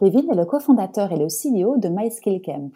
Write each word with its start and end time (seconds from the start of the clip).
Kevin 0.00 0.30
est 0.30 0.36
le 0.36 0.44
cofondateur 0.44 1.10
et 1.10 1.16
le 1.16 1.26
CEO 1.26 1.76
de 1.76 1.88
MySkillCamp, 1.88 2.70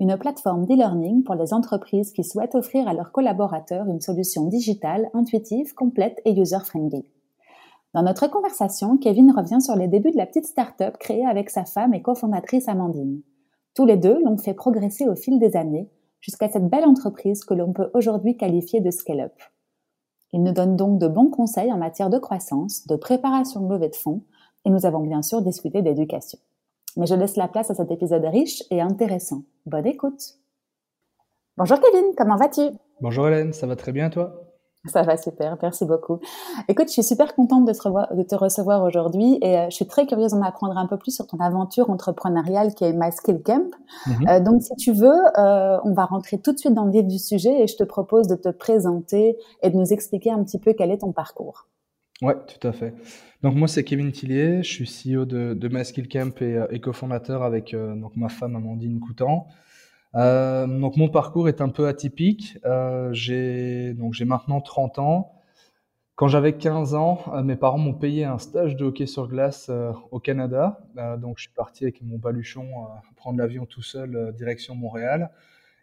une 0.00 0.18
plateforme 0.18 0.66
d'e-learning 0.66 1.22
pour 1.22 1.36
les 1.36 1.54
entreprises 1.54 2.10
qui 2.10 2.24
souhaitent 2.24 2.56
offrir 2.56 2.88
à 2.88 2.94
leurs 2.94 3.12
collaborateurs 3.12 3.86
une 3.86 4.00
solution 4.00 4.46
digitale, 4.46 5.08
intuitive, 5.14 5.72
complète 5.74 6.20
et 6.24 6.32
user-friendly. 6.32 7.04
Dans 7.94 8.02
notre 8.02 8.26
conversation, 8.26 8.96
Kevin 8.96 9.30
revient 9.30 9.60
sur 9.60 9.76
les 9.76 9.86
débuts 9.86 10.10
de 10.10 10.16
la 10.16 10.26
petite 10.26 10.46
start-up 10.46 10.96
créée 10.98 11.24
avec 11.24 11.48
sa 11.48 11.64
femme 11.64 11.94
et 11.94 12.02
cofondatrice 12.02 12.68
Amandine. 12.68 13.22
Tous 13.76 13.86
les 13.86 13.96
deux 13.96 14.20
l'ont 14.24 14.36
fait 14.36 14.54
progresser 14.54 15.08
au 15.08 15.14
fil 15.14 15.38
des 15.38 15.54
années 15.54 15.88
jusqu'à 16.20 16.48
cette 16.48 16.68
belle 16.68 16.86
entreprise 16.86 17.44
que 17.44 17.54
l'on 17.54 17.72
peut 17.72 17.90
aujourd'hui 17.94 18.36
qualifier 18.36 18.80
de 18.80 18.90
scale-up. 18.90 19.34
Il 20.32 20.42
nous 20.42 20.52
donne 20.52 20.74
donc 20.74 20.98
de 20.98 21.06
bons 21.06 21.30
conseils 21.30 21.72
en 21.72 21.78
matière 21.78 22.10
de 22.10 22.18
croissance, 22.18 22.84
de 22.88 22.96
préparation 22.96 23.60
de 23.60 23.72
levée 23.72 23.90
de 23.90 23.94
fonds, 23.94 24.22
et 24.64 24.70
nous 24.70 24.86
avons 24.86 25.06
bien 25.06 25.22
sûr 25.22 25.40
discuté 25.40 25.80
d'éducation. 25.80 26.40
Mais 26.96 27.06
je 27.06 27.14
laisse 27.14 27.36
la 27.36 27.48
place 27.48 27.70
à 27.70 27.74
cet 27.74 27.90
épisode 27.90 28.24
riche 28.24 28.62
et 28.70 28.80
intéressant. 28.80 29.42
Bonne 29.66 29.86
écoute. 29.86 30.38
Bonjour 31.56 31.78
Kevin, 31.80 32.12
comment 32.16 32.36
vas-tu? 32.36 32.62
Bonjour 33.00 33.28
Hélène, 33.28 33.52
ça 33.52 33.66
va 33.66 33.76
très 33.76 33.92
bien 33.92 34.10
toi? 34.10 34.44
Ça 34.86 35.02
va 35.02 35.16
super, 35.16 35.56
merci 35.62 35.86
beaucoup. 35.86 36.18
Écoute, 36.68 36.88
je 36.88 36.92
suis 36.92 37.02
super 37.02 37.34
contente 37.34 37.64
de 37.64 37.72
te, 38.22 38.34
recevoir 38.34 38.82
aujourd'hui 38.84 39.38
et 39.40 39.56
euh, 39.56 39.66
je 39.70 39.76
suis 39.76 39.86
très 39.86 40.06
curieuse 40.06 40.32
d'en 40.32 40.42
apprendre 40.42 40.76
un 40.76 40.86
peu 40.86 40.98
plus 40.98 41.14
sur 41.14 41.26
ton 41.26 41.38
aventure 41.38 41.88
entrepreneuriale 41.88 42.74
qui 42.74 42.84
est 42.84 42.92
My 42.92 43.10
Skill 43.10 43.42
Camp. 43.42 43.70
Mhm. 44.06 44.28
Euh, 44.28 44.40
donc, 44.40 44.62
si 44.62 44.74
tu 44.76 44.92
veux, 44.92 45.38
euh, 45.38 45.78
on 45.84 45.94
va 45.94 46.04
rentrer 46.04 46.38
tout 46.38 46.52
de 46.52 46.58
suite 46.58 46.74
dans 46.74 46.84
le 46.84 46.90
vif 46.90 47.06
du 47.06 47.18
sujet 47.18 47.62
et 47.62 47.66
je 47.66 47.76
te 47.76 47.84
propose 47.84 48.26
de 48.28 48.34
te 48.34 48.50
présenter 48.50 49.38
et 49.62 49.70
de 49.70 49.76
nous 49.76 49.90
expliquer 49.90 50.30
un 50.30 50.44
petit 50.44 50.58
peu 50.58 50.74
quel 50.74 50.90
est 50.90 50.98
ton 50.98 51.12
parcours. 51.12 51.66
Ouais, 52.22 52.34
tout 52.46 52.66
à 52.66 52.72
fait. 52.72 52.94
Donc 53.42 53.56
moi 53.56 53.66
c'est 53.68 53.84
Kevin 53.84 54.12
Tillier, 54.12 54.62
je 54.62 54.84
suis 54.84 55.12
CEO 55.12 55.24
de, 55.24 55.52
de 55.54 55.68
My 55.68 55.84
Skill 55.84 56.08
Camp 56.08 56.40
et, 56.40 56.56
euh, 56.56 56.78
cofondateur 56.78 57.42
avec 57.42 57.74
euh, 57.74 57.94
donc 57.96 58.16
ma 58.16 58.28
femme 58.28 58.56
Amandine 58.56 59.00
Coutan. 59.00 59.48
Euh, 60.14 60.66
donc 60.66 60.96
mon 60.96 61.08
parcours 61.08 61.48
est 61.48 61.60
un 61.60 61.68
peu 61.68 61.88
atypique. 61.88 62.56
J'ai 63.12 63.96
j'ai 64.12 64.24
maintenant 64.24 64.60
30 64.60 64.98
ans. 65.00 65.32
Quand 66.14 66.28
j'avais 66.28 66.52
15 66.52 66.94
ans, 66.94 67.24
mes 67.42 67.56
parents 67.56 67.78
m'ont 67.78 67.94
payé 67.94 68.24
un 68.24 68.38
stage 68.38 68.76
de 68.76 68.84
hockey 68.84 69.06
sur 69.06 69.28
glace 69.28 69.70
au 70.12 70.20
Canada. 70.20 70.78
donc 71.18 71.38
je 71.38 71.42
suis 71.42 71.52
parti 71.52 71.84
avec 71.84 72.00
mon 72.02 72.18
baluchon 72.18 72.68
prendre 73.16 73.38
l'avion 73.38 73.66
tout 73.66 73.82
seul 73.82 74.32
direction 74.36 74.76
Montréal. 74.76 75.30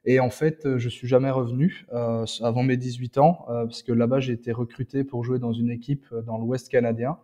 Et 0.05 0.19
en 0.19 0.29
fait, 0.29 0.77
je 0.77 0.89
suis 0.89 1.07
jamais 1.07 1.29
revenu 1.29 1.85
avant 1.91 2.63
mes 2.63 2.77
18 2.77 3.17
ans 3.19 3.45
parce 3.47 3.83
que 3.83 3.91
là-bas 3.91 4.19
j'ai 4.19 4.33
été 4.33 4.51
recruté 4.51 5.03
pour 5.03 5.23
jouer 5.23 5.37
dans 5.37 5.53
une 5.53 5.69
équipe 5.69 6.07
dans 6.25 6.37
l'Ouest 6.37 6.69
canadien. 6.69 7.17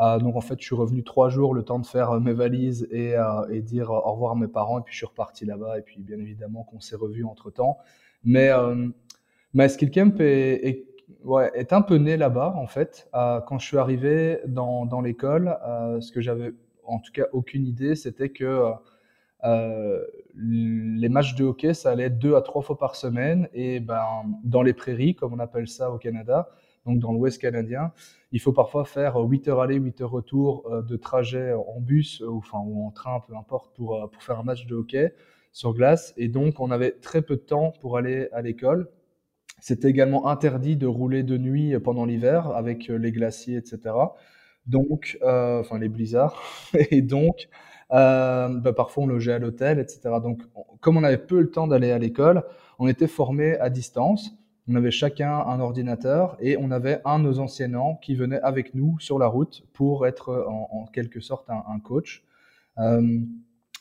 Euh, 0.00 0.18
donc 0.18 0.36
en 0.36 0.40
fait, 0.40 0.60
je 0.60 0.64
suis 0.64 0.74
revenu 0.74 1.04
trois 1.04 1.28
jours, 1.28 1.54
le 1.54 1.62
temps 1.62 1.78
de 1.78 1.86
faire 1.86 2.10
euh, 2.12 2.20
mes 2.20 2.32
valises 2.32 2.88
et, 2.90 3.16
euh, 3.16 3.60
dire 3.60 3.90
au 3.90 4.12
revoir 4.12 4.32
à 4.32 4.34
mes 4.34 4.48
parents. 4.48 4.80
Et 4.80 4.82
puis 4.82 4.92
je 4.92 4.98
suis 4.98 5.06
reparti 5.06 5.44
là-bas. 5.44 5.78
Et 5.78 5.82
puis 5.82 6.00
bien 6.00 6.18
évidemment 6.18 6.64
qu'on 6.64 6.80
s'est 6.80 6.96
revu 6.96 7.24
entre 7.24 7.50
temps. 7.50 7.78
Mais 8.24 8.50
euh, 8.50 8.88
ma 9.52 9.68
skill 9.68 9.90
camp 9.90 10.20
est, 10.20 10.86
un 11.70 11.82
peu 11.82 11.96
né 11.96 12.16
là-bas 12.16 12.54
en 12.56 12.66
fait. 12.66 13.08
quand 13.12 13.58
je 13.58 13.66
suis 13.66 13.78
arrivé 13.78 14.40
dans 14.46 15.00
l'école, 15.00 15.56
ce 16.00 16.10
que 16.10 16.20
j'avais 16.20 16.52
en 16.84 16.98
tout 16.98 17.12
cas 17.12 17.26
aucune 17.32 17.66
idée, 17.66 17.94
c'était 17.94 18.30
que 18.30 18.72
les 20.36 21.08
matchs 21.08 21.34
de 21.34 21.44
hockey, 21.44 21.74
ça 21.74 21.90
allait 21.90 22.04
être 22.04 22.18
deux 22.18 22.34
à 22.34 22.42
trois 22.42 22.62
fois 22.62 22.78
par 22.78 22.96
semaine. 22.96 23.48
Et 23.52 23.80
ben 23.80 24.04
dans 24.44 24.62
les 24.62 24.72
prairies, 24.72 25.14
comme 25.14 25.32
on 25.32 25.38
appelle 25.38 25.68
ça 25.68 25.90
au 25.90 25.98
Canada, 25.98 26.50
donc 26.86 26.98
dans 26.98 27.12
l'Ouest 27.12 27.40
canadien, 27.40 27.92
il 28.32 28.40
faut 28.40 28.52
parfois 28.52 28.84
faire 28.84 29.16
8 29.16 29.48
heures 29.48 29.60
aller, 29.60 29.76
8 29.76 30.02
heures 30.02 30.10
retour 30.10 30.66
euh, 30.70 30.82
de 30.82 30.96
trajet 30.96 31.52
en 31.52 31.80
bus 31.80 32.20
ou, 32.20 32.38
enfin, 32.38 32.58
ou 32.58 32.86
en 32.86 32.90
train, 32.90 33.20
peu 33.26 33.36
importe, 33.36 33.74
pour, 33.74 33.94
euh, 33.96 34.06
pour 34.06 34.22
faire 34.22 34.38
un 34.38 34.42
match 34.42 34.66
de 34.66 34.74
hockey 34.74 35.14
sur 35.52 35.72
glace. 35.72 36.12
Et 36.16 36.28
donc, 36.28 36.60
on 36.60 36.70
avait 36.70 36.92
très 36.92 37.22
peu 37.22 37.36
de 37.36 37.42
temps 37.42 37.72
pour 37.80 37.96
aller 37.96 38.28
à 38.32 38.42
l'école. 38.42 38.90
C'était 39.60 39.88
également 39.88 40.26
interdit 40.26 40.76
de 40.76 40.86
rouler 40.86 41.22
de 41.22 41.38
nuit 41.38 41.78
pendant 41.78 42.04
l'hiver 42.04 42.48
avec 42.48 42.88
les 42.88 43.12
glaciers, 43.12 43.56
etc. 43.56 43.94
Donc, 44.66 45.18
euh, 45.22 45.60
enfin 45.60 45.78
les 45.78 45.88
blizzards. 45.88 46.42
Et 46.90 47.02
donc, 47.02 47.48
bah, 47.90 48.72
parfois 48.76 49.04
on 49.04 49.06
logeait 49.06 49.32
à 49.32 49.38
l'hôtel, 49.38 49.78
etc. 49.78 50.00
Donc, 50.22 50.42
comme 50.80 50.96
on 50.96 51.04
avait 51.04 51.18
peu 51.18 51.40
le 51.40 51.50
temps 51.50 51.66
d'aller 51.66 51.90
à 51.90 51.98
l'école, 51.98 52.42
on 52.78 52.88
était 52.88 53.06
formé 53.06 53.58
à 53.58 53.70
distance. 53.70 54.36
On 54.66 54.76
avait 54.76 54.90
chacun 54.90 55.30
un 55.30 55.60
ordinateur 55.60 56.36
et 56.40 56.56
on 56.58 56.70
avait 56.70 57.00
un 57.04 57.18
de 57.18 57.24
nos 57.24 57.38
enseignants 57.38 57.96
qui 57.96 58.14
venait 58.14 58.40
avec 58.40 58.74
nous 58.74 58.98
sur 58.98 59.18
la 59.18 59.26
route 59.26 59.62
pour 59.74 60.06
être 60.06 60.46
en, 60.48 60.86
quelque 60.86 61.20
sorte 61.20 61.50
un, 61.50 61.78
coach. 61.80 62.24
Euh, 62.78 63.20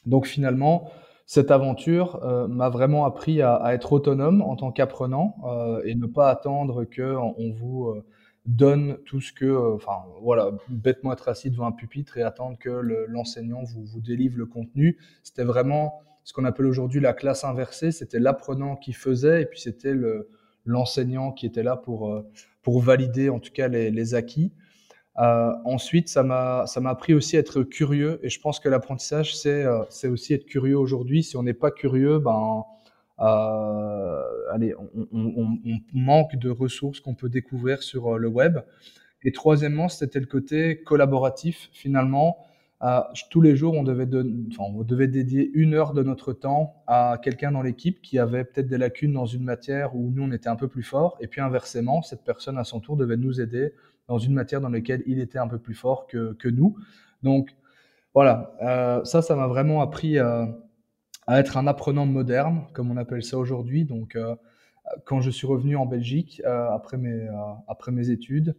donc 0.05 0.27
finalement, 0.27 0.91
cette 1.25 1.51
aventure 1.51 2.21
euh, 2.23 2.49
m'a 2.49 2.67
vraiment 2.67 3.05
appris 3.05 3.41
à, 3.41 3.73
être 3.73 3.93
autonome 3.93 4.41
en 4.41 4.57
tant 4.57 4.71
qu'apprenant 4.73 5.37
euh, 5.45 5.81
et 5.85 5.95
ne 5.95 6.05
pas 6.05 6.29
attendre 6.29 6.83
que 6.83 7.15
on 7.15 7.51
vous 7.53 7.95
donne 8.45 8.97
tout 9.05 9.21
ce 9.21 9.31
que, 9.31 9.73
enfin 9.75 10.03
voilà, 10.21 10.51
bêtement 10.69 11.13
être 11.13 11.29
assis 11.29 11.49
devant 11.49 11.65
un 11.65 11.71
pupitre 11.71 12.17
et 12.17 12.23
attendre 12.23 12.57
que 12.59 12.69
l'enseignant 13.07 13.63
vous, 13.63 13.85
vous 13.85 14.01
délivre 14.01 14.37
le 14.37 14.45
contenu. 14.45 14.97
C'était 15.23 15.45
vraiment 15.45 16.01
ce 16.23 16.33
qu'on 16.33 16.45
appelle 16.45 16.65
aujourd'hui 16.65 16.99
la 16.99 17.13
classe 17.13 17.43
inversée. 17.43 17.91
C'était 17.91 18.19
l'apprenant 18.19 18.75
qui 18.75 18.93
faisait 18.93 19.43
et 19.43 19.45
puis 19.45 19.59
c'était 19.59 19.93
le 19.93 20.29
l'enseignant 20.65 21.31
qui 21.31 21.45
était 21.45 21.63
là 21.63 21.75
pour, 21.75 22.09
euh, 22.09 22.25
pour 22.61 22.79
valider 22.79 23.29
en 23.29 23.39
tout 23.39 23.51
cas 23.51 23.67
les, 23.67 24.15
acquis. 24.15 24.53
Euh, 25.19 25.51
ensuite, 25.65 26.09
ça 26.09 26.23
m'a 26.23 26.65
appris 26.85 27.13
aussi 27.13 27.37
à 27.37 27.39
être 27.39 27.61
curieux 27.63 28.19
et 28.23 28.29
je 28.29 28.39
pense 28.39 28.59
que 28.59 28.69
l'apprentissage 28.69 29.35
c'est 29.35 29.63
euh, 29.63 29.83
aussi 30.05 30.33
être 30.33 30.45
curieux 30.45 30.77
aujourd'hui. 30.77 31.23
Si 31.23 31.37
on 31.37 31.43
n'est 31.43 31.53
pas 31.53 31.69
curieux, 31.69 32.19
ben 32.19 32.31
euh, 32.31 32.82
allez, 33.23 34.73
on, 35.11 35.57
manque 35.93 36.35
de 36.35 36.49
ressources 36.49 36.99
qu'on 36.99 37.15
peut 37.15 37.29
découvrir 37.29 37.83
sur 37.83 38.17
le 38.17 38.27
web. 38.27 38.59
Et 39.23 39.31
troisièmement, 39.31 39.87
c'était 39.89 40.19
le 40.19 40.25
côté 40.25 40.83
collaboratif. 40.83 41.69
Finalement, 41.71 42.45
tous 43.29 43.41
les 43.41 43.55
jours, 43.55 43.75
on 43.75 43.83
devait, 43.83 44.07
enfin, 44.51 44.63
on 44.75 44.83
devait 44.83 45.07
dédier 45.07 45.49
une 45.53 45.73
heure 45.73 45.93
de 45.93 46.03
notre 46.03 46.33
temps 46.33 46.83
à 46.87 47.17
quelqu'un 47.21 47.51
dans 47.51 47.61
l'équipe 47.61 48.01
qui 48.01 48.19
avait 48.19 48.43
peut-être 48.43 48.67
des 48.67 48.77
lacunes 48.77 49.13
dans 49.13 49.25
une 49.25 49.43
matière 49.43 49.95
où 49.95 50.11
nous, 50.11 50.23
on 50.23 50.31
était 50.31 50.49
un 50.49 50.57
peu 50.57 50.67
plus 50.67 50.83
fort. 50.83 51.17
Et 51.21 51.27
puis 51.27 51.39
inversement, 51.39 52.01
cette 52.01 52.23
personne 52.23 52.57
à 52.57 52.65
son 52.65 52.81
tour 52.81 52.97
devait 52.97 53.17
nous 53.17 53.39
aider 53.39 53.73
dans 54.07 54.17
une 54.17 54.33
matière 54.33 54.59
dans 54.59 54.69
laquelle 54.69 55.01
il 55.05 55.19
était 55.19 55.39
un 55.39 55.47
peu 55.47 55.59
plus 55.59 55.75
fort 55.75 56.07
que, 56.07 56.33
que 56.33 56.49
nous. 56.49 56.75
Donc 57.23 57.55
voilà, 58.13 58.53
euh, 58.61 59.03
ça, 59.05 59.21
ça 59.21 59.35
m'a 59.37 59.47
vraiment 59.47 59.81
appris 59.81 60.17
être 61.27 61.57
un 61.57 61.67
apprenant 61.67 62.05
moderne, 62.05 62.65
comme 62.73 62.91
on 62.91 62.97
appelle 62.97 63.23
ça 63.23 63.37
aujourd'hui. 63.37 63.85
Donc 63.85 64.15
euh, 64.15 64.35
quand 65.05 65.21
je 65.21 65.29
suis 65.29 65.47
revenu 65.47 65.75
en 65.75 65.85
Belgique 65.85 66.41
euh, 66.45 66.69
après, 66.71 66.97
mes, 66.97 67.27
après 67.67 67.91
mes 67.91 68.09
études, 68.09 68.55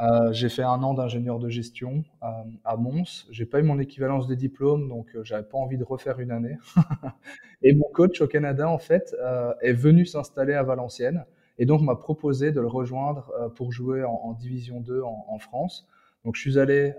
euh, 0.00 0.32
j'ai 0.32 0.48
fait 0.48 0.62
un 0.62 0.82
an 0.82 0.94
d'ingénieur 0.94 1.38
de 1.38 1.48
gestion 1.48 2.04
euh, 2.22 2.26
à 2.64 2.76
Mons. 2.76 3.26
J'ai 3.30 3.44
pas 3.44 3.60
eu 3.60 3.62
mon 3.62 3.78
équivalence 3.78 4.26
de 4.26 4.34
diplôme, 4.34 4.88
donc 4.88 5.14
euh, 5.14 5.22
j'avais 5.22 5.46
pas 5.46 5.58
envie 5.58 5.76
de 5.76 5.84
refaire 5.84 6.18
une 6.18 6.30
année. 6.30 6.56
et 7.62 7.74
mon 7.74 7.88
coach 7.92 8.20
au 8.20 8.26
Canada, 8.26 8.68
en 8.68 8.78
fait, 8.78 9.14
est 9.60 9.72
venu 9.72 10.06
s'installer 10.06 10.54
à 10.54 10.62
Valenciennes 10.62 11.24
et 11.58 11.66
donc 11.66 11.82
m'a 11.82 11.94
proposé 11.94 12.50
de 12.50 12.60
le 12.60 12.66
rejoindre 12.66 13.30
pour 13.54 13.72
jouer 13.72 14.02
en, 14.04 14.32
Division 14.32 14.80
2 14.80 15.02
en, 15.02 15.26
en, 15.28 15.38
France. 15.38 15.86
Donc 16.24 16.34
je 16.34 16.40
suis 16.40 16.58
allé 16.58 16.94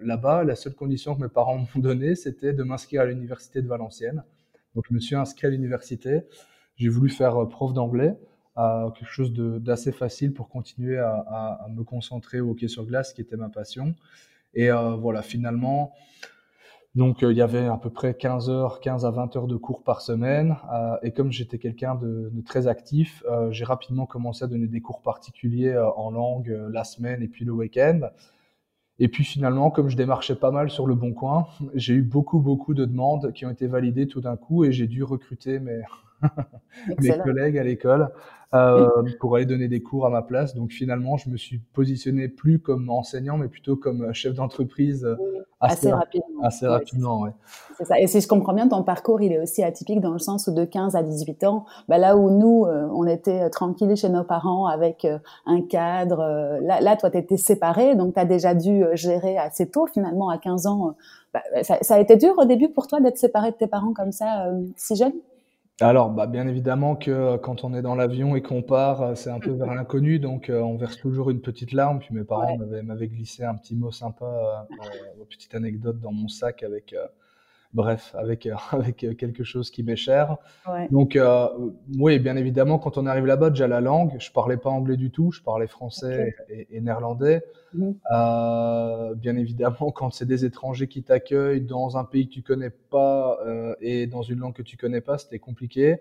là-bas. 0.00 0.44
La 0.44 0.54
seule 0.54 0.74
condition 0.74 1.14
que 1.14 1.20
mes 1.20 1.28
parents 1.28 1.58
m'ont 1.58 1.82
donnée, 1.82 2.14
c'était 2.14 2.52
de 2.52 2.62
m'inscrire 2.62 3.02
à 3.02 3.06
l'université 3.06 3.60
de 3.60 3.68
Valenciennes. 3.68 4.22
Donc 4.78 4.84
je 4.88 4.94
me 4.94 5.00
suis 5.00 5.16
inscrit 5.16 5.48
à 5.48 5.50
l'université. 5.50 6.20
J'ai 6.76 6.88
voulu 6.88 7.10
faire 7.10 7.48
prof 7.48 7.72
d'anglais 7.72 8.14
quelque 8.94 9.10
chose 9.10 9.32
d'assez 9.32 9.90
facile 9.90 10.32
pour 10.32 10.48
continuer 10.48 11.00
à, 11.00 11.66
me 11.68 11.82
concentrer 11.82 12.38
au 12.40 12.50
hockey 12.50 12.68
sur 12.68 12.86
glace, 12.86 13.12
qui 13.12 13.20
était 13.20 13.36
ma 13.36 13.48
passion. 13.48 13.96
Et 14.54 14.70
euh, 14.70 14.94
voilà, 14.94 15.22
finalement, 15.22 15.92
donc 16.94 17.24
euh, 17.24 17.32
il 17.32 17.36
y 17.36 17.42
avait 17.42 17.66
à 17.66 17.76
peu 17.76 17.90
près 17.90 18.14
15 18.14 18.50
heures, 18.50 18.78
15 18.78 19.04
à 19.04 19.10
20 19.10 19.34
heures 19.34 19.48
de 19.48 19.56
cours 19.56 19.82
par 19.82 20.00
semaine. 20.00 20.56
Euh, 20.72 20.96
et 21.02 21.10
comme 21.10 21.32
j'étais 21.32 21.58
quelqu'un 21.58 21.96
de, 21.96 22.30
très 22.46 22.68
actif, 22.68 23.24
euh, 23.28 23.50
j'ai 23.50 23.64
rapidement 23.64 24.06
commencé 24.06 24.44
à 24.44 24.46
donner 24.46 24.68
des 24.68 24.80
cours 24.80 25.02
particuliers 25.02 25.72
euh, 25.72 25.90
en 25.90 26.12
langue 26.12 26.56
la 26.70 26.84
semaine 26.84 27.20
et 27.20 27.28
puis 27.28 27.44
le 27.44 27.52
week-end. 27.52 28.10
Et 28.98 29.08
puis 29.08 29.24
finalement, 29.24 29.70
comme 29.70 29.88
je 29.88 29.96
démarchais 29.96 30.34
pas 30.34 30.50
mal 30.50 30.70
sur 30.70 30.86
le 30.86 30.94
bon 30.94 31.12
coin, 31.12 31.46
j'ai 31.74 31.94
eu 31.94 32.02
beaucoup, 32.02 32.40
beaucoup 32.40 32.74
de 32.74 32.84
demandes 32.84 33.32
qui 33.32 33.46
ont 33.46 33.50
été 33.50 33.66
validées 33.66 34.08
tout 34.08 34.20
d'un 34.20 34.36
coup 34.36 34.64
et 34.64 34.72
j'ai 34.72 34.86
dû 34.86 35.04
recruter 35.04 35.60
mes, 35.60 35.82
mes 37.00 37.18
collègues 37.18 37.58
à 37.58 37.64
l'école 37.64 38.10
euh, 38.54 38.88
pour 39.20 39.36
aller 39.36 39.44
donner 39.44 39.68
des 39.68 39.82
cours 39.82 40.06
à 40.06 40.10
ma 40.10 40.22
place. 40.22 40.54
Donc 40.54 40.72
finalement, 40.72 41.18
je 41.18 41.28
me 41.28 41.36
suis 41.36 41.58
positionné 41.58 42.28
plus 42.28 42.60
comme 42.60 42.88
enseignant, 42.88 43.36
mais 43.36 43.48
plutôt 43.48 43.76
comme 43.76 44.14
chef 44.14 44.32
d'entreprise 44.32 45.04
euh, 45.04 45.16
assez, 45.60 45.92
rapidement. 45.92 46.42
Assez 46.42 46.66
rapidement, 46.66 47.20
ouais. 47.20 47.32
C'est 47.76 47.84
ça. 47.84 48.00
Et 48.00 48.06
si 48.06 48.22
je 48.22 48.26
comprends 48.26 48.54
bien, 48.54 48.66
ton 48.66 48.82
parcours, 48.84 49.20
il 49.20 49.32
est 49.32 49.38
aussi 49.38 49.62
atypique 49.62 50.00
dans 50.00 50.12
le 50.12 50.18
sens 50.18 50.46
où 50.46 50.54
de 50.54 50.64
15 50.64 50.96
à 50.96 51.02
18 51.02 51.44
ans, 51.44 51.66
bah 51.88 51.98
là 51.98 52.16
où 52.16 52.30
nous, 52.30 52.64
euh, 52.64 52.88
on 52.94 53.06
était 53.06 53.50
tranquilles 53.50 53.94
chez 53.96 54.08
nos 54.08 54.24
parents 54.24 54.66
avec 54.66 55.06
un 55.44 55.60
cadre, 55.60 56.58
là, 56.62 56.80
là, 56.80 56.96
toi, 56.96 57.10
tu 57.10 57.18
étais 57.18 57.36
séparé, 57.36 57.96
donc 57.96 58.14
tu 58.14 58.20
as 58.20 58.24
déjà 58.24 58.54
dû 58.54 58.82
gérer 58.94 59.36
assez 59.36 59.68
tôt, 59.68 59.86
finalement, 59.86 60.30
à 60.30 60.38
15 60.38 60.66
ans. 60.66 60.94
Bah, 61.34 61.42
ça, 61.60 61.76
ça, 61.82 61.96
a 61.96 61.98
été 61.98 62.16
dur 62.16 62.32
au 62.38 62.46
début 62.46 62.70
pour 62.70 62.86
toi 62.86 63.00
d'être 63.00 63.18
séparé 63.18 63.50
de 63.50 63.56
tes 63.56 63.66
parents 63.66 63.92
comme 63.92 64.12
ça, 64.12 64.46
si 64.76 64.96
jeune? 64.96 65.12
Alors, 65.80 66.10
bah, 66.10 66.26
bien 66.26 66.48
évidemment 66.48 66.96
que 66.96 67.10
euh, 67.10 67.38
quand 67.38 67.62
on 67.62 67.72
est 67.72 67.82
dans 67.82 67.94
l'avion 67.94 68.34
et 68.34 68.42
qu'on 68.42 68.62
part, 68.62 69.02
euh, 69.02 69.14
c'est 69.14 69.30
un 69.30 69.38
peu 69.38 69.52
vers 69.52 69.72
l'inconnu, 69.74 70.18
donc 70.18 70.50
euh, 70.50 70.60
on 70.60 70.76
verse 70.76 70.96
toujours 70.96 71.30
une 71.30 71.40
petite 71.40 71.72
larme. 71.72 72.00
Puis 72.00 72.12
mes 72.12 72.24
parents 72.24 72.58
m'avaient 72.58 73.08
glissé 73.08 73.44
un 73.44 73.54
petit 73.54 73.76
mot 73.76 73.92
sympa, 73.92 74.66
une 75.16 75.26
petite 75.26 75.54
anecdote 75.54 76.00
dans 76.00 76.12
mon 76.12 76.26
sac 76.26 76.64
avec 76.64 76.94
bref, 77.74 78.14
avec, 78.16 78.46
euh, 78.46 78.54
avec 78.72 79.04
euh, 79.04 79.14
quelque 79.14 79.44
chose 79.44 79.70
qui 79.70 79.82
m'est 79.82 79.96
cher. 79.96 80.36
Donc, 80.90 81.16
euh, 81.16 81.48
oui, 81.98 82.18
bien 82.18 82.36
évidemment, 82.36 82.78
quand 82.78 82.98
on 82.98 83.06
arrive 83.06 83.26
là-bas, 83.26 83.50
déjà 83.50 83.68
la 83.68 83.80
langue, 83.80 84.14
je 84.18 84.30
parlais 84.32 84.56
pas 84.56 84.70
anglais 84.70 84.96
du 84.96 85.10
tout, 85.10 85.30
je 85.32 85.42
parlais 85.42 85.66
français 85.66 86.34
et, 86.48 86.80
néerlandais. 86.80 87.42
Mhm. 87.74 87.96
bien 89.16 89.36
évidemment, 89.36 89.90
quand 89.94 90.10
c'est 90.10 90.26
des 90.26 90.44
étrangers 90.44 90.88
qui 90.88 91.02
t'accueillent 91.02 91.60
dans 91.60 91.98
un 91.98 92.04
pays 92.04 92.26
que 92.28 92.32
tu 92.32 92.42
connais 92.42 92.70
pas 92.70 93.38
et 93.80 94.06
dans 94.06 94.22
une 94.22 94.38
langue 94.38 94.54
que 94.54 94.62
tu 94.62 94.76
connais 94.76 95.00
pas, 95.00 95.18
c'était 95.18 95.38
compliqué. 95.38 95.96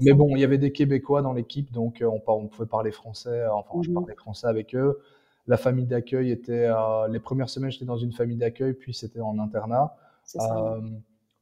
Mais 0.00 0.14
bon, 0.14 0.34
il 0.34 0.40
y 0.40 0.44
avait 0.44 0.56
des 0.56 0.72
Québécois 0.72 1.20
dans 1.20 1.34
l'équipe, 1.34 1.70
donc 1.70 2.02
on, 2.02 2.22
on, 2.26 2.46
pouvait 2.46 2.66
parler 2.66 2.92
français. 2.92 3.44
Enfin, 3.46 3.82
je 3.82 3.90
mhm. 3.90 3.94
parlais 3.94 4.14
français 4.14 4.46
avec 4.46 4.74
eux. 4.74 5.00
La 5.48 5.58
famille 5.58 5.86
d'accueil 5.86 6.30
était, 6.30 6.70
les 7.10 7.18
premières 7.18 7.50
semaines, 7.50 7.70
j'étais 7.70 7.84
dans 7.84 7.98
une 7.98 8.12
famille 8.12 8.38
d'accueil, 8.38 8.72
puis 8.72 8.94
c'était 8.94 9.20
en 9.20 9.38
internat. 9.38 9.94
Euh, 10.36 10.80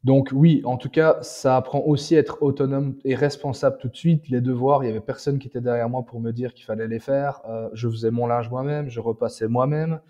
donc 0.05 0.31
oui, 0.33 0.63
en 0.65 0.77
tout 0.77 0.89
cas, 0.89 1.19
ça 1.21 1.57
apprend 1.57 1.81
aussi 1.81 2.17
à 2.17 2.21
être 2.21 2.39
autonome 2.43 2.97
et 3.05 3.15
responsable 3.15 3.77
tout 3.79 3.89
de 3.89 3.97
suite. 3.97 4.29
Les 4.29 4.41
devoirs, 4.41 4.83
il 4.83 4.87
y 4.87 4.91
avait 4.91 5.01
personne 5.01 5.39
qui 5.39 5.49
était 5.49 5.61
derrière 5.61 5.89
moi 5.89 6.03
pour 6.03 6.21
me 6.21 6.33
dire 6.33 6.55
qu'il 6.55 6.65
fallait 6.65 6.89
les 6.89 7.01
faire. 7.01 7.43
Euh, 7.49 7.69
je 7.75 7.89
faisais 7.89 8.11
mon 8.11 8.27
linge 8.27 8.49
moi-même, 8.51 8.89
je 8.89 9.01
repassais 9.01 9.47
moi-même. 9.47 10.01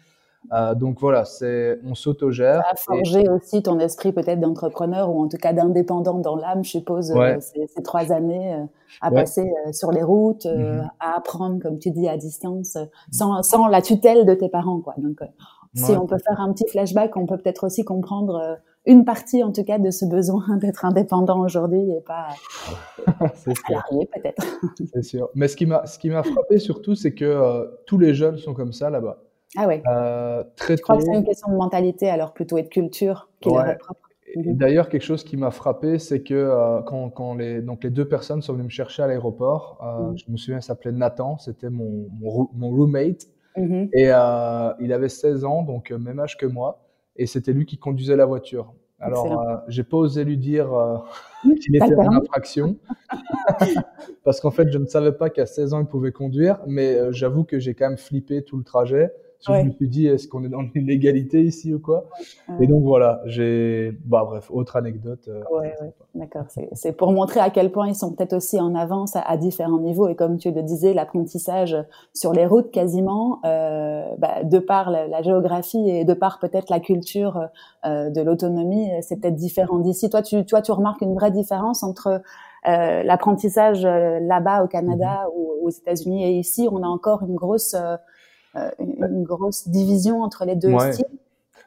Euh, 0.53 0.75
donc 0.75 1.01
voilà, 1.01 1.27
c'est 1.27 1.81
on 1.85 1.95
s'autogère. 1.95 2.63
Ça 2.63 2.71
a 2.71 2.77
forgé 2.77 3.29
aussi 3.29 3.63
ton 3.63 3.79
esprit 3.79 4.13
peut-être 4.13 4.41
d'entrepreneur 4.41 5.15
ou 5.15 5.23
en 5.23 5.29
tout 5.29 5.37
cas 5.37 5.53
d'indépendant 5.53 6.19
dans 6.19 6.37
l'âme, 6.37 6.65
je 6.65 6.71
suppose, 6.71 7.13
ces, 7.41 7.83
trois 7.83 8.11
années 8.11 8.57
à 9.03 9.11
passer 9.11 9.53
sur 9.73 9.93
les 9.93 10.03
routes, 10.03 10.47
mm-hmm. 10.47 10.89
à 10.99 11.17
apprendre, 11.17 11.61
comme 11.61 11.79
tu 11.79 11.91
dis, 11.91 12.09
à 12.09 12.17
distance, 12.17 12.79
sans, 13.11 13.43
sans 13.43 13.67
la 13.67 13.83
tutelle 13.83 14.25
de 14.25 14.35
tes 14.35 14.49
parents, 14.49 14.81
quoi. 14.81 14.95
Donc 14.97 15.21
si 15.75 15.93
on 15.93 16.07
peut 16.07 16.19
faire 16.19 16.41
un 16.41 16.53
petit 16.53 16.67
flashback, 16.69 17.17
on 17.17 17.27
peut 17.27 17.39
peut-être 17.39 17.65
aussi 17.65 17.85
comprendre 17.85 18.37
euh, 18.37 18.55
une 18.87 19.05
partie, 19.05 19.43
en 19.43 19.53
tout 19.53 19.65
cas, 19.65 19.79
de 19.79 19.91
ce 19.91 20.05
besoin 20.05 20.45
d'être 20.61 20.85
indépendant 20.85 21.41
aujourd'hui 21.41 21.91
et 21.91 22.01
pas 22.01 22.29
salarié, 23.35 24.09
peut-être. 24.13 24.43
C'est 24.93 25.03
sûr. 25.03 25.29
Mais 25.35 25.49
ce 25.49 25.57
qui 25.57 25.67
m'a, 25.67 25.87
ce 25.87 25.99
qui 25.99 26.11
m'a 26.11 26.23
frappé 26.23 26.59
surtout, 26.59 26.95
c'est 26.95 27.15
que 27.15 27.25
euh, 27.25 27.67
tous 27.87 27.99
les 27.99 28.15
jeunes 28.15 28.39
sont 28.39 28.55
comme 28.55 28.73
ça 28.73 28.91
là-bas. 28.91 29.23
Ah 29.57 29.67
ouais. 29.67 29.83
Euh, 29.89 30.45
très 30.57 30.77
Je 30.77 30.83
crois 30.83 30.97
que 30.97 31.03
c'est 31.03 31.13
une 31.13 31.25
question 31.25 31.51
de 31.51 31.57
mentalité, 31.57 32.09
alors 32.09 32.33
plutôt 32.33 32.57
et 32.57 32.63
de 32.63 32.69
culture 32.69 33.29
qui 33.41 33.49
leur 33.51 33.67
est 33.67 33.79
propre. 33.79 34.01
Mhm. 34.37 34.57
D'ailleurs, 34.57 34.89
quelque 34.89 35.03
chose 35.03 35.25
qui 35.25 35.37
m'a 35.37 35.51
frappé, 35.51 35.99
c'est 35.99 36.23
que 36.23 36.35
euh, 36.35 36.83
quand, 36.83 37.11
quand, 37.11 37.35
les, 37.35 37.61
donc 37.61 37.83
les 37.83 37.91
deux 37.91 38.07
personnes 38.07 38.43
sont 38.43 38.53
venues 38.53 38.65
me 38.65 38.69
chercher 38.69 39.03
à 39.03 39.09
l'aéroport, 39.09 39.81
mhm. 39.83 40.17
je 40.17 40.31
me 40.31 40.37
souviens, 40.37 40.61
s'appelait 40.61 40.93
Nathan, 40.93 41.37
c'était 41.39 41.69
mon, 41.69 42.09
mon, 42.21 42.49
mon, 42.55 42.71
roommate. 42.71 43.27
Mhm. 43.57 43.89
Et 43.93 44.11
euh, 44.11 44.73
il 44.81 44.93
avait 44.93 45.09
16 45.09 45.45
ans, 45.45 45.63
donc 45.63 45.91
euh, 45.91 45.99
même 45.99 46.21
âge 46.21 46.37
que 46.37 46.47
moi, 46.47 46.83
et 47.17 47.27
c'était 47.27 47.53
lui 47.53 47.67
qui 47.67 47.79
conduisait 47.79 48.17
la 48.17 48.27
voiture. 48.27 48.75
Alors, 49.01 49.41
euh, 49.41 49.57
j'ai 49.69 49.83
pas 49.83 49.97
osé 49.97 50.25
lui 50.25 50.37
dire 50.37 50.69
qu'il 51.63 51.75
était 51.75 51.95
en 51.97 52.13
infraction, 52.13 52.77
parce 54.25 54.41
qu'en 54.41 54.51
fait, 54.51 54.71
je 54.71 54.79
ne 54.79 54.87
savais 54.87 55.13
pas 55.13 55.31
qu'à 55.31 55.47
16 55.47 55.75
ans, 55.75 55.81
il 55.81 55.87
pouvait 55.87 56.13
conduire, 56.13 56.61
mais 56.67 57.13
j'avoue 57.13 57.45
que 57.45 57.59
j'ai 57.59 57.75
quand 57.75 57.89
même 57.89 57.99
flippé 57.99 58.43
tout 58.43 58.59
le 58.59 58.65
trajet. 58.65 59.11
Je 59.47 59.53
me 59.53 59.71
suis 59.73 59.89
dit, 59.89 60.07
est-ce 60.07 60.29
qu'on 60.29 60.45
est 60.45 60.49
dans 60.49 60.63
l'illégalité 60.75 61.43
ici 61.43 61.73
ou 61.73 61.79
quoi? 61.79 62.05
Et 62.61 62.67
donc 62.67 62.83
voilà, 62.83 63.23
j'ai. 63.27 63.93
Bah 64.05 64.25
bref, 64.25 64.51
autre 64.51 64.77
anecdote. 64.77 65.29
Euh, 65.29 65.43
ouais, 65.53 65.75
ouais. 65.81 65.93
D'accord. 66.15 66.45
C'est 66.73 66.93
pour 66.93 67.13
montrer 67.13 67.41
à 67.41 67.51
quel 67.51 67.71
point 67.71 67.89
ils 67.89 67.95
sont 67.95 68.13
peut-être 68.13 68.35
aussi 68.35 68.61
en 68.61 68.75
avance 68.75 69.13
à, 69.15 69.37
différents 69.37 69.79
niveaux. 69.79 70.09
Et 70.09 70.15
comme 70.15 70.39
tu 70.39 70.51
le 70.51 70.63
disais, 70.63 70.93
l'apprentissage 70.93 71.77
sur 72.13 72.33
les 72.33 72.47
routes 72.47 72.71
quasiment, 72.71 73.41
euh, 73.45 74.05
bah, 74.19 74.43
de 74.43 74.59
par 74.59 74.91
la, 74.91 75.23
géographie 75.23 75.89
et 75.89 76.05
de 76.05 76.15
par 76.15 76.39
peut-être 76.39 76.71
la 76.71 76.81
culture 76.81 77.49
euh, 77.87 78.11
de 78.11 78.21
l'autonomie, 78.21 78.91
c'est 79.03 79.21
peut-être 79.21 79.37
différent 79.37 79.79
d'ici. 79.79 80.11
Toi, 80.11 80.23
tu, 80.23 80.45
toi, 80.45 80.63
tu 80.63 80.73
remarques 80.73 81.03
une 81.03 81.15
vraie 81.15 81.31
différence 81.31 81.83
entre 81.83 82.21
euh, 82.69 83.03
l'apprentissage 83.05 83.87
euh, 83.87 84.21
là-bas 84.21 84.63
au 84.63 84.69
Canada 84.69 85.25
mm-hmm. 85.25 85.35
ou 85.35 85.67
aux 85.67 85.71
États-Unis 85.71 86.25
et 86.25 86.39
ici, 86.39 86.69
on 86.71 86.83
a 86.83 86.87
encore 86.87 87.23
une 87.23 87.35
grosse 87.35 87.75
euh, 88.57 88.71
une, 88.81 89.23
grosse 89.23 89.69
division 89.69 90.23
entre 90.23 90.45
les 90.45 90.57
deux 90.57 90.77
styles 90.93 91.05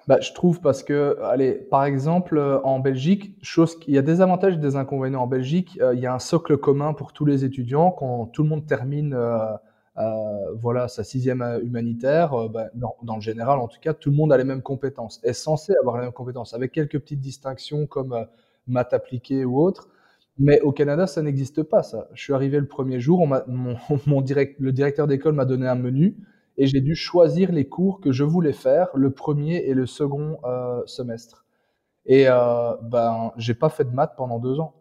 bah, 0.05 0.19
je 0.19 0.33
trouve 0.33 0.59
parce 0.59 0.83
que, 0.83 1.17
allez, 1.21 1.53
par 1.53 1.85
exemple, 1.85 2.37
euh, 2.37 2.59
en 2.63 2.79
Belgique, 2.79 3.37
chose, 3.41 3.77
il 3.87 3.93
y 3.93 3.97
a 3.97 4.01
des 4.01 4.19
avantages 4.19 4.55
et 4.55 4.57
des 4.57 4.75
inconvénients. 4.75 5.21
En 5.21 5.27
Belgique, 5.27 5.79
euh, 5.81 5.93
il 5.95 6.01
y 6.01 6.05
a 6.05 6.13
un 6.13 6.19
socle 6.19 6.57
commun 6.57 6.93
pour 6.93 7.13
tous 7.13 7.23
les 7.23 7.45
étudiants. 7.45 7.91
Quand 7.91 8.25
tout 8.25 8.43
le 8.43 8.49
monde 8.49 8.65
termine, 8.65 9.17
voilà, 10.61 10.89
sa 10.89 11.05
sixième 11.05 11.41
humanitaire, 11.63 12.49
bah, 12.49 12.65
dans, 12.73 12.97
dans, 13.03 13.15
le 13.15 13.21
général, 13.21 13.59
en 13.59 13.69
tout 13.69 13.79
cas, 13.79 13.93
tout 13.93 14.09
le 14.09 14.17
monde 14.17 14.33
a 14.33 14.37
les 14.37 14.43
mêmes 14.43 14.61
compétences, 14.61 15.21
est 15.23 15.31
censé 15.31 15.73
avoir 15.79 15.95
les 15.95 16.03
mêmes 16.03 16.11
compétences, 16.11 16.53
avec 16.53 16.73
quelques 16.73 16.99
petites 16.99 17.21
distinctions 17.21 17.87
comme 17.87 18.27
maths 18.67 18.91
appliquées 18.91 19.45
ou 19.45 19.61
autres. 19.61 19.87
Mais 20.37 20.59
au 20.61 20.73
Canada, 20.73 21.07
ça 21.07 21.21
n'existe 21.21 21.63
pas, 21.63 21.81
ça. 21.81 22.09
Je 22.13 22.21
suis 22.21 22.33
arrivé 22.33 22.59
le 22.59 22.67
premier 22.67 22.99
jour, 22.99 23.21
on 23.21 23.27
mon, 23.27 23.77
mon 24.05 24.21
direct, 24.21 24.59
le 24.59 24.73
directeur 24.73 25.07
d'école 25.07 25.33
m'a 25.33 25.45
donné 25.45 25.65
un 25.65 25.75
menu 25.75 26.17
et 26.57 26.67
j'ai 26.67 26.81
dû 26.81 26.95
choisir 26.95 27.51
les 27.51 27.67
cours 27.67 27.99
que 27.99 28.11
je 28.11 28.23
voulais 28.23 28.53
faire 28.53 28.89
le 28.93 29.11
premier 29.11 29.57
et 29.65 29.73
le 29.73 29.85
second 29.85 30.37
euh, 30.43 30.81
semestre. 30.85 31.45
Et 32.05 32.25
euh, 32.27 32.75
ben, 32.81 33.31
j'ai 33.37 33.53
pas 33.53 33.69
fait 33.69 33.85
de 33.85 33.91
maths 33.93 34.13
pendant 34.17 34.39
deux 34.39 34.59
ans. 34.59 34.75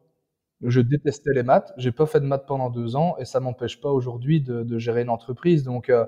Je 0.62 0.80
détestais 0.80 1.32
les 1.34 1.42
maths, 1.42 1.72
j'ai 1.76 1.92
pas 1.92 2.06
fait 2.06 2.20
de 2.20 2.26
maths 2.26 2.46
pendant 2.46 2.70
deux 2.70 2.94
ans 2.94 3.16
et 3.18 3.24
ça 3.24 3.40
m'empêche 3.40 3.80
pas 3.80 3.90
aujourd'hui 3.90 4.40
de, 4.40 4.78
gérer 4.78 5.02
une 5.02 5.10
entreprise. 5.10 5.64
Donc 5.64 5.88
euh, 5.88 6.06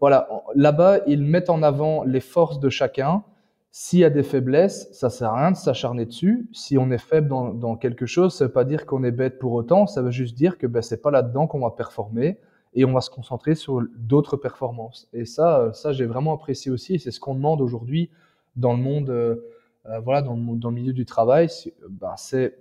voilà, 0.00 0.28
là-bas, 0.54 1.00
ils 1.06 1.22
mettent 1.22 1.50
en 1.50 1.62
avant 1.62 2.04
les 2.04 2.20
forces 2.20 2.58
de 2.58 2.70
chacun. 2.70 3.24
S'il 3.70 4.00
y 4.00 4.04
a 4.04 4.10
des 4.10 4.22
faiblesses, 4.22 4.88
ça 4.92 5.10
sert 5.10 5.30
à 5.30 5.40
rien 5.40 5.50
de 5.50 5.56
s'acharner 5.56 6.06
dessus. 6.06 6.48
Si 6.52 6.78
on 6.78 6.90
est 6.90 6.98
faible 6.98 7.28
dans, 7.28 7.54
dans 7.54 7.76
quelque 7.76 8.06
chose, 8.06 8.34
ça 8.34 8.46
veut 8.46 8.52
pas 8.52 8.64
dire 8.64 8.86
qu'on 8.86 9.02
est 9.04 9.12
bête 9.12 9.38
pour 9.38 9.52
autant. 9.52 9.86
Ça 9.86 10.02
veut 10.02 10.10
juste 10.10 10.36
dire 10.36 10.58
que 10.58 10.66
ben, 10.66 10.82
c'est 10.82 11.00
pas 11.00 11.10
là-dedans 11.10 11.46
qu'on 11.46 11.60
va 11.60 11.70
performer 11.70 12.38
et 12.74 12.84
on 12.84 12.92
va 12.92 13.00
se 13.00 13.10
concentrer 13.10 13.54
sur 13.54 13.82
d'autres 13.96 14.36
performances. 14.36 15.08
Et 15.12 15.24
ça, 15.24 15.72
ça 15.74 15.92
j'ai 15.92 16.06
vraiment 16.06 16.34
apprécié 16.34 16.70
aussi. 16.70 16.98
C'est 16.98 17.10
ce 17.10 17.20
qu'on 17.20 17.34
demande 17.34 17.60
aujourd'hui 17.60 18.10
dans 18.56 18.72
le 18.72 18.82
monde, 18.82 19.10
euh, 19.10 19.36
euh, 19.86 20.00
voilà, 20.00 20.22
dans 20.22 20.34
le, 20.34 20.56
dans 20.56 20.70
le, 20.70 20.74
milieu 20.74 20.92
du 20.92 21.04
travail. 21.04 21.48
Ben, 21.88 22.14
c'est 22.16 22.56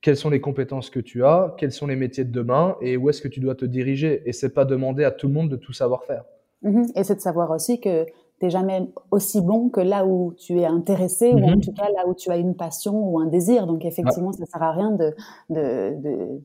quelles 0.00 0.16
sont 0.16 0.30
les 0.30 0.40
compétences 0.40 0.90
que 0.90 1.00
tu 1.00 1.24
as, 1.24 1.54
quels 1.58 1.72
sont 1.72 1.86
les 1.86 1.96
métiers 1.96 2.24
de 2.24 2.32
demain 2.32 2.76
et 2.80 2.96
où 2.96 3.08
est-ce 3.10 3.20
que 3.20 3.28
tu 3.28 3.40
dois 3.40 3.54
te 3.54 3.64
diriger. 3.64 4.22
Et 4.26 4.32
c'est 4.32 4.54
pas 4.54 4.64
demander 4.64 5.04
à 5.04 5.10
tout 5.10 5.26
le 5.26 5.32
monde 5.32 5.48
de 5.48 5.56
tout 5.56 5.72
savoir 5.72 6.04
faire. 6.04 6.24
Mm-hmm. 6.62 6.98
Et 6.98 7.04
c'est 7.04 7.16
de 7.16 7.20
savoir 7.20 7.50
aussi 7.50 7.80
que 7.80 8.04
tu 8.04 8.44
n'es 8.44 8.50
jamais 8.50 8.88
aussi 9.10 9.40
bon 9.40 9.68
que 9.68 9.80
là 9.80 10.06
où 10.06 10.34
tu 10.34 10.60
es 10.60 10.66
intéressé 10.66 11.32
ou 11.32 11.38
en 11.38 11.56
mm-hmm. 11.56 11.64
tout 11.64 11.72
cas 11.72 11.88
là 11.90 12.06
où 12.06 12.14
tu 12.14 12.30
as 12.30 12.36
une 12.36 12.54
passion 12.54 12.94
ou 12.94 13.18
un 13.18 13.26
désir. 13.26 13.66
Donc 13.66 13.84
effectivement, 13.84 14.32
ça 14.32 14.44
sert 14.46 14.62
à 14.62 14.72
rien 14.72 14.90
de, 14.90 15.14
de, 15.50 15.94
de 16.00 16.40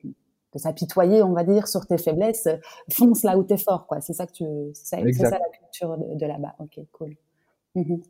de 0.53 0.59
s'apitoyer, 0.59 1.23
on 1.23 1.33
va 1.33 1.43
dire, 1.43 1.67
sur 1.67 1.85
tes 1.85 1.97
faiblesses. 1.97 2.47
Fonce 2.91 3.23
là 3.23 3.37
où 3.37 3.43
t'es 3.43 3.57
fort, 3.57 3.87
quoi. 3.87 4.01
C'est 4.01 4.13
ça 4.13 4.25
que 4.25 4.33
tu, 4.33 4.45
c'est 4.73 5.13
ça, 5.13 5.29
ça, 5.29 5.37
la 5.37 5.57
culture 5.57 5.97
de, 5.97 6.25
là-bas. 6.25 6.55
Ok, 6.59 6.79
cool. 6.91 7.15
Mhm. 7.75 8.01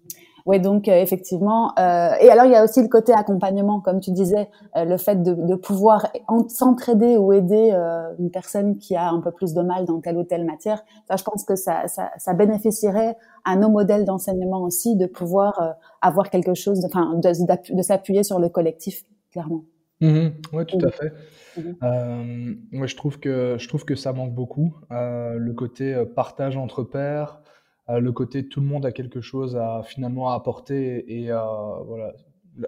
Oui, 0.47 0.59
donc 0.59 0.87
euh, 0.87 0.99
effectivement. 0.99 1.71
Euh, 1.77 2.15
et 2.19 2.29
alors 2.29 2.45
il 2.45 2.51
y 2.51 2.55
a 2.55 2.63
aussi 2.63 2.81
le 2.81 2.87
côté 2.87 3.13
accompagnement, 3.13 3.79
comme 3.79 3.99
tu 3.99 4.11
disais, 4.11 4.49
euh, 4.75 4.85
le 4.85 4.97
fait 4.97 5.21
de, 5.21 5.35
de 5.35 5.53
pouvoir 5.53 6.07
s'entraider 6.47 7.15
ou 7.17 7.31
aider 7.31 7.69
euh, 7.71 8.11
une 8.17 8.31
personne 8.31 8.79
qui 8.79 8.95
a 8.95 9.09
un 9.09 9.19
peu 9.19 9.31
plus 9.31 9.53
de 9.53 9.61
mal 9.61 9.85
dans 9.85 9.99
telle 10.01 10.17
ou 10.17 10.23
telle 10.23 10.45
matière. 10.45 10.83
Ça, 11.07 11.15
je 11.15 11.23
pense 11.23 11.43
que 11.43 11.55
ça, 11.55 11.87
ça, 11.87 12.09
ça 12.17 12.33
bénéficierait 12.33 13.17
à 13.45 13.55
nos 13.55 13.69
modèles 13.69 14.03
d'enseignement 14.05 14.63
aussi 14.63 14.95
de 14.95 15.05
pouvoir 15.05 15.75
avoir 16.01 16.31
quelque 16.31 16.55
chose, 16.55 16.83
enfin, 16.85 17.13
de, 17.15 17.75
de 17.75 17.81
s'appuyer 17.83 18.23
sur 18.23 18.39
le 18.39 18.49
collectif, 18.49 19.03
clairement. 19.31 19.61
Mhm. 19.99 20.33
oui, 20.53 20.65
tout 20.65 20.79
à 20.83 20.89
fait. 20.89 21.13
Euh, 21.57 22.55
moi, 22.71 22.87
je 22.87 22.95
trouve 22.95 23.19
que 23.19 23.57
je 23.59 23.67
trouve 23.67 23.85
que 23.85 23.95
ça 23.95 24.13
manque 24.13 24.33
beaucoup. 24.33 24.75
Euh, 24.91 25.35
le 25.35 25.53
côté 25.53 25.93
euh, 25.93 26.05
partage 26.05 26.57
entre 26.57 26.83
pairs, 26.83 27.41
le 27.89 28.11
côté 28.13 28.47
tout 28.47 28.61
le 28.61 28.67
monde 28.67 28.85
a 28.85 28.93
quelque 28.93 29.19
chose 29.19 29.57
à 29.57 29.81
finalement 29.83 30.29
apporter 30.29 31.23
et 31.23 31.27
voilà 31.27 32.13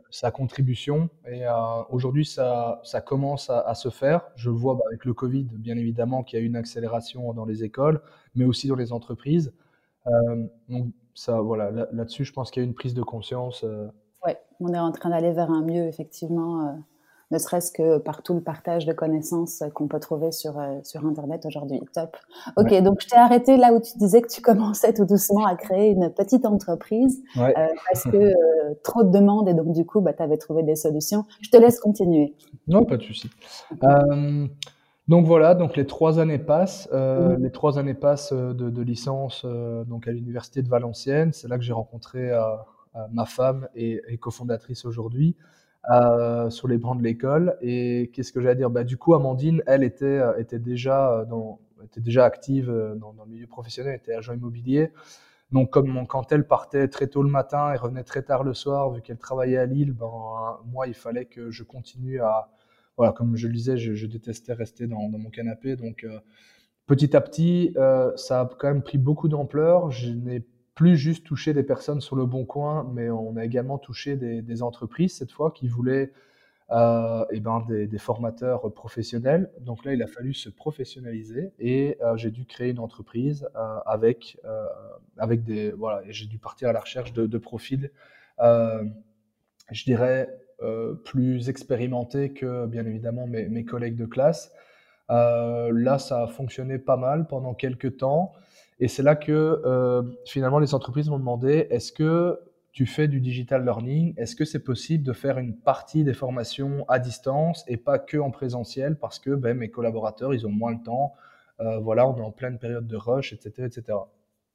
sa 0.09 0.31
contribution. 0.31 1.09
Et 1.31 1.43
aujourd'hui, 1.89 2.25
ça, 2.25 2.81
ça 2.83 2.99
commence 2.99 3.49
à, 3.49 3.73
se 3.73 3.87
faire. 3.87 4.25
Je 4.35 4.49
le 4.49 4.57
vois 4.57 4.75
bah, 4.75 4.83
avec 4.87 5.05
le 5.05 5.13
Covid, 5.13 5.45
bien 5.53 5.77
évidemment, 5.77 6.23
qu'il 6.23 6.39
y 6.39 6.41
a 6.41 6.45
une 6.45 6.57
accélération 6.57 7.31
dans 7.33 7.45
les 7.45 7.63
écoles, 7.63 8.01
mais 8.35 8.43
aussi 8.43 8.67
dans 8.67 8.75
les 8.75 8.91
entreprises. 8.91 9.53
donc 10.67 10.87
ça, 11.13 11.39
voilà, 11.39 11.71
là-dessus, 11.71 12.25
je 12.25 12.33
pense 12.33 12.51
qu'il 12.51 12.61
y 12.61 12.65
a 12.65 12.67
une 12.67 12.75
prise 12.75 12.93
de 12.93 13.03
conscience. 13.03 13.63
Oui, 14.25 14.33
on 14.59 14.73
est 14.73 14.79
en 14.79 14.91
train 14.91 15.09
d'aller 15.09 15.31
vers 15.31 15.51
un 15.51 15.63
mieux, 15.63 15.85
effectivement 15.85 16.83
ne 17.31 17.37
serait-ce 17.37 17.71
que 17.71 17.97
par 17.97 18.21
tout 18.21 18.33
le 18.33 18.41
partage 18.41 18.85
de 18.85 18.93
connaissances 18.93 19.63
qu'on 19.73 19.87
peut 19.87 19.99
trouver 19.99 20.31
sur, 20.31 20.59
euh, 20.59 20.79
sur 20.83 21.05
Internet 21.05 21.45
aujourd'hui. 21.45 21.81
Top. 21.93 22.15
Ok, 22.57 22.73
donc 22.81 23.01
je 23.01 23.07
t'ai 23.07 23.17
arrêté 23.17 23.57
là 23.57 23.73
où 23.73 23.81
tu 23.81 23.97
disais 23.97 24.21
que 24.21 24.27
tu 24.27 24.41
commençais 24.41 24.93
tout 24.93 25.05
doucement 25.05 25.45
à 25.45 25.55
créer 25.55 25.91
une 25.91 26.09
petite 26.09 26.45
entreprise 26.45 27.21
euh, 27.37 27.51
parce 27.91 28.03
que 28.03 28.17
euh, 28.17 28.33
trop 28.83 29.03
de 29.03 29.11
demandes 29.11 29.49
et 29.49 29.53
donc 29.53 29.73
du 29.73 29.85
coup, 29.85 30.01
bah, 30.01 30.13
tu 30.13 30.23
avais 30.23 30.37
trouvé 30.37 30.63
des 30.63 30.75
solutions. 30.75 31.25
Je 31.41 31.49
te 31.49 31.57
laisse 31.57 31.79
continuer. 31.79 32.35
Non, 32.67 32.85
pas 32.85 32.97
de 32.97 33.03
souci. 33.03 33.29
donc 35.07 35.25
voilà, 35.25 35.55
donc 35.55 35.75
les 35.75 35.85
trois 35.85 36.19
années 36.19 36.39
passent. 36.39 36.89
Les 37.39 37.51
trois 37.51 37.79
années 37.79 37.93
passent 37.93 38.33
de, 38.33 38.81
licence 38.81 39.45
donc 39.45 40.07
à 40.07 40.11
l'université 40.11 40.61
de 40.61 40.69
Valenciennes. 40.69 41.33
C'est 41.33 41.47
là 41.47 41.57
que 41.57 41.63
j'ai 41.63 41.73
rencontré 41.73 42.31
ma 43.11 43.25
femme 43.25 43.67
et, 43.75 44.01
et 44.07 44.17
cofondatrice 44.17 44.85
aujourd'hui. 44.85 45.35
Euh, 45.91 46.49
sur 46.49 46.69
les 46.69 46.77
bancs 46.77 46.97
de 46.97 47.03
l'école. 47.03 47.57
Et 47.61 48.09
qu'est-ce 48.13 48.31
que 48.31 48.39
j'allais 48.41 48.55
dire? 48.55 48.69
Bah, 48.69 48.85
Du 48.85 48.95
coup, 48.97 49.15
Amandine, 49.15 49.61
elle 49.67 49.83
était, 49.83 50.05
euh, 50.05 50.37
était, 50.37 50.59
déjà, 50.59 51.19
euh, 51.19 51.25
était 51.83 51.99
déjà 51.99 52.23
active 52.23 52.67
dans, 52.97 53.11
dans, 53.11 53.25
le 53.25 53.31
milieu 53.31 53.47
professionnel, 53.47 53.95
était 53.95 54.13
agent 54.13 54.33
immobilier. 54.33 54.91
Donc, 55.51 55.71
comme 55.71 56.07
quand 56.07 56.31
elle 56.31 56.47
partait 56.47 56.87
très 56.87 57.07
tôt 57.07 57.21
le 57.21 57.29
matin 57.29 57.73
et 57.73 57.77
revenait 57.77 58.05
très 58.05 58.23
tard 58.23 58.43
le 58.45 58.53
soir, 58.53 58.91
vu 58.91 59.01
qu'elle 59.01 59.17
travaillait 59.17 59.57
à 59.57 59.65
Lille, 59.65 59.91
ben, 59.91 60.09
moi, 60.65 60.87
il 60.87 60.93
fallait 60.93 61.25
que 61.25 61.51
je 61.51 61.63
continue 61.63 62.21
à. 62.21 62.49
Voilà, 62.97 63.11
comme 63.11 63.35
je 63.35 63.47
le 63.47 63.53
disais, 63.53 63.75
je, 63.75 63.93
je 63.93 64.07
détestais 64.07 64.53
rester 64.53 64.87
dans, 64.87 65.09
dans, 65.09 65.17
mon 65.17 65.29
canapé. 65.31 65.75
Donc, 65.75 66.07
petit 66.85 67.15
à 67.15 67.21
petit, 67.21 67.75
ça 68.15 68.41
a 68.41 68.45
quand 68.45 68.67
même 68.69 68.83
pris 68.83 68.97
beaucoup 68.97 69.27
d'ampleur. 69.27 69.91
Je 69.91 70.11
n'ai 70.11 70.45
plus 70.75 70.97
juste 70.97 71.25
toucher 71.25 71.53
des 71.53 71.63
personnes 71.63 72.01
sur 72.01 72.15
le 72.15 72.25
bon 72.25 72.45
coin, 72.45 72.89
mais 72.93 73.09
on 73.09 73.35
a 73.37 73.45
également 73.45 73.77
touché 73.77 74.15
des, 74.15 74.63
entreprises 74.63 75.15
cette 75.17 75.31
fois 75.31 75.51
qui 75.51 75.67
voulaient 75.67 76.11
euh, 76.71 77.25
eh 77.31 77.39
ben 77.39 77.63
des, 77.67 77.97
formateurs 77.99 78.73
professionnels. 78.73 79.51
Donc 79.59 79.85
là, 79.85 79.93
il 79.93 80.01
a 80.01 80.07
fallu 80.07 80.33
se 80.33 80.49
professionnaliser 80.49 81.51
et 81.59 81.97
euh, 82.01 82.17
j'ai 82.17 82.31
dû 82.31 82.45
créer 82.45 82.71
une 82.71 82.79
entreprise 82.79 83.47
euh, 83.55 83.79
avec, 83.85 84.39
avec 85.17 85.43
des. 85.43 85.71
Voilà, 85.71 86.01
j'ai 86.09 86.25
dû 86.25 86.39
partir 86.39 86.69
à 86.69 86.73
la 86.73 86.79
recherche 86.79 87.13
de, 87.13 87.37
profils, 87.37 87.91
je 88.39 89.83
dirais, 89.83 90.29
plus 91.05 91.49
expérimentés 91.49 92.33
que 92.33 92.65
bien 92.65 92.85
évidemment 92.85 93.27
mes, 93.27 93.47
mes 93.47 93.65
collègues 93.65 93.97
de 93.97 94.05
classe. 94.05 94.51
là, 95.09 95.99
ça 95.99 96.23
a 96.23 96.27
fonctionné 96.27 96.79
pas 96.79 96.97
mal 96.97 97.27
pendant 97.27 97.53
quelques 97.53 97.97
temps. 97.97 98.33
Et 98.83 98.89
c'est 98.89 99.01
là 99.01 99.15
que 99.15 99.61
euh, 99.63 100.03
finalement 100.25 100.59
les 100.59 100.75
entreprises 100.75 101.09
m'ont 101.09 101.17
demandé 101.17 101.67
est-ce 101.69 101.93
que 101.93 102.37
tu 102.73 102.85
fais 102.85 103.07
du 103.07 103.21
digital 103.21 103.63
learning? 103.63 104.13
Est-ce 104.17 104.35
que 104.35 104.43
c'est 104.43 104.61
possible 104.61 105.05
de 105.05 105.13
faire 105.13 105.37
une 105.37 105.55
partie 105.55 106.03
des 106.03 106.13
formations 106.13 106.83
à 106.89 106.99
distance 106.99 107.63
et 107.69 107.77
pas 107.77 107.97
que 107.97 108.17
en 108.17 108.29
présentiel? 108.29 108.97
Parce 108.97 109.19
que 109.19 109.29
ben, 109.35 109.57
mes 109.57 109.69
collaborateurs 109.69 110.33
ils 110.33 110.45
ont 110.45 110.51
moins 110.51 110.73
le 110.73 110.83
temps 110.83 111.13
euh, 111.61 111.79
Voilà, 111.79 112.05
on 112.09 112.17
est 112.17 112.21
en 112.21 112.31
pleine 112.31 112.59
période 112.59 112.85
de 112.85 112.97
rush, 112.97 113.31
etc., 113.31 113.67
etc. 113.67 113.99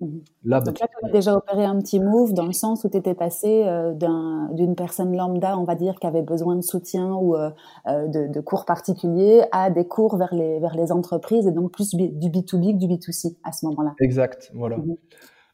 Mhm. 0.00 0.22
Là, 0.44 0.60
Donc 0.60 0.78
là, 0.78 0.86
tu 0.86 1.06
as 1.06 1.10
déjà 1.10 1.34
opéré 1.34 1.64
un 1.64 1.78
petit 1.80 1.98
move 1.98 2.32
dans 2.32 2.46
le 2.46 2.52
sens 2.52 2.84
où 2.84 2.88
tu 2.88 2.96
étais 2.96 3.14
passé 3.14 3.64
euh, 3.66 3.92
d'une 4.52 4.76
personne 4.76 5.16
lambda, 5.16 5.58
on 5.58 5.64
va 5.64 5.74
dire, 5.74 5.96
qui 5.98 6.06
avait 6.06 6.22
besoin 6.22 6.54
de 6.54 6.60
soutien 6.60 7.14
ou 7.14 7.34
euh, 7.34 7.50
euh, 7.88 8.06
de, 8.06 8.40
cours 8.40 8.64
particuliers, 8.64 9.42
à 9.50 9.70
des 9.70 9.86
cours 9.86 10.16
vers 10.16 10.32
les, 10.32 10.60
vers 10.60 10.76
les 10.76 10.92
entreprises 10.92 11.46
et 11.46 11.52
donc 11.52 11.72
plus 11.72 11.94
du 11.94 12.06
B2B 12.06 12.74
que 12.74 12.78
du 12.78 12.86
B2C 12.86 13.36
à 13.42 13.52
ce 13.52 13.66
moment-là. 13.66 13.94
Exact, 14.00 14.52
voilà. 14.54 14.76
Mhm. 14.76 14.96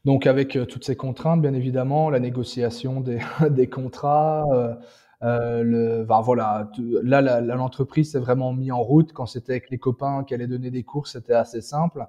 Donc 0.05 0.27
avec 0.27 0.57
toutes 0.69 0.85
ces 0.85 0.95
contraintes, 0.95 1.41
bien 1.41 1.55
évidemment, 1.55 2.11
la 2.11 2.19
négociation 2.19 3.01
des, 3.01 3.17
des 3.49 3.67
contrats, 3.67 4.45
le, 5.21 6.03
voilà, 6.03 6.69
là 7.01 7.41
l'entreprise 7.41 8.11
s'est 8.11 8.19
vraiment 8.19 8.53
mis 8.53 8.71
en 8.71 8.83
route. 8.83 9.13
Quand 9.13 9.25
c'était 9.25 9.53
avec 9.53 9.71
les 9.71 9.79
copains 9.79 10.23
qui 10.23 10.35
allaient 10.35 10.45
donner 10.45 10.69
des 10.69 10.83
cours, 10.83 11.07
c'était 11.07 11.33
assez 11.33 11.61
simple. 11.61 12.05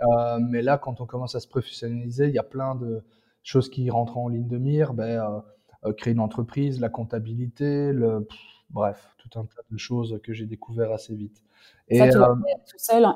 Euh, 0.00 0.38
mais 0.40 0.62
là, 0.62 0.78
quand 0.78 1.00
on 1.00 1.06
commence 1.06 1.34
à 1.34 1.40
se 1.40 1.48
professionnaliser, 1.48 2.26
il 2.26 2.34
y 2.34 2.38
a 2.38 2.44
plein 2.44 2.74
de 2.74 3.02
choses 3.42 3.68
qui 3.68 3.90
rentrent 3.90 4.18
en 4.18 4.28
ligne 4.28 4.46
de 4.46 4.58
mire. 4.58 4.94
Ben, 4.94 5.20
euh, 5.20 5.40
euh, 5.84 5.92
créer 5.92 6.12
une 6.12 6.20
entreprise, 6.20 6.80
la 6.80 6.88
comptabilité, 6.88 7.92
le, 7.92 8.26
bref, 8.70 9.14
tout 9.18 9.38
un 9.38 9.44
tas 9.44 9.62
de 9.70 9.78
choses 9.78 10.18
que 10.24 10.32
j'ai 10.32 10.46
découvert 10.46 10.92
assez 10.92 11.14
vite. 11.14 11.40
Et, 11.88 11.98
ça, 11.98 12.08
tu 12.08 12.18
l'as 12.18 12.34
fait 12.34 12.60
tout 12.68 12.78
seul, 12.78 13.06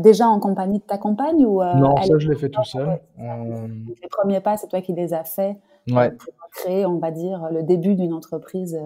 déjà 0.00 0.26
en 0.26 0.40
compagnie 0.40 0.78
de 0.78 0.84
ta 0.84 0.98
compagne 0.98 1.44
ou 1.44 1.62
Non, 1.62 1.96
ça, 2.02 2.18
je 2.18 2.28
l'ai 2.28 2.36
fait 2.36 2.48
tout 2.48 2.64
seul. 2.64 2.98
Les 3.18 4.08
premiers 4.10 4.40
pas, 4.40 4.56
c'est 4.56 4.68
toi 4.68 4.80
qui 4.80 4.94
les 4.94 5.12
as 5.12 5.24
faits 5.24 5.56
pour 5.86 6.50
créer, 6.50 6.86
on 6.86 6.98
va 6.98 7.10
dire, 7.10 7.48
le 7.50 7.62
début 7.62 7.94
d'une 7.94 8.14
entreprise 8.14 8.80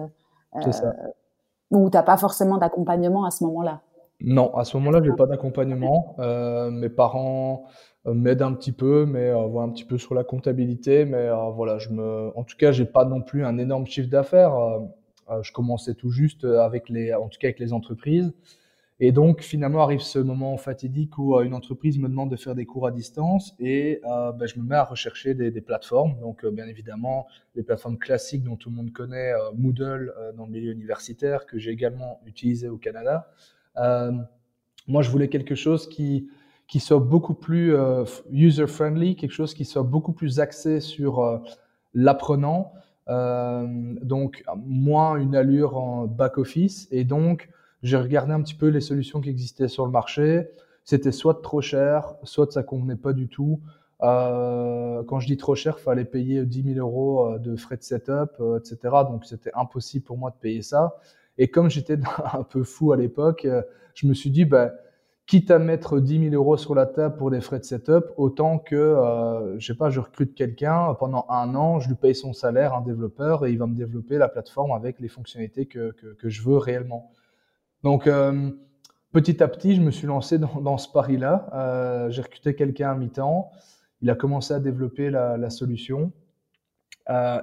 ça. 0.71 0.93
où 1.71 1.89
tu 1.89 1.95
n'as 1.95 2.03
pas 2.03 2.17
forcément 2.17 2.57
d'accompagnement 2.57 3.23
à 3.25 3.31
ce 3.31 3.45
moment-là. 3.45 3.81
Non, 4.23 4.55
à 4.55 4.63
ce 4.65 4.77
moment-là, 4.77 5.01
j'ai 5.03 5.11
pas 5.13 5.25
d'accompagnement. 5.25 6.15
Euh, 6.19 6.69
mes 6.69 6.89
parents 6.89 7.65
euh, 8.07 8.13
m'aident 8.13 8.41
un 8.43 8.53
petit 8.53 8.71
peu, 8.71 9.05
mais 9.05 9.29
euh, 9.29 9.45
voient 9.47 9.63
un 9.63 9.69
petit 9.69 9.85
peu 9.85 9.97
sur 9.97 10.15
la 10.15 10.23
comptabilité. 10.23 11.05
Mais 11.05 11.17
euh, 11.17 11.49
voilà, 11.51 11.77
je 11.77 11.89
me, 11.89 12.31
en 12.35 12.43
tout 12.43 12.57
cas, 12.57 12.71
j'ai 12.71 12.85
pas 12.85 13.05
non 13.05 13.21
plus 13.21 13.45
un 13.45 13.57
énorme 13.57 13.85
chiffre 13.85 14.09
d'affaires. 14.09 14.53
je 15.41 15.51
commençais 15.51 15.93
tout 15.93 16.11
juste 16.11 16.43
avec 16.45 16.89
les, 16.89 17.13
en 17.13 17.29
tout 17.29 17.39
cas 17.39 17.47
avec 17.47 17.59
les 17.59 17.73
entreprises. 17.73 18.33
Et 19.03 19.11
donc, 19.11 19.41
finalement, 19.41 19.81
arrive 19.81 20.01
ce 20.01 20.19
moment 20.19 20.57
fatidique 20.57 21.17
où 21.17 21.39
une 21.41 21.55
entreprise 21.55 21.97
me 21.97 22.07
demande 22.07 22.29
de 22.29 22.35
faire 22.35 22.53
des 22.53 22.65
cours 22.65 22.85
à 22.85 22.91
distance 22.91 23.55
et 23.59 23.99
ben, 24.03 24.45
je 24.45 24.59
me 24.59 24.63
mets 24.63 24.75
à 24.75 24.83
rechercher 24.83 25.33
des, 25.33 25.49
des 25.49 25.61
plateformes. 25.61 26.19
Donc, 26.19 26.45
bien 26.45 26.67
évidemment, 26.67 27.27
les 27.55 27.63
plateformes 27.63 27.97
classiques 27.97 28.43
dont 28.43 28.57
tout 28.57 28.69
le 28.69 28.75
monde 28.75 28.91
connaît, 28.91 29.31
Moodle 29.55 30.13
dans 30.37 30.45
le 30.45 30.51
milieu 30.51 30.71
universitaire, 30.71 31.47
que 31.47 31.57
j'ai 31.57 31.71
également 31.71 32.19
utilisé 32.27 32.69
au 32.69 32.77
Canada. 32.77 33.27
Euh, 33.77 34.11
moi, 34.87 35.01
je 35.01 35.09
voulais 35.09 35.29
quelque 35.29 35.55
chose 35.55 35.87
qui, 35.87 36.29
qui 36.67 36.79
soit 36.79 36.99
beaucoup 36.99 37.33
plus 37.33 37.75
euh, 37.75 38.03
user-friendly, 38.31 39.15
quelque 39.15 39.31
chose 39.31 39.53
qui 39.53 39.65
soit 39.65 39.83
beaucoup 39.83 40.13
plus 40.13 40.39
axé 40.39 40.79
sur 40.79 41.19
euh, 41.19 41.37
l'apprenant. 41.93 42.73
donc, 43.07 44.43
moins 44.65 45.17
une 45.17 45.35
allure 45.35 45.77
en 45.77 46.07
back-office. 46.07 46.87
Et 46.91 47.03
donc, 47.03 47.49
j'ai 47.83 47.97
regardé 47.97 48.31
un 48.31 48.41
petit 48.41 48.55
peu 48.55 48.67
les 48.67 48.81
solutions 48.81 49.21
qui 49.21 49.29
existaient 49.29 49.67
sur 49.67 49.85
le 49.85 49.91
marché. 49.91 50.47
C'était 50.83 51.11
soit 51.11 51.41
trop 51.41 51.61
cher, 51.61 52.15
soit 52.23 52.51
ça 52.51 52.63
convenait 52.63 52.95
pas 52.95 53.13
du 53.13 53.27
tout. 53.27 53.59
Quand 53.99 55.19
je 55.19 55.27
dis 55.27 55.37
trop 55.37 55.55
cher, 55.55 55.79
fallait 55.79 56.05
payer 56.05 56.45
10 56.45 56.73
000 56.75 56.79
euros 56.79 57.37
de 57.37 57.55
frais 57.55 57.77
de 57.77 57.83
setup, 57.83 58.41
etc. 58.57 58.77
Donc 59.09 59.25
c'était 59.25 59.51
impossible 59.55 60.05
pour 60.05 60.17
moi 60.17 60.31
de 60.31 60.37
payer 60.37 60.61
ça. 60.61 60.95
Et 61.37 61.49
comme 61.49 61.69
j'étais 61.69 61.97
un 62.33 62.43
peu 62.43 62.63
fou 62.63 62.91
à 62.91 62.97
l'époque, 62.97 63.45
euh, 63.45 63.61
je 63.93 64.07
me 64.07 64.13
suis 64.13 64.29
dit, 64.29 64.45
bah, 64.45 64.71
quitte 65.25 65.51
à 65.51 65.59
mettre 65.59 65.99
10 65.99 66.29
000 66.29 66.35
euros 66.35 66.57
sur 66.57 66.75
la 66.75 66.85
table 66.85 67.15
pour 67.15 67.29
les 67.29 67.41
frais 67.41 67.59
de 67.59 67.63
setup, 67.63 68.05
autant 68.17 68.59
que, 68.59 68.75
euh, 68.75 69.57
je 69.59 69.67
sais 69.67 69.77
pas, 69.77 69.89
je 69.89 69.99
recrute 69.99 70.35
quelqu'un 70.35 70.93
pendant 70.95 71.25
un 71.29 71.55
an, 71.55 71.79
je 71.79 71.87
lui 71.87 71.95
paye 71.95 72.15
son 72.15 72.33
salaire, 72.33 72.73
un 72.73 72.81
développeur, 72.81 73.45
et 73.45 73.51
il 73.51 73.57
va 73.57 73.67
me 73.67 73.75
développer 73.75 74.17
la 74.17 74.27
plateforme 74.27 74.71
avec 74.71 74.99
les 74.99 75.07
fonctionnalités 75.07 75.67
que, 75.67 75.91
que, 75.91 76.29
je 76.29 76.41
veux 76.41 76.57
réellement. 76.57 77.11
Donc, 77.83 78.07
euh, 78.07 78.51
petit 79.13 79.41
à 79.41 79.47
petit, 79.47 79.75
je 79.75 79.81
me 79.81 79.91
suis 79.91 80.07
lancé 80.07 80.37
dans, 80.37 80.59
dans 80.61 80.77
ce 80.77 80.89
pari-là. 80.89 82.07
J'ai 82.09 82.21
recruté 82.21 82.55
quelqu'un 82.55 82.91
à 82.91 82.95
mi-temps. 82.95 83.51
Il 84.01 84.09
a 84.09 84.15
commencé 84.15 84.53
à 84.53 84.59
développer 84.59 85.09
la, 85.09 85.37
la 85.37 85.49
solution. 85.49 86.11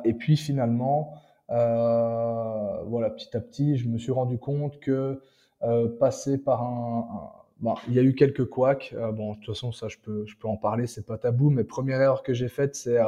Et 0.04 0.14
puis 0.14 0.36
finalement, 0.36 1.14
euh, 1.50 2.82
voilà, 2.84 3.10
petit 3.10 3.36
à 3.36 3.40
petit, 3.40 3.76
je 3.76 3.88
me 3.88 3.98
suis 3.98 4.12
rendu 4.12 4.38
compte 4.38 4.80
que 4.80 5.20
euh, 5.62 5.88
passer 5.98 6.38
par 6.38 6.62
un, 6.62 7.32
Bon, 7.60 7.74
il 7.88 7.94
y 7.94 7.98
a 7.98 8.02
eu 8.02 8.14
quelques 8.14 8.44
couacs. 8.44 8.94
Euh, 8.96 9.10
bon, 9.10 9.32
de 9.32 9.36
toute 9.38 9.46
façon, 9.46 9.72
ça, 9.72 9.88
je 9.88 9.98
peux, 9.98 10.24
je 10.26 10.36
peux 10.36 10.46
en 10.46 10.56
parler, 10.56 10.86
c'est 10.86 11.06
pas 11.06 11.18
tabou. 11.18 11.50
Mais 11.50 11.64
première 11.64 12.00
erreur 12.00 12.22
que 12.22 12.32
j'ai 12.32 12.48
faite, 12.48 12.76
c'est 12.76 12.98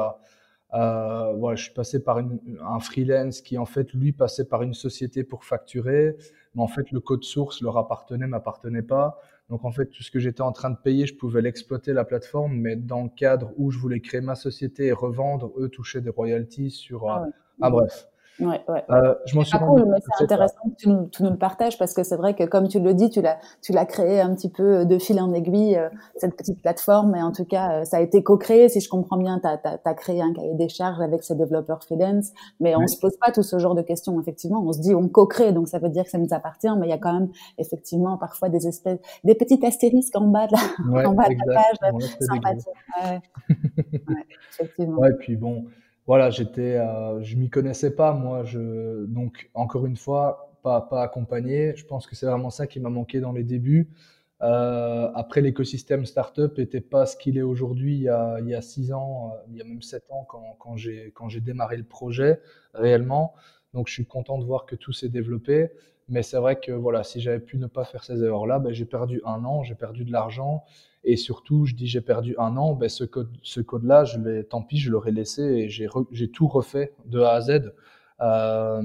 euh, 0.73 1.33
voilà, 1.33 1.55
je 1.55 1.63
suis 1.63 1.73
passé 1.73 2.03
par 2.03 2.19
une, 2.19 2.39
un 2.61 2.79
freelance 2.79 3.41
qui, 3.41 3.57
en 3.57 3.65
fait, 3.65 3.93
lui, 3.93 4.11
passait 4.11 4.45
par 4.45 4.61
une 4.61 4.73
société 4.73 5.23
pour 5.23 5.45
facturer. 5.45 6.17
Mais 6.55 6.61
en 6.61 6.67
fait, 6.67 6.91
le 6.91 6.99
code 6.99 7.23
source 7.23 7.61
leur 7.61 7.77
appartenait, 7.77 8.27
m'appartenait 8.27 8.81
pas. 8.81 9.19
Donc, 9.49 9.63
en 9.63 9.71
fait, 9.71 9.85
tout 9.85 10.03
ce 10.03 10.11
que 10.11 10.19
j'étais 10.19 10.41
en 10.41 10.51
train 10.51 10.69
de 10.69 10.77
payer, 10.77 11.05
je 11.05 11.15
pouvais 11.15 11.41
l'exploiter, 11.41 11.93
la 11.93 12.03
plateforme. 12.03 12.53
Mais 12.53 12.75
dans 12.75 13.03
le 13.03 13.09
cadre 13.09 13.51
où 13.55 13.71
je 13.71 13.79
voulais 13.79 14.01
créer 14.01 14.21
ma 14.21 14.35
société 14.35 14.87
et 14.87 14.91
revendre, 14.91 15.53
eux 15.57 15.69
touchaient 15.69 16.01
des 16.01 16.09
royalties 16.09 16.71
sur. 16.71 17.09
Ah, 17.09 17.25
ah 17.61 17.69
bref. 17.69 18.10
Ouais, 18.41 18.61
ouais. 18.67 18.83
Euh, 18.89 19.13
je 19.25 19.35
m'en 19.35 19.43
suis 19.43 19.57
cool, 19.59 19.85
mais 19.85 19.99
c'est 20.01 20.23
intéressant 20.23 20.61
que 20.65 20.75
tu 20.75 20.89
nous, 20.89 21.05
tu 21.07 21.23
nous, 21.23 21.29
le 21.29 21.37
partages 21.37 21.77
parce 21.77 21.93
que 21.93 22.03
c'est 22.03 22.15
vrai 22.15 22.33
que 22.33 22.43
comme 22.43 22.67
tu 22.67 22.79
le 22.79 22.93
dis, 22.93 23.09
tu 23.09 23.21
l'as, 23.21 23.37
tu 23.61 23.71
l'as 23.71 23.85
créé 23.85 24.19
un 24.19 24.33
petit 24.33 24.49
peu 24.49 24.85
de 24.85 24.97
fil 24.97 25.19
en 25.21 25.31
aiguille 25.33 25.77
euh, 25.77 25.89
cette 26.15 26.35
petite 26.35 26.61
plateforme. 26.61 27.11
Mais 27.11 27.21
en 27.21 27.31
tout 27.31 27.45
cas, 27.45 27.81
euh, 27.81 27.85
ça 27.85 27.97
a 27.97 28.01
été 28.01 28.23
co-créé. 28.23 28.67
Si 28.69 28.79
je 28.79 28.89
comprends 28.89 29.17
bien, 29.17 29.39
tu 29.39 29.47
as, 29.47 29.93
créé 29.93 30.21
un 30.21 30.33
cahier 30.33 30.55
des 30.55 30.69
charges 30.69 31.01
avec 31.01 31.23
ces 31.23 31.35
développeurs 31.35 31.83
freelance. 31.83 32.31
Mais 32.59 32.75
on 32.75 32.87
se 32.87 32.99
pose 32.99 33.15
pas 33.17 33.31
tout 33.31 33.43
ce 33.43 33.59
genre 33.59 33.75
de 33.75 33.83
questions. 33.83 34.19
Effectivement, 34.19 34.63
on 34.65 34.73
se 34.73 34.79
dit 34.79 34.95
on 34.95 35.07
co-crée, 35.07 35.51
donc 35.51 35.67
ça 35.67 35.79
veut 35.79 35.89
dire 35.89 36.03
que 36.03 36.09
ça 36.09 36.17
nous 36.17 36.33
appartient. 36.33 36.71
Mais 36.77 36.87
il 36.87 36.89
y 36.89 36.93
a 36.93 36.97
quand 36.97 37.13
même 37.13 37.29
effectivement 37.57 38.17
parfois 38.17 38.49
des 38.49 38.67
espèces, 38.67 38.99
des 39.23 39.35
petits 39.35 39.63
astérisques 39.65 40.15
en 40.15 40.27
bas 40.27 40.47
de 40.47 40.53
la, 40.53 41.09
en 41.09 41.13
bas 41.13 41.29
de 41.29 41.35
la 41.45 41.53
page. 41.53 42.01
sympathique. 42.19 42.67
Ouais. 43.03 43.21
ouais, 44.09 44.25
effectivement. 44.51 44.99
Ouais, 44.99 45.13
puis 45.13 45.35
bon 45.35 45.65
voilà, 46.07 46.29
j'étais, 46.29 46.77
euh, 46.77 47.21
je 47.23 47.35
m'y 47.35 47.49
connaissais 47.49 47.95
pas 47.95 48.13
moi. 48.13 48.43
Donc 49.07 49.49
encore 49.53 49.85
une 49.85 49.97
fois, 49.97 50.51
pas 50.63 50.81
pas 50.81 51.03
accompagné. 51.03 51.75
Je 51.75 51.85
pense 51.85 52.07
que 52.07 52.15
c'est 52.15 52.25
vraiment 52.25 52.49
ça 52.49 52.67
qui 52.67 52.79
m'a 52.79 52.89
manqué 52.89 53.19
dans 53.19 53.31
les 53.31 53.43
débuts. 53.43 53.89
Euh, 54.41 55.11
après, 55.13 55.41
l'écosystème 55.41 56.05
startup 56.05 56.57
était 56.57 56.81
pas 56.81 57.05
ce 57.05 57.15
qu'il 57.15 57.37
est 57.37 57.43
aujourd'hui. 57.43 57.95
Il 57.97 58.47
y 58.47 58.55
a 58.55 58.61
six 58.61 58.91
ans, 58.91 59.33
euh, 59.35 59.43
il 59.51 59.57
y 59.57 59.61
a 59.61 59.63
même 59.63 59.81
sept 59.83 60.03
ans 60.11 60.25
quand 60.27 60.55
quand 60.59 60.75
j'ai 60.77 61.11
quand 61.15 61.29
j'ai 61.29 61.41
démarré 61.41 61.77
le 61.77 61.83
projet 61.83 62.41
réellement. 62.73 63.33
Donc 63.73 63.87
je 63.87 63.93
suis 63.93 64.05
content 64.05 64.37
de 64.39 64.45
voir 64.45 64.65
que 64.65 64.75
tout 64.75 64.93
s'est 64.93 65.09
développé. 65.09 65.71
Mais 66.09 66.23
c'est 66.23 66.37
vrai 66.37 66.59
que 66.59 66.71
voilà, 66.73 67.03
si 67.03 67.21
j'avais 67.21 67.39
pu 67.39 67.57
ne 67.57 67.67
pas 67.67 67.85
faire 67.85 68.03
ces 68.03 68.21
erreurs-là, 68.23 68.59
ben, 68.59 68.73
j'ai 68.73 68.85
perdu 68.85 69.21
un 69.25 69.45
an, 69.45 69.63
j'ai 69.63 69.75
perdu 69.75 70.03
de 70.03 70.11
l'argent. 70.11 70.65
Et 71.03 71.17
surtout, 71.17 71.65
je 71.65 71.73
dis 71.73 71.87
j'ai 71.87 72.01
perdu 72.01 72.35
un 72.37 72.57
an, 72.57 72.73
ben 72.73 72.89
ce 72.89 73.03
code, 73.03 73.31
ce 73.41 73.59
code-là, 73.59 74.03
je 74.03 74.19
l'ai, 74.19 74.43
tant 74.43 74.61
pis, 74.61 74.77
je 74.77 74.91
l'aurais 74.91 75.11
laissé 75.11 75.41
et 75.41 75.69
j'ai, 75.69 75.87
tout 76.31 76.47
refait 76.47 76.93
de 77.05 77.19
A 77.19 77.33
à 77.33 77.41
Z. 77.41 77.73
Euh, 78.21 78.83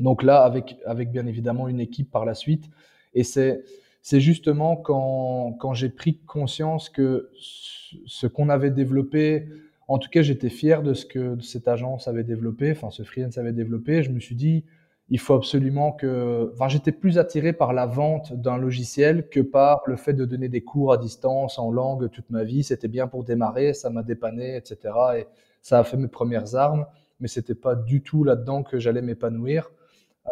donc 0.00 0.22
là, 0.22 0.42
avec, 0.42 1.10
bien 1.10 1.26
évidemment 1.26 1.68
une 1.68 1.80
équipe 1.80 2.10
par 2.10 2.24
la 2.24 2.34
suite. 2.34 2.68
Et 3.14 3.24
c'est, 3.24 3.64
c'est 4.02 4.20
justement 4.20 4.76
quand, 4.76 5.56
quand 5.58 5.72
j'ai 5.72 5.88
pris 5.88 6.18
conscience 6.18 6.88
que 6.88 7.30
ce 7.34 8.26
qu'on 8.26 8.48
avait 8.48 8.70
développé, 8.70 9.46
en 9.88 9.98
tout 9.98 10.08
cas, 10.08 10.22
j'étais 10.22 10.50
fier 10.50 10.82
de 10.82 10.94
ce 10.94 11.04
que 11.04 11.40
cette 11.40 11.66
agence 11.66 12.06
avait 12.06 12.22
développé, 12.22 12.70
enfin, 12.70 12.90
ce 12.90 13.02
freelance 13.02 13.38
avait 13.38 13.52
développé. 13.52 14.04
Je 14.04 14.10
me 14.10 14.20
suis 14.20 14.36
dit, 14.36 14.64
il 15.10 15.18
faut 15.18 15.34
absolument 15.34 15.92
que. 15.92 16.50
Enfin, 16.54 16.68
j'étais 16.68 16.92
plus 16.92 17.18
attiré 17.18 17.52
par 17.52 17.72
la 17.72 17.86
vente 17.86 18.32
d'un 18.32 18.56
logiciel 18.56 19.28
que 19.28 19.40
par 19.40 19.82
le 19.86 19.96
fait 19.96 20.12
de 20.12 20.24
donner 20.24 20.48
des 20.48 20.62
cours 20.62 20.92
à 20.92 20.98
distance 20.98 21.58
en 21.58 21.70
langue 21.72 22.10
toute 22.10 22.30
ma 22.30 22.44
vie. 22.44 22.62
C'était 22.62 22.88
bien 22.88 23.08
pour 23.08 23.24
démarrer, 23.24 23.74
ça 23.74 23.90
m'a 23.90 24.04
dépanné, 24.04 24.56
etc. 24.56 24.94
Et 25.18 25.26
ça 25.62 25.80
a 25.80 25.84
fait 25.84 25.96
mes 25.96 26.08
premières 26.08 26.54
armes, 26.54 26.86
mais 27.18 27.28
c'était 27.28 27.56
pas 27.56 27.74
du 27.74 28.02
tout 28.02 28.22
là-dedans 28.22 28.62
que 28.62 28.78
j'allais 28.78 29.02
m'épanouir. 29.02 29.70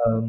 Euh, 0.07 0.23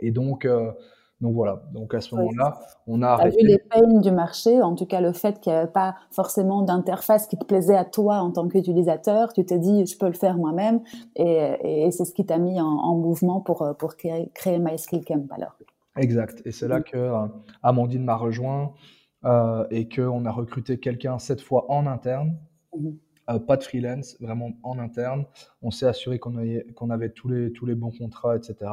et 0.00 0.12
donc, 0.12 0.46
euh, 0.46 0.72
donc 1.20 1.34
voilà, 1.34 1.62
donc 1.72 1.94
à 1.94 2.00
ce 2.00 2.14
moment-là, 2.14 2.60
on 2.86 3.02
a 3.02 3.08
arrêté. 3.08 3.42
vu 3.42 3.48
les 3.48 3.58
peines 3.58 4.00
du 4.00 4.12
marché, 4.12 4.62
en 4.62 4.76
tout 4.76 4.86
cas 4.86 5.00
le 5.00 5.12
fait 5.12 5.40
qu'il 5.40 5.52
n'y 5.52 5.58
avait 5.58 5.70
pas 5.70 5.96
forcément 6.12 6.62
d'interface 6.62 7.26
qui 7.26 7.36
te 7.36 7.44
plaisait 7.44 7.76
à 7.76 7.84
toi 7.84 8.18
en 8.18 8.30
tant 8.30 8.46
qu'utilisateur, 8.46 9.32
tu 9.32 9.44
t'es 9.44 9.58
dit 9.58 9.84
je 9.86 9.98
peux 9.98 10.06
le 10.06 10.12
faire 10.12 10.36
moi-même 10.36 10.80
et, 11.16 11.88
c'est 11.90 12.04
ce 12.04 12.12
qui 12.12 12.24
t'a 12.24 12.38
mis 12.38 12.60
en, 12.60 12.96
mouvement 12.96 13.40
pour, 13.40 13.66
pour 13.78 13.96
créer, 13.96 14.30
créer 14.34 14.58
MySkillCamp 14.58 15.26
alors. 15.30 15.56
Exact, 15.98 16.42
et 16.44 16.52
c'est 16.52 16.68
là 16.68 16.80
que 16.80 16.96
euh, 16.96 17.26
Amandine 17.62 18.04
m'a 18.04 18.14
rejoint 18.14 18.72
euh, 19.24 19.66
et 19.70 19.88
qu'on 19.88 20.24
a 20.24 20.30
recruté 20.30 20.78
quelqu'un 20.78 21.18
cette 21.18 21.40
fois 21.40 21.66
en 21.70 21.86
interne. 21.86 22.38
Mhm. 22.76 22.98
Euh, 23.30 23.38
pas 23.38 23.56
de 23.56 23.62
freelance, 23.62 24.16
vraiment 24.20 24.52
en 24.62 24.78
interne. 24.78 25.24
On 25.60 25.70
s'est 25.70 25.86
assuré 25.86 26.18
qu'on 26.18 26.36
avait, 26.36 26.66
qu'on 26.74 26.90
avait 26.90 27.10
tous, 27.10 27.28
les, 27.28 27.52
tous 27.52 27.66
les 27.66 27.74
bons 27.74 27.90
contrats, 27.90 28.36
etc. 28.36 28.70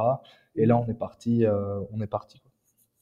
Et 0.56 0.66
là, 0.66 0.78
on 0.78 0.90
est 0.90 0.98
parti. 0.98 1.46
Euh, 1.46 1.80
on 1.92 2.00
est 2.02 2.08
parti 2.08 2.42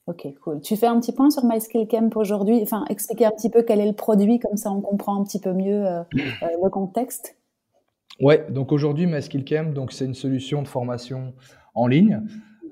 Ok, 0.07 0.27
cool. 0.41 0.60
Tu 0.62 0.75
fais 0.75 0.88
un 0.88 1.00
petit 1.00 1.13
point 1.13 1.29
sur 1.29 1.45
MySkillCamp 1.45 2.10
aujourd'hui, 2.15 2.60
enfin 2.62 2.83
expliquer 2.89 3.25
un 3.25 3.31
petit 3.31 3.50
peu 3.50 3.63
quel 3.63 3.79
est 3.79 3.88
le 3.88 3.93
produit, 3.93 4.38
comme 4.38 4.57
ça 4.57 4.69
on 4.69 4.81
comprend 4.81 5.17
un 5.17 5.24
petit 5.24 5.39
peu 5.39 5.53
mieux 5.53 5.86
euh, 5.86 6.03
le 6.12 6.69
contexte. 6.69 7.38
Ouais, 8.19 8.45
donc 8.49 8.73
aujourd'hui 8.73 9.06
MySkillCamp, 9.08 9.71
donc 9.71 9.93
c'est 9.93 10.04
une 10.04 10.13
solution 10.13 10.62
de 10.62 10.67
formation 10.67 11.34
en 11.73 11.88
ligne. 11.88 12.21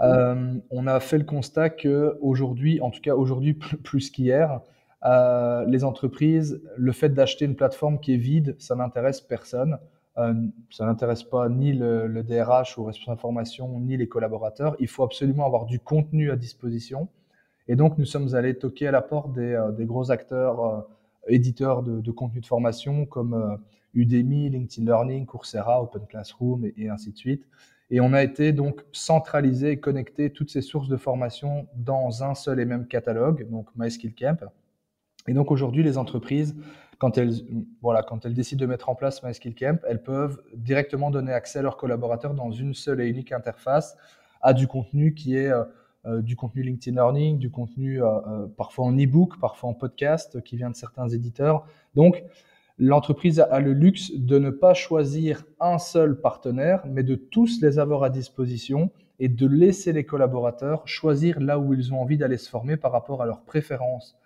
on 0.02 0.88
a 0.88 1.00
fait 1.00 1.20
le 1.20 1.24
constat 1.24 1.70
que 1.70 2.18
aujourd'hui, 2.20 2.82
en 2.82 2.90
tout 2.90 3.00
cas 3.00 3.16
aujourd'hui 3.16 3.54
plus 3.84 4.10
qu'hier, 4.10 4.60
euh, 5.04 5.66
les 5.66 5.84
entreprises, 5.84 6.62
le 6.78 6.92
fait 6.92 7.10
d'acheter 7.10 7.46
une 7.46 7.56
plateforme 7.56 8.00
qui 8.00 8.14
est 8.14 8.18
vide, 8.18 8.56
ça 8.60 8.76
n'intéresse 8.76 9.22
personne. 9.22 9.80
Euh, 10.18 10.34
ça 10.70 10.86
n'intéresse 10.86 11.24
pas 11.24 11.50
ni 11.50 11.74
le, 11.74 12.22
DRH 12.24 12.78
ou 12.78 12.84
responsable 12.84 13.18
de 13.18 13.22
formation, 13.22 13.80
ni 13.80 13.98
les 13.98 14.08
collaborateurs. 14.08 14.76
Il 14.80 14.88
faut 14.88 15.04
absolument 15.04 15.46
avoir 15.46 15.66
du 15.66 15.80
contenu 15.80 16.32
à 16.32 16.36
disposition. 16.36 17.08
Et 17.68 17.76
donc, 17.76 17.98
nous 17.98 18.06
sommes 18.06 18.36
allés 18.36 18.58
toquer 18.58 18.88
à 18.88 18.92
la 18.92 19.02
porte 19.02 19.34
des, 19.34 19.54
euh, 19.54 19.72
gros 19.86 20.12
acteurs 20.12 20.88
éditeurs 21.28 21.84
de, 21.84 22.12
contenu 22.12 22.42
de 22.42 22.46
formation 22.46 23.06
comme 23.06 23.60
Udemy, 23.94 24.50
LinkedIn 24.50 24.86
Learning, 24.86 25.26
Coursera, 25.26 25.82
Open 25.82 26.06
Classroom 26.08 26.66
et, 26.66 26.74
et, 26.78 26.90
ainsi 26.90 27.12
de 27.12 27.18
suite. 27.18 27.48
Et 27.90 28.02
on 28.02 28.14
a 28.14 28.24
été 28.24 28.54
donc 28.54 28.84
centralisé 28.92 29.72
et 29.72 29.80
connecté 29.80 30.32
toutes 30.32 30.50
ces 30.50 30.62
sources 30.62 30.88
de 30.88 30.98
formation 30.98 31.68
dans 31.76 32.24
un 32.24 32.36
seul 32.36 32.60
et 32.60 32.66
même 32.66 32.88
catalogue, 32.88 33.50
donc 33.50 33.68
MySkillCamp. 33.76 34.50
Et 35.28 35.34
donc 35.34 35.52
aujourd'hui, 35.52 35.84
les 35.84 35.98
entreprises, 35.98 36.56
quand 36.98 37.18
elles, 37.18 37.34
voilà, 37.82 38.04
quand 38.04 38.26
elles 38.26 38.34
décident 38.34 38.62
de 38.62 38.66
mettre 38.66 38.90
en 38.90 38.96
place 38.96 39.24
MySkillCamp, 39.24 39.80
elles 39.88 40.04
peuvent 40.04 40.42
directement 40.54 41.12
donner 41.12 41.34
accès 41.34 41.60
à 41.60 41.62
leurs 41.62 41.78
collaborateurs 41.78 42.34
dans 42.34 42.52
une 42.52 42.74
seule 42.74 43.02
et 43.02 43.08
unique 43.08 43.32
interface 43.32 43.98
à 44.42 44.54
du 44.54 44.68
contenu 44.68 45.14
qui 45.14 45.36
est 45.36 45.52
euh, 45.52 45.64
euh, 46.06 46.22
du 46.22 46.36
contenu 46.36 46.64
LinkedIn 46.64 46.96
Learning, 46.96 47.38
du 47.38 47.52
contenu 47.52 48.04
euh, 48.04 48.48
parfois 48.58 48.86
en 48.86 48.98
e-book, 48.98 49.40
parfois 49.40 49.70
en 49.70 49.74
podcast 49.74 50.42
qui 50.44 50.58
vient 50.58 50.72
de 50.72 50.76
certains 50.76 51.08
éditeurs. 51.10 51.66
Donc, 51.96 52.24
l'entreprise 52.80 53.40
a 53.40 53.60
le 53.60 53.74
luxe 53.74 54.12
de 54.16 54.40
ne 54.40 54.50
pas 54.50 54.74
choisir 54.74 55.44
un 55.60 55.78
seul 55.78 56.20
partenaire, 56.20 56.84
mais 56.88 57.04
de 57.04 57.16
tous 57.16 57.62
les 57.62 57.78
avoir 57.78 58.04
à 58.04 58.10
disposition 58.10 58.90
et 59.20 59.30
de 59.30 59.46
laisser 59.46 59.94
les 59.94 60.04
collaborateurs 60.04 60.88
choisir 60.88 61.40
là 61.40 61.60
où 61.60 61.74
ils 61.76 61.94
ont 61.94 62.02
envie 62.02 62.18
d'aller 62.18 62.38
se 62.38 62.50
former 62.50 62.78
par 62.78 62.92
rapport 62.92 63.22
à 63.22 63.28
leurs 63.28 63.42
préférences 63.42 64.18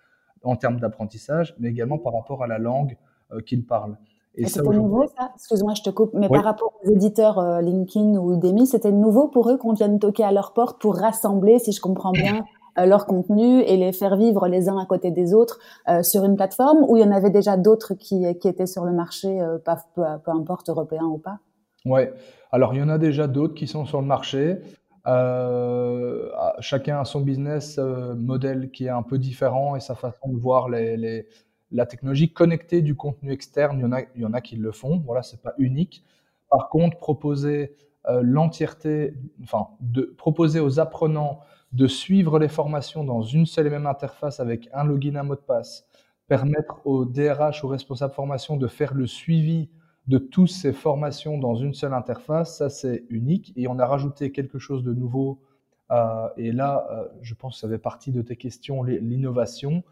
en 0.42 0.56
termes 0.56 0.80
d'apprentissage, 0.80 1.54
mais 1.58 1.68
également 1.68 1.98
par 1.98 2.12
rapport 2.14 2.42
à 2.42 2.46
la 2.46 2.58
langue 2.58 2.96
euh, 3.32 3.40
qu'ils 3.40 3.64
parlent. 3.64 3.96
Et, 4.38 4.46
c'était 4.46 4.68
nouveau 4.68 5.06
ça? 5.06 5.30
Excuse-moi, 5.34 5.72
je 5.74 5.82
te 5.82 5.90
coupe. 5.90 6.12
Mais 6.12 6.28
par 6.28 6.44
rapport 6.44 6.74
aux 6.84 6.90
éditeurs 6.90 7.38
euh, 7.38 7.62
LinkedIn 7.62 8.18
ou 8.18 8.34
Udemy, 8.34 8.66
c'était 8.66 8.92
nouveau 8.92 9.28
pour 9.28 9.50
eux 9.50 9.56
qu'on 9.56 9.72
vienne 9.72 9.98
toquer 9.98 10.24
à 10.24 10.32
leur 10.32 10.52
porte 10.52 10.80
pour 10.80 10.96
rassembler, 10.96 11.58
si 11.58 11.72
je 11.72 11.80
comprends 11.80 12.12
bien, 12.12 12.44
euh, 12.78 12.84
leur 12.84 13.06
contenu 13.06 13.62
et 13.62 13.78
les 13.78 13.92
faire 13.92 14.16
vivre 14.16 14.46
les 14.46 14.68
uns 14.68 14.78
à 14.78 14.84
côté 14.84 15.10
des 15.10 15.32
autres 15.32 15.58
sur 16.02 16.24
une 16.24 16.36
plateforme 16.36 16.84
où 16.86 16.96
il 16.98 17.02
y 17.02 17.06
en 17.06 17.12
avait 17.12 17.30
déjà 17.30 17.56
d'autres 17.56 17.94
qui, 17.94 18.26
qui 18.38 18.48
étaient 18.48 18.66
sur 18.66 18.84
le 18.84 18.92
marché, 18.92 19.40
pas, 19.64 19.78
peu, 19.94 20.02
peu, 20.22 20.30
importe 20.30 20.68
européen 20.68 21.04
ou 21.04 21.16
pas? 21.16 21.38
Ouais. 21.86 22.12
Alors 22.52 22.74
il 22.74 22.80
y 22.80 22.82
en 22.82 22.90
a 22.90 22.98
déjà 22.98 23.26
d'autres 23.26 23.54
qui 23.54 23.66
sont 23.66 23.86
sur 23.86 24.02
le 24.02 24.06
marché. 24.06 24.58
Euh, 25.06 26.30
chacun 26.60 27.00
a 27.00 27.04
son 27.04 27.20
business 27.20 27.78
euh, 27.78 28.14
modèle 28.14 28.70
qui 28.70 28.86
est 28.86 28.90
un 28.90 29.02
peu 29.02 29.18
différent 29.18 29.76
et 29.76 29.80
sa 29.80 29.94
façon 29.94 30.28
de 30.28 30.38
voir 30.38 30.68
la 30.68 31.86
technologie 31.86 32.32
connectée 32.32 32.82
du 32.82 32.96
contenu 32.96 33.32
externe. 33.32 33.78
Il 33.78 33.82
y 33.82 33.84
en 33.84 33.92
a, 33.92 34.00
il 34.14 34.22
y 34.22 34.24
en 34.24 34.32
a 34.32 34.40
qui 34.40 34.56
le 34.56 34.72
font. 34.72 34.98
Voilà, 35.06 35.22
c'est 35.22 35.40
pas 35.42 35.54
unique. 35.58 36.04
Par 36.50 36.68
contre, 36.68 36.98
proposer 36.98 37.74
euh, 38.08 38.20
l'entièreté, 38.22 39.14
enfin, 39.42 39.68
proposer 40.16 40.60
aux 40.60 40.80
apprenants 40.80 41.40
de 41.72 41.86
suivre 41.86 42.38
les 42.38 42.48
formations 42.48 43.04
dans 43.04 43.22
une 43.22 43.46
seule 43.46 43.66
et 43.66 43.70
même 43.70 43.86
interface 43.86 44.40
avec 44.40 44.68
un 44.72 44.84
login, 44.84 45.16
un 45.16 45.24
mot 45.24 45.34
de 45.34 45.40
passe, 45.40 45.86
permettre 46.28 46.80
aux 46.84 47.04
DRH, 47.04 47.64
aux 47.64 47.68
responsables 47.68 48.14
formation 48.14 48.56
de 48.56 48.66
faire 48.66 48.94
le 48.94 49.06
suivi 49.06 49.68
de 50.06 50.18
toutes 50.18 50.50
ces 50.50 50.72
formations 50.72 51.38
dans 51.38 51.56
une 51.56 51.74
seule 51.74 51.94
interface, 51.94 52.58
ça 52.58 52.70
c'est 52.70 53.04
unique. 53.10 53.52
Et 53.56 53.66
on 53.68 53.78
a 53.78 53.86
rajouté 53.86 54.30
quelque 54.30 54.58
chose 54.58 54.84
de 54.84 54.92
nouveau. 54.92 55.40
Euh, 55.90 56.28
et 56.36 56.52
là, 56.52 56.86
euh, 56.90 57.08
je 57.22 57.34
pense 57.34 57.54
que 57.56 57.60
ça 57.60 57.68
fait 57.68 57.78
partie 57.78 58.12
de 58.12 58.22
tes 58.22 58.36
questions, 58.36 58.82
l'innovation. 58.82 59.82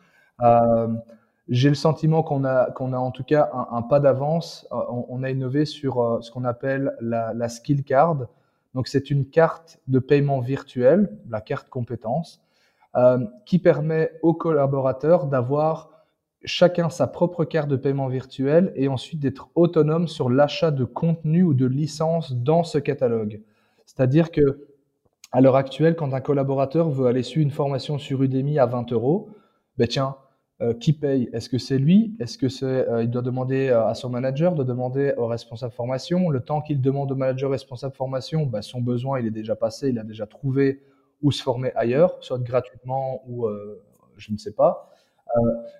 Euh, 0.42 0.88
j'ai 1.48 1.68
le 1.68 1.74
sentiment 1.74 2.22
qu'on 2.22 2.44
a, 2.44 2.70
a 2.70 2.98
en 2.98 3.10
tout 3.10 3.24
cas 3.24 3.50
un, 3.70 3.82
pas 3.82 4.00
d'avance. 4.00 4.66
On, 4.70 5.22
a 5.22 5.30
innové 5.30 5.66
sur 5.66 6.18
ce 6.22 6.30
qu'on 6.30 6.44
appelle 6.44 6.96
la, 7.00 7.34
la, 7.34 7.48
skill 7.48 7.84
card. 7.84 8.26
Donc 8.74 8.88
c'est 8.88 9.10
une 9.10 9.26
carte 9.28 9.78
de 9.86 9.98
paiement 9.98 10.40
virtuelle, 10.40 11.14
la 11.28 11.42
carte 11.42 11.68
compétence, 11.68 12.42
qui 13.44 13.58
permet 13.58 14.12
aux 14.22 14.32
collaborateurs 14.32 15.26
d'avoir 15.26 15.93
chacun 16.44 16.90
sa 16.90 17.06
propre 17.06 17.44
carte 17.44 17.68
de 17.68 17.76
paiement 17.76 18.08
virtuel 18.08 18.72
et 18.76 18.88
ensuite 18.88 19.20
d'être 19.20 19.48
autonome 19.54 20.08
sur 20.08 20.30
l'achat 20.30 20.70
de 20.70 20.84
contenu 20.84 21.42
ou 21.42 21.54
de 21.54 21.66
licences 21.66 22.32
dans 22.34 22.64
ce 22.64 22.78
catalogue. 22.78 23.40
C'est-à-dire 23.86 24.30
que 24.30 24.66
à 25.32 25.40
l'heure 25.40 25.56
actuelle, 25.56 25.96
quand 25.96 26.14
un 26.14 26.20
collaborateur 26.20 26.90
veut 26.90 27.06
aller 27.06 27.22
suivre 27.22 27.44
une 27.44 27.50
formation 27.50 27.98
sur 27.98 28.22
Udemy 28.22 28.58
à 28.58 28.66
20 28.66 28.92
euros, 28.92 29.30
ben 29.78 29.88
tiens, 29.88 30.16
qui 30.80 30.92
paye? 30.92 31.28
Est-ce 31.32 31.48
que 31.48 31.58
c'est 31.58 31.78
lui? 31.78 32.14
Est-ce 32.20 32.38
que 32.38 32.48
c'est 32.48 32.86
il 33.02 33.10
doit 33.10 33.22
demander 33.22 33.70
à 33.70 33.94
son 33.94 34.08
manager, 34.08 34.54
de 34.54 34.62
demander 34.62 35.12
au 35.16 35.26
responsable 35.26 35.72
formation? 35.72 36.30
Le 36.30 36.40
temps 36.40 36.60
qu'il 36.62 36.80
demande 36.80 37.10
au 37.10 37.16
manager 37.16 37.50
responsable 37.50 37.94
formation, 37.94 38.46
bah, 38.46 38.62
son 38.62 38.80
besoin 38.80 39.18
il 39.18 39.26
est 39.26 39.32
déjà 39.32 39.56
passé, 39.56 39.88
il 39.88 39.98
a 39.98 40.04
déjà 40.04 40.26
trouvé 40.26 40.80
où 41.22 41.32
se 41.32 41.42
former 41.42 41.72
ailleurs, 41.74 42.16
soit 42.20 42.38
gratuitement 42.38 43.22
ou 43.28 43.48
je 44.16 44.32
ne 44.32 44.38
sais 44.38 44.52
pas. 44.52 44.93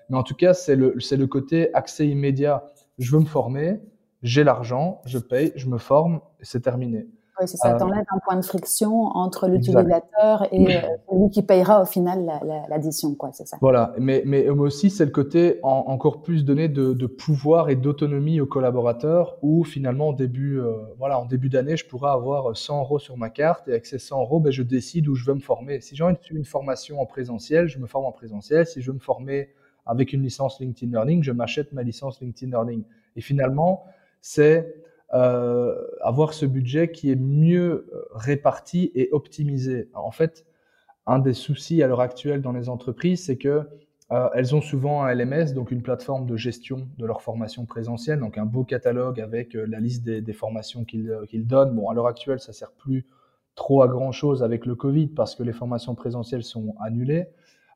Mais 0.09 0.17
en 0.17 0.23
tout 0.23 0.35
cas, 0.35 0.53
c'est 0.53 0.75
le, 0.75 0.95
le 0.95 1.27
côté 1.27 1.73
accès 1.73 2.07
immédiat. 2.07 2.65
Je 2.97 3.11
veux 3.11 3.19
me 3.19 3.25
former, 3.25 3.79
j'ai 4.23 4.43
l'argent, 4.43 5.01
je 5.05 5.19
paye, 5.19 5.51
je 5.55 5.67
me 5.67 5.77
forme, 5.77 6.21
et 6.39 6.45
c'est 6.45 6.61
terminé. 6.61 7.07
Oui, 7.39 7.47
c'est 7.47 7.57
ça. 7.57 7.75
Euh, 7.75 7.77
T'enlèves 7.77 8.05
un 8.09 8.19
point 8.19 8.37
de 8.37 8.45
friction 8.45 9.07
entre 9.07 9.47
l'utilisateur 9.47 10.47
et 10.51 10.77
euh, 10.77 10.81
celui 11.09 11.29
qui 11.29 11.43
payera 11.43 11.81
au 11.81 11.85
final 11.85 12.25
l'addition, 12.69 13.13
quoi. 13.15 13.31
C'est 13.33 13.47
ça. 13.47 13.57
Voilà. 13.61 13.93
Mais, 13.99 14.23
mais 14.25 14.47
aussi, 14.49 14.89
c'est 14.89 15.05
le 15.05 15.11
côté 15.11 15.59
encore 15.63 16.21
plus 16.21 16.45
donné 16.45 16.69
de, 16.69 16.93
de 16.93 17.07
pouvoir 17.07 17.69
et 17.69 17.75
d'autonomie 17.75 18.39
aux 18.39 18.45
collaborateurs 18.45 19.37
où 19.41 19.63
finalement, 19.63 20.09
en 20.09 20.13
début, 20.13 20.59
euh, 20.59 20.73
voilà, 20.97 21.19
en 21.19 21.25
début 21.25 21.49
d'année, 21.49 21.75
je 21.75 21.85
pourrais 21.85 22.11
avoir 22.11 22.55
100 22.55 22.81
euros 22.81 22.99
sur 22.99 23.17
ma 23.17 23.29
carte 23.29 23.67
et 23.67 23.71
avec 23.71 23.85
ces 23.85 23.99
100 23.99 24.21
euros, 24.21 24.39
ben, 24.39 24.51
je 24.51 24.63
décide 24.63 25.07
où 25.07 25.15
je 25.15 25.25
veux 25.25 25.33
me 25.33 25.41
former. 25.41 25.81
Si 25.81 25.95
j'ai 25.95 26.03
envie 26.03 26.15
de 26.15 26.35
une 26.35 26.45
formation 26.45 27.01
en 27.01 27.05
présentiel, 27.05 27.67
je 27.67 27.79
me 27.79 27.87
forme 27.87 28.05
en 28.05 28.11
présentiel. 28.11 28.65
Si 28.65 28.81
je 28.81 28.87
veux 28.87 28.95
me 28.95 29.01
former 29.01 29.49
avec 29.85 30.13
une 30.13 30.23
licence 30.23 30.59
LinkedIn 30.59 30.91
Learning, 30.91 31.23
je 31.23 31.31
m'achète 31.31 31.71
ma 31.73 31.83
licence 31.83 32.19
LinkedIn 32.21 32.51
Learning. 32.51 32.83
Et 33.15 33.21
finalement, 33.21 33.83
c'est 34.21 34.84
euh, 35.13 35.75
avoir 36.01 36.33
ce 36.33 36.45
budget 36.45 36.91
qui 36.91 37.11
est 37.11 37.15
mieux 37.15 37.87
euh, 37.93 38.05
réparti 38.11 38.91
et 38.95 39.09
optimisé. 39.11 39.87
En 39.93 40.11
fait, 40.11 40.45
un 41.05 41.19
des 41.19 41.33
soucis 41.33 41.83
à 41.83 41.87
l'heure 41.87 42.01
actuelle 42.01 42.41
dans 42.41 42.51
les 42.51 42.69
entreprises, 42.69 43.25
c'est 43.25 43.37
que 43.37 43.69
euh, 44.11 44.29
elles 44.33 44.55
ont 44.55 44.61
souvent 44.61 45.03
un 45.03 45.13
LMS, 45.13 45.53
donc 45.53 45.71
une 45.71 45.83
plateforme 45.83 46.25
de 46.25 46.35
gestion 46.35 46.87
de 46.97 47.05
leur 47.05 47.21
formation 47.21 47.65
présentielle, 47.65 48.19
donc 48.19 48.37
un 48.39 48.45
beau 48.45 48.63
catalogue 48.63 49.21
avec 49.21 49.53
la 49.53 49.79
liste 49.79 50.03
des, 50.03 50.33
formations 50.33 50.83
qu'ils 50.83 51.47
donnent. 51.47 51.75
Bon, 51.75 51.89
à 51.89 51.93
l'heure 51.93 52.07
actuelle, 52.07 52.39
ça 52.39 52.51
sert 52.51 52.71
plus 52.71 53.05
trop 53.53 53.83
à 53.83 53.87
grand 53.87 54.11
chose 54.11 54.43
avec 54.43 54.65
le 54.65 54.75
Covid 54.75 55.07
parce 55.07 55.35
que 55.35 55.43
les 55.43 55.53
formations 55.53 55.95
présentielles 55.95 56.43
sont 56.43 56.75
annulées 56.79 57.27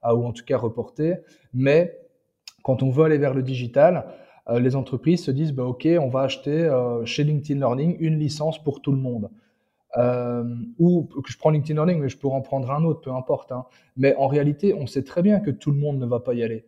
ou 0.04 0.26
en 0.26 0.34
tout 0.34 0.46
cas 0.46 0.58
reportées. 0.58 1.18
Mais 1.54 2.00
quand 2.64 2.84
on 2.84 2.90
veut 2.90 3.06
aller 3.06 3.18
vers 3.18 3.34
le 3.34 3.44
digital, 3.44 4.06
euh, 4.50 4.60
les 4.60 4.76
entreprises 4.76 5.24
se 5.24 5.32
disent, 5.32 5.54
bah, 5.54 5.66
OK, 5.66 5.88
on 6.00 6.10
va 6.10 6.22
acheter 6.22 6.66
euh, 6.66 7.06
chez 7.06 7.24
LinkedIn 7.24 7.60
Learning 7.60 7.98
une 8.00 8.18
licence 8.18 8.62
pour 8.62 8.82
tout 8.82 8.92
le 8.92 8.98
monde. 8.98 9.30
Euh, 9.98 10.44
ou 10.78 11.04
que 11.04 11.32
je 11.32 11.38
prends 11.38 11.50
LinkedIn 11.50 11.74
Learning, 11.74 12.00
mais 12.00 12.10
je 12.10 12.18
pourrais 12.18 12.36
en 12.36 12.42
prendre 12.42 12.72
un 12.72 12.84
autre, 12.84 13.02
peu 13.02 13.12
importe. 13.12 13.52
Hein. 13.52 13.66
Mais 13.98 14.16
en 14.16 14.28
réalité, 14.28 14.74
on 14.74 14.88
sait 14.88 15.04
très 15.04 15.22
bien 15.22 15.40
que 15.40 15.52
tout 15.52 15.72
le 15.72 15.78
monde 15.78 16.00
ne 16.00 16.06
va 16.06 16.20
pas 16.20 16.34
y 16.34 16.44
aller. 16.44 16.66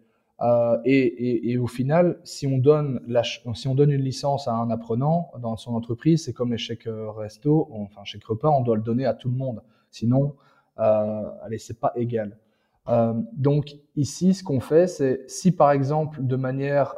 et, 0.86 1.58
au 1.60 1.68
final, 1.68 2.20
si 2.24 2.48
on, 2.48 2.58
donne 2.58 3.00
on 3.46 3.76
une 3.78 4.02
licence 4.02 4.48
à 4.48 4.54
un 4.54 4.72
apprenant 4.72 5.32
dans 5.40 5.56
son 5.56 5.76
entreprise, 5.76 6.26
c'est 6.26 6.34
comme 6.34 6.52
les 6.52 6.58
chèques 6.58 6.90
resto, 6.90 7.70
enfin 7.72 8.04
chèques 8.04 8.26
repas, 8.26 8.50
on 8.50 8.62
doit 8.62 8.76
le 8.76 8.82
donner 8.82 9.06
à 9.06 9.14
tout 9.14 9.30
le 9.30 9.36
monde. 9.36 9.62
Sinon, 9.92 10.34
allez, 10.78 11.60
c'est 11.60 11.80
pas 11.80 11.94
égal. 11.96 12.40
donc 13.34 13.76
ici, 13.96 14.34
ce 14.34 14.44
qu'on 14.44 14.62
fait, 14.62 14.88
c'est 14.88 15.30
si 15.30 15.52
par 15.52 15.72
exemple, 15.72 16.26
de 16.26 16.36
manière 16.36 16.96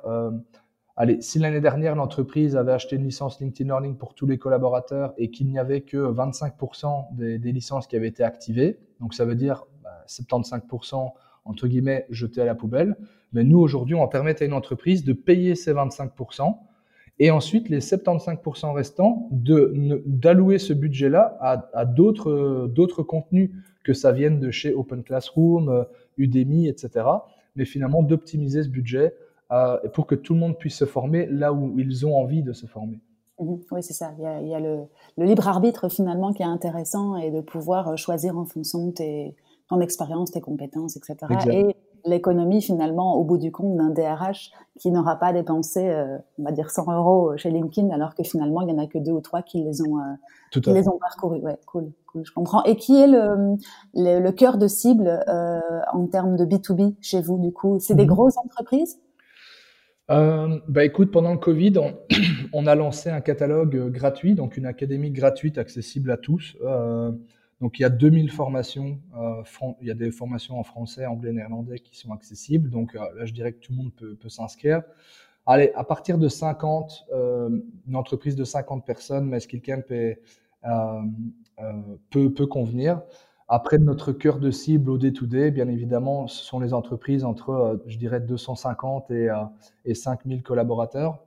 Allez, 0.95 1.21
si 1.21 1.39
l'année 1.39 1.61
dernière, 1.61 1.95
l'entreprise 1.95 2.55
avait 2.55 2.71
acheté 2.71 2.97
une 2.97 3.05
licence 3.05 3.39
LinkedIn 3.39 3.67
Learning 3.67 3.97
pour 3.97 4.13
tous 4.13 4.27
les 4.27 4.37
collaborateurs 4.37 5.15
et 5.17 5.31
qu'il 5.31 5.47
n'y 5.47 5.57
avait 5.57 5.81
que 5.81 5.97
25% 5.97 7.15
des, 7.15 7.51
licences 7.51 7.87
qui 7.87 7.95
avaient 7.95 8.09
été 8.09 8.23
activées, 8.23 8.77
donc 8.99 9.15
ça 9.15 9.25
veut 9.25 9.33
dire 9.33 9.65
75% 10.07 10.91
bah, 10.91 11.13
entre 11.45 11.67
guillemets 11.67 12.05
jetés 12.11 12.41
à 12.41 12.45
la 12.45 12.53
poubelle, 12.53 12.95
mais 13.33 13.43
nous 13.43 13.57
aujourd'hui, 13.57 13.95
on 13.95 14.01
va 14.01 14.07
permettre 14.07 14.43
à 14.43 14.45
une 14.45 14.53
entreprise 14.53 15.03
de 15.03 15.13
payer 15.13 15.55
ces 15.55 15.73
25% 15.73 16.55
et 17.17 17.31
ensuite 17.31 17.69
les 17.69 17.79
75% 17.79 18.73
restants 18.73 19.29
d'allouer 19.31 20.59
ce 20.59 20.73
budget-là 20.73 21.37
à, 21.41 21.69
à 21.73 21.85
d'autres 21.85 23.01
contenus 23.01 23.49
que 23.83 23.93
ça 23.93 24.11
vienne 24.11 24.39
de 24.39 24.51
chez 24.51 24.75
Open 24.75 25.03
Classroom, 25.03 25.85
Udemy, 26.17 26.67
etc. 26.67 27.07
Mais 27.55 27.65
finalement 27.65 28.03
d'optimiser 28.03 28.61
ce 28.61 28.69
budget 28.69 29.15
euh, 29.53 29.77
pour 29.93 30.07
que 30.07 30.15
tout 30.15 30.33
le 30.33 30.39
monde 30.39 30.57
puisse 30.57 30.77
se 30.77 30.85
former 30.85 31.27
là 31.27 31.53
où 31.53 31.77
ils 31.77 32.07
ont 32.07 32.17
envie 32.17 32.41
de 32.41 32.53
se 32.53 32.65
former. 32.65 32.99
Mhm. 33.39 33.59
oui, 33.71 33.83
c'est 33.83 33.93
ça. 33.93 34.11
Il 34.17 34.47
y 34.47 34.55
a, 34.55 34.59
le, 34.59 34.87
libre 35.17 35.47
arbitre 35.47 35.89
finalement 35.89 36.33
qui 36.33 36.41
est 36.41 36.45
intéressant 36.45 37.17
et 37.17 37.29
de 37.29 37.41
pouvoir 37.41 37.89
euh, 37.89 37.95
choisir 37.95 38.37
en 38.37 38.45
fonction 38.45 38.87
de 38.87 39.31
ton 39.69 39.79
expérience, 39.79 40.31
tes 40.31 40.41
compétences, 40.41 40.97
etc. 40.97 41.17
Et 41.51 41.75
l'économie 42.05 42.63
finalement 42.63 43.15
au 43.15 43.23
bout 43.23 43.37
du 43.37 43.51
compte 43.51 43.77
d'un 43.77 43.91
DRH 43.91 44.51
qui 44.79 44.91
n'aura 44.91 45.17
pas 45.17 45.33
dépensé, 45.33 45.87
euh, 45.87 46.17
on 46.39 46.43
va 46.43 46.51
dire 46.51 46.71
100 46.71 46.91
euros 46.91 47.37
chez 47.37 47.51
LinkedIn 47.51 47.91
alors 47.91 48.15
que 48.15 48.23
finalement 48.23 48.61
il 48.61 48.69
y 48.69 48.73
en 48.73 48.79
a 48.79 48.87
que 48.87 48.97
deux 48.97 49.11
ou 49.11 49.21
trois 49.21 49.43
qui 49.43 49.63
les 49.63 49.81
ont, 49.83 49.99
qui 50.51 50.73
les 50.73 50.87
ont 50.87 50.97
parcourus. 50.97 51.41
Ouais, 51.41 51.59
cool, 51.67 51.91
cool, 52.07 52.25
je 52.25 52.31
comprends. 52.33 52.63
Et 52.63 52.75
qui 52.75 52.99
est 52.99 53.07
le, 53.07 53.55
le, 53.93 54.31
cœur 54.31 54.57
de 54.57 54.67
cible 54.67 55.23
en 55.93 56.07
termes 56.07 56.37
de 56.37 56.45
B2B 56.45 56.95
chez 57.01 57.21
vous 57.21 57.37
du 57.37 57.53
coup? 57.53 57.77
C'est 57.79 57.95
des 57.95 58.03
mhm. 58.03 58.09
grosses 58.09 58.37
entreprises? 58.37 58.99
Euh, 60.11 60.59
bah 60.67 60.83
écoute, 60.83 61.11
pendant 61.11 61.31
le 61.31 61.39
Covid, 61.39 61.73
on, 62.53 62.67
a 62.67 62.75
lancé 62.75 63.09
un 63.09 63.21
catalogue 63.21 63.75
euh, 63.75 63.89
gratuit, 63.89 64.35
donc 64.35 64.57
une 64.57 64.65
académie 64.65 65.11
gratuite 65.11 65.57
accessible 65.57 66.11
à 66.11 66.17
tous. 66.17 66.57
Euh, 66.61 67.11
donc 67.61 67.79
il 67.79 67.83
y 67.83 67.85
a 67.85 67.89
2000 67.89 68.29
formations, 68.29 68.99
euh, 69.17 69.73
il 69.79 69.87
y 69.87 69.91
a 69.91 69.93
des 69.93 70.11
formations 70.11 70.59
en 70.59 70.63
français, 70.63 71.05
anglais, 71.05 71.31
néerlandais 71.31 71.79
qui 71.79 71.97
sont 71.97 72.11
accessibles. 72.11 72.69
Donc 72.69 72.93
là, 72.93 73.25
je 73.25 73.31
dirais 73.31 73.53
que 73.53 73.59
tout 73.59 73.71
le 73.71 73.77
monde 73.77 73.93
peut, 73.93 74.29
s'inscrire. 74.29 74.81
Allez, 75.45 75.71
à 75.75 75.85
partir 75.85 76.17
de 76.17 76.27
50, 76.27 77.05
une 77.87 77.95
entreprise 77.95 78.35
de 78.35 78.43
50 78.43 78.85
personnes, 78.85 79.29
mais 79.29 79.39
Skillcamp 79.39 79.83
est, 79.91 80.19
peut, 82.09 82.33
peut 82.33 82.47
convenir. 82.47 83.01
Après, 83.47 83.77
notre 83.77 84.11
cœur 84.13 84.39
de 84.39 84.51
cible 84.51 84.89
au 84.89 84.97
day-to-day, 84.97 85.51
bien 85.51 85.67
évidemment, 85.67 86.27
ce 86.27 86.43
sont 86.43 86.59
les 86.59 86.73
entreprises 86.73 87.23
entre, 87.25 87.49
euh, 87.51 87.77
je 87.87 87.97
dirais, 87.97 88.19
250 88.21 89.11
et, 89.11 89.29
euh, 89.29 89.35
et 89.85 89.95
5000 89.95 90.43
collaborateurs. 90.43 91.23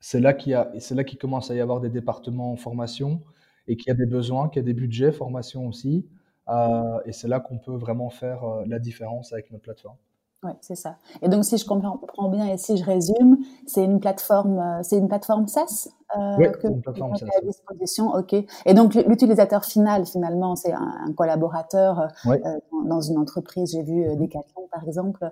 C'est 0.00 0.20
là 0.20 0.34
qu'il 0.34 0.52
là 0.52 1.04
qu'il 1.04 1.18
commence 1.18 1.50
à 1.50 1.54
y 1.54 1.60
avoir 1.60 1.80
des 1.80 1.90
départements 1.90 2.52
en 2.52 2.56
formation 2.56 3.22
et 3.68 3.76
qu'il 3.76 3.88
y 3.88 3.92
a 3.92 3.94
des 3.94 4.06
besoins, 4.06 4.48
qu'il 4.48 4.60
y 4.60 4.64
a 4.64 4.66
des 4.66 4.74
budgets 4.74 5.12
formation 5.12 5.66
aussi. 5.68 6.06
Euh, 6.48 7.00
et 7.06 7.12
c'est 7.12 7.28
là 7.28 7.40
qu'on 7.40 7.58
peut 7.58 7.76
vraiment 7.76 8.10
faire 8.10 8.42
la 8.66 8.78
différence 8.78 9.32
avec 9.32 9.50
notre 9.52 9.64
plateforme. 9.64 9.96
Oui, 10.42 10.52
c'est 10.60 10.74
ça. 10.74 10.96
Et 11.22 11.28
donc, 11.28 11.44
si 11.46 11.56
je 11.56 11.64
comprends 11.64 12.28
bien 12.28 12.46
et 12.46 12.58
si 12.58 12.76
je 12.76 12.84
résume, 12.84 13.38
c'est 13.66 13.82
une 13.82 14.00
plateforme, 14.00 14.58
euh, 14.58 14.82
c'est 14.82 14.98
une 14.98 15.08
plateforme 15.08 15.48
SaaS 15.48 15.88
euh, 16.16 16.36
que 16.50 16.68
une 16.68 16.82
plateforme 16.82 17.14
à 17.14 17.40
disposition. 17.40 18.12
Ok. 18.12 18.34
Et 18.34 18.74
donc, 18.74 18.94
l'utilisateur 18.94 19.64
final, 19.64 20.04
finalement, 20.04 20.54
c'est 20.54 20.74
un, 20.74 21.12
collaborateur 21.16 22.08
euh, 22.26 22.36
dans, 22.84 23.00
une 23.00 23.16
entreprise. 23.16 23.72
J'ai 23.72 23.82
vu 23.82 24.04
Decathlon, 24.16 24.68
par 24.70 24.84
exemple, 24.84 25.30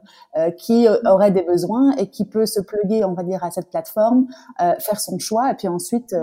qui 0.56 0.88
aurait 1.04 1.30
des 1.30 1.42
besoins 1.42 1.92
et 1.96 2.08
qui 2.08 2.24
peut 2.24 2.46
se 2.46 2.60
plugger, 2.60 3.04
on 3.04 3.12
va 3.12 3.24
dire, 3.24 3.44
à 3.44 3.50
cette 3.50 3.68
plateforme, 3.68 4.26
faire 4.58 5.00
son 5.00 5.18
choix 5.18 5.50
et 5.52 5.54
puis 5.54 5.68
ensuite 5.68 6.14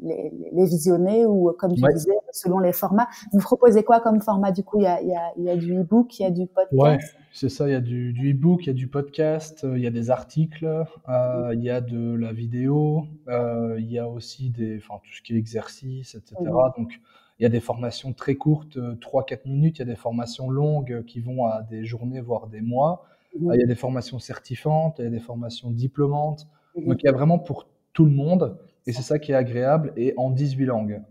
les, 0.00 0.32
les, 0.52 0.64
visionner 0.64 1.26
ou, 1.26 1.52
comme 1.58 1.74
tu 1.74 1.82
disais, 1.94 2.18
selon 2.32 2.58
les 2.58 2.72
formats. 2.72 3.06
Vous 3.32 3.38
proposez 3.38 3.84
quoi 3.84 4.00
comme 4.00 4.20
format 4.20 4.50
Du 4.50 4.64
coup, 4.64 4.78
il 4.78 4.84
y 4.84 4.86
a, 4.86 5.00
y 5.00 5.14
a, 5.14 5.32
y 5.36 5.48
a 5.48 5.56
du 5.56 5.80
e-book, 5.80 6.18
il 6.18 6.22
y 6.22 6.26
a 6.26 6.30
du 6.30 6.46
podcast? 6.46 7.14
C'est 7.32 7.48
ça, 7.48 7.68
il 7.68 7.72
y 7.72 7.74
a 7.74 7.80
du, 7.80 8.12
du 8.12 8.32
e-book, 8.32 8.64
il 8.64 8.66
y 8.66 8.70
a 8.70 8.74
du 8.74 8.88
podcast, 8.88 9.64
euh, 9.64 9.78
il 9.78 9.84
y 9.84 9.86
a 9.86 9.90
des 9.90 10.10
articles, 10.10 10.66
euh, 11.08 11.54
il 11.54 11.62
y 11.62 11.70
a 11.70 11.80
de 11.80 12.14
la 12.14 12.32
vidéo, 12.32 13.06
euh, 13.28 13.76
il 13.78 13.90
y 13.90 13.98
a 13.98 14.08
aussi 14.08 14.50
des, 14.50 14.78
enfin, 14.78 15.00
tout 15.02 15.12
ce 15.12 15.22
qui 15.22 15.34
est 15.34 15.38
exercice, 15.38 16.16
etc. 16.16 16.36
Donc, 16.76 17.00
il 17.38 17.44
y 17.44 17.46
a 17.46 17.48
des 17.48 17.60
formations 17.60 18.12
très 18.12 18.34
courtes, 18.34 18.76
3-4 19.00 19.48
minutes, 19.48 19.78
il 19.78 19.80
y 19.80 19.82
a 19.82 19.86
des 19.86 19.96
formations 19.96 20.50
longues 20.50 21.04
qui 21.06 21.20
vont 21.20 21.46
à 21.46 21.62
des 21.62 21.84
journées, 21.84 22.20
voire 22.20 22.48
des 22.48 22.60
mois. 22.60 23.06
Il 23.34 23.58
y 23.58 23.62
a 23.62 23.66
des 23.66 23.76
formations 23.76 24.18
certifiantes, 24.18 24.96
il 24.98 25.04
y 25.04 25.06
a 25.06 25.10
des 25.10 25.20
formations 25.20 25.70
diplômantes. 25.70 26.48
Donc, 26.76 27.02
il 27.02 27.06
y 27.06 27.08
a 27.08 27.12
vraiment 27.12 27.38
pour 27.38 27.66
tout 27.92 28.04
le 28.04 28.10
monde. 28.10 28.58
Et 28.86 28.92
c'est 28.92 29.02
ça 29.02 29.18
qui 29.18 29.32
est 29.32 29.34
agréable 29.34 29.92
et 29.96 30.14
en 30.16 30.30
18 30.30 30.64
langues. 30.64 31.02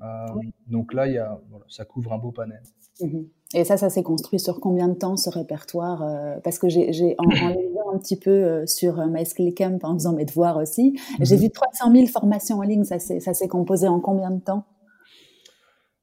Donc 0.68 0.94
là, 0.94 1.08
il 1.08 1.14
y 1.14 1.18
a, 1.18 1.40
ça 1.68 1.86
couvre 1.86 2.14
un 2.14 2.18
beau 2.18 2.32
panel. 2.32 2.62
Mhm. 3.02 3.28
Et 3.56 3.64
ça, 3.64 3.78
ça 3.78 3.90
s'est 3.90 4.04
construit 4.04 4.40
sur 4.40 4.60
combien 4.60 4.88
de 4.88 4.94
temps 4.94 5.18
ce 5.18 5.30
répertoire 5.30 6.04
euh, 6.04 6.36
Parce 6.44 6.60
que 6.60 6.70
j'ai, 6.70 7.16
en, 7.18 7.24
en 7.24 7.50
lisant 7.50 7.94
un 7.94 7.98
petit 7.98 8.18
peu 8.18 8.30
euh, 8.30 8.66
sur 8.68 9.00
euh, 9.00 9.08
My 9.08 9.26
Skill 9.26 9.56
Camp, 9.56 9.80
en 9.84 9.94
faisant 9.96 10.14
mes 10.14 10.26
devoirs 10.26 10.58
aussi, 10.58 11.00
j'ai 11.20 11.36
mhm. 11.36 11.42
vu 11.42 11.50
300 11.50 11.92
000 11.92 12.08
formations 12.08 12.60
en 12.60 12.62
ligne. 12.62 12.84
Ça 12.84 13.00
s'est, 13.00 13.48
composé 13.48 13.88
en 13.88 14.00
combien 14.00 14.30
de 14.30 14.40
temps? 14.40 14.66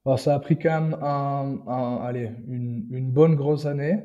Alors, 0.05 0.19
Ça 0.19 0.35
a 0.35 0.41
pris 0.41 0.59
quand 0.59 0.81
même 0.81 0.97
un, 1.01 2.01
allez, 2.03 2.31
une, 2.49 2.87
une, 2.91 3.11
bonne 3.13 3.37
grosse 3.37 3.67
année. 3.67 4.03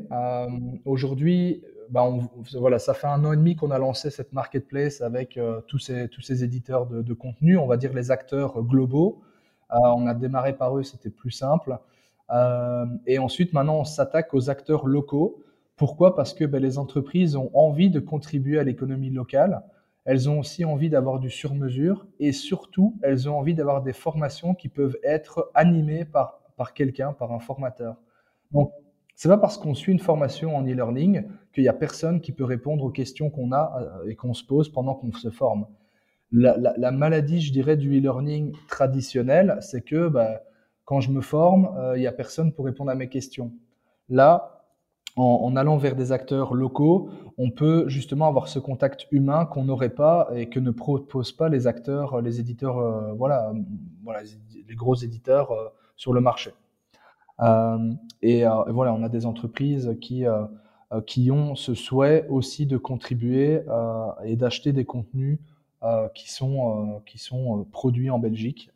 aujourd'hui, 0.86 1.64
bah 1.92 2.10
voilà, 2.58 2.80
ça 2.80 2.94
fait 2.94 3.08
un 3.08 3.24
an 3.26 3.34
et 3.34 3.38
demi 3.38 3.56
qu'on 3.56 3.72
a 3.72 3.78
lancé 3.78 4.10
cette 4.10 4.34
marketplace 4.34 5.02
avec 5.02 5.40
tous, 5.68 5.78
ces, 5.78 6.08
tous 6.08 6.22
ces 6.22 6.44
éditeurs 6.44 6.88
de, 6.88 7.02
de, 7.02 7.14
contenu, 7.14 7.58
on 7.58 7.68
va 7.68 7.78
dire 7.78 7.94
les 7.94 8.12
acteurs 8.12 8.64
globaux. 8.64 9.22
on 9.70 10.08
a 10.08 10.14
démarré 10.14 10.54
par 10.54 10.78
eux, 10.78 10.84
c'était 10.84 11.10
plus 11.10 11.32
simple. 11.32 11.78
Euh, 12.32 12.86
et 13.06 13.20
ensuite, 13.20 13.54
maintenant, 13.54 13.80
on 13.80 13.84
s'attaque 13.84 14.34
aux 14.34 14.50
acteurs 14.50 14.88
locaux 14.88 15.44
Pourquoi? 15.76 16.16
Parce 16.16 16.34
que 16.34 16.46
ben, 16.46 16.62
les 16.62 16.78
entreprises 16.78 17.36
ont 17.36 17.52
envie 17.54 17.90
de 17.90 18.00
contribuer 18.00 18.60
à 18.60 18.64
l'économie 18.64 19.10
locale. 19.10 19.64
Elles 20.06 20.30
ont 20.30 20.40
aussi 20.40 20.66
envie 20.66 20.90
d'avoir 20.90 21.20
du 21.20 21.30
sur-mesure 21.30 22.08
et 22.20 22.32
surtout, 22.32 22.98
elles 23.04 23.30
ont 23.30 23.38
envie 23.38 23.54
d'avoir 23.54 23.84
des 23.84 23.94
formations 23.94 24.56
qui 24.56 24.68
peuvent 24.68 24.98
être 25.04 25.52
animées 25.54 26.06
par, 26.06 26.40
par 26.58 26.74
quelqu'un, 26.74 27.14
par 27.14 27.32
un 27.34 27.40
formateur. 27.40 27.98
Donc, 28.52 28.72
c'est 29.16 29.30
pas 29.30 29.38
parce 29.38 29.58
qu'on 29.58 29.76
suit 29.76 29.92
une 29.92 30.00
formation 30.00 30.56
en 30.56 30.64
e-learning 30.64 31.24
qu'il 31.52 31.64
y 31.64 31.68
a 31.68 31.74
personne 31.74 32.22
qui 32.22 32.32
peut 32.32 32.44
répondre 32.44 32.84
aux 32.84 32.90
questions 32.92 33.30
qu'on 33.30 33.52
a 33.52 34.02
euh, 34.04 34.10
et 34.10 34.16
qu'on 34.16 34.34
se 34.34 34.44
pose 34.44 34.70
pendant 34.70 34.96
qu'on 34.96 35.12
se 35.12 35.30
forme. 35.30 35.68
La, 36.32 36.58
la, 36.58 36.74
la, 36.78 36.92
maladie, 36.92 37.42
je 37.42 37.52
dirais, 37.52 37.76
du 37.76 37.98
e-learning 37.98 38.54
traditionnel, 38.70 39.58
c'est 39.60 39.82
que 39.82 40.08
bah, 40.08 40.42
quand 40.86 41.02
je 41.02 41.12
me 41.12 41.22
forme, 41.22 41.76
euh, 41.78 41.98
il 41.98 42.04
y 42.04 42.08
a 42.08 42.12
personne 42.12 42.54
pour 42.54 42.66
répondre 42.66 42.90
à 42.92 42.96
mes 42.96 43.10
questions. 43.10 43.52
Là, 44.10 44.62
en, 45.18 45.56
allant 45.58 45.78
vers 45.78 45.96
des 45.96 46.14
acteurs 46.14 46.54
locaux, 46.54 47.10
on 47.38 47.52
peut 47.52 47.90
justement 47.90 48.28
avoir 48.28 48.48
ce 48.48 48.60
contact 48.60 49.08
humain 49.12 49.46
qu'on 49.46 49.66
n'aurait 49.66 49.90
pas 49.90 50.30
et 50.34 50.48
que 50.48 50.60
ne 50.60 50.72
proposent 50.72 51.34
pas 51.34 51.50
les 51.50 51.68
acteurs, 51.68 52.22
les 52.22 52.40
éditeurs, 52.40 52.78
euh, 52.80 53.14
voilà, 53.14 53.52
les 54.68 54.76
gros 54.76 54.96
éditeurs 54.96 55.52
euh, 55.52 55.68
sur 55.98 56.14
le 56.14 56.22
marché. 56.22 56.52
Euh, 57.42 57.94
et, 58.22 58.46
euh, 58.46 58.64
voilà, 58.70 58.94
on 58.94 59.04
a 59.04 59.10
des 59.10 59.26
entreprises 59.26 59.98
qui, 60.02 60.26
euh, 60.26 60.46
qui 61.06 61.32
ont 61.32 61.56
ce 61.56 61.74
souhait 61.74 62.28
aussi 62.30 62.66
de 62.66 62.78
contribuer 62.78 63.62
et 64.24 64.36
d'acheter 64.36 64.74
des 64.74 64.86
contenus 64.86 65.40
qui 66.14 66.32
sont, 66.32 67.02
qui 67.06 67.18
sont 67.18 67.66
produits 67.72 68.10
en 68.10 68.20
Belgique 68.20 68.72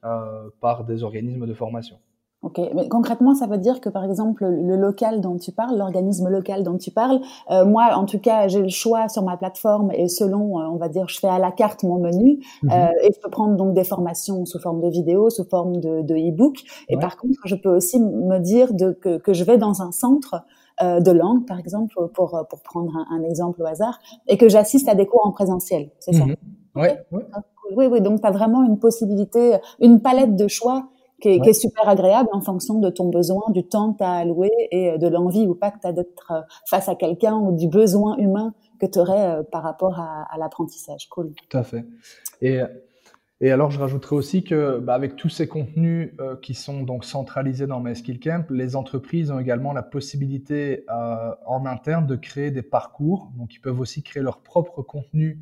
par 0.61 0.85
des 0.85 1.03
organismes 1.03 1.45
de 1.45 1.53
formation. 1.53 1.97
Ok, 2.45 2.61
mais 2.75 2.87
concrètement, 2.87 3.33
ça 3.33 3.47
veut 3.47 3.57
dire 3.57 3.81
que 3.81 3.89
par 3.89 4.05
exemple 4.05 4.45
le 4.45 4.75
local 4.75 5.19
dont 5.19 5.35
tu 5.39 5.51
parles, 5.51 5.79
l'organisme 5.79 6.29
local 6.29 6.63
dont 6.63 6.77
tu 6.77 6.91
parles, 6.91 7.19
euh, 7.49 7.65
moi 7.65 7.95
en 7.95 8.05
tout 8.05 8.19
cas 8.19 8.47
j'ai 8.47 8.61
le 8.61 8.69
choix 8.69 9.09
sur 9.09 9.23
ma 9.23 9.35
plateforme 9.35 9.91
et 9.91 10.07
selon, 10.07 10.59
euh, 10.59 10.65
on 10.71 10.75
va 10.75 10.87
dire, 10.87 11.09
je 11.09 11.19
fais 11.19 11.27
à 11.27 11.39
la 11.39 11.51
carte 11.51 11.81
mon 11.81 11.97
menu 11.97 12.37
mhm. 12.61 12.71
euh, 12.71 12.87
et 13.01 13.11
je 13.15 13.19
peux 13.19 13.31
prendre 13.31 13.55
donc 13.55 13.73
des 13.73 13.83
formations 13.83 14.45
sous 14.45 14.59
forme 14.59 14.79
de 14.79 14.89
vidéo, 14.89 15.31
sous 15.31 15.45
forme 15.45 15.77
de, 15.77 16.03
de 16.03 16.15
e-book. 16.15 16.57
Et 16.87 16.97
par 16.97 17.17
contre, 17.17 17.39
je 17.45 17.55
peux 17.55 17.75
aussi 17.75 17.99
me 17.99 18.37
dire 18.37 18.75
de, 18.75 18.91
que, 18.91 19.17
que 19.17 19.33
je 19.33 19.43
vais 19.43 19.57
dans 19.57 19.81
un 19.81 19.91
centre 19.91 20.45
euh, 20.81 20.99
de 20.99 21.11
langue, 21.11 21.45
par 21.45 21.59
exemple, 21.59 21.93
pour, 22.13 22.45
pour 22.49 22.61
prendre 22.61 22.91
un, 22.95 23.17
un, 23.17 23.23
exemple 23.23 23.61
au 23.61 23.65
hasard, 23.65 23.99
et 24.27 24.37
que 24.37 24.49
j'assiste 24.49 24.87
à 24.89 24.95
des 24.95 25.05
cours 25.05 25.25
en 25.25 25.31
présentiel, 25.31 25.89
c'est 25.99 26.13
ça? 26.13 26.25
Mhm. 26.25 26.35
ouais, 26.75 26.99
ouais. 27.11 27.23
Oui, 27.75 27.87
oui, 27.87 28.01
donc 28.01 28.21
tu 28.21 28.27
as 28.27 28.31
vraiment 28.31 28.63
une 28.63 28.77
possibilité, 28.77 29.57
une 29.79 30.01
palette 30.01 30.35
de 30.35 30.47
choix 30.47 30.89
qui 31.21 31.29
est, 31.29 31.39
qui 31.39 31.49
est, 31.49 31.53
super 31.53 31.87
agréable 31.87 32.29
en 32.33 32.41
fonction 32.41 32.79
de 32.79 32.89
ton 32.89 33.09
besoin, 33.09 33.43
du 33.49 33.63
temps 33.63 33.93
que 33.93 33.99
tu 33.99 34.03
as 34.03 34.11
alloué 34.11 34.51
et 34.71 34.91
euh, 34.91 34.97
de 34.97 35.07
l'envie 35.07 35.47
ou 35.47 35.55
pas 35.55 35.71
que 35.71 35.79
tu 35.79 35.87
as 35.87 35.93
d'être 35.93 36.31
euh, 36.31 36.41
face 36.69 36.89
à 36.89 36.95
quelqu'un 36.95 37.35
ou 37.35 37.55
du 37.55 37.67
besoin 37.67 38.17
humain 38.17 38.53
que 38.79 38.85
tu 38.85 38.99
aurais 38.99 39.39
euh, 39.39 39.43
par 39.43 39.63
rapport 39.63 39.99
à, 39.99 40.27
à 40.29 40.37
l'apprentissage. 40.37 41.07
Cool. 41.09 41.33
Tout 41.49 41.57
à 41.57 41.63
fait. 41.63 41.85
Et, 42.41 42.59
et 43.41 43.51
alors, 43.51 43.69
je 43.69 43.79
rajouterais 43.79 44.15
aussi 44.15 44.43
que 44.43 44.79
bah, 44.79 44.93
avec 44.93 45.17
tous 45.17 45.29
ces 45.29 45.47
contenus 45.47 46.13
euh, 46.21 46.37
qui 46.37 46.53
sont 46.53 46.83
donc 46.83 47.03
centralisés 47.03 47.67
dans 47.67 47.81
MySkillCamp, 47.81 48.45
les 48.49 48.77
entreprises 48.77 49.29
ont 49.29 49.39
également 49.39 49.73
la 49.73 49.83
possibilité 49.83 50.85
euh, 50.89 51.31
en 51.45 51.65
interne 51.65 52.07
de 52.07 52.15
créer 52.15 52.51
des 52.51 52.61
parcours. 52.61 53.31
Donc, 53.35 53.53
ils 53.53 53.59
peuvent 53.59 53.79
aussi 53.79 54.03
créer 54.03 54.23
leur 54.23 54.41
propre 54.41 54.81
contenu 54.81 55.39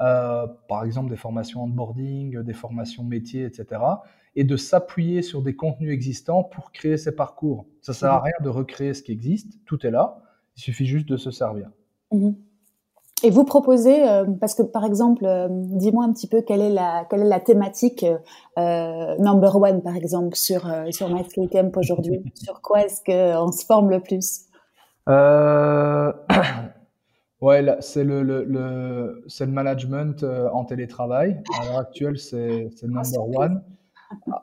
euh, 0.00 0.46
par 0.68 0.84
exemple 0.84 1.10
des 1.10 1.16
formations 1.16 1.62
onboarding, 1.64 2.42
des 2.42 2.54
formations 2.54 3.04
métiers, 3.04 3.44
etc. 3.44 3.82
Et 4.34 4.44
de 4.44 4.56
s'appuyer 4.56 5.22
sur 5.22 5.42
des 5.42 5.54
contenus 5.54 5.92
existants 5.92 6.42
pour 6.42 6.72
créer 6.72 6.96
ces 6.96 7.14
parcours. 7.14 7.66
Ça 7.82 7.92
sert 7.92 8.12
à 8.12 8.18
mhm. 8.18 8.24
rien 8.24 8.34
de 8.42 8.48
recréer 8.48 8.94
ce 8.94 9.02
qui 9.02 9.12
existe, 9.12 9.58
tout 9.66 9.86
est 9.86 9.90
là, 9.90 10.22
il 10.56 10.60
suffit 10.62 10.86
juste 10.86 11.08
de 11.08 11.16
se 11.16 11.30
servir. 11.30 11.70
Mmh. 12.12 12.30
Et 13.22 13.30
vous 13.30 13.44
proposez, 13.44 14.08
euh, 14.08 14.24
parce 14.40 14.54
que 14.54 14.62
par 14.62 14.84
exemple, 14.84 15.26
euh, 15.26 15.48
dis-moi 15.50 16.04
un 16.04 16.12
petit 16.12 16.26
peu 16.26 16.40
quelle 16.40 16.62
est 16.62 16.72
la, 16.72 17.04
quelle 17.10 17.20
est 17.20 17.28
la 17.28 17.40
thématique 17.40 18.06
euh, 18.58 19.16
number 19.18 19.56
one, 19.56 19.82
par 19.82 19.94
exemple, 19.96 20.34
sur, 20.36 20.66
euh, 20.66 20.90
sur 20.90 21.10
MySkillCamp 21.10 21.72
aujourd'hui 21.76 22.22
Sur 22.34 22.62
quoi 22.62 22.82
est-ce 22.82 23.02
qu'on 23.04 23.52
se 23.52 23.64
forme 23.64 23.90
le 23.90 24.00
plus? 24.00 24.46
Ouais, 27.42 27.64
c'est 27.80 28.04
le, 28.04 28.22
le, 28.22 28.44
le, 28.44 29.24
le 29.26 29.46
management 29.46 30.26
en 30.52 30.66
télétravail. 30.66 31.42
À 31.58 31.64
l'heure 31.64 31.78
actuelle, 31.78 32.18
c'est 32.18 32.68
number 32.82 33.30
one. 33.34 33.62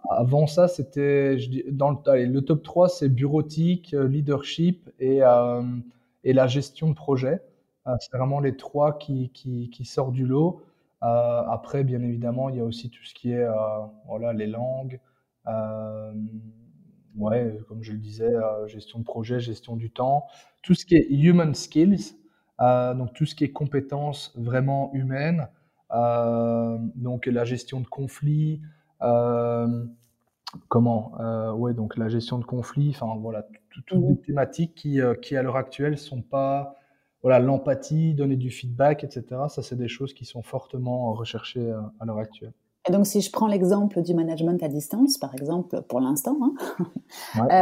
Avant 0.09 0.47
ça, 0.47 0.67
c'était 0.67 1.37
dans 1.69 1.91
le, 1.91 1.97
allez, 2.07 2.25
le 2.25 2.41
top 2.41 2.63
3, 2.63 2.89
c'est 2.89 3.07
bureautique, 3.07 3.91
leadership 3.91 4.89
et, 4.99 5.21
et 6.23 6.33
la 6.33 6.47
gestion 6.47 6.89
de 6.89 6.95
projet. 6.95 7.39
Euh, 7.87 7.95
c'est 7.99 8.15
vraiment 8.17 8.39
les 8.39 8.57
trois 8.57 8.97
qui, 8.97 9.29
qui, 9.31 9.69
qui 9.69 9.85
sortent 9.85 10.13
du 10.13 10.25
lot. 10.25 10.61
Euh, 11.03 11.43
après, 11.47 11.83
bien 11.83 12.01
évidemment, 12.01 12.49
il 12.49 12.57
y 12.57 12.59
a 12.59 12.63
aussi 12.63 12.89
tout 12.89 13.03
ce 13.03 13.13
qui 13.13 13.31
est 13.31 13.47
voilà, 14.07 14.33
les 14.33 14.47
langues. 14.47 14.99
ouais, 17.15 17.57
comme 17.67 17.83
je 17.83 17.91
le 17.91 17.99
disais, 17.99 18.33
gestion 18.67 18.99
de 18.99 19.03
projet, 19.03 19.39
gestion 19.39 19.75
du 19.75 19.91
temps. 19.91 20.25
Tout 20.63 20.73
ce 20.73 20.85
qui 20.85 20.95
est 20.95 21.07
human 21.09 21.53
skills, 21.53 22.15
euh, 22.59 22.93
donc 22.93 23.13
tout 23.13 23.25
ce 23.25 23.35
qui 23.35 23.43
est 23.43 23.51
compétences 23.51 24.33
vraiment 24.35 24.91
humaines, 24.93 25.47
euh, 25.93 26.77
donc 26.95 27.27
la 27.27 27.45
gestion 27.45 27.79
de 27.79 27.87
conflits, 27.87 28.61
euh, 29.01 29.85
comment 30.69 31.13
ouais 31.55 31.73
donc 31.73 31.97
la 31.97 32.09
gestion 32.09 32.39
de 32.39 32.45
conflits, 32.45 32.89
enfin 32.89 33.15
voilà 33.19 33.45
toutes 33.69 33.91
les 33.91 33.97
mmh 33.99 34.17
thématiques 34.25 34.75
qui, 34.75 34.99
qui 35.21 35.35
à 35.35 35.43
l'heure 35.43 35.57
actuelle 35.57 35.97
sont 35.97 36.21
pas 36.21 36.75
voilà 37.27 37.39
l'empathie, 37.39 38.13
donner 38.13 38.37
du 38.37 38.49
feedback, 38.51 39.03
etc. 39.03 39.25
Ça 39.49 39.61
c'est 39.61 39.75
des 39.75 39.89
choses 39.89 40.13
qui 40.13 40.23
sont 40.23 40.43
fortement 40.43 41.13
recherchées 41.13 41.73
à 41.99 42.05
l'heure 42.05 42.19
actuelle. 42.19 42.53
Et 42.87 42.91
donc, 42.91 43.05
si 43.05 43.21
je 43.21 43.31
prends 43.31 43.47
l'exemple 43.47 44.01
du 44.01 44.13
management 44.13 44.61
à 44.63 44.67
distance, 44.67 45.17
par 45.17 45.33
exemple, 45.33 45.81
pour 45.89 45.99
l'instant, 45.99 46.37
hein, 46.41 46.53
ouais. 47.35 47.53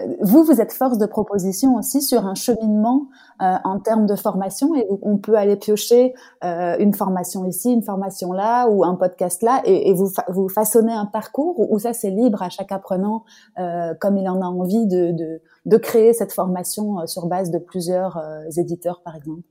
euh, 0.10 0.16
vous, 0.22 0.44
vous 0.44 0.60
êtes 0.60 0.72
force 0.72 0.98
de 0.98 1.06
proposition 1.06 1.74
aussi 1.76 2.00
sur 2.00 2.26
un 2.26 2.34
cheminement 2.34 3.08
euh, 3.42 3.56
en 3.64 3.78
termes 3.80 4.06
de 4.06 4.16
formation 4.16 4.74
et 4.74 4.86
on 5.02 5.18
peut 5.18 5.36
aller 5.36 5.56
piocher 5.56 6.14
euh, 6.44 6.76
une 6.78 6.94
formation 6.94 7.44
ici, 7.44 7.72
une 7.72 7.82
formation 7.82 8.32
là 8.32 8.68
ou 8.68 8.84
un 8.84 8.94
podcast 8.94 9.42
là 9.42 9.60
et, 9.64 9.90
et 9.90 9.94
vous, 9.94 10.08
fa 10.08 10.24
vous 10.28 10.48
façonnez 10.48 10.92
un 10.92 11.06
parcours 11.06 11.70
où 11.70 11.78
ça, 11.78 11.92
c'est 11.92 12.10
libre 12.10 12.42
à 12.42 12.48
chaque 12.48 12.72
apprenant 12.72 13.24
euh, 13.58 13.94
comme 14.00 14.16
il 14.16 14.28
en 14.28 14.40
a 14.40 14.46
envie 14.46 14.86
de, 14.86 15.12
de, 15.12 15.42
de 15.66 15.76
créer 15.76 16.12
cette 16.12 16.32
formation 16.32 17.00
euh, 17.00 17.06
sur 17.06 17.26
base 17.26 17.50
de 17.50 17.58
plusieurs 17.58 18.16
euh, 18.16 18.44
éditeurs, 18.56 19.02
par 19.02 19.16
exemple. 19.16 19.42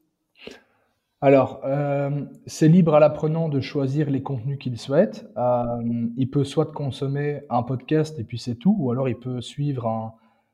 Alors, 1.26 1.62
euh, 1.66 2.24
c'est 2.46 2.68
libre 2.68 2.94
à 2.94 3.00
l'apprenant 3.00 3.50
de 3.50 3.60
choisir 3.60 4.12
les 4.12 4.22
contenus 4.22 4.60
qu'il 4.60 4.78
souhaite. 4.78 5.26
Euh, 5.38 5.82
il 6.18 6.30
peut 6.30 6.44
soit 6.44 6.72
consommer 6.72 7.42
un 7.50 7.64
podcast 7.64 8.20
et 8.20 8.24
puis 8.24 8.38
c'est 8.38 8.54
tout, 8.54 8.76
ou 8.78 8.92
alors 8.92 9.10
il 9.10 9.16
peut 9.16 9.42
suivre 9.42 9.88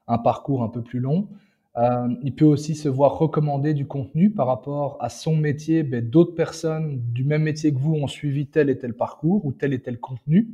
un, 0.08 0.18
parcours 0.20 0.64
un 0.64 0.70
peu 0.70 0.82
plus 0.82 1.02
long. 1.02 1.28
Euh, 1.76 2.08
il 2.24 2.34
peut 2.34 2.46
aussi 2.46 2.76
se 2.76 2.88
voir 2.88 3.18
recommander 3.18 3.74
du 3.74 3.86
contenu 3.86 4.32
par 4.32 4.48
rapport 4.48 4.96
à 5.02 5.10
son 5.10 5.36
métier. 5.36 5.84
Ben, 5.84 6.10
D'autres 6.10 6.36
personnes 6.36 7.02
du 7.12 7.26
même 7.26 7.44
métier 7.44 7.74
que 7.74 7.78
vous 7.78 7.96
ont 7.96 8.08
suivi 8.08 8.48
tel 8.48 8.70
et 8.70 8.78
tel 8.78 8.94
parcours 8.94 9.46
ou 9.46 9.52
tel 9.52 9.74
et 9.74 9.82
tel 9.82 10.00
contenu. 10.00 10.48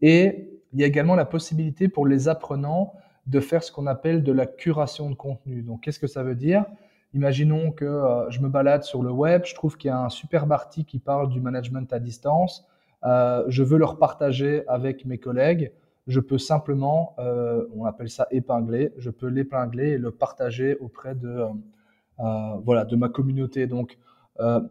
Et 0.00 0.48
il 0.72 0.78
y 0.78 0.84
a 0.84 0.86
également 0.86 1.16
la 1.16 1.24
possibilité 1.24 1.88
pour 1.88 2.06
les 2.06 2.28
apprenants 2.28 2.92
de 3.26 3.40
faire 3.40 3.64
ce 3.64 3.72
qu'on 3.72 3.88
appelle 3.88 4.22
de 4.22 4.30
la 4.30 4.46
curation 4.46 5.10
de 5.10 5.16
contenu. 5.16 5.62
Donc, 5.62 5.80
qu'est-ce 5.80 5.98
que 5.98 6.06
ça 6.06 6.22
veut 6.22 6.36
dire? 6.36 6.66
Imaginons 7.12 7.72
que 7.72 7.84
euh, 7.84 8.30
je 8.30 8.40
me 8.40 8.48
balade 8.48 8.84
sur 8.84 9.02
le 9.02 9.10
web, 9.10 9.42
je 9.44 9.54
trouve 9.54 9.76
qu'il 9.76 9.88
y 9.88 9.90
a 9.90 9.98
un 9.98 10.10
superbe 10.10 10.52
article 10.52 10.88
qui 10.88 10.98
parle 11.00 11.28
du 11.28 11.40
management 11.40 11.92
à 11.92 11.98
distance. 11.98 12.68
Euh, 13.04 13.44
je 13.48 13.64
veux 13.64 13.78
le 13.78 13.86
partager 13.98 14.62
avec 14.68 15.04
mes 15.04 15.18
collègues. 15.18 15.72
Je 16.06 16.20
peux 16.20 16.38
simplement, 16.38 17.14
euh, 17.18 17.66
on 17.74 17.84
appelle 17.84 18.10
ça 18.10 18.28
épingler, 18.30 18.92
je 18.96 19.10
peux 19.10 19.26
l'épingler 19.26 19.90
et 19.90 19.98
le 19.98 20.12
partager 20.12 20.76
auprès 20.76 21.14
de, 21.14 21.44
voilà, 22.64 22.84
de 22.84 22.96
ma 22.96 23.08
communauté. 23.08 23.66
Donc, 23.66 23.98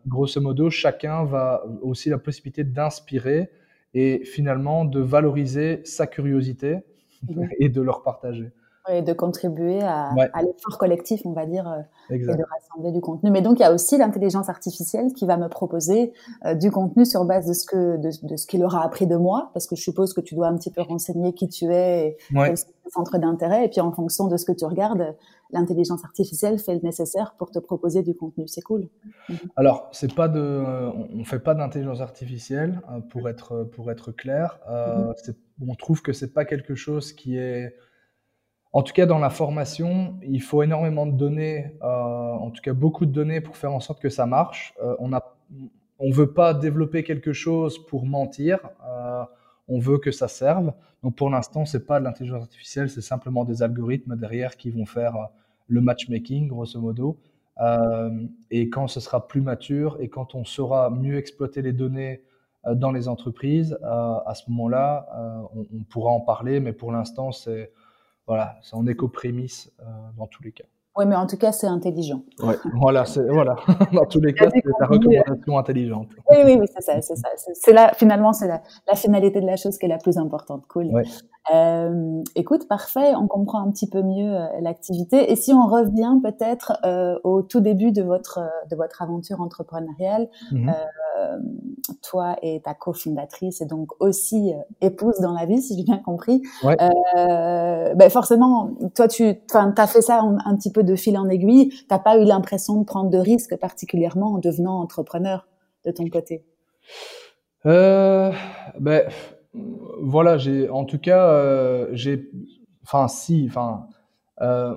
grosso 0.07 0.41
modo, 0.41 0.69
chacun 0.69 1.23
va 1.23 1.63
aussi 1.81 2.09
la 2.09 2.17
possibilité 2.17 2.63
d'inspirer 2.63 3.51
et 3.93 4.23
finalement 4.25 4.85
de 4.85 4.99
valoriser 4.99 5.81
sa 5.83 6.07
curiosité 6.07 6.79
et 7.59 7.69
de 7.69 7.81
leur 7.81 8.01
partager 8.01 8.51
et 8.91 9.01
de 9.01 9.13
contribuer 9.13 9.81
à, 9.81 10.13
ouais. 10.17 10.29
à 10.33 10.41
l'effort 10.41 10.77
collectif, 10.77 11.21
on 11.25 11.33
va 11.33 11.45
dire, 11.45 11.67
euh, 11.67 12.15
exact. 12.15 12.33
et 12.33 12.37
de 12.37 12.43
rassembler 12.43 12.91
du 12.91 13.01
contenu. 13.01 13.31
Mais 13.31 13.41
donc, 13.41 13.59
il 13.59 13.61
y 13.61 13.65
a 13.65 13.73
aussi 13.73 13.97
l'intelligence 13.97 14.49
artificielle 14.49 15.13
qui 15.13 15.25
va 15.25 15.37
me 15.37 15.47
proposer 15.47 16.13
euh, 16.45 16.55
du 16.55 16.71
contenu 16.71 17.05
sur 17.05 17.25
base 17.25 17.45
de 17.47 17.53
ce 17.53 17.65
que 17.65 17.97
de, 17.97 18.09
de 18.27 18.35
ce 18.35 18.45
qu'il 18.47 18.63
aura 18.63 18.83
appris 18.83 19.07
de 19.07 19.15
moi, 19.15 19.49
parce 19.53 19.67
que 19.67 19.75
je 19.75 19.81
suppose 19.81 20.13
que 20.13 20.21
tu 20.21 20.35
dois 20.35 20.47
un 20.47 20.57
petit 20.57 20.71
peu 20.71 20.81
renseigner 20.81 21.33
qui 21.33 21.47
tu 21.47 21.65
es 21.73 22.17
et 22.33 22.37
ouais. 22.37 22.53
d'intérêt, 23.19 23.65
et 23.65 23.69
puis 23.69 23.81
en 23.81 23.91
fonction 23.91 24.27
de 24.27 24.37
ce 24.37 24.45
que 24.45 24.51
tu 24.51 24.65
regardes, 24.65 25.15
l'intelligence 25.51 26.03
artificielle 26.03 26.59
fait 26.59 26.75
le 26.75 26.81
nécessaire 26.81 27.35
pour 27.37 27.51
te 27.51 27.59
proposer 27.59 28.03
du 28.03 28.15
contenu. 28.15 28.47
C'est 28.47 28.61
cool. 28.61 28.87
-hmm. 29.29 29.35
Alors, 29.55 29.87
c'est 29.91 30.13
pas 30.13 30.27
de, 30.27 30.43
on 31.19 31.23
fait 31.23 31.43
pas 31.47 31.55
d'intelligence 31.59 32.01
artificielle 32.01 32.73
euh, 32.91 32.99
pour 33.11 33.23
être 33.29 33.49
pour 33.73 33.85
être 33.91 34.09
clair. 34.23 34.47
Euh, 34.69 34.97
mm 34.97 35.13
-hmm. 35.13 35.35
On 35.71 35.75
trouve 35.83 35.99
que 36.05 36.13
c'est 36.19 36.33
pas 36.37 36.45
quelque 36.51 36.75
chose 36.85 37.05
qui 37.19 37.31
est 37.37 37.65
en 38.71 38.83
tout 38.83 38.93
cas, 38.93 39.07
dans 39.07 39.17
la 39.17 39.31
formation, 39.31 40.15
il 40.21 40.41
faut 40.41 40.61
énormément 40.61 41.07
de 41.07 41.11
données, 41.11 41.73
euh, 41.81 41.85
en 41.87 42.51
tout 42.51 42.61
cas 42.61 42.73
beaucoup 42.73 43.05
de 43.07 43.11
données 43.11 43.41
pour 43.41 43.57
faire 43.57 43.73
en 43.73 43.79
sorte 43.79 43.99
que 43.99 44.09
ça 44.09 44.27
marche. 44.27 44.75
Euh, 44.83 44.95
on 44.99 45.11
a, 45.11 45.35
on 45.97 46.11
veut 46.11 46.33
pas 46.33 46.53
développer 46.53 47.03
quelque 47.03 47.33
chose 47.33 47.83
pour 47.87 48.05
mentir. 48.05 48.59
Euh, 48.87 49.23
on 49.67 49.79
veut 49.79 49.97
que 49.97 50.11
ça 50.11 50.27
serve. 50.27 50.71
Donc 51.01 51.15
pour 51.15 51.31
l'instant, 51.31 51.65
c'est 51.65 51.87
pas 51.87 51.99
de 51.99 52.05
l'intelligence 52.05 52.43
artificielle, 52.43 52.89
c'est 52.89 53.01
simplement 53.01 53.43
des 53.43 53.63
algorithmes 53.63 54.15
derrière 54.15 54.55
qui 54.55 54.69
vont 54.69 54.85
faire 54.85 55.15
le 55.67 55.81
matchmaking, 55.81 56.47
grosso 56.47 56.79
modo. 56.79 57.17
Et 58.51 58.69
quand 58.69 58.87
ce 58.87 58.99
sera 58.99 59.27
plus 59.27 59.41
mature 59.41 59.97
et 59.99 60.09
quand 60.09 60.33
on 60.33 60.45
saura 60.45 60.89
mieux 60.89 61.17
exploiter 61.17 61.61
les 61.61 61.73
données 61.73 62.23
dans 62.65 62.91
les 62.91 63.07
entreprises, 63.07 63.77
à 63.83 64.33
ce 64.33 64.49
moment-là, 64.49 65.07
on, 65.53 65.83
pourra 65.89 66.11
en 66.11 66.21
parler. 66.21 66.59
Mais 66.59 66.73
pour 66.73 66.91
l'instant, 66.91 67.31
c'est 67.31 67.71
voilà, 68.29 68.57
c'est 68.61 68.75
en 68.75 68.85
éco-prémisse 68.85 69.71
euh, 69.79 69.85
dans 70.15 70.27
tous 70.27 70.43
les 70.43 70.51
cas. 70.51 70.65
Oui, 70.95 71.05
mais 71.07 71.15
en 71.15 71.25
tout 71.25 71.37
cas, 71.37 71.51
c'est 71.51 71.65
intelligent. 71.65 72.21
Ouais, 72.43 72.53
voilà, 72.79 73.03
c'est, 73.03 73.27
voilà. 73.27 73.55
Dans 73.91 74.05
tous 74.05 74.21
les 74.21 74.35
cas, 74.35 74.49
c'est 74.53 74.63
la 74.79 74.85
recommandation 74.85 75.57
intelligente. 75.57 76.09
Oui, 76.29 76.37
oui, 76.45 76.57
oui, 76.59 76.67
c'est 76.71 76.81
ça, 76.83 77.01
c'est 77.01 77.15
ça. 77.15 77.29
C'est 77.53 77.73
là, 77.73 77.91
finalement, 77.95 78.31
c'est 78.31 78.47
la, 78.47 78.61
la, 78.87 78.95
finalité 78.95 79.41
de 79.41 79.47
la 79.47 79.55
chose 79.55 79.79
qui 79.79 79.87
est 79.87 79.89
la 79.89 79.97
plus 79.97 80.19
importante. 80.19 80.67
Cool. 80.67 80.87
Ouais. 80.87 81.05
Euh, 81.53 82.21
écoute, 82.35 82.67
parfait, 82.67 83.15
on 83.15 83.27
comprend 83.27 83.59
un 83.59 83.71
petit 83.71 83.89
peu 83.89 84.03
mieux 84.03 84.35
euh, 84.35 84.45
l'activité. 84.61 85.31
Et 85.31 85.35
si 85.35 85.53
on 85.53 85.65
revient 85.65 86.15
peut-être 86.21 86.73
euh, 86.85 87.17
au 87.23 87.41
tout 87.41 87.59
début 87.59 87.91
de 87.91 88.03
votre 88.03 88.39
de 88.69 88.75
votre 88.75 89.01
aventure 89.01 89.41
entrepreneuriale, 89.41 90.29
mm 90.51 90.57
-hmm. 90.57 90.69
euh, 90.69 91.37
toi 92.01 92.35
et 92.41 92.61
ta 92.61 92.73
cofondatrice 92.73 93.61
et 93.61 93.65
donc 93.65 93.89
aussi 93.99 94.53
euh, 94.53 94.57
épouse 94.81 95.19
dans 95.21 95.33
la 95.33 95.45
vie, 95.45 95.61
si 95.61 95.75
j'ai 95.77 95.83
bien 95.83 95.97
compris. 95.97 96.41
Ouais. 96.63 96.77
Euh, 96.81 97.95
ben 97.95 98.09
forcément, 98.09 98.71
toi 98.95 99.07
tu, 99.07 99.23
enfin, 99.49 99.71
t'as 99.75 99.87
fait 99.87 100.01
ça 100.01 100.19
un, 100.19 100.37
un, 100.45 100.55
petit 100.55 100.71
peu 100.71 100.83
de 100.83 100.95
fil 100.95 101.17
en 101.17 101.27
aiguille. 101.29 101.71
T'as 101.87 101.99
pas 101.99 102.17
eu 102.19 102.25
l'impression 102.25 102.73
de 102.81 102.85
prendre 102.85 103.09
de 103.09 103.17
risques 103.17 103.57
particulièrement 103.57 104.33
en 104.35 104.37
devenant 104.37 104.79
entrepreneur 104.81 105.47
de 105.85 105.91
ton 105.91 106.07
côté? 106.09 106.43
ben 108.79 109.01
voilà, 109.53 110.37
j'ai 110.37 110.69
en 110.69 110.85
tout 110.85 110.99
cas, 110.99 111.29
euh, 111.31 111.87
j'ai, 111.93 112.29
enfin 112.83 113.07
si, 113.07 113.45
enfin, 113.49 113.87
euh, 114.41 114.75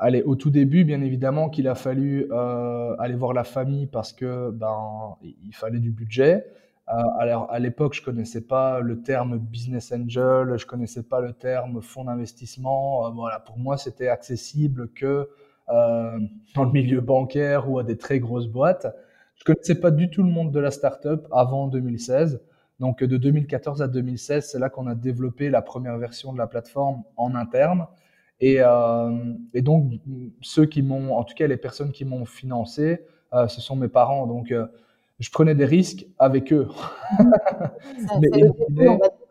allez, 0.00 0.22
au 0.22 0.36
tout 0.36 0.50
début, 0.50 0.84
bien 0.84 1.02
évidemment 1.02 1.48
qu'il 1.50 1.68
a 1.68 1.74
fallu 1.74 2.28
euh, 2.30 2.94
aller 2.98 3.14
voir 3.14 3.32
la 3.32 3.44
famille 3.44 3.86
parce 3.86 4.12
que 4.12 4.50
ben 4.50 5.16
il 5.22 5.54
fallait 5.54 5.80
du 5.80 5.90
budget. 5.90 6.46
Alors 7.18 7.50
à 7.50 7.58
l'époque, 7.58 7.92
je 7.94 8.02
connaissais 8.02 8.40
pas 8.40 8.80
le 8.80 9.02
terme 9.02 9.36
business 9.38 9.92
angel, 9.92 10.56
je 10.56 10.64
connaissais 10.64 11.02
pas 11.02 11.20
le 11.20 11.34
terme 11.34 11.82
fonds 11.82 12.04
d'investissement. 12.04 13.10
Voilà, 13.12 13.40
pour 13.40 13.58
moi, 13.58 13.76
c'était 13.76 14.08
accessible 14.08 14.88
que 14.94 15.28
dans 15.68 16.64
le 16.64 16.70
milieu 16.72 17.02
bancaire 17.02 17.70
ou 17.70 17.78
à 17.78 17.84
des 17.84 17.98
très 17.98 18.20
grosses 18.20 18.48
boîtes. 18.48 18.86
Je 19.36 19.44
connaissais 19.44 19.78
pas 19.78 19.90
du 19.90 20.08
tout 20.08 20.22
le 20.22 20.30
monde 20.30 20.50
de 20.50 20.60
la 20.60 20.70
startup 20.70 21.26
avant 21.30 21.68
2016. 21.68 22.40
Donc 22.80 23.02
de 23.02 23.16
2014 23.16 23.82
à 23.82 23.88
2016, 23.88 24.50
c'est 24.52 24.58
là 24.58 24.70
qu'on 24.70 24.86
a 24.86 24.94
développé 24.94 25.50
la 25.50 25.62
première 25.62 25.98
version 25.98 26.32
de 26.32 26.38
la 26.38 26.46
plateforme 26.46 27.02
en 27.16 27.34
interne. 27.34 27.86
Et, 28.40 28.58
euh, 28.60 29.34
et 29.52 29.62
donc 29.62 29.92
ceux 30.40 30.66
qui 30.66 30.82
m'ont, 30.82 31.16
en 31.16 31.24
tout 31.24 31.34
cas 31.34 31.46
les 31.48 31.56
personnes 31.56 31.90
qui 31.90 32.04
m'ont 32.04 32.24
financé, 32.24 33.04
euh, 33.34 33.48
ce 33.48 33.60
sont 33.60 33.74
mes 33.74 33.88
parents. 33.88 34.26
Donc 34.26 34.52
euh, 34.52 34.66
je 35.18 35.30
prenais 35.30 35.56
des 35.56 35.64
risques 35.64 36.06
avec 36.18 36.52
eux. 36.52 36.68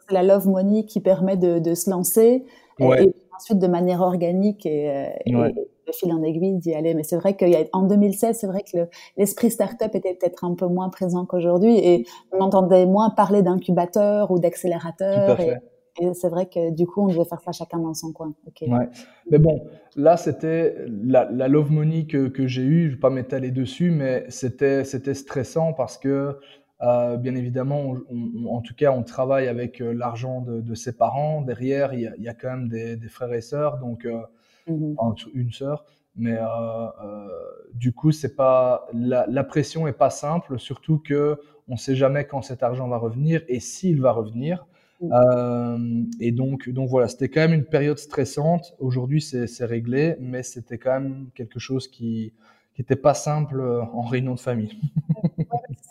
C'est 0.10 0.14
la 0.14 0.24
love 0.24 0.48
money 0.48 0.86
qui 0.86 1.00
permet 1.00 1.38
de, 1.38 1.60
de 1.60 1.74
se 1.74 1.90
lancer 1.90 2.46
ouais. 2.80 3.06
et, 3.06 3.16
ensuite 3.38 3.60
de 3.60 3.68
manière 3.68 4.02
organique 4.02 4.66
et, 4.66 4.90
euh, 4.90 5.06
et 5.26 5.36
ouais 5.36 5.54
de 5.88 5.94
fil 5.94 6.12
en 6.12 6.22
aiguille 6.22 6.58
d'y 6.58 6.74
aller. 6.74 6.94
Mais 6.94 7.04
c'est 7.04 7.16
vrai 7.16 7.36
qu'en 7.36 7.82
2016, 7.84 8.38
c'est 8.40 8.48
vrai 8.48 8.64
que 8.64 8.78
l'esprit 9.16 9.50
startup 9.50 9.96
était 9.96 10.14
peut-être 10.14 10.44
un 10.44 10.54
peu 10.54 10.68
moins 10.68 10.90
présent 10.90 11.26
qu'aujourd'hui 11.26 11.78
et 11.78 12.06
on 12.32 12.42
entendait 12.42 12.86
moins 12.86 13.10
parler 13.10 13.42
d'incubateur 13.42 14.30
ou 14.32 14.40
d'accélérateur. 14.40 15.40
Et, 15.40 15.58
et 16.00 16.14
c'est 16.14 16.30
vrai 16.30 16.46
que 16.46 16.72
du 16.72 16.86
coup, 16.86 17.02
on 17.02 17.08
devait 17.08 17.26
faire 17.26 17.42
ça 17.42 17.52
chacun 17.52 17.80
dans 17.80 17.94
son 17.94 18.12
coin. 18.12 18.34
Okay. 18.48 18.70
Ouais. 18.70 18.88
Mais 19.32 19.40
bon, 19.40 19.64
là, 19.96 20.16
c'était 20.16 20.76
la, 20.88 21.28
la, 21.32 21.48
love 21.48 21.72
money 21.72 22.06
que, 22.06 22.28
que 22.28 22.46
j'ai 22.46 22.62
eue. 22.62 22.90
Je 22.90 22.96
vais 22.96 23.00
pas 23.00 23.10
m'étaler 23.10 23.50
dessus, 23.50 23.90
mais 23.90 24.26
c'était 24.30 24.84
c'était 24.84 25.16
stressant 25.16 25.74
parce 25.74 25.98
que 25.98 26.38
euh, 26.82 27.18
bien 27.18 27.36
évidemment, 27.36 27.82
on, 27.82 28.04
on, 28.10 28.56
en 28.56 28.62
tout 28.62 28.76
cas, 28.76 28.92
on 28.92 29.04
travaille 29.04 29.48
avec 29.48 29.82
euh, 29.82 29.94
l'argent 29.94 30.42
de, 30.42 30.62
de, 30.62 30.76
ses 30.76 30.96
parents. 30.96 31.42
Derrière, 31.42 31.94
il 31.94 32.02
y 32.02 32.08
a, 32.08 32.16
il 32.18 32.24
y 32.24 32.30
a 32.30 32.36
quand 32.36 32.50
même 32.50 32.70
des, 32.70 32.96
des 32.96 33.10
frères 33.10 33.34
et 33.34 33.42
sœurs, 33.42 33.80
donc 33.80 34.06
euh, 34.06 34.22
mmh. 34.68 34.96
une 35.34 35.52
sœur. 35.52 35.86
Mais 36.16 36.38
euh, 36.40 37.28
du 37.74 37.94
coup, 37.94 38.12
c'est 38.12 38.36
pas 38.36 38.88
la, 38.94 39.26
la, 39.28 39.44
pression 39.44 39.88
est 39.88 39.94
pas 39.94 40.10
simple, 40.10 40.60
surtout 40.60 41.00
que 41.00 41.40
on 41.68 41.78
sait 41.78 41.96
jamais 41.96 42.26
quand 42.26 42.42
cet 42.42 42.64
argent 42.64 42.88
va 42.88 42.98
revenir 42.98 43.42
et 43.48 43.60
s'il 43.60 44.00
va 44.00 44.12
revenir. 44.12 44.68
Mmh. 45.02 45.14
Euh, 45.14 46.04
et 46.20 46.32
donc, 46.32 46.70
donc 46.70 46.90
voilà, 46.90 47.08
c'était 47.08 47.30
quand 47.30 47.42
même 47.42 47.54
une 47.54 47.66
période 47.66 47.98
stressante. 47.98 48.76
Aujourd'hui, 48.80 49.22
c'est 49.22 49.66
réglé, 49.66 50.16
mais 50.20 50.44
c'était 50.44 50.78
quand 50.78 50.94
même 50.94 51.30
quelque 51.34 51.60
chose 51.60 51.88
qui 51.88 52.34
qui 52.76 52.82
n'était 52.82 52.96
pas 52.96 53.16
simple 53.16 53.60
en 53.60 54.02
réunion 54.02 54.36
de 54.36 54.40
famille. 54.40 54.80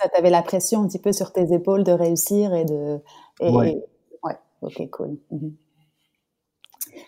ça 0.07 0.13
t'avait 0.15 0.31
la 0.31 0.43
pression 0.43 0.83
un 0.83 0.87
petit 0.87 1.01
peu 1.01 1.13
sur 1.13 1.33
tes 1.33 1.53
épaules 1.53 1.83
de 1.83 1.93
réussir 1.93 2.55
et 2.55 2.65
de. 2.65 3.01
Et, 3.41 3.51
ouais. 3.51 3.85
ouais. 4.23 4.35
Ok, 4.63 4.89
cool. 4.91 5.19
Mmh. 5.31 5.49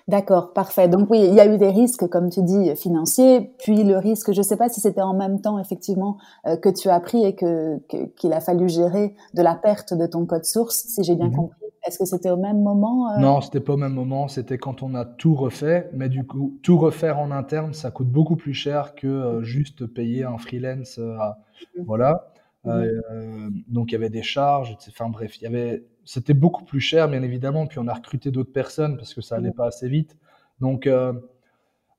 D'accord, 0.06 0.52
parfait. 0.52 0.88
Donc 0.88 1.08
oui, 1.10 1.20
il 1.26 1.34
y 1.34 1.40
a 1.40 1.46
eu 1.46 1.58
des 1.58 1.70
risques, 1.70 2.08
comme 2.08 2.28
tu 2.28 2.42
dis, 2.42 2.74
financiers, 2.76 3.52
puis 3.58 3.84
le 3.84 3.96
risque, 3.96 4.32
je 4.32 4.38
ne 4.38 4.42
sais 4.42 4.56
pas 4.56 4.68
si 4.68 4.80
c'était 4.80 5.00
en 5.00 5.14
même 5.14 5.40
temps, 5.40 5.58
effectivement, 5.58 6.18
euh, 6.46 6.56
que 6.56 6.68
tu 6.68 6.88
as 6.88 7.00
pris 7.00 7.24
et 7.24 7.34
que 7.34 7.78
qu'il 8.16 8.32
a 8.32 8.40
fallu 8.40 8.68
gérer 8.68 9.14
de 9.34 9.42
la 9.42 9.54
perte 9.54 9.94
de 9.94 10.06
ton 10.06 10.26
code 10.26 10.44
source, 10.44 10.76
si 10.88 11.04
j'ai 11.04 11.14
bien 11.14 11.28
mmh. 11.28 11.36
compris. 11.36 11.58
Est-ce 11.86 11.98
que 11.98 12.04
c'était 12.04 12.30
au 12.30 12.36
même 12.36 12.60
moment 12.60 13.12
euh... 13.12 13.18
Non, 13.18 13.40
c'était 13.40 13.60
pas 13.60 13.74
au 13.74 13.78
même 13.78 13.94
moment. 13.94 14.28
C'était 14.28 14.58
quand 14.58 14.82
on 14.82 14.94
a 14.94 15.04
tout 15.04 15.34
refait. 15.34 15.88
Mais 15.94 16.08
du 16.08 16.26
coup, 16.26 16.58
tout 16.62 16.76
refaire 16.76 17.18
en 17.18 17.30
interne, 17.30 17.72
ça 17.72 17.90
coûte 17.90 18.10
beaucoup 18.10 18.36
plus 18.36 18.52
cher 18.52 18.94
que 18.94 19.06
euh, 19.06 19.42
juste 19.42 19.86
payer 19.86 20.24
un 20.24 20.36
freelance. 20.36 20.98
Euh, 20.98 21.14
mmh. 21.14 21.84
Voilà. 21.86 22.32
Mmh. 22.68 23.50
donc 23.68 23.90
il 23.90 23.92
y 23.92 23.96
avait 23.96 24.10
des 24.10 24.22
charges. 24.22 24.76
Enfin 24.88 25.08
bref, 25.08 25.38
il 25.38 25.44
y 25.44 25.46
avait 25.46 25.84
c'était 26.04 26.34
beaucoup 26.34 26.64
plus 26.64 26.80
cher, 26.80 27.08
bien 27.08 27.22
évidemment. 27.22 27.66
Puis 27.66 27.78
on 27.78 27.86
a 27.86 27.92
recruté 27.92 28.30
d'autres 28.30 28.52
personnes 28.52 28.96
parce 28.96 29.12
que 29.12 29.20
ça 29.20 29.36
allait 29.36 29.52
pas 29.52 29.66
assez 29.66 29.88
vite. 29.88 30.16
Donc 30.60 30.86
euh, 30.86 31.12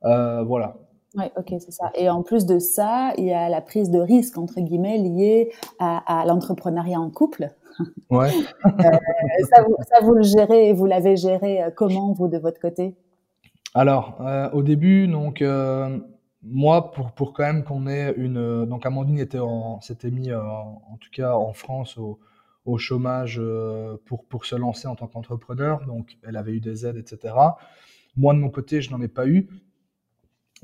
euh, 0.04 0.44
voilà. 0.44 0.78
Oui, 1.16 1.26
ok, 1.38 1.54
c'est 1.60 1.72
ça. 1.72 1.92
Et 1.96 2.10
en 2.10 2.24
plus 2.24 2.46
de 2.46 2.60
ça, 2.60 3.14
il 3.18 3.26
y 3.26 3.34
a 3.34 3.50
la 3.50 3.62
prise 3.62 3.90
de 3.90 4.00
risque 4.00 4.38
entre 4.38 4.62
guillemets 4.62 4.98
liée 4.98 5.52
à, 5.80 6.22
à 6.22 6.26
l'entrepreneuriat 6.26 7.00
en 7.00 7.10
couple. 7.10 7.50
Ouais. 8.10 8.32
euh, 8.66 8.70
ça, 9.50 9.64
vous, 9.64 9.76
ça, 9.88 10.04
vous, 10.04 10.14
le 10.14 10.24
gérez 10.24 10.70
et 10.70 10.74
vous 10.74 10.86
l'avez 10.86 11.16
géré 11.16 11.64
euh, 11.64 11.70
comment 11.74 12.12
vous 12.14 12.28
de 12.28 12.38
votre 12.38 12.60
côté? 12.60 12.96
Alors 13.76 14.18
euh, 14.22 14.50
au 14.52 14.64
début, 14.64 15.08
donc 15.08 15.42
euh, 15.42 16.00
moi 16.42 16.92
pour 16.92 17.12
pour 17.12 17.34
quand 17.34 17.44
même 17.44 17.64
qu'on 17.64 17.88
ait 17.88 18.14
une 18.16 18.66
donc 18.66 18.86
Amandine 18.86 19.20
était 19.20 19.40
s'était 19.82 20.12
mis 20.12 20.34
en 20.34 20.98
tout 21.00 21.10
cas 21.12 21.34
en 21.34 21.54
France 21.54 21.98
au 21.98 22.20
au 22.66 22.78
chômage 22.78 23.38
euh, 23.40 23.98
pour, 24.06 24.26
pour 24.26 24.46
se 24.46 24.56
lancer 24.56 24.88
en 24.88 24.96
tant 24.96 25.08
qu'entrepreneur. 25.08 25.86
Donc, 25.86 26.18
elle 26.28 26.38
avait 26.38 26.52
eu 26.54 26.60
des 26.60 26.86
aides, 26.86 26.98
etc. 26.98 27.34
Moi, 28.16 28.34
de 28.34 28.40
mon 28.40 28.50
côté, 28.50 28.82
je 28.82 28.92
n'en 28.92 29.02
ai 29.02 29.08
pas 29.08 29.28
eu. 29.28 29.50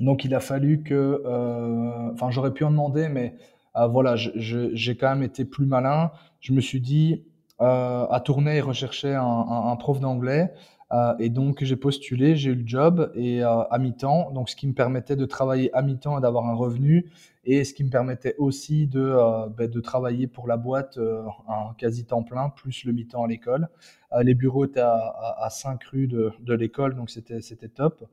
Donc, 0.00 0.24
il 0.24 0.34
a 0.34 0.40
fallu 0.40 0.82
que... 0.82 1.22
Euh, 1.24 2.12
enfin, 2.12 2.30
j'aurais 2.30 2.52
pu 2.52 2.64
en 2.64 2.70
demander, 2.70 3.08
mais 3.08 3.34
euh, 3.76 3.86
voilà, 3.86 4.14
j'ai 4.16 4.96
quand 4.96 5.08
même 5.08 5.22
été 5.22 5.44
plus 5.44 5.66
malin. 5.66 6.10
Je 6.40 6.52
me 6.52 6.60
suis 6.60 6.80
dit, 6.80 7.24
euh, 7.60 8.06
à 8.06 8.20
tourner 8.20 8.60
rechercher 8.60 9.14
un, 9.14 9.22
un, 9.24 9.70
un 9.70 9.76
prof 9.76 10.00
d'anglais. 10.00 10.52
Euh, 10.92 11.14
et 11.18 11.30
donc 11.30 11.64
j'ai 11.64 11.76
postulé, 11.76 12.36
j'ai 12.36 12.50
eu 12.50 12.54
le 12.54 12.66
job 12.66 13.10
et 13.16 13.42
euh, 13.42 13.62
à 13.64 13.78
mi-temps, 13.78 14.30
donc 14.30 14.48
ce 14.48 14.54
qui 14.54 14.68
me 14.68 14.72
permettait 14.72 15.16
de 15.16 15.24
travailler 15.26 15.74
à 15.74 15.82
mi-temps 15.82 16.18
et 16.18 16.20
d'avoir 16.20 16.46
un 16.46 16.54
revenu, 16.54 17.10
et 17.44 17.64
ce 17.64 17.74
qui 17.74 17.82
me 17.84 17.90
permettait 17.90 18.34
aussi 18.38 18.86
de, 18.86 19.00
euh, 19.00 19.46
ben, 19.48 19.68
de 19.68 19.80
travailler 19.80 20.26
pour 20.26 20.46
la 20.46 20.56
boîte 20.56 20.98
euh, 20.98 21.22
un 21.48 21.74
quasi 21.78 22.04
temps 22.04 22.22
plein 22.22 22.50
plus 22.50 22.84
le 22.84 22.92
mi-temps 22.92 23.24
à 23.24 23.28
l'école. 23.28 23.68
Euh, 24.12 24.22
les 24.22 24.34
bureaux 24.34 24.64
étaient 24.64 24.80
à, 24.80 24.94
à, 24.94 25.46
à 25.46 25.50
5 25.50 25.82
rues 25.84 26.08
de, 26.08 26.54
l'école, 26.54 26.94
donc 26.94 27.10
c'était 27.10 27.40
c'était 27.40 27.68
top. 27.68 28.04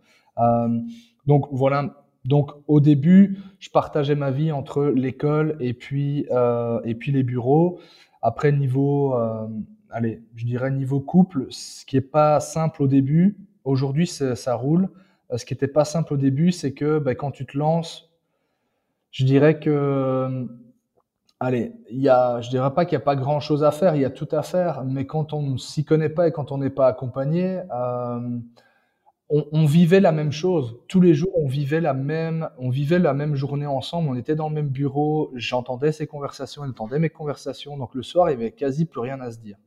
donc 1.26 1.48
voilà. 1.52 2.00
Donc 2.26 2.52
au 2.68 2.80
début, 2.80 3.38
je 3.60 3.70
partageais 3.70 4.16
ma 4.16 4.32
vie 4.32 4.52
entre 4.52 4.86
l'école 4.86 5.58
et 5.60 5.74
puis 5.74 6.26
et 6.86 6.96
puis 6.96 7.12
les 7.12 7.24
bureaux. 7.24 7.80
Après 8.22 8.52
niveau 8.52 9.14
allez, 9.94 10.22
je 10.36 10.46
dirais 10.46 10.72
niveau 10.72 11.00
couple, 11.00 11.46
ce 11.50 11.86
qui 11.86 11.98
est 11.98 12.02
pas 12.02 12.40
simple 12.40 12.84
au 12.84 12.88
début, 12.88 13.38
aujourd'hui 13.64 14.08
ça 14.08 14.56
roule. 14.56 14.90
Euh, 15.32 15.38
ce 15.38 15.46
qui 15.46 15.54
n'était 15.54 15.68
pas 15.68 15.86
simple 15.86 16.14
au 16.14 16.18
début, 16.18 16.52
c'est 16.52 16.74
que 16.74 17.00
ben, 17.00 17.16
quand 17.16 17.32
tu 17.32 17.46
te 17.46 17.58
lances, 17.58 18.10
je 19.12 19.26
dirais 19.26 19.60
que, 19.60 20.48
allez, 21.40 21.74
y 21.92 22.10
a, 22.10 22.42
je 22.42 22.50
dirais 22.50 22.74
pas 22.74 22.86
qu'il 22.86 22.98
n'y 22.98 23.04
a 23.04 23.06
pas 23.06 23.16
grand 23.16 23.40
chose 23.40 23.64
à 23.64 23.72
faire, 23.72 23.96
il 23.96 24.02
y 24.02 24.06
a 24.06 24.10
tout 24.10 24.28
à 24.32 24.42
faire, 24.42 24.84
mais 24.84 25.06
quand 25.06 25.34
on 25.34 25.42
ne 25.44 25.58
s'y 25.58 25.86
connaît 25.86 26.10
pas 26.10 26.28
et 26.28 26.32
quand 26.32 26.52
on 26.52 26.58
n'est 26.58 26.72
pas 26.72 26.88
accompagné, 26.88 27.62
euh, 27.72 28.40
on, 29.30 29.66
vivait 29.66 30.00
la 30.00 30.12
même 30.12 30.32
chose. 30.32 30.78
Tous 30.88 31.02
les 31.02 31.16
jours, 31.16 31.32
on 31.36 31.48
vivait 31.48 31.82
la 31.82 31.94
même, 31.94 32.50
on 32.60 32.70
vivait 32.70 33.00
la 33.00 33.14
même 33.14 33.36
journée 33.36 33.66
ensemble. 33.66 34.10
On 34.10 34.16
était 34.16 34.36
dans 34.36 34.48
le 34.48 34.54
même 34.54 34.70
bureau. 34.70 35.32
J'entendais 35.34 35.92
ses 35.92 36.06
conversations, 36.06 36.64
elle 36.64 36.70
entendait 36.72 37.00
mes 37.00 37.10
conversations. 37.10 37.76
Donc 37.78 37.96
le 37.96 38.04
soir, 38.04 38.30
il 38.30 38.34
y 38.34 38.36
avait 38.36 38.52
quasi 38.52 38.86
plus 38.86 39.00
rien 39.00 39.20
à 39.22 39.32
se 39.32 39.40
dire. 39.40 39.58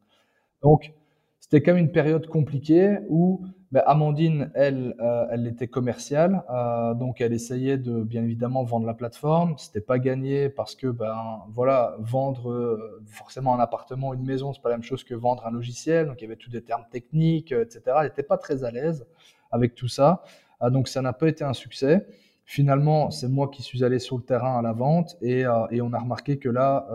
Donc 0.63 0.93
c'était 1.41 1.63
quand 1.63 1.75
même 1.75 1.85
une 1.85 1.93
période 1.93 2.27
compliquée 2.27 2.99
où 3.09 3.47
ben, 3.73 3.83
Amandine, 3.87 4.51
elle, 4.55 4.97
euh, 5.01 5.27
elle 5.31 5.47
était 5.47 5.69
commerciale, 5.69 6.43
euh, 6.51 6.95
donc 6.95 7.21
elle 7.21 7.33
essayait 7.33 7.79
de 7.79 8.03
bien 8.03 8.25
évidemment 8.25 8.65
vendre 8.65 8.87
la 8.87 8.95
plateforme. 8.95 9.55
C'était 9.59 9.81
pas 9.81 9.99
gagné 9.99 10.49
parce 10.49 10.75
que 10.75 10.87
ben 10.87 11.43
voilà, 11.51 11.97
vendre 11.99 12.51
euh, 12.51 13.03
forcément 13.07 13.55
un 13.55 13.61
appartement, 13.61 14.15
une 14.15 14.25
maison, 14.25 14.53
c'est 14.53 14.63
pas 14.63 14.71
la 14.71 14.77
même 14.77 14.83
chose 14.83 15.05
que 15.05 15.15
vendre 15.15 15.47
un 15.47 15.51
logiciel. 15.51 16.07
Donc 16.07 16.21
il 16.21 16.25
y 16.25 16.27
avait 16.27 16.37
tous 16.37 16.51
des 16.51 16.63
termes 16.63 16.85
techniques, 16.91 17.53
etc. 17.53 17.81
Elle 17.99 18.05
n'était 18.05 18.23
pas 18.23 18.39
très 18.39 18.65
à 18.65 18.71
l'aise 18.71 19.07
avec 19.53 19.75
tout 19.75 19.89
ça, 19.89 20.25
donc 20.71 20.89
ça 20.89 21.03
n'a 21.03 21.13
pas 21.13 21.29
été 21.29 21.45
un 21.45 21.53
succès. 21.53 22.07
Finalement, 22.45 23.11
c'est 23.11 23.29
moi 23.29 23.49
qui 23.49 23.63
suis 23.63 23.85
allé 23.85 23.99
sur 23.99 24.17
le 24.17 24.23
terrain 24.23 24.59
à 24.59 24.63
la 24.63 24.73
vente 24.73 25.17
et, 25.23 25.47
on 25.47 25.93
a 25.93 25.99
remarqué 25.99 26.39
que 26.39 26.49
là, 26.49 26.87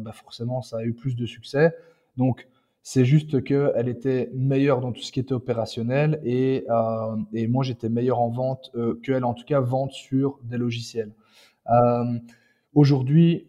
ben, 0.00 0.12
forcément, 0.12 0.62
ça 0.62 0.78
a 0.78 0.82
eu 0.82 0.94
plus 0.94 1.14
de 1.16 1.26
succès. 1.26 1.76
Donc 2.16 2.48
c'est 2.82 3.04
juste 3.04 3.44
qu'elle 3.44 3.88
était 3.88 4.30
meilleure 4.34 4.80
dans 4.80 4.92
tout 4.92 5.02
ce 5.02 5.12
qui 5.12 5.20
était 5.20 5.34
opérationnel 5.34 6.20
et, 6.24 6.64
euh, 6.70 7.16
et 7.34 7.46
moi 7.46 7.62
j'étais 7.62 7.88
meilleur 7.88 8.20
en 8.20 8.30
vente 8.30 8.70
euh, 8.74 8.98
qu'elle, 9.04 9.24
en 9.24 9.34
tout 9.34 9.44
cas 9.44 9.60
vente 9.60 9.92
sur 9.92 10.38
des 10.44 10.56
logiciels. 10.56 11.12
Euh, 11.70 12.18
Aujourd'hui, 12.72 13.48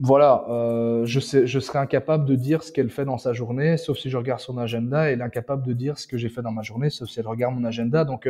voilà, 0.00 0.46
euh, 0.48 1.04
je, 1.04 1.20
je 1.20 1.58
serais 1.60 1.78
incapable 1.78 2.24
de 2.24 2.34
dire 2.34 2.62
ce 2.62 2.72
qu'elle 2.72 2.88
fait 2.88 3.04
dans 3.04 3.18
sa 3.18 3.34
journée, 3.34 3.76
sauf 3.76 3.98
si 3.98 4.08
je 4.08 4.16
regarde 4.16 4.40
son 4.40 4.56
agenda, 4.56 5.08
et 5.08 5.12
elle 5.12 5.20
est 5.20 5.24
incapable 5.24 5.66
de 5.66 5.74
dire 5.74 5.98
ce 5.98 6.06
que 6.06 6.16
j'ai 6.16 6.30
fait 6.30 6.40
dans 6.40 6.50
ma 6.50 6.62
journée, 6.62 6.88
sauf 6.88 7.10
si 7.10 7.20
elle 7.20 7.28
regarde 7.28 7.54
mon 7.54 7.64
agenda. 7.64 8.06
Donc 8.06 8.26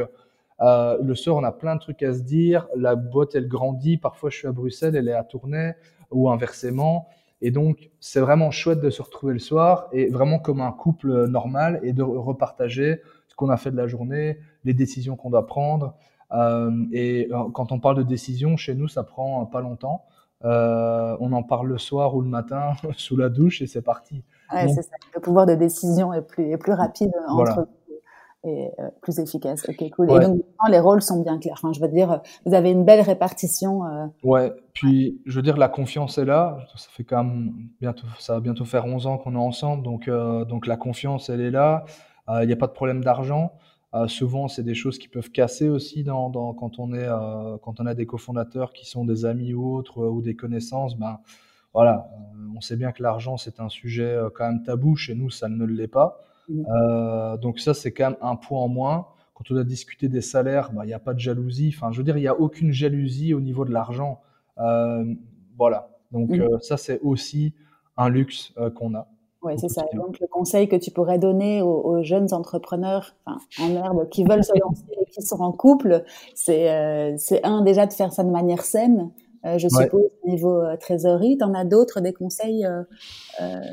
le 0.60 1.14
soir, 1.14 1.36
on 1.36 1.44
a 1.44 1.52
plein 1.52 1.76
de 1.76 1.80
trucs 1.80 2.02
à 2.02 2.12
se 2.12 2.22
dire. 2.22 2.66
La 2.76 2.96
boîte, 2.96 3.36
elle 3.36 3.46
grandit. 3.46 3.96
Parfois, 3.96 4.28
je 4.30 4.38
suis 4.38 4.48
à 4.48 4.52
Bruxelles, 4.52 4.96
elle 4.96 5.08
est 5.08 5.14
à 5.14 5.22
Tournai, 5.22 5.74
ou 6.10 6.28
inversement. 6.30 7.08
Et 7.46 7.50
donc, 7.50 7.90
c'est 8.00 8.20
vraiment 8.20 8.50
chouette 8.50 8.80
de 8.80 8.88
se 8.88 9.02
retrouver 9.02 9.34
le 9.34 9.38
soir 9.38 9.88
et 9.92 10.08
vraiment 10.08 10.38
comme 10.38 10.62
un 10.62 10.72
couple 10.72 11.26
normal 11.26 11.78
et 11.82 11.92
de 11.92 12.02
repartager 12.02 13.02
ce 13.28 13.36
qu'on 13.36 13.50
a 13.50 13.58
fait 13.58 13.70
de 13.70 13.76
la 13.76 13.86
journée, 13.86 14.38
les 14.64 14.72
décisions 14.72 15.14
qu'on 15.14 15.28
doit 15.28 15.46
prendre. 15.46 15.94
Euh, 16.32 16.70
et 16.90 17.28
euh, 17.30 17.50
quand 17.52 17.70
on 17.70 17.80
parle 17.80 17.98
de 17.98 18.02
décisions, 18.02 18.56
chez 18.56 18.74
nous, 18.74 18.88
ça 18.88 19.02
prend 19.02 19.44
pas 19.44 19.60
longtemps. 19.60 20.06
Euh, 20.46 21.18
on 21.20 21.32
en 21.32 21.42
parle 21.42 21.68
le 21.68 21.76
soir 21.76 22.16
ou 22.16 22.22
le 22.22 22.28
matin 22.28 22.72
sous 22.96 23.18
la 23.18 23.28
douche 23.28 23.60
et 23.60 23.66
c'est 23.66 23.82
parti. 23.82 24.24
Ouais, 24.50 24.66
c'est 24.68 24.80
ça. 24.80 24.96
Le 25.14 25.20
pouvoir 25.20 25.44
de 25.44 25.54
décision 25.54 26.14
est 26.14 26.22
plus, 26.22 26.50
est 26.50 26.56
plus 26.56 26.72
rapide 26.72 27.12
entre 27.28 27.68
et 28.44 28.70
euh, 28.78 28.88
plus 29.00 29.18
efficace. 29.18 29.66
Ok, 29.68 29.90
cool. 29.90 30.10
Et 30.10 30.20
donc, 30.20 30.42
les 30.68 30.78
rôles 30.78 31.02
sont 31.02 31.22
bien 31.22 31.38
clairs. 31.38 31.54
Enfin, 31.58 31.72
je 31.72 31.80
veux 31.80 31.88
dire, 31.88 32.20
vous 32.44 32.54
avez 32.54 32.70
une 32.70 32.84
belle 32.84 33.00
répartition. 33.00 33.86
Euh... 33.86 34.06
Ouais. 34.22 34.52
Puis, 34.74 35.20
je 35.24 35.36
veux 35.36 35.42
dire, 35.42 35.56
la 35.56 35.68
confiance 35.68 36.18
est 36.18 36.24
là. 36.24 36.58
Ça 36.76 36.88
fait 36.90 37.04
quand 37.04 37.24
même 37.24 37.52
bientôt, 37.80 38.06
ça 38.18 38.34
va 38.34 38.40
bientôt 38.40 38.64
faire 38.64 38.84
11 38.84 39.06
ans 39.06 39.18
qu'on 39.18 39.34
est 39.34 39.38
ensemble. 39.38 39.82
Donc, 39.82 40.08
euh, 40.08 40.44
donc 40.44 40.66
la 40.66 40.76
confiance, 40.76 41.30
elle 41.30 41.40
est 41.40 41.50
là. 41.50 41.84
Euh, 42.28 42.42
il 42.42 42.46
n'y 42.46 42.52
a 42.52 42.56
pas 42.56 42.66
de 42.66 42.72
problème 42.72 43.02
d'argent. 43.02 43.52
Souvent, 44.08 44.48
c'est 44.48 44.64
des 44.64 44.74
choses 44.74 44.98
qui 44.98 45.06
peuvent 45.06 45.30
casser 45.30 45.68
aussi 45.68 46.02
dans, 46.02 46.28
dans 46.28 46.52
quand 46.52 46.80
on 46.80 46.92
est, 46.94 47.06
quand 47.62 47.78
on 47.78 47.86
a 47.86 47.94
des 47.94 48.06
cofondateurs 48.06 48.72
qui 48.72 48.90
sont 48.90 49.04
des 49.04 49.24
amis 49.24 49.54
ou 49.54 49.72
autres 49.72 50.04
ou 50.04 50.20
des 50.20 50.34
connaissances. 50.34 50.98
Ben, 50.98 51.20
voilà. 51.72 52.10
on 52.56 52.60
sait 52.60 52.74
bien 52.74 52.90
que 52.90 53.04
l'argent, 53.04 53.36
c'est 53.36 53.60
un 53.60 53.68
sujet 53.68 54.18
quand 54.34 54.48
même 54.48 54.64
tabou. 54.64 54.96
Chez 54.96 55.14
nous, 55.14 55.30
ça 55.30 55.48
ne 55.48 55.64
l'est 55.64 55.86
pas. 55.86 56.18
Euh, 56.50 57.36
donc 57.36 57.58
ça, 57.58 57.74
c'est 57.74 57.92
quand 57.92 58.10
même 58.10 58.18
un 58.20 58.36
point 58.36 58.60
en 58.60 58.68
moins. 58.68 59.06
Quand 59.34 59.50
on 59.50 59.56
a 59.56 59.64
discuté 59.64 60.08
des 60.08 60.20
salaires, 60.20 60.70
bah, 60.72 60.82
il 60.84 60.88
n'y 60.88 60.94
a 60.94 60.98
pas 60.98 61.14
de 61.14 61.18
jalousie. 61.18 61.72
Enfin, 61.74 61.90
je 61.90 61.98
veux 61.98 62.04
dire, 62.04 62.16
il 62.16 62.20
n'y 62.20 62.28
a 62.28 62.38
aucune 62.38 62.72
jalousie 62.72 63.34
au 63.34 63.40
niveau 63.40 63.64
de 63.64 63.72
l'argent. 63.72 64.20
Euh, 64.58 65.04
voilà. 65.56 65.90
Donc 66.12 66.30
mm. 66.30 66.40
euh, 66.40 66.58
ça, 66.60 66.76
c'est 66.76 67.00
aussi 67.00 67.52
un 67.96 68.08
luxe 68.08 68.52
euh, 68.58 68.70
qu'on 68.70 68.94
a. 68.94 69.08
Oui, 69.42 69.58
c'est 69.58 69.68
ça. 69.68 69.84
Donc 69.92 70.20
le 70.20 70.26
conseil 70.26 70.68
que 70.68 70.76
tu 70.76 70.90
pourrais 70.90 71.18
donner 71.18 71.60
aux, 71.60 71.84
aux 71.84 72.02
jeunes 72.02 72.32
entrepreneurs 72.32 73.14
enfin, 73.26 73.38
en 73.60 73.74
herbe 73.74 74.08
qui 74.08 74.24
veulent 74.24 74.44
se 74.44 74.58
lancer 74.58 74.84
et 74.98 75.04
qui 75.10 75.20
sont 75.20 75.40
en 75.40 75.52
couple, 75.52 76.02
c'est 76.34 76.70
euh, 76.70 77.16
un 77.42 77.62
déjà 77.62 77.86
de 77.86 77.92
faire 77.92 78.12
ça 78.12 78.24
de 78.24 78.30
manière 78.30 78.62
saine. 78.62 79.10
Euh, 79.44 79.58
je 79.58 79.68
suppose 79.68 80.08
au 80.22 80.28
niveau 80.30 80.62
trésorerie. 80.80 81.36
Tu 81.36 81.44
en 81.44 81.52
as 81.52 81.66
d'autres, 81.66 82.00
des 82.00 82.14
conseils 82.14 82.66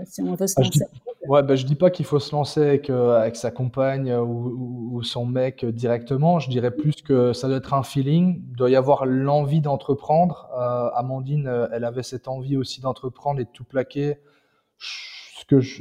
si 0.07 0.21
on 0.21 0.35
veut 0.35 0.47
se 0.47 0.55
ah, 0.57 0.63
lancer? 0.63 0.85
Ouais, 1.31 1.43
ben, 1.43 1.55
je 1.55 1.65
dis 1.65 1.75
pas 1.75 1.89
qu'il 1.91 2.03
faut 2.05 2.19
se 2.19 2.35
lancer 2.35 2.61
avec, 2.61 2.89
euh, 2.89 3.17
avec 3.17 3.37
sa 3.37 3.51
compagne 3.51 4.13
ou, 4.13 4.97
ou, 4.97 5.01
son 5.01 5.25
mec 5.25 5.63
directement. 5.63 6.39
Je 6.39 6.49
dirais 6.49 6.71
plus 6.71 7.01
que 7.01 7.31
ça 7.31 7.47
doit 7.47 7.55
être 7.55 7.73
un 7.73 7.83
feeling. 7.83 8.43
Il 8.49 8.55
doit 8.57 8.69
y 8.69 8.75
avoir 8.75 9.05
l'envie 9.05 9.61
d'entreprendre. 9.61 10.49
Euh, 10.53 10.89
Amandine, 10.93 11.47
euh, 11.47 11.69
elle 11.71 11.85
avait 11.85 12.03
cette 12.03 12.27
envie 12.27 12.57
aussi 12.57 12.81
d'entreprendre 12.81 13.39
et 13.39 13.45
de 13.45 13.49
tout 13.49 13.63
plaquer. 13.63 14.17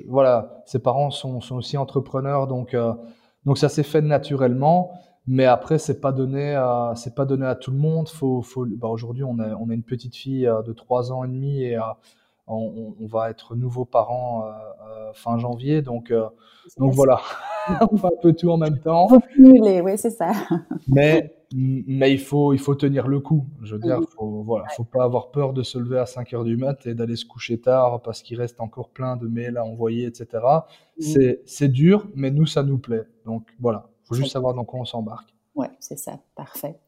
Voilà, 0.07 0.63
ses 0.67 0.79
parents 0.79 1.11
sont, 1.11 1.41
sont 1.41 1.57
aussi 1.57 1.77
entrepreneurs, 1.77 2.47
donc 2.47 2.73
euh, 2.75 2.93
donc 3.45 3.59
ça 3.59 3.69
s'est 3.69 3.83
fait 3.83 4.03
naturellement. 4.03 4.93
Mais 5.27 5.47
après, 5.47 5.79
c'est 5.79 6.01
pas 6.01 6.13
donné 6.13 6.55
à 6.55 6.93
c'est 6.95 7.17
pas 7.17 7.25
donné 7.25 7.47
à 7.47 7.57
tout 7.57 7.73
le 7.73 7.79
monde. 7.79 8.09
Faut, 8.09 8.41
faut, 8.41 8.67
bah 8.67 8.87
aujourd'hui, 8.87 9.25
on 9.25 9.41
a 9.41 9.57
on 9.57 9.69
a 9.71 9.75
une 9.75 9.83
petite 9.83 10.15
fille 10.15 10.49
de 10.65 10.73
trois 10.73 11.11
ans 11.11 11.25
et 11.25 11.29
demi 11.29 11.65
et 11.65 11.77
on, 12.51 12.95
on, 13.01 13.07
va 13.07 13.31
être 13.31 13.55
nouveaux 13.55 13.85
parents 13.85 14.45
euh, 14.45 14.51
euh, 14.51 15.13
fin 15.13 15.39
janvier, 15.39 15.83
donc, 15.83 16.11
euh, 16.11 16.27
donc 16.79 16.93
voilà, 16.93 17.21
on 17.91 17.97
fait 17.97 18.07
un 18.07 18.21
peu 18.23 18.33
tout 18.33 18.51
en 18.51 18.57
même 18.57 18.79
temps. 18.79 19.09
Faut 19.09 19.21
cumuler, 19.21 19.81
oui, 19.81 19.93
c'est 19.97 20.11
ça. 20.11 20.33
mais 20.89 21.37
mais 21.53 22.13
il 22.13 22.21
faut, 22.21 22.53
il 22.53 22.61
faut 22.61 22.77
tenir 22.77 23.09
le 23.09 23.19
coup. 23.19 23.45
Je 23.63 23.75
veux 23.75 23.81
dire, 23.81 23.99
faut, 24.17 24.43
voilà, 24.45 24.67
faut 24.77 24.85
pas 24.85 25.03
avoir 25.03 25.33
peur 25.33 25.53
de 25.53 25.65
se 25.65 25.79
lever 25.79 25.99
à 25.99 26.07
5 26.07 26.33
heures 26.33 26.45
du 26.45 26.57
mat 26.57 26.87
et 26.87 26.95
d'aller 26.95 27.17
se 27.17 27.25
coucher 27.25 27.59
tard 27.59 28.03
parce 28.03 28.23
qu'il 28.23 28.39
reste 28.39 28.61
encore 28.61 28.91
plein 28.91 29.17
de 29.17 29.27
mails 29.27 29.57
à 29.57 29.65
envoyer, 29.65 30.07
etc. 30.07 30.45
C'est, 31.01 31.43
c'est 31.47 31.69
dur, 31.69 32.07
mais 32.15 32.31
nous, 32.31 32.47
ça 32.47 32.63
nous 32.63 32.79
plaît. 32.79 33.03
Donc 33.27 33.49
voilà, 33.59 33.89
faut 34.05 34.15
juste 34.15 34.31
savoir 34.33 34.55
dans 34.55 34.65
quoi 34.65 34.79
on 34.79 34.85
s'embarque. 34.85 35.35
Ouais, 35.57 35.69
c'est 35.81 35.99
ça, 35.99 36.13
parfait. 36.37 36.79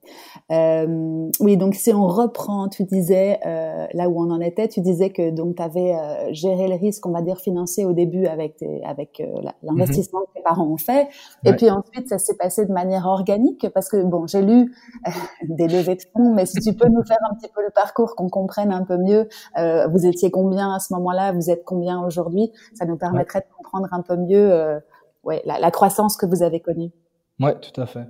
Euh, 0.53 1.29
oui, 1.41 1.57
donc 1.57 1.75
si 1.75 1.93
on 1.93 2.07
reprend, 2.07 2.69
tu 2.69 2.85
disais 2.85 3.41
euh, 3.45 3.87
là 3.93 4.09
où 4.09 4.21
on 4.21 4.31
en 4.31 4.41
était, 4.41 4.69
tu 4.69 4.81
disais 4.81 5.11
que 5.11 5.31
donc 5.31 5.57
tu 5.57 5.63
avais 5.63 5.95
euh, 5.95 6.33
géré 6.33 6.69
le 6.69 6.77
risque, 6.77 7.05
on 7.05 7.11
va 7.11 7.23
dire 7.23 7.39
financier 7.39 7.85
au 7.85 7.93
début 7.93 8.27
avec 8.27 8.63
avec 8.85 9.21
euh, 9.21 9.51
l'investissement 9.65 10.21
que 10.21 10.35
tes 10.35 10.43
parents 10.43 10.67
ont 10.67 10.77
fait, 10.77 11.09
et 11.45 11.55
puis 11.55 11.71
ensuite 11.71 12.09
ça 12.09 12.19
s'est 12.19 12.37
passé 12.37 12.65
de 12.65 12.73
manière 12.73 13.07
organique 13.07 13.69
parce 13.75 13.89
que 13.89 14.01
bon, 14.05 14.29
j'ai 14.29 14.43
lu 14.43 14.73
euh, 15.09 15.11
des 15.49 15.67
levées 15.67 15.97
de 15.97 16.03
fonds, 16.13 16.33
mais 16.33 16.47
si 16.47 16.61
tu 16.61 16.73
peux 16.73 16.89
nous 16.89 17.05
faire 17.05 17.19
un 17.31 17.35
petit 17.35 17.51
peu 17.53 17.63
le 17.63 17.71
parcours, 17.71 18.15
qu'on 18.15 18.29
comprenne 18.29 18.73
un 18.73 18.85
peu 18.85 18.97
mieux, 18.97 19.29
euh, 19.59 19.89
vous 19.89 20.07
étiez 20.07 20.31
combien 20.31 20.73
à 20.73 20.79
ce 20.79 20.95
moment-là, 20.95 21.33
vous 21.33 21.51
êtes 21.51 21.65
combien 21.65 22.01
aujourd'hui, 22.01 22.53
ça 22.75 22.87
nous 22.87 22.97
permettrait 22.97 23.41
de 23.41 23.57
comprendre 23.57 23.89
un 23.91 24.03
peu 24.03 24.17
mieux, 24.17 24.81
ouais, 25.25 25.43
la, 25.47 25.59
la 25.59 25.71
croissance 25.73 26.17
que 26.17 26.27
vous 26.27 26.45
avez 26.45 26.61
connue. 26.61 26.93
Ouais, 27.41 27.59
tout 27.59 27.81
à 27.81 27.87
fait. 27.87 28.07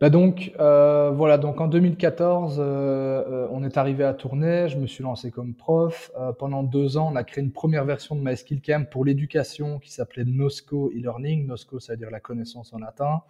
Bah 0.00 0.10
donc 0.10 0.52
euh, 0.60 1.10
voilà, 1.10 1.38
donc 1.38 1.60
en 1.60 1.66
2014, 1.66 2.58
euh, 2.60 2.62
euh, 2.62 3.48
on 3.50 3.64
est 3.64 3.76
arrivé 3.76 4.04
à 4.04 4.14
Tournai, 4.14 4.68
je 4.68 4.78
me 4.78 4.86
suis 4.86 5.02
lancé 5.02 5.32
comme 5.32 5.54
prof. 5.54 6.12
Pendant 6.38 6.62
deux 6.62 6.96
ans, 6.96 7.10
on 7.12 7.16
a 7.16 7.24
créé 7.24 7.42
une 7.42 7.50
première 7.50 7.84
version 7.84 8.14
de 8.14 8.20
MySkillCamp 8.20 8.84
pour 8.92 9.04
l'éducation 9.04 9.80
qui 9.80 9.90
s'appelait 9.90 10.24
NOSCO 10.24 10.92
e-learning. 10.94 11.46
NOSCO, 11.48 11.80
ça 11.80 11.94
veut 11.94 11.96
dire 11.96 12.10
la 12.10 12.20
connaissance 12.20 12.72
en 12.72 12.78
latin. 12.78 13.22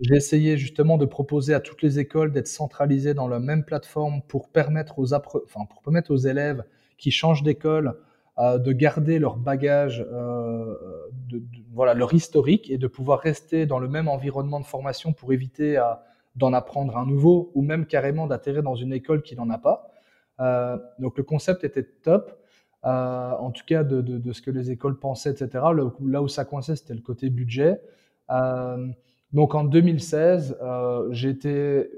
J'ai 0.00 0.16
essayé 0.16 0.56
justement 0.56 0.98
de 0.98 1.04
proposer 1.04 1.54
à 1.54 1.60
toutes 1.60 1.82
les 1.82 2.00
écoles 2.00 2.32
d'être 2.32 2.48
centralisées 2.48 3.14
dans 3.14 3.28
la 3.28 3.38
même 3.38 3.64
plateforme 3.64 4.22
pour 4.26 4.48
permettre 4.48 4.98
aux, 4.98 6.16
élèves 6.16 6.64
qui 6.98 7.12
changent 7.12 7.44
d'école 7.44 7.96
de 8.58 8.72
garder 8.72 9.18
leur 9.18 9.36
bagage, 9.36 10.04
euh, 10.12 10.74
voilà, 11.72 11.94
leur 11.94 12.12
historique 12.12 12.70
et 12.70 12.78
de 12.78 12.86
pouvoir 12.86 13.20
rester 13.20 13.66
dans 13.66 13.78
le 13.78 13.88
même 13.88 14.08
environnement 14.08 14.60
de 14.60 14.64
formation 14.64 15.12
pour 15.12 15.32
éviter 15.32 15.80
d'en 16.36 16.52
apprendre 16.52 16.96
un 16.96 17.06
nouveau 17.06 17.50
ou 17.54 17.62
même 17.62 17.86
carrément 17.86 18.26
d'atterrir 18.26 18.62
dans 18.62 18.74
une 18.74 18.92
école 18.92 19.22
qui 19.22 19.36
n'en 19.36 19.50
a 19.50 19.58
pas. 19.58 19.90
Euh, 20.40 20.78
donc 20.98 21.16
le 21.18 21.24
concept 21.24 21.64
était 21.64 21.84
top. 21.84 22.38
Euh, 22.84 23.30
en 23.38 23.52
tout 23.52 23.64
cas 23.64 23.84
de, 23.84 24.32
ce 24.32 24.42
que 24.42 24.50
les 24.50 24.72
écoles 24.72 24.98
pensaient, 24.98 25.30
etc. 25.30 25.64
là 26.04 26.22
où 26.22 26.26
ça 26.26 26.44
coinçait, 26.44 26.74
c'était 26.74 26.94
le 26.94 27.00
côté 27.00 27.30
budget. 27.30 27.80
Donc 29.32 29.54
en 29.54 29.64
2016, 29.64 30.58
euh, 30.60 31.08
j'ai 31.10 31.30
été 31.30 31.90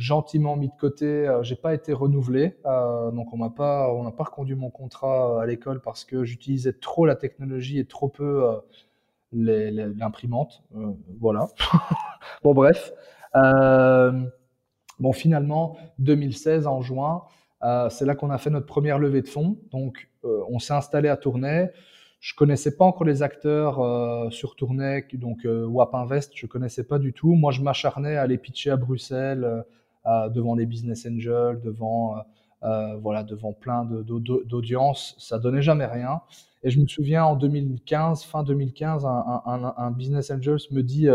gentiment 0.00 0.56
mis 0.56 0.68
de 0.68 0.76
côté. 0.78 1.06
Euh, 1.06 1.42
j'ai 1.42 1.56
pas 1.56 1.74
été 1.74 1.92
renouvelé, 1.92 2.56
euh, 2.66 3.10
donc 3.10 3.32
on 3.32 3.36
m'a 3.36 3.50
pas, 3.50 3.92
on 3.92 4.02
n'a 4.02 4.10
pas 4.10 4.24
reconduit 4.24 4.56
mon 4.56 4.70
contrat 4.70 5.36
euh, 5.36 5.38
à 5.38 5.46
l'école 5.46 5.80
parce 5.80 6.04
que 6.04 6.24
j'utilisais 6.24 6.72
trop 6.72 7.06
la 7.06 7.14
technologie 7.14 7.78
et 7.78 7.84
trop 7.84 8.08
peu 8.08 8.60
l'imprimante. 9.32 10.64
Voilà. 11.20 11.48
bon 12.42 12.54
bref. 12.54 12.92
bon 13.34 15.12
finalement, 15.12 15.76
2016 15.98 16.66
en 16.66 16.80
juin, 16.80 17.22
c'est 17.90 18.06
là 18.06 18.14
qu'on 18.14 18.30
a 18.30 18.38
fait 18.38 18.50
notre 18.50 18.66
première 18.66 18.98
levée 18.98 19.22
de 19.22 19.28
fonds. 19.28 19.58
Donc 19.70 20.10
on 20.22 20.58
s'est 20.58 20.74
installé 20.74 21.08
à 21.08 21.16
Tournai. 21.16 21.70
Je 22.20 22.34
connaissais 22.34 22.76
pas 22.76 22.84
encore 22.84 23.04
les 23.04 23.22
acteurs 23.22 24.30
sur 24.30 24.54
Tournai, 24.54 25.06
donc 25.14 25.46
euh, 25.46 25.64
WAP 25.64 25.94
Invest, 25.94 26.32
je 26.34 26.46
connaissais 26.46 26.84
pas 26.84 26.98
du 26.98 27.14
tout. 27.14 27.34
Moi, 27.34 27.50
je 27.50 27.62
m'acharnais 27.62 28.16
à 28.16 28.22
aller 28.22 28.36
pitcher 28.36 28.70
à 28.70 28.76
Bruxelles, 28.76 29.64
devant 30.06 30.54
les 30.54 30.66
business 30.66 31.06
angels, 31.06 31.60
devant 31.62 32.16
voilà, 32.62 33.22
devant 33.22 33.52
plein 33.52 33.84
d'audiences. 33.84 35.14
Ça 35.18 35.38
donnait 35.38 35.62
jamais 35.62 35.86
rien. 35.86 36.20
Et 36.62 36.70
je 36.70 36.78
me 36.80 36.86
souviens 36.86 37.24
en 37.24 37.36
2015, 37.36 38.24
fin 38.24 38.42
2015, 38.42 39.06
un, 39.06 39.90
business 39.92 40.30
angel 40.30 40.56
me 40.70 40.82
dit 40.82 41.08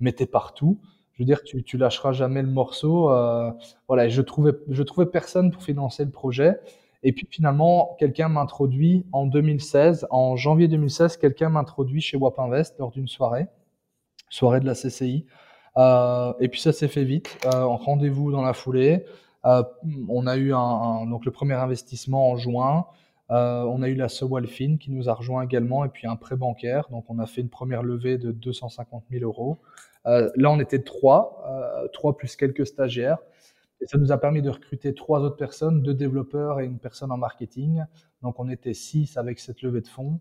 mais 0.00 0.12
t'es 0.12 0.26
partout. 0.26 0.78
Je 1.16 1.22
veux 1.22 1.26
dire, 1.26 1.42
tu, 1.42 1.62
tu 1.62 1.78
lâcheras 1.78 2.12
jamais 2.12 2.42
le 2.42 2.48
morceau. 2.48 3.10
Euh, 3.10 3.50
voilà, 3.88 4.08
je 4.08 4.20
trouvais, 4.20 4.52
je 4.68 4.82
trouvais 4.82 5.06
personne 5.06 5.50
pour 5.50 5.62
financer 5.62 6.04
le 6.04 6.10
projet. 6.10 6.60
Et 7.02 7.12
puis 7.12 7.26
finalement, 7.30 7.96
quelqu'un 7.98 8.28
m'introduit 8.28 9.06
en 9.12 9.26
2016, 9.26 10.06
en 10.10 10.36
janvier 10.36 10.68
2016, 10.68 11.16
quelqu'un 11.16 11.48
m'introduit 11.48 12.02
chez 12.02 12.18
Wap 12.18 12.38
Invest 12.38 12.78
lors 12.78 12.90
d'une 12.90 13.08
soirée, 13.08 13.46
soirée 14.28 14.60
de 14.60 14.66
la 14.66 14.74
CCI. 14.74 15.24
Euh, 15.76 16.32
et 16.40 16.48
puis 16.48 16.60
ça 16.60 16.72
s'est 16.72 16.88
fait 16.88 17.04
vite, 17.04 17.38
euh, 17.44 17.62
en 17.62 17.76
rendez-vous 17.76 18.32
dans 18.32 18.42
la 18.42 18.52
foulée. 18.52 19.04
Euh, 19.44 19.62
on 20.08 20.26
a 20.26 20.36
eu 20.36 20.50
donc 20.50 21.24
le 21.24 21.30
premier 21.30 21.54
investissement 21.54 22.30
en 22.30 22.36
juin. 22.36 22.86
On 23.28 23.82
a 23.82 23.88
eu 23.88 23.94
la 23.94 24.08
Sewalfin 24.08 24.76
qui 24.78 24.90
nous 24.90 25.08
a 25.08 25.14
rejoint 25.14 25.42
également 25.42 25.84
et 25.84 25.88
puis 25.88 26.06
un 26.06 26.16
prêt 26.16 26.36
bancaire. 26.36 26.88
Donc 26.90 27.04
on 27.08 27.18
a 27.18 27.26
fait 27.26 27.42
une 27.42 27.48
première 27.48 27.82
levée 27.82 28.18
de 28.18 28.32
250 28.32 29.04
000 29.10 29.24
euros. 29.24 29.58
Là, 30.04 30.50
on 30.50 30.58
était 30.60 30.82
trois, 30.82 31.44
trois 31.92 32.16
plus 32.16 32.36
quelques 32.36 32.66
stagiaires. 32.66 33.18
Et 33.80 33.86
ça 33.86 33.98
nous 33.98 34.10
a 34.10 34.18
permis 34.18 34.42
de 34.42 34.50
recruter 34.50 34.94
trois 34.94 35.20
autres 35.20 35.36
personnes, 35.36 35.82
deux 35.82 35.94
développeurs 35.94 36.60
et 36.60 36.64
une 36.64 36.78
personne 36.78 37.12
en 37.12 37.18
marketing. 37.18 37.84
Donc 38.22 38.40
on 38.40 38.48
était 38.48 38.74
six 38.74 39.16
avec 39.16 39.38
cette 39.38 39.62
levée 39.62 39.82
de 39.82 39.88
fonds. 39.88 40.18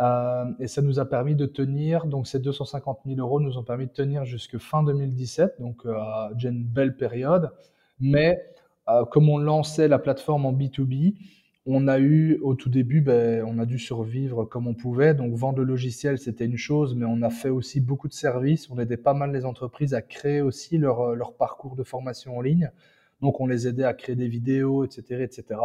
Euh, 0.00 0.44
et 0.58 0.66
ça 0.66 0.82
nous 0.82 0.98
a 0.98 1.04
permis 1.04 1.34
de 1.34 1.46
tenir, 1.46 2.06
donc 2.06 2.26
ces 2.26 2.38
250 2.38 3.00
000 3.06 3.18
euros 3.20 3.40
nous 3.40 3.58
ont 3.58 3.62
permis 3.62 3.86
de 3.86 3.92
tenir 3.92 4.24
jusque 4.24 4.58
fin 4.58 4.82
2017, 4.82 5.56
donc 5.60 5.84
euh, 5.84 5.94
une 6.42 6.64
belle 6.64 6.96
période. 6.96 7.52
Mais 8.00 8.42
euh, 8.88 9.04
comme 9.04 9.28
on 9.28 9.38
lançait 9.38 9.88
la 9.88 9.98
plateforme 9.98 10.46
en 10.46 10.52
B2B, 10.52 11.14
on 11.64 11.86
a 11.86 12.00
eu 12.00 12.38
au 12.42 12.54
tout 12.54 12.68
début, 12.68 13.00
ben, 13.00 13.44
on 13.46 13.58
a 13.58 13.66
dû 13.66 13.78
survivre 13.78 14.44
comme 14.44 14.66
on 14.66 14.74
pouvait. 14.74 15.14
Donc 15.14 15.34
vendre 15.34 15.58
le 15.58 15.64
logiciel, 15.64 16.18
c'était 16.18 16.46
une 16.46 16.56
chose, 16.56 16.94
mais 16.96 17.04
on 17.04 17.22
a 17.22 17.30
fait 17.30 17.50
aussi 17.50 17.80
beaucoup 17.80 18.08
de 18.08 18.12
services. 18.12 18.68
On 18.70 18.78
aidait 18.78 18.96
pas 18.96 19.14
mal 19.14 19.32
les 19.32 19.44
entreprises 19.44 19.94
à 19.94 20.02
créer 20.02 20.40
aussi 20.40 20.78
leur, 20.78 21.00
euh, 21.00 21.14
leur 21.14 21.34
parcours 21.34 21.76
de 21.76 21.84
formation 21.84 22.36
en 22.36 22.40
ligne. 22.40 22.72
Donc 23.20 23.40
on 23.40 23.46
les 23.46 23.68
aidait 23.68 23.84
à 23.84 23.94
créer 23.94 24.16
des 24.16 24.26
vidéos, 24.26 24.84
etc., 24.84 25.22
etc. 25.22 25.60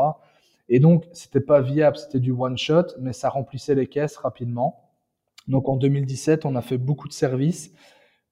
Et 0.69 0.79
donc 0.79 1.05
c'était 1.13 1.41
pas 1.41 1.61
viable, 1.61 1.97
c'était 1.97 2.19
du 2.19 2.31
one 2.31 2.57
shot, 2.57 2.87
mais 2.99 3.13
ça 3.13 3.29
remplissait 3.29 3.75
les 3.75 3.87
caisses 3.87 4.17
rapidement. 4.17 4.83
Donc 5.47 5.69
en 5.69 5.77
2017, 5.77 6.45
on 6.45 6.55
a 6.55 6.61
fait 6.61 6.77
beaucoup 6.77 7.07
de 7.07 7.13
services, 7.13 7.73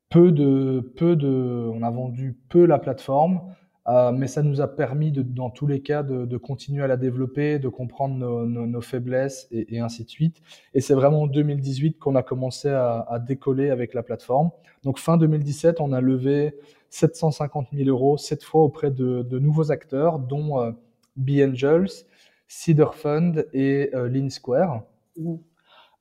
peu 0.10 0.32
de, 0.32 0.92
peu 0.98 1.16
de, 1.16 1.70
on 1.74 1.82
a 1.82 1.90
vendu 1.90 2.38
peu 2.50 2.66
la 2.66 2.80
plateforme. 2.80 3.42
Euh, 3.88 4.12
mais 4.12 4.28
ça 4.28 4.42
nous 4.42 4.62
a 4.62 4.68
permis, 4.68 5.12
dans 5.12 5.52
tous 5.52 5.68
les 5.68 5.82
cas, 5.82 6.02
de, 6.02 6.38
continuer 6.38 6.84
à 6.84 6.88
la 6.88 6.98
développer, 6.98 7.60
de 7.60 7.70
comprendre 7.70 8.16
nos, 8.16 8.82
faiblesses 8.82 9.48
et, 9.52 9.80
ainsi 9.80 10.04
de 10.04 10.10
suite. 10.10 10.42
Et 10.74 10.82
c'est 10.82 10.96
vraiment 10.96 11.24
en 11.24 11.28
2018 11.28 12.00
qu'on 12.00 12.16
a 12.16 12.24
commencé 12.24 12.70
à, 12.70 13.20
décoller 13.26 13.70
avec 13.70 13.94
la 13.94 14.02
plateforme. 14.02 14.50
Donc 14.84 14.98
fin 14.98 15.18
2017, 15.18 15.80
on 15.82 15.92
a 15.94 16.02
levé 16.02 16.56
750 16.90 17.68
000 17.74 17.90
euros, 17.90 18.18
cette 18.18 18.44
fois 18.44 18.64
auprès 18.64 18.90
de, 18.90 19.40
nouveaux 19.40 19.72
acteurs, 19.72 20.18
dont 20.18 20.62
euh, 20.62 20.72
B-Angels, 21.16 21.90
Cedar 22.48 22.96
Fund 22.96 23.48
et 23.54 23.90
euh, 23.94 24.08
Lean 24.08 24.30
Square. 24.30 24.84
Mmh. 25.18 25.36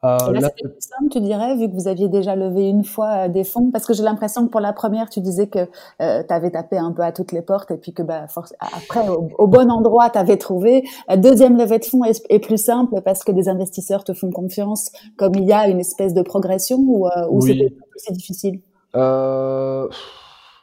Euh, 0.05 0.32
là, 0.32 0.40
là 0.40 0.51
c'était 0.55 0.68
plus 0.68 0.80
simple, 0.80 1.11
tu 1.11 1.20
dirais, 1.20 1.57
vu 1.57 1.68
que 1.68 1.74
vous 1.74 1.88
aviez 1.88 2.09
déjà 2.09 2.36
levé 2.36 2.68
une 2.68 2.84
fois 2.84 3.24
euh, 3.24 3.28
des 3.28 3.42
fonds, 3.42 3.70
parce 3.70 3.86
que 3.86 3.95
j'ai 3.95 4.03
l'impression 4.03 4.45
que 4.45 4.51
pour 4.51 4.61
la 4.61 4.74
première, 4.74 5.09
tu 5.09 5.20
disais 5.20 5.47
que 5.47 5.61
euh, 6.03 6.22
tu 6.22 6.34
avais 6.34 6.51
tapé 6.51 6.76
un 6.76 6.92
peu 6.92 7.03
à 7.03 7.11
toutes 7.11 7.32
les 7.32 7.40
portes 7.40 7.70
et 7.70 7.78
puis 7.78 7.95
que 7.95 8.03
bah, 8.03 8.26
après, 8.61 9.09
au, 9.09 9.30
au, 9.38 9.47
bon 9.47 9.70
endroit, 9.70 10.11
tu 10.11 10.18
avais 10.18 10.36
trouvé. 10.36 10.84
La 11.09 11.16
deuxième 11.16 11.57
levée 11.57 11.78
de 11.78 11.86
fonds 11.86 12.05
est, 12.05 12.22
est, 12.28 12.38
plus 12.38 12.62
simple 12.62 13.01
parce 13.03 13.24
que 13.24 13.32
des 13.32 13.49
investisseurs 13.49 14.05
te 14.05 14.12
font 14.12 14.30
confiance, 14.30 14.90
comme 15.16 15.34
il 15.36 15.45
y 15.45 15.53
a 15.53 15.68
une 15.68 15.80
espèce 15.80 16.12
de 16.12 16.20
progression 16.20 16.76
ou, 16.80 17.07
ou 17.30 17.42
oui. 17.42 17.72
c'était 17.97 18.14
difficile? 18.14 18.61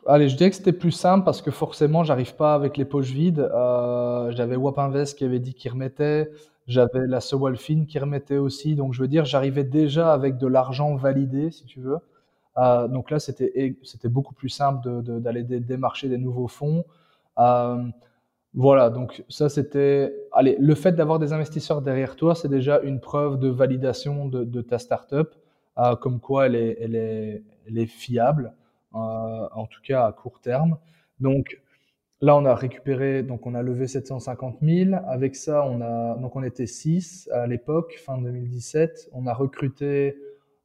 Allez, 0.07 0.29
je 0.29 0.35
dirais 0.35 0.49
que 0.49 0.55
c'était 0.55 0.73
plus 0.73 0.91
simple 0.91 1.23
parce 1.25 1.41
que 1.43 1.51
forcément, 1.51 2.03
j'arrive 2.03 2.35
pas 2.35 2.55
avec 2.55 2.75
les 2.77 2.85
poches 2.85 3.11
vides. 3.11 3.39
Euh, 3.39 4.31
J'avais 4.31 4.55
Wap 4.55 4.79
Invest 4.79 5.17
qui 5.17 5.25
avait 5.25 5.39
dit 5.39 5.53
qu'il 5.53 5.71
remettait. 5.71 6.31
J'avais 6.67 7.05
la 7.07 7.21
Sewalfin 7.21 7.85
qui 7.87 7.99
remettait 7.99 8.37
aussi. 8.37 8.75
Donc, 8.75 8.93
je 8.93 9.01
veux 9.01 9.07
dire, 9.07 9.25
j'arrivais 9.25 9.63
déjà 9.63 10.11
avec 10.13 10.37
de 10.37 10.47
l'argent 10.47 10.95
validé, 10.95 11.51
si 11.51 11.65
tu 11.65 11.81
veux. 11.81 11.97
Euh, 12.57 12.87
donc 12.87 13.11
là, 13.11 13.19
c'était 13.19 13.75
beaucoup 14.05 14.33
plus 14.33 14.49
simple 14.49 15.01
d'aller 15.03 15.43
démarcher 15.43 16.09
des 16.09 16.17
nouveaux 16.17 16.47
fonds. 16.47 16.83
Euh, 17.37 17.83
voilà, 18.53 18.89
donc 18.89 19.23
ça 19.29 19.49
c'était. 19.49 20.13
Allez, 20.33 20.57
le 20.59 20.75
fait 20.75 20.93
d'avoir 20.93 21.19
des 21.19 21.31
investisseurs 21.31 21.81
derrière 21.81 22.15
toi, 22.15 22.35
c'est 22.35 22.49
déjà 22.49 22.79
une 22.81 22.99
preuve 22.99 23.39
de 23.39 23.47
validation 23.49 24.27
de, 24.27 24.61
ta 24.61 24.79
startup, 24.79 25.29
comme 26.01 26.19
quoi 26.19 26.47
elle 26.47 26.55
est, 26.55 26.77
elle 26.81 27.77
est, 27.77 27.85
fiable, 27.85 28.53
en 28.93 29.65
tout 29.67 29.81
cas 29.83 30.05
à 30.05 30.11
court 30.11 30.41
terme. 30.41 30.77
Donc 31.19 31.61
Là, 32.23 32.37
on 32.37 32.45
a 32.45 32.53
récupéré, 32.53 33.23
donc 33.23 33.47
on 33.47 33.55
a 33.55 33.63
levé 33.63 33.87
750 33.87 34.59
000. 34.61 34.93
Avec 35.07 35.35
ça, 35.35 35.65
on 35.65 35.81
a, 35.81 36.15
donc 36.19 36.35
on 36.35 36.43
était 36.43 36.67
6 36.67 37.27
à 37.33 37.47
l'époque, 37.47 37.99
fin 38.05 38.19
2017. 38.19 39.09
On 39.13 39.25
a 39.25 39.33
recruté 39.33 40.15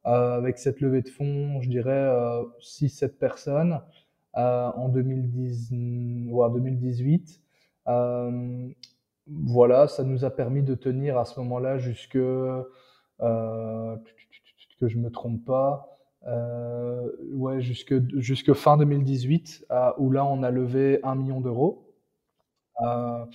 euh, 0.05 0.37
avec 0.37 0.59
cette 0.59 0.81
levée 0.81 1.01
de 1.01 1.09
fonds, 1.09 1.59
je 1.61 1.69
dirais 1.69 1.91
euh, 1.91 2.43
6-7 2.61 3.09
personnes 3.17 3.81
euh, 4.37 4.67
en 4.75 4.87
2010, 4.89 5.71
ouais, 6.29 6.49
2018. 6.51 7.41
Euh, 7.87 8.67
voilà, 9.25 9.87
ça 9.87 10.03
nous 10.03 10.25
a 10.25 10.29
permis 10.29 10.61
de 10.61 10.75
tenir 10.75 11.17
à 11.17 11.25
ce 11.25 11.39
moment-là 11.39 11.79
jusque 11.79 12.17
euh, 12.17 12.63
que 13.19 14.87
je 14.87 14.97
me 14.99 15.09
trompe 15.09 15.43
pas 15.43 15.96
euh, 15.96 15.96
ouais, 16.25 17.61
jusque, 17.61 17.93
jusque 18.17 18.53
fin 18.53 18.77
2018, 18.77 19.65
euh, 19.71 19.91
où 19.97 20.11
là, 20.11 20.25
on 20.25 20.43
a 20.43 20.51
levé 20.51 20.99
un 21.03 21.15
million 21.15 21.41
d'euros. 21.41 21.87
Euh, 22.81 23.25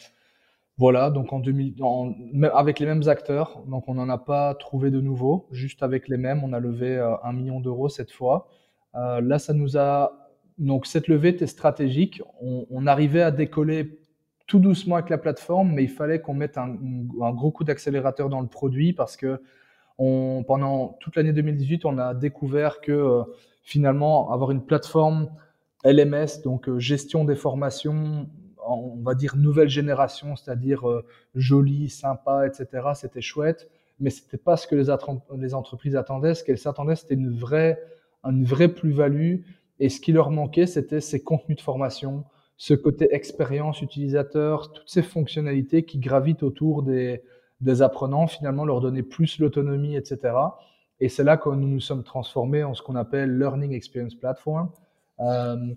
voilà, 0.78 1.10
donc 1.10 1.32
en 1.32 1.38
2000, 1.38 1.82
en, 1.82 2.14
avec 2.54 2.80
les 2.80 2.86
mêmes 2.86 3.06
acteurs, 3.08 3.62
donc 3.66 3.88
on 3.88 3.94
n'en 3.94 4.08
a 4.08 4.18
pas 4.18 4.54
trouvé 4.54 4.90
de 4.90 5.00
nouveaux, 5.00 5.46
juste 5.50 5.82
avec 5.82 6.08
les 6.08 6.16
mêmes, 6.16 6.42
on 6.42 6.52
a 6.52 6.60
levé 6.60 6.96
euh, 6.96 7.14
un 7.22 7.32
million 7.32 7.60
d'euros 7.60 7.88
cette 7.88 8.10
fois. 8.10 8.48
Euh, 8.94 9.20
là, 9.20 9.38
ça 9.38 9.52
nous 9.52 9.76
a, 9.76 10.28
donc 10.58 10.86
cette 10.86 11.08
levée 11.08 11.30
était 11.30 11.46
stratégique. 11.46 12.22
On, 12.40 12.86
arrivait 12.86 13.22
à 13.22 13.30
décoller 13.30 14.00
tout 14.46 14.58
doucement 14.58 14.96
avec 14.96 15.10
la 15.10 15.18
plateforme, 15.18 15.72
mais 15.72 15.84
il 15.84 15.90
fallait 15.90 16.20
qu'on 16.20 16.34
mette 16.34 16.58
un, 16.58 16.76
gros 17.32 17.50
coup 17.50 17.64
d'accélérateur 17.64 18.28
dans 18.28 18.40
le 18.40 18.48
produit 18.48 18.92
parce 18.92 19.16
que 19.16 19.40
pendant 19.96 20.96
toute 21.00 21.16
l'année 21.16 21.32
2018, 21.32 21.84
on 21.84 21.98
a 21.98 22.14
découvert 22.14 22.80
que 22.80 22.92
euh, 22.92 23.22
finalement, 23.62 24.30
avoir 24.32 24.50
une 24.50 24.64
plateforme 24.64 25.30
LMS, 25.84 26.42
donc 26.42 26.68
euh, 26.68 26.78
gestion 26.78 27.24
des 27.24 27.36
formations, 27.36 28.28
on 28.66 28.96
va 29.02 29.14
dire 29.14 29.36
nouvelle 29.36 29.68
génération, 29.68 30.36
c'est-à-dire 30.36 30.88
euh, 30.88 31.04
jolie, 31.34 31.88
sympa, 31.88 32.46
etc., 32.46 32.88
c'était 32.94 33.20
chouette, 33.20 33.68
mais 34.00 34.10
c'était 34.10 34.38
pas 34.38 34.56
ce 34.56 34.66
que 34.66 34.74
les, 34.74 34.86
les 35.38 35.54
entreprises 35.54 35.96
attendaient. 35.96 36.34
Ce 36.34 36.44
qu'elles 36.44 36.58
s'attendaient, 36.58 36.96
c'était 36.96 37.14
une 37.14 37.30
vraie, 37.30 37.80
une 38.24 38.44
vraie 38.44 38.68
plus-value. 38.68 39.40
Et 39.78 39.88
ce 39.88 40.00
qui 40.00 40.12
leur 40.12 40.30
manquait, 40.30 40.66
c'était 40.66 41.00
ces 41.00 41.22
contenus 41.22 41.56
de 41.56 41.62
formation, 41.62 42.24
ce 42.56 42.74
côté 42.74 43.12
expérience 43.14 43.82
utilisateur, 43.82 44.72
toutes 44.72 44.88
ces 44.88 45.02
fonctionnalités 45.02 45.84
qui 45.84 45.98
gravitent 45.98 46.44
autour 46.44 46.82
des, 46.82 47.22
des 47.62 47.82
apprenants, 47.82 48.26
finalement 48.26 48.64
leur 48.64 48.80
donner 48.80 49.02
plus 49.02 49.38
l'autonomie, 49.38 49.96
etc. 49.96 50.34
Et 51.02 51.08
c'est 51.08 51.24
là 51.24 51.36
que 51.36 51.48
nous 51.48 51.66
nous 51.66 51.80
sommes 51.80 52.04
transformés 52.04 52.62
en 52.62 52.74
ce 52.74 52.82
qu'on 52.82 52.94
appelle 52.94 53.36
Learning 53.36 53.72
Experience 53.72 54.14
Platform. 54.14 54.70
Euh, 55.18 55.74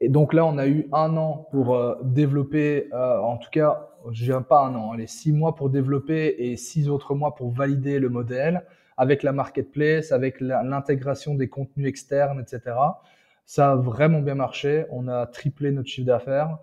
et 0.00 0.10
donc 0.10 0.34
là, 0.34 0.44
on 0.44 0.58
a 0.58 0.66
eu 0.66 0.86
un 0.92 1.16
an 1.16 1.48
pour 1.50 1.74
euh, 1.74 1.94
développer, 2.02 2.88
euh, 2.92 3.18
en 3.20 3.38
tout 3.38 3.48
cas, 3.50 3.88
je 4.10 4.24
viens 4.24 4.42
pas 4.42 4.60
un 4.64 4.74
an, 4.74 4.92
les 4.92 5.06
six 5.06 5.32
mois 5.32 5.54
pour 5.54 5.70
développer 5.70 6.36
et 6.38 6.56
six 6.56 6.88
autres 6.88 7.14
mois 7.14 7.34
pour 7.34 7.50
valider 7.50 7.98
le 7.98 8.10
modèle 8.10 8.66
avec 8.98 9.22
la 9.22 9.32
marketplace, 9.32 10.12
avec 10.12 10.40
l'intégration 10.40 11.34
des 11.34 11.48
contenus 11.48 11.88
externes, 11.88 12.38
etc. 12.38 12.76
Ça 13.46 13.72
a 13.72 13.76
vraiment 13.76 14.20
bien 14.20 14.34
marché. 14.34 14.84
On 14.90 15.08
a 15.08 15.26
triplé 15.26 15.70
notre 15.70 15.88
chiffre 15.88 16.06
d'affaires 16.06 16.58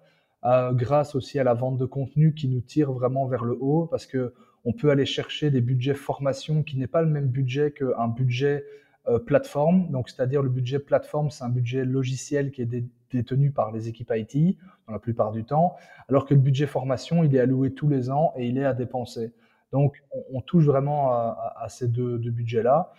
grâce 0.73 1.15
aussi 1.15 1.39
à 1.39 1.43
la 1.43 1.55
vente 1.55 1.77
de 1.77 1.85
contenu 1.85 2.35
qui 2.35 2.47
nous 2.47 2.61
tire 2.61 2.91
vraiment 2.91 3.25
vers 3.25 3.43
le 3.43 3.57
haut 3.59 3.87
parce 3.87 4.05
que 4.05 4.33
on 4.65 4.73
peut 4.73 4.89
aller 4.89 5.05
chercher 5.05 5.49
des 5.49 5.61
budgets 5.61 5.93
formation 5.93 6.63
qui 6.63 6.77
n'est 6.77 6.87
pas 6.87 7.01
le 7.01 7.07
même 7.07 7.27
budget 7.27 7.71
qu'un 7.71 8.07
budget 8.07 8.65
euh, 9.07 9.19
plateforme. 9.19 9.89
Donc, 9.89 10.09
c'est-à-dire 10.09 10.43
le 10.43 10.49
budget 10.49 10.79
plateforme, 10.79 11.29
c'est 11.29 11.43
un 11.43 11.49
budget 11.49 11.85
logiciel 11.85 12.51
qui 12.51 12.61
est 12.61 12.65
dé 12.65 12.85
détenu 13.09 13.51
par 13.51 13.71
les 13.71 13.87
équipes 13.87 14.11
IT 14.13 14.57
dans 14.85 14.91
la 14.91 14.99
plupart 14.99 15.31
du 15.31 15.45
temps, 15.45 15.77
alors 16.09 16.25
que 16.25 16.33
le 16.33 16.41
budget 16.41 16.67
formation, 16.67 17.23
il 17.23 17.33
est 17.33 17.39
alloué 17.39 17.73
tous 17.73 17.87
les 17.87 18.09
ans 18.09 18.33
et 18.35 18.47
il 18.47 18.57
est 18.57 18.65
à 18.65 18.73
dépenser. 18.73 19.31
Donc, 19.71 20.03
on, 20.33 20.41
touche 20.41 20.65
vraiment 20.65 21.13
à, 21.13 21.67
ces 21.69 21.87
deux, 21.87 22.17
budgets-là. 22.17 22.91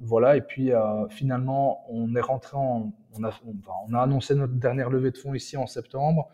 voilà, 0.00 0.36
et 0.36 0.40
puis 0.40 0.72
finalement, 1.10 1.84
on 1.88 2.16
est 2.16 2.20
rentré 2.20 2.56
en. 2.56 2.92
On, 3.16 3.94
a, 3.94 4.02
annoncé 4.02 4.34
notre 4.34 4.54
dernière 4.54 4.90
levée 4.90 5.12
de 5.12 5.16
fonds 5.16 5.34
ici 5.34 5.56
en 5.56 5.68
septembre. 5.68 6.28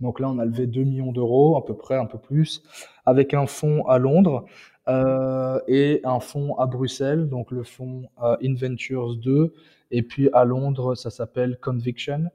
Donc 0.00 0.20
là, 0.20 0.28
on 0.28 0.38
a 0.38 0.44
levé 0.44 0.66
2 0.66 0.82
millions 0.84 1.12
d'euros, 1.12 1.56
à 1.56 1.64
peu 1.64 1.74
près, 1.74 1.96
un 1.96 2.06
peu 2.06 2.18
plus, 2.18 2.62
avec 3.06 3.34
un 3.34 3.46
fonds 3.46 3.86
à 3.86 3.98
Londres 3.98 4.44
euh, 4.88 5.60
et 5.66 6.00
un 6.04 6.20
fonds 6.20 6.56
à 6.58 6.66
Bruxelles, 6.66 7.28
donc 7.28 7.50
le 7.50 7.62
fonds 7.62 8.08
euh, 8.22 8.36
Inventures 8.42 9.16
2, 9.16 9.54
et 9.90 10.02
puis 10.02 10.28
à 10.32 10.44
Londres, 10.44 10.94
ça 10.94 11.10
s'appelle 11.10 11.58
Conviction. 11.60 12.30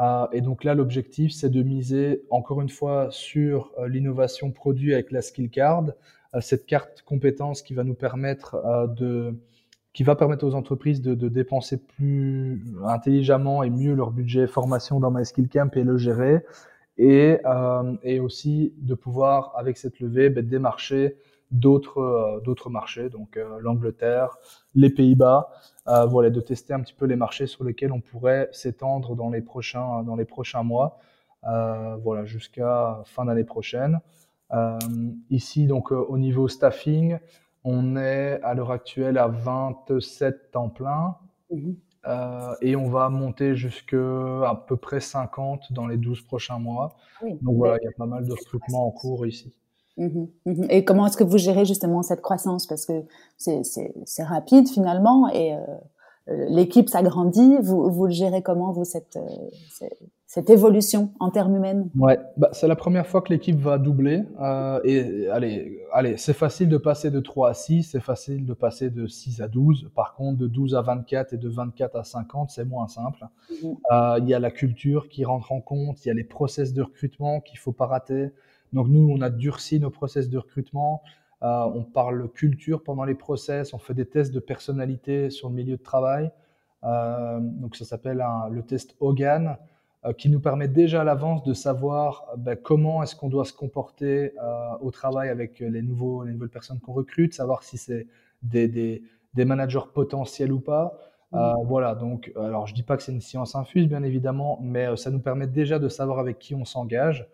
Euh, 0.00 0.26
et 0.32 0.40
donc 0.40 0.64
là, 0.64 0.74
l'objectif, 0.74 1.32
c'est 1.32 1.50
de 1.50 1.62
miser 1.62 2.22
encore 2.30 2.60
une 2.60 2.68
fois 2.68 3.08
sur 3.10 3.70
l'innovation 3.86 4.50
produit 4.50 4.94
avec 4.94 5.12
la 5.12 5.22
skill 5.22 5.50
card, 5.50 5.84
cette 6.40 6.66
carte 6.66 7.02
compétence 7.02 7.62
qui 7.62 7.74
va 7.74 7.84
nous 7.84 7.94
permettre 7.94 8.56
de, 8.96 9.36
qui 9.92 10.02
va 10.02 10.16
permettre 10.16 10.44
aux 10.44 10.56
entreprises 10.56 11.00
de, 11.00 11.14
de, 11.14 11.28
dépenser 11.28 11.76
plus 11.76 12.60
intelligemment 12.84 13.62
et 13.62 13.70
mieux 13.70 13.94
leur 13.94 14.10
budget 14.10 14.48
formation 14.48 14.98
dans 14.98 15.12
MySkillCamp 15.12 15.70
et 15.74 15.84
le 15.84 15.96
gérer, 15.96 16.44
et, 16.96 17.38
et 18.02 18.20
aussi 18.20 18.72
de 18.78 18.94
pouvoir 18.94 19.52
avec 19.56 19.76
cette 19.76 19.98
levée 20.00 20.30
ben, 20.30 20.46
démarcher 20.46 21.16
d'autres 21.54 21.98
euh, 21.98 22.40
d'autres 22.40 22.68
marchés, 22.68 23.08
donc 23.08 23.36
euh, 23.36 23.58
l'Angleterre, 23.60 24.36
les 24.74 24.90
Pays-Bas, 24.90 25.50
euh, 25.88 26.04
voilà, 26.06 26.30
de 26.30 26.40
tester 26.40 26.74
un 26.74 26.80
petit 26.80 26.94
peu 26.94 27.06
les 27.06 27.16
marchés 27.16 27.46
sur 27.46 27.64
lesquels 27.64 27.92
on 27.92 28.00
pourrait 28.00 28.48
s'étendre 28.52 29.14
dans 29.14 29.30
les 29.30 29.40
prochains 29.40 30.02
dans 30.02 30.16
les 30.16 30.24
prochains 30.24 30.62
mois, 30.62 30.98
voilà, 31.42 32.24
jusqu'à 32.24 33.02
fin 33.04 33.26
d'année 33.26 33.44
prochaine. 33.44 34.00
ici, 35.30 35.66
donc 35.66 35.92
au 35.92 36.18
niveau 36.18 36.48
staffing, 36.48 37.18
on 37.64 37.96
est 37.96 38.40
à 38.42 38.54
l'heure 38.54 38.70
actuelle 38.70 39.18
à 39.18 39.28
27 39.28 40.50
temps 40.52 40.70
plein. 40.70 41.16
Mhm. 42.06 42.56
et 42.60 42.76
on 42.76 42.88
va 42.88 43.08
monter 43.08 43.56
jusqu'à 43.56 43.96
à 43.96 44.64
peu 44.66 44.76
près 44.76 45.00
50 45.00 45.72
dans 45.72 45.86
les 45.86 45.96
12 45.96 46.22
prochains 46.22 46.58
mois. 46.58 46.96
Donc 47.22 47.56
voilà, 47.56 47.78
il 47.80 47.84
y 47.84 47.88
a 47.88 47.92
pas 47.96 48.06
mal 48.06 48.26
de 48.26 48.32
recrutements 48.32 48.86
en 48.86 48.90
cours 48.90 49.26
ici. 49.26 49.52
Mmh 49.96 50.26
mmh 50.44 50.64
et 50.70 50.84
comment 50.84 51.06
est-ce 51.06 51.16
que 51.16 51.22
vous 51.22 51.38
gérez 51.38 51.64
justement 51.64 52.02
cette 52.02 52.20
croissance? 52.20 52.66
Parce 52.66 52.84
que 52.84 53.04
c'est 53.38 54.24
rapide 54.24 54.68
finalement 54.68 55.28
et 55.28 55.54
euh, 55.54 55.60
l'équipe 56.48 56.88
s'agrandit. 56.88 57.56
Vous, 57.60 57.90
vous 57.90 58.06
le 58.06 58.12
gérez 58.12 58.42
comment, 58.42 58.72
vous, 58.72 58.84
cette, 58.84 59.16
euh, 59.16 59.88
cette 60.34 60.50
évolution 60.50 61.12
en 61.20 61.30
termes 61.30 61.54
humains 61.54 61.84
Ouais, 61.96 62.18
bah, 62.36 62.48
c'est 62.50 62.66
la 62.66 62.74
première 62.74 63.06
fois 63.06 63.22
que 63.22 63.32
l'équipe 63.32 63.56
va 63.56 63.78
doubler. 63.78 64.24
Euh, 64.40 64.80
et 64.82 65.28
allez, 65.28 65.78
allez 65.92 66.16
c'est 66.16 66.32
facile 66.32 66.68
de 66.68 66.76
passer 66.76 67.12
de 67.12 67.20
3 67.20 67.50
à 67.50 67.54
6, 67.54 67.84
c'est 67.84 68.00
facile 68.00 68.44
de 68.44 68.52
passer 68.52 68.90
de 68.90 69.06
6 69.06 69.40
à 69.42 69.46
12. 69.46 69.92
Par 69.94 70.14
contre, 70.14 70.38
de 70.38 70.48
12 70.48 70.74
à 70.74 70.82
24 70.82 71.34
et 71.34 71.36
de 71.36 71.48
24 71.48 71.94
à 71.94 72.02
50, 72.02 72.50
c'est 72.50 72.64
moins 72.64 72.88
simple. 72.88 73.28
Mmh 73.62 73.74
il 74.18 74.28
y 74.28 74.34
a 74.34 74.40
la 74.40 74.50
culture 74.50 75.08
qui 75.08 75.24
rentre 75.24 75.52
en 75.52 75.60
compte, 75.60 76.04
il 76.04 76.08
y 76.08 76.10
a 76.10 76.14
les 76.14 76.24
process 76.24 76.72
de 76.72 76.82
recrutement 76.82 77.40
qu'il 77.40 77.60
faut 77.60 77.72
pas 77.72 77.86
rater. 77.86 78.30
Donc 78.72 78.88
nous, 78.88 79.08
on 79.08 79.20
a 79.20 79.30
durci 79.30 79.78
nos 79.78 79.90
process 79.90 80.28
de 80.28 80.38
recrutement. 80.38 81.02
Euh, 81.44 81.64
on 81.74 81.84
parle 81.84 82.28
culture 82.30 82.82
pendant 82.82 83.04
les 83.04 83.14
process. 83.14 83.72
On 83.72 83.78
fait 83.78 83.94
des 83.94 84.06
tests 84.06 84.32
de 84.32 84.40
personnalité 84.40 85.30
sur 85.30 85.48
le 85.48 85.54
milieu 85.54 85.76
de 85.76 85.82
travail. 85.82 86.32
Euh, 86.82 87.38
donc 87.40 87.76
ça 87.76 87.84
s'appelle 87.84 88.24
le 88.50 88.62
test 88.62 88.96
Hogan, 89.00 89.46
euh, 89.46 89.54
qui 90.18 90.28
nous 90.28 90.40
permet 90.40 90.68
déjà 90.68 91.00
à 91.00 91.04
l'avance 91.04 91.42
de 91.44 91.54
savoir 91.54 92.26
ben, 92.36 92.56
comment 92.56 93.02
est-ce 93.02 93.16
qu'on 93.16 93.28
doit 93.28 93.44
se 93.44 93.52
comporter 93.52 94.32
au 94.82 94.90
travail 94.90 95.30
avec 95.30 95.60
les, 95.60 95.80
nouveaux, 95.80 96.24
les 96.24 96.32
nouvelles 96.32 96.50
personnes 96.50 96.78
qu'on 96.78 96.92
recrute, 96.92 97.32
savoir 97.32 97.62
si 97.62 97.78
c'est 97.78 98.06
des, 98.42 98.68
des, 98.68 99.44
managers 99.44 99.86
potentiels 99.94 100.52
ou 100.52 100.60
pas. 100.60 100.98
Mmh. 101.32 101.52
voilà, 101.64 101.94
donc, 101.94 102.30
alors 102.36 102.66
je 102.66 102.74
dis 102.74 102.82
pas 102.82 102.98
que 102.98 103.02
c'est 103.02 103.12
une 103.12 103.22
science 103.22 103.56
infuse, 103.56 103.88
bien 103.88 104.02
évidemment, 104.02 104.58
mais 104.62 104.94
ça 104.96 105.10
nous 105.10 105.20
permet 105.20 105.46
déjà 105.46 105.78
de 105.78 105.88
savoir 105.88 106.18
avec 106.18 106.38
qui 106.38 106.54
on 106.54 106.66
s'engage. 106.66 107.26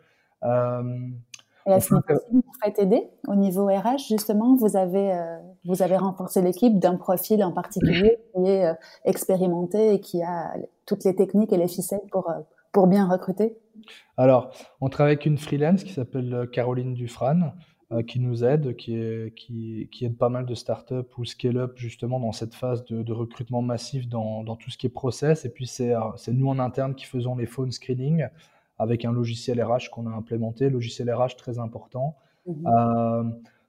Et 1.67 1.73
à 1.73 1.81
ce 1.81 1.95
niveau 1.95 2.05
vous 2.33 2.53
faites 2.63 2.79
aider 2.79 3.11
au 3.29 3.35
niveau 3.35 3.67
RH, 3.67 4.09
justement, 4.09 4.57
vous 4.57 4.77
avez, 4.77 5.13
euh, 5.13 5.39
vous 5.65 5.83
avez 5.83 5.97
renforcé 5.97 6.41
l'équipe 6.41 6.79
d'un 6.79 6.97
profil 6.97 7.45
en 7.45 7.53
particulier 7.53 8.19
qui 8.35 8.49
est 8.49 8.67
euh, 8.67 8.75
expérimenté 9.05 9.95
et 9.95 10.01
qui 10.01 10.23
a 10.23 10.55
toutes 10.87 11.05
les 11.05 11.15
techniques 11.15 11.53
et 11.53 11.59
les 11.59 11.69
ficelles 11.69 12.01
pour, 12.11 12.31
euh, 12.31 12.41
pour 12.73 12.87
bien 12.87 13.09
recruter? 13.09 13.57
Alors, 14.17 14.53
on 14.81 14.89
travaille 14.89 15.15
avec 15.15 15.27
une 15.27 15.39
freelance 15.39 15.85
qui 15.85 15.93
s'appelle 15.93 16.49
Caroline 16.53 16.95
Dufran, 16.95 17.53
qui 18.07 18.21
nous 18.21 18.45
aide, 18.45 18.77
qui, 18.77 18.95
est, 18.95 19.35
qui, 19.35 19.89
qui, 19.91 20.05
aide 20.05 20.17
pas 20.17 20.29
mal 20.29 20.47
de 20.47 20.55
startups 20.55 21.19
ou 21.19 21.25
scale-up 21.25 21.73
justement 21.75 22.21
dans 22.21 22.31
cette 22.31 22.55
phase 22.55 22.85
de, 22.85 23.03
de 23.03 23.13
recrutement 23.13 23.63
massif 23.63 24.09
dans, 24.09 24.45
dans, 24.45 24.55
tout 24.55 24.71
ce 24.71 24.79
qui 24.79 24.87
est 24.87 24.91
process. 24.91 25.45
Et 25.45 25.49
puis, 25.49 25.67
c'est 25.67 25.93
nous 26.29 26.49
en 26.49 26.61
interne 26.61 26.95
qui 26.95 27.07
faisons 27.07 27.35
les 27.35 27.47
phone 27.47 27.73
screening 27.73 28.29
avec 28.81 29.05
un 29.05 29.13
logiciel 29.13 29.63
RH 29.63 29.91
qu'on 29.93 30.07
a 30.07 30.11
implémenté, 30.11 30.71
logiciel 30.71 31.13
RH 31.13 31.37
très 31.37 31.59
important. 31.59 32.17
Mhm. 32.47 32.67
Euh, 32.67 33.25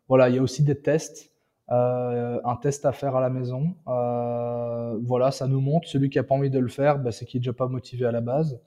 voilà, 0.07 0.29
il 0.29 0.35
y 0.35 0.39
a 0.39 0.41
aussi 0.41 0.63
des 0.63 0.79
tests, 0.79 1.31
euh, 1.69 2.39
un 2.45 2.55
test 2.55 2.85
à 2.85 2.93
faire 2.93 3.17
à 3.17 3.21
la 3.21 3.29
maison. 3.29 3.75
Euh, 3.87 4.97
voilà, 5.03 5.31
ça 5.31 5.47
nous 5.47 5.59
montre. 5.59 5.87
Celui 5.89 6.09
qui 6.09 6.17
a 6.17 6.23
pas 6.23 6.33
envie 6.33 6.49
de 6.49 6.59
le 6.59 6.69
faire, 6.69 6.97
bah, 6.97 7.11
c'est 7.11 7.25
qu'il 7.25 7.39
n'est 7.39 7.43
déjà 7.43 7.53
pas 7.53 7.67
motivé 7.67 8.05
à 8.05 8.11
la 8.13 8.21
base. 8.21 8.61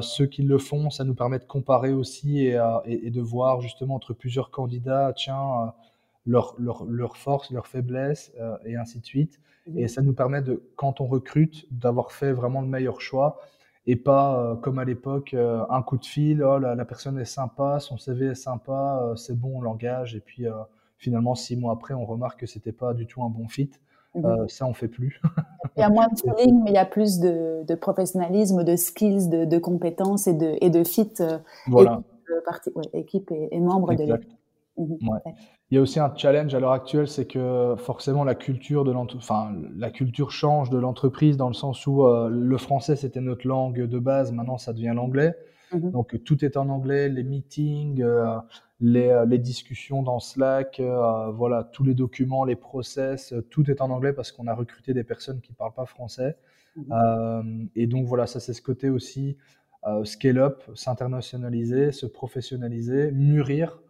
Ceux 0.00 0.26
qui 0.26 0.42
le 0.42 0.58
font, 0.58 0.90
ça 0.90 1.04
nous 1.04 1.14
permet 1.14 1.38
de 1.38 1.44
comparer 1.44 1.92
aussi 1.92 2.46
et, 2.46 2.58
et, 2.86 3.10
de 3.10 3.20
voir 3.20 3.60
justement 3.60 3.94
entre 3.94 4.12
plusieurs 4.14 4.50
candidats, 4.50 5.12
tiens, 5.16 5.72
leurs 6.26 6.54
leur, 6.58 6.84
leur 6.84 7.16
forces, 7.16 7.50
leurs 7.50 7.66
faiblesses 7.66 8.32
et 8.64 8.76
ainsi 8.76 9.00
de 9.00 9.04
suite. 9.04 9.40
Mhm. 9.68 9.78
Et 9.78 9.88
ça 9.88 10.02
nous 10.02 10.12
permet 10.12 10.42
de, 10.42 10.62
quand 10.76 11.00
on 11.00 11.06
recrute, 11.06 11.66
d'avoir 11.70 12.12
fait 12.12 12.32
vraiment 12.32 12.60
le 12.60 12.68
meilleur 12.68 13.00
choix 13.00 13.40
et 13.86 13.96
pas 13.96 14.38
euh, 14.38 14.54
comme 14.54 14.78
à 14.78 14.84
l'époque 14.84 15.32
euh, 15.34 15.64
un 15.70 15.82
coup 15.82 15.96
de 15.96 16.04
fil, 16.04 16.42
oh, 16.42 16.58
la, 16.58 16.84
personne 16.84 17.18
est 17.18 17.24
sympa, 17.24 17.80
son 17.80 17.96
CV 17.96 18.26
est 18.26 18.34
sympa, 18.34 19.00
euh, 19.02 19.16
c'est 19.16 19.34
bon, 19.34 19.58
on 19.58 19.60
l'engage 19.62 20.14
et 20.14 20.20
puis 20.20 20.44
finalement 20.98 21.34
six 21.34 21.56
mois 21.56 21.72
après 21.72 21.94
on 21.94 22.04
remarque 22.04 22.40
que 22.40 22.46
c'était 22.46 22.72
pas 22.72 22.92
du 22.92 23.06
tout 23.06 23.22
un 23.22 23.30
bon 23.30 23.48
fit. 23.48 23.70
Mhm. 24.22 24.48
ça 24.48 24.66
on 24.66 24.74
fait 24.74 24.88
plus. 24.88 25.20
il 25.76 25.80
y 25.80 25.82
a 25.82 25.90
moins 25.90 26.08
de 26.08 26.18
feeling, 26.36 26.62
mais 26.64 26.70
il 26.70 26.74
y 26.74 26.78
a 26.78 26.84
plus 26.84 27.18
de, 27.20 27.64
de 27.66 27.74
professionnalisme, 27.74 28.64
de 28.64 28.76
skills, 28.76 29.28
de, 29.28 29.44
de, 29.44 29.58
compétences 29.58 30.26
et 30.26 30.34
de, 30.34 30.56
et 30.60 30.70
de 30.70 30.84
fit 30.84 31.12
voilà. 31.66 32.02
équipe, 32.94 33.30
et, 33.30 33.60
membres 33.60 33.94
de 33.94 34.04
l'équipe. 34.04 34.32
Mhm. 34.76 34.98
Il 35.70 35.74
y 35.74 35.78
a 35.78 35.82
aussi 35.82 36.00
un 36.00 36.14
challenge 36.16 36.54
à 36.54 36.60
l'heure 36.60 36.72
actuelle, 36.72 37.08
c'est 37.08 37.26
que 37.26 37.74
forcément 37.76 38.24
la 38.24 38.34
culture 38.34 38.84
de 38.84 38.92
enfin, 38.94 39.52
la 39.76 39.90
culture 39.90 40.30
change 40.30 40.70
de 40.70 40.78
l'entreprise 40.78 41.36
dans 41.36 41.48
le 41.48 41.54
sens 41.54 41.86
où 41.86 42.06
euh, 42.06 42.28
le 42.30 42.56
français 42.56 42.96
c'était 42.96 43.20
notre 43.20 43.46
langue 43.46 43.82
de 43.82 43.98
base, 43.98 44.32
maintenant 44.32 44.56
ça 44.56 44.72
devient 44.72 44.92
l'anglais. 44.94 45.34
Mhm. 45.72 45.90
Donc 45.90 46.22
tout 46.24 46.44
est 46.44 46.56
en 46.56 46.68
anglais, 46.68 47.08
les 47.08 47.22
meetings, 47.22 48.02
euh, 48.02 48.38
les, 48.80 49.08
euh, 49.08 49.24
les, 49.24 49.38
discussions 49.38 50.02
dans 50.02 50.20
Slack, 50.20 50.80
voilà, 51.34 51.64
tous 51.64 51.84
les 51.84 51.94
documents, 51.94 52.44
les 52.44 52.56
process, 52.56 53.34
tout 53.50 53.70
est 53.70 53.80
en 53.80 53.90
anglais 53.90 54.12
parce 54.12 54.32
qu'on 54.32 54.46
a 54.46 54.54
recruté 54.54 54.94
des 54.94 55.04
personnes 55.04 55.40
qui 55.40 55.52
parlent 55.52 55.74
pas 55.74 55.86
français. 55.86 56.36
Mhm. 56.76 57.70
et 57.74 57.88
donc 57.88 58.06
voilà, 58.06 58.28
ça 58.28 58.38
c'est 58.38 58.52
ce 58.52 58.62
côté 58.62 58.88
aussi 58.88 59.36
scale 60.04 60.38
up, 60.38 60.62
s'internationaliser, 60.74 61.90
se 61.90 62.06
professionnaliser, 62.06 63.10
mûrir. 63.10 63.80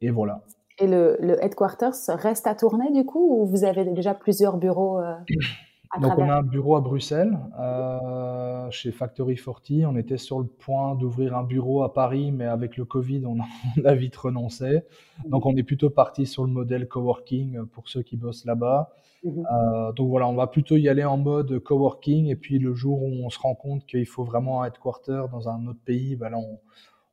Et 0.00 0.10
voilà. 0.10 0.42
Et 0.80 0.86
le, 0.86 1.18
le, 1.20 1.42
headquarters 1.44 1.94
reste 2.08 2.46
à 2.46 2.54
tourner 2.54 2.90
du 2.90 3.04
coup 3.04 3.42
ou 3.42 3.46
vous 3.46 3.64
avez 3.64 3.84
déjà 3.84 4.14
plusieurs 4.14 4.56
bureaux 4.56 4.98
euh, 4.98 5.14
à 5.90 5.98
Donc 5.98 6.18
on 6.18 6.28
a 6.28 6.36
un 6.36 6.42
bureau 6.42 6.76
à 6.76 6.80
Bruxelles, 6.80 7.38
euh, 7.58 8.70
chez 8.70 8.92
Factory 8.92 9.36
40. 9.36 9.92
On 9.92 9.96
était 9.96 10.18
sur 10.18 10.38
le 10.38 10.46
point 10.46 10.94
d'ouvrir 10.94 11.36
un 11.36 11.42
bureau 11.42 11.82
à 11.82 11.92
Paris, 11.92 12.30
mais 12.32 12.46
avec 12.46 12.76
le 12.76 12.84
Covid, 12.84 13.24
on 13.26 13.38
a, 13.84 13.94
vite 13.94 14.16
renoncé. 14.16 14.82
Donc 15.26 15.46
on 15.46 15.56
est 15.56 15.62
plutôt 15.62 15.90
parti 15.90 16.26
sur 16.26 16.44
le 16.44 16.50
modèle 16.50 16.88
coworking 16.88 17.66
pour 17.66 17.88
ceux 17.88 18.02
qui 18.02 18.16
bossent 18.16 18.44
là-bas. 18.44 18.90
Mhm. 19.24 19.46
Euh, 19.52 19.92
donc 19.92 20.08
voilà, 20.08 20.28
on 20.28 20.34
va 20.34 20.46
plutôt 20.46 20.76
y 20.76 20.88
aller 20.88 21.04
en 21.04 21.16
mode 21.16 21.58
coworking. 21.58 22.26
Et 22.26 22.36
puis 22.36 22.58
le 22.58 22.74
jour 22.74 23.02
où 23.02 23.10
on 23.24 23.30
se 23.30 23.38
rend 23.38 23.54
compte 23.54 23.84
qu'il 23.86 24.06
faut 24.06 24.24
vraiment 24.24 24.62
un 24.62 24.66
headquarter 24.66 25.24
dans 25.32 25.48
un 25.48 25.66
autre 25.66 25.80
pays, 25.84 26.16
ben 26.16 26.30
là 26.30 26.38
on, 26.38 26.58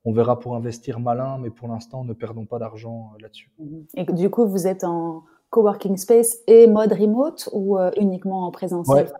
on 0.07 0.13
verra 0.13 0.39
pour 0.39 0.55
investir 0.55 1.01
malin, 1.01 1.37
mais 1.37 1.49
pour 1.49 1.67
l'instant, 1.67 2.05
ne 2.05 2.13
perdons 2.13 2.45
pas 2.45 2.59
d'argent 2.59 3.11
euh, 3.13 3.21
là-dessus. 3.21 3.51
Et 3.95 4.05
du 4.05 4.29
coup, 4.29 4.47
vous 4.47 4.65
êtes 4.65 4.85
en 4.85 5.23
coworking 5.49 5.97
space 5.97 6.39
et 6.47 6.67
mode 6.67 6.93
remote 6.93 7.49
ou 7.53 7.77
euh, 7.77 7.91
uniquement 7.97 8.45
en 8.45 8.51
présentiel 8.51 9.11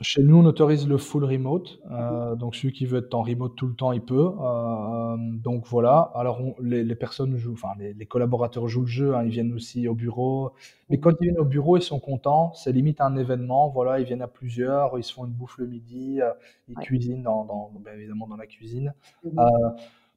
chez 0.00 0.22
nous, 0.22 0.36
on 0.36 0.44
autorise 0.44 0.86
le 0.86 0.98
full 0.98 1.24
remote. 1.24 1.80
Euh, 1.90 2.34
donc, 2.36 2.54
celui 2.54 2.72
qui 2.72 2.86
veut 2.86 2.98
être 2.98 3.14
en 3.14 3.22
remote 3.22 3.56
tout 3.56 3.66
le 3.66 3.74
temps, 3.74 3.92
il 3.92 4.02
peut. 4.02 4.30
Euh, 4.40 5.16
donc, 5.18 5.66
voilà. 5.66 6.12
Alors, 6.14 6.40
les, 6.60 6.94
personnes 6.94 7.36
jouent, 7.36 7.54
enfin, 7.54 7.70
les, 7.78 8.06
collaborateurs 8.06 8.68
jouent 8.68 8.82
le 8.82 8.86
jeu. 8.86 9.14
Hein, 9.14 9.24
ils 9.24 9.30
viennent 9.30 9.52
aussi 9.54 9.88
au 9.88 9.94
bureau. 9.94 10.52
Mais 10.90 10.98
quand 10.98 11.12
ils 11.20 11.24
viennent 11.24 11.38
au 11.38 11.44
bureau, 11.44 11.76
ils 11.76 11.82
sont 11.82 12.00
contents. 12.00 12.52
C'est 12.54 12.72
limite 12.72 13.00
un 13.00 13.16
événement. 13.16 13.68
Voilà, 13.70 13.98
ils 13.98 14.04
viennent 14.04 14.22
à 14.22 14.28
plusieurs. 14.28 14.98
Ils 14.98 15.04
se 15.04 15.12
font 15.12 15.24
une 15.24 15.32
bouffe 15.32 15.58
le 15.58 15.66
midi. 15.66 16.20
Euh, 16.20 16.30
ils 16.68 16.76
cuisinent, 16.76 17.22
dans, 17.22 17.44
dans, 17.44 17.70
évidemment, 17.94 18.26
dans 18.26 18.36
la 18.36 18.46
cuisine. 18.46 18.94
Mhm. 19.24 19.34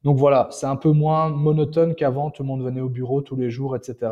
donc 0.03 0.17
voilà, 0.17 0.47
c'est 0.51 0.67
un 0.67 0.75
peu 0.75 0.91
moins 0.91 1.29
monotone 1.29 1.95
qu'avant. 1.95 2.29
Tout 2.29 2.43
le 2.43 2.47
monde 2.47 2.63
venait 2.63 2.81
au 2.81 2.89
bureau 2.89 3.21
tous 3.21 3.35
les 3.35 3.49
jours, 3.49 3.75
etc. 3.75 4.11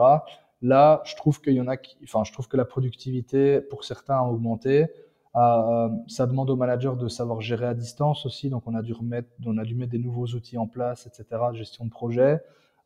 Là, 0.63 1.01
je 1.03 1.17
trouve 1.17 1.41
qu'il 1.41 1.53
y 1.53 1.61
en 1.61 1.67
a 1.67 1.75
enfin, 2.05 2.23
je 2.23 2.31
trouve 2.31 2.47
que 2.47 2.55
la 2.55 2.63
productivité 2.63 3.59
pour 3.59 3.83
certains 3.83 4.15
a 4.15 4.23
augmenté. 4.23 4.87
Euh, 5.35 5.89
ça 6.07 6.25
demande 6.25 6.49
aux 6.49 6.55
managers 6.55 6.93
de 6.97 7.09
savoir 7.09 7.41
gérer 7.41 7.65
à 7.65 7.73
distance 7.73 8.25
aussi. 8.25 8.49
Donc, 8.49 8.63
on 8.65 8.73
a 8.73 8.81
dû 8.81 8.93
remettre, 8.93 9.27
on 9.45 9.57
a 9.57 9.65
dû 9.65 9.75
mettre 9.75 9.91
des 9.91 9.99
nouveaux 9.99 10.27
outils 10.27 10.57
en 10.57 10.67
place, 10.67 11.05
etc. 11.05 11.41
Gestion 11.53 11.83
de 11.83 11.89
projet. 11.89 12.39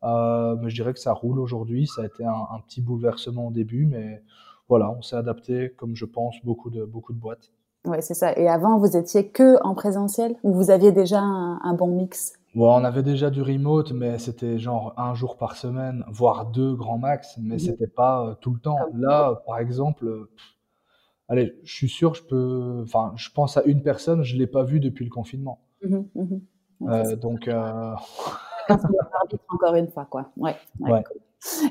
Euh, 0.03 0.55
mais 0.59 0.71
je 0.71 0.75
dirais 0.75 0.93
que 0.93 0.99
ça 0.99 1.13
roule 1.13 1.39
aujourd'hui. 1.39 1.85
Ça 1.85 2.01
a 2.01 2.05
été 2.07 2.25
un, 2.25 2.59
petit 2.67 2.81
bouleversement 2.81 3.47
au 3.47 3.51
début, 3.51 3.85
mais 3.85 4.23
voilà, 4.69 4.89
on 4.89 5.03
s'est 5.03 5.15
adapté, 5.15 5.71
comme 5.77 5.95
je 5.95 6.05
pense 6.05 6.35
beaucoup 6.43 6.71
de 6.71 6.83
beaucoup 6.83 7.13
de 7.13 7.19
boîtes. 7.19 7.51
Ouais, 7.85 8.01
c'est 8.01 8.15
ça. 8.15 8.33
Et 8.39 8.49
avant, 8.49 8.79
vous 8.79 8.97
étiez 8.97 9.29
que 9.29 9.61
en 9.63 9.75
présentiel 9.75 10.35
ou 10.41 10.51
vous 10.51 10.71
aviez 10.71 10.91
déjà 10.91 11.19
un 11.19 11.73
bon 11.73 11.87
mix? 11.87 12.33
Bon, 12.55 12.73
on 12.73 12.83
avait 12.83 13.03
déjà 13.03 13.29
du 13.29 13.41
remote, 13.41 13.91
mais 13.91 14.17
c'était 14.17 14.57
genre 14.57 14.93
un 14.97 15.13
jour 15.13 15.37
par 15.37 15.55
semaine, 15.55 16.03
voire 16.07 16.47
deux 16.47 16.75
grand 16.75 16.97
max, 16.97 17.37
mais 17.39 17.55
mmh. 17.55 17.59
c'était 17.59 17.87
pas 17.87 18.25
euh, 18.25 18.33
tout 18.35 18.51
le 18.51 18.59
temps. 18.59 18.79
Là, 18.93 19.43
par 19.45 19.59
exemple, 19.59 20.27
allez, 21.29 21.59
je 21.63 21.75
suis 21.75 21.89
sûr, 21.89 22.15
je 22.15 22.23
peux, 22.23 22.81
enfin, 22.83 23.13
je 23.15 23.29
pense 23.31 23.57
à 23.57 23.63
une 23.63 23.83
personne, 23.83 24.23
je 24.23 24.37
l'ai 24.37 24.47
pas 24.47 24.63
vue 24.63 24.79
depuis 24.79 25.05
le 25.05 25.11
confinement. 25.11 25.59
Mmh 25.83 25.97
mmh 26.15 26.37
euh, 26.89 27.15
donc, 27.15 27.47
euh... 27.47 27.93
encore 29.49 29.75
une 29.75 29.87
fois, 29.87 30.05
quoi. 30.05 30.31
Ouais. 30.37 30.55
ouais. 30.79 31.03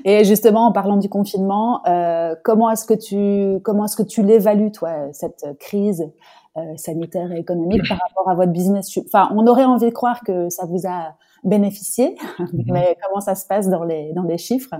Et 0.04 0.24
justement, 0.24 0.66
en 0.66 0.72
parlant 0.72 0.96
du 0.96 1.08
confinement, 1.08 1.84
euh, 1.86 2.34
comment 2.42 2.70
est-ce 2.70 2.84
que 2.84 2.94
tu 2.94 3.60
comment 3.62 3.84
est-ce 3.84 3.96
que 3.96 4.02
tu 4.02 4.22
l'évalues, 4.22 4.72
toi, 4.72 5.12
cette 5.12 5.44
crise? 5.60 6.02
euh, 6.02 6.45
sanitaire 6.76 7.32
et 7.32 7.38
économique 7.38 7.82
par 7.88 7.98
rapport 7.98 8.28
à 8.28 8.34
votre 8.34 8.52
business 8.52 8.98
Enfin, 8.98 9.30
on 9.34 9.46
aurait 9.46 9.64
envie 9.64 9.86
de 9.86 9.94
croire 9.94 10.22
que 10.22 10.48
ça 10.48 10.66
vous 10.66 10.86
a 10.86 11.16
bénéficié, 11.44 12.16
mhm. 12.38 12.64
mais 12.66 12.96
comment 13.02 13.20
ça 13.20 13.34
se 13.34 13.46
passe 13.46 13.68
dans 13.68 13.84
les 13.84 14.12
dans 14.12 14.24
les 14.24 14.38
chiffres? 14.38 14.74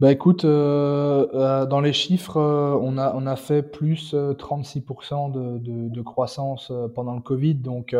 Bah 0.00 0.10
écoute, 0.10 0.44
euh, 0.44 1.28
euh 1.34 1.66
dans 1.66 1.80
les 1.80 1.92
chiffres, 1.92 2.38
euh, 2.38 2.78
on 2.80 2.98
a 2.98 3.14
on 3.14 3.26
a 3.26 3.36
fait 3.36 3.62
plus 3.62 4.14
36% 4.14 5.30
de, 5.30 5.58
de, 5.58 5.88
de, 5.88 6.02
croissance 6.02 6.72
pendant 6.94 7.14
le 7.14 7.20
Covid, 7.20 7.54
donc 7.54 7.94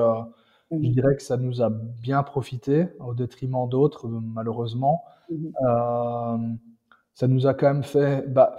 je 0.72 0.76
mhm. 0.76 0.93
dirais 0.93 1.16
que 1.16 1.22
ça 1.22 1.36
nous 1.36 1.62
a 1.62 1.70
bien 1.70 2.22
profité 2.22 2.88
au 3.01 3.14
détriment 3.14 3.68
d'autres, 3.68 4.09
malheureusement. 4.09 5.05
Mhm. 5.30 5.53
Euh, 5.68 6.38
ça 7.14 7.28
nous 7.28 7.47
a 7.47 7.53
quand 7.53 7.66
même 7.66 7.82
fait, 7.82 8.26
bah, 8.26 8.57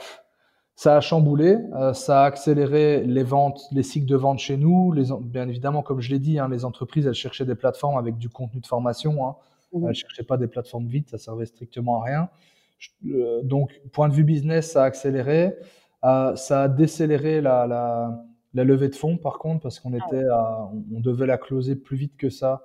ça 0.76 0.98
a 0.98 1.02
chamboulé, 1.02 1.58
euh, 1.76 1.94
ça 1.94 2.24
a 2.24 2.26
accéléré 2.26 3.04
les 3.04 3.24
ventes, 3.24 3.62
les 3.72 3.84
cycles 3.84 4.08
de 4.08 4.16
vente 4.16 4.40
chez 4.40 4.58
nous. 4.58 4.92
Les, 4.92 5.06
bien 5.22 5.48
évidemment, 5.48 5.84
comme 5.84 6.02
je 6.02 6.10
l'ai 6.10 6.20
dit, 6.20 6.40
hein, 6.40 6.50
les 6.50 6.66
entreprises, 6.66 7.06
elles 7.06 7.14
cherchaient 7.14 7.46
des 7.46 7.56
plateformes 7.56 7.98
avec 7.98 8.18
du 8.18 8.30
contenu 8.30 8.60
de 8.60 8.66
formation. 8.66 9.28
Hein. 9.28 9.36
Mmh. 9.74 9.88
Elles 9.88 9.96
cherchaient 9.96 10.24
pas 10.24 10.38
des 10.38 10.48
plateformes 10.48 10.88
vides, 10.88 11.10
ça 11.10 11.18
servait 11.18 11.46
strictement 11.46 12.02
à 12.02 12.06
rien. 12.06 12.30
Euh, 13.06 13.42
donc, 13.44 13.80
point 13.92 14.10
de 14.10 14.14
vue 14.14 14.24
business, 14.24 14.72
ça 14.72 14.84
a 14.84 14.86
accéléré. 14.86 15.56
Euh, 16.04 16.36
ça 16.36 16.64
a 16.64 16.68
décéléré 16.68 17.40
la, 17.40 17.66
la, 17.66 18.26
la, 18.54 18.64
levée 18.64 18.90
de 18.90 18.96
fonds, 18.96 19.18
par 19.18 19.38
contre, 19.38 19.62
parce 19.62 19.80
qu'on 19.80 19.94
ah 19.94 20.06
était, 20.06 20.26
à, 20.26 20.70
on, 20.94 21.00
devait 21.00 21.28
la 21.28 21.38
closer 21.38 21.76
plus 21.76 21.98
vite 21.98 22.18
que 22.18 22.30
ça 22.30 22.62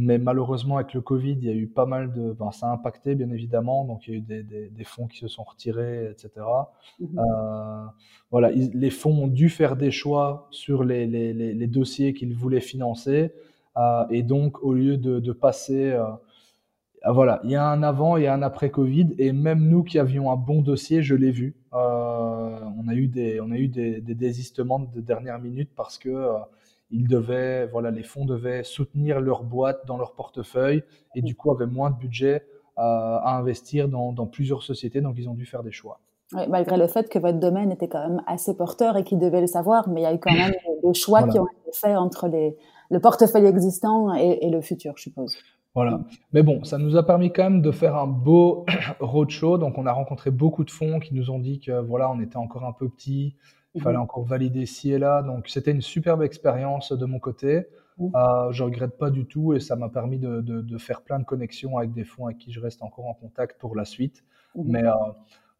mais 0.00 0.18
malheureusement, 0.18 0.76
avec 0.76 0.94
le 0.94 1.00
Covid, 1.00 1.32
il 1.32 1.44
y 1.44 1.50
a 1.50 1.54
eu 1.54 1.66
pas 1.66 1.84
mal 1.84 2.12
de. 2.12 2.30
Ben, 2.30 2.52
ça 2.52 2.68
a 2.68 2.72
impacté, 2.72 3.16
bien 3.16 3.30
évidemment. 3.30 3.84
Donc, 3.84 4.06
il 4.06 4.10
y 4.12 4.14
a 4.14 4.18
eu 4.18 4.20
des, 4.20 4.44
des, 4.44 4.68
des 4.68 4.84
fonds 4.84 5.08
qui 5.08 5.18
se 5.18 5.26
sont 5.26 5.42
retirés, 5.42 6.08
etc. 6.12 6.30
Mmh 7.00 7.18
euh, 7.18 7.84
voilà, 8.30 8.50
les 8.50 8.90
fonds 8.90 9.24
ont 9.24 9.26
dû 9.26 9.48
faire 9.48 9.74
des 9.74 9.90
choix 9.90 10.46
sur 10.52 10.84
les, 10.84 11.06
les, 11.06 11.32
les, 11.32 11.66
dossiers 11.66 12.14
qu'ils 12.14 12.32
voulaient 12.32 12.60
financer. 12.60 13.32
Euh, 13.76 14.04
et 14.10 14.22
donc, 14.22 14.62
au 14.62 14.72
lieu 14.72 14.98
de, 14.98 15.18
de 15.18 15.32
passer. 15.32 15.90
Euh, 15.90 16.04
voilà, 17.10 17.40
il 17.42 17.50
y 17.50 17.56
a 17.56 17.66
un 17.66 17.82
avant 17.82 18.16
et 18.16 18.28
un 18.28 18.42
après 18.42 18.70
Covid. 18.70 19.16
Et 19.18 19.32
même 19.32 19.68
nous 19.68 19.82
qui 19.82 19.98
avions 19.98 20.30
un 20.30 20.36
bon 20.36 20.62
dossier, 20.62 21.02
je 21.02 21.16
l'ai 21.16 21.32
vu. 21.32 21.56
On 21.72 22.86
a 22.88 22.94
eu 22.94 23.08
des, 23.08 23.40
on 23.40 23.50
a 23.50 23.56
eu 23.56 23.66
des, 23.66 24.00
des 24.00 24.14
désistements 24.14 24.78
de 24.78 25.00
dernière 25.00 25.40
minute 25.40 25.70
parce 25.74 25.98
que 25.98 26.28
ils 26.90 27.06
devaient, 27.06 27.66
voilà, 27.66 27.90
les 27.90 28.02
fonds 28.02 28.24
devaient 28.24 28.64
soutenir 28.64 29.20
leur 29.20 29.44
boîte 29.44 29.86
dans 29.86 29.98
leur 29.98 30.14
portefeuille 30.14 30.82
et 31.14 31.22
du 31.22 31.34
coup 31.34 31.50
avaient 31.50 31.66
moins 31.66 31.90
de 31.90 31.96
budget 31.96 32.46
euh, 32.78 32.82
à 32.82 33.36
investir 33.36 33.88
dans, 33.88 34.12
dans, 34.12 34.26
plusieurs 34.26 34.62
sociétés, 34.62 35.00
donc 35.00 35.16
ils 35.18 35.28
ont 35.28 35.34
dû 35.34 35.46
faire 35.46 35.62
des 35.62 35.72
choix. 35.72 36.00
malgré 36.48 36.76
le 36.76 36.86
fait 36.86 37.08
que 37.08 37.18
votre 37.18 37.38
domaine 37.38 37.72
était 37.72 37.88
quand 37.88 38.08
même 38.08 38.22
assez 38.26 38.56
porteur 38.56 38.96
et 38.96 39.04
qu'ils 39.04 39.18
devaient 39.18 39.40
le 39.40 39.46
savoir, 39.46 39.88
mais 39.88 40.02
il 40.02 40.04
y 40.04 40.06
a 40.06 40.14
eu 40.14 40.18
quand 40.18 40.32
même 40.32 40.54
des 40.84 40.94
choix 40.94 41.26
qui 41.28 41.38
ont 41.38 41.46
été 41.46 41.72
faits 41.72 41.96
entre 41.96 42.28
les, 42.28 42.56
le 42.90 43.00
portefeuille 43.00 43.46
existant 43.46 44.14
et, 44.14 44.38
et, 44.42 44.50
le 44.50 44.60
futur, 44.60 44.94
je 44.96 45.02
suppose. 45.02 45.36
Voilà. 45.74 46.00
Mais 46.32 46.42
bon, 46.42 46.64
ça 46.64 46.78
nous 46.78 46.96
a 46.96 47.04
permis 47.04 47.32
quand 47.32 47.44
même 47.44 47.62
de 47.62 47.70
faire 47.70 47.96
un 47.96 48.06
beau 48.06 48.64
roadshow. 49.00 49.58
Donc, 49.58 49.78
on 49.78 49.86
a 49.86 49.92
rencontré 49.92 50.30
beaucoup 50.30 50.64
de 50.64 50.70
fonds 50.70 50.98
qui 50.98 51.14
nous 51.14 51.30
ont 51.30 51.38
dit 51.38 51.60
que 51.60 51.80
voilà, 51.80 52.10
on 52.10 52.20
était 52.20 52.36
encore 52.36 52.64
un 52.64 52.72
peu 52.72 52.88
petit, 52.88 53.36
il 53.78 53.82
fallait 53.82 53.96
mhm. 53.96 54.02
encore 54.02 54.24
valider 54.24 54.66
ci 54.66 54.92
et 54.92 54.98
là. 54.98 55.22
Donc, 55.22 55.48
c'était 55.48 55.70
une 55.70 55.80
superbe 55.80 56.22
expérience 56.22 56.92
de 56.92 57.04
mon 57.06 57.18
côté. 57.18 57.66
Mhm. 57.98 58.12
Euh, 58.14 58.52
je 58.52 58.64
regrette 58.64 58.98
pas 58.98 59.10
du 59.10 59.26
tout 59.26 59.54
et 59.54 59.60
ça 59.60 59.76
m'a 59.76 59.88
permis 59.88 60.18
de, 60.18 60.40
de, 60.40 60.60
de, 60.60 60.78
faire 60.78 61.02
plein 61.02 61.18
de 61.18 61.24
connexions 61.24 61.78
avec 61.78 61.92
des 61.92 62.04
fonds 62.04 62.26
avec 62.26 62.38
qui 62.38 62.52
je 62.52 62.60
reste 62.60 62.82
encore 62.82 63.06
en 63.06 63.14
contact 63.14 63.58
pour 63.60 63.74
la 63.74 63.84
suite. 63.84 64.24
Mhm. 64.54 64.64
Mais 64.66 64.84
euh, 64.84 64.92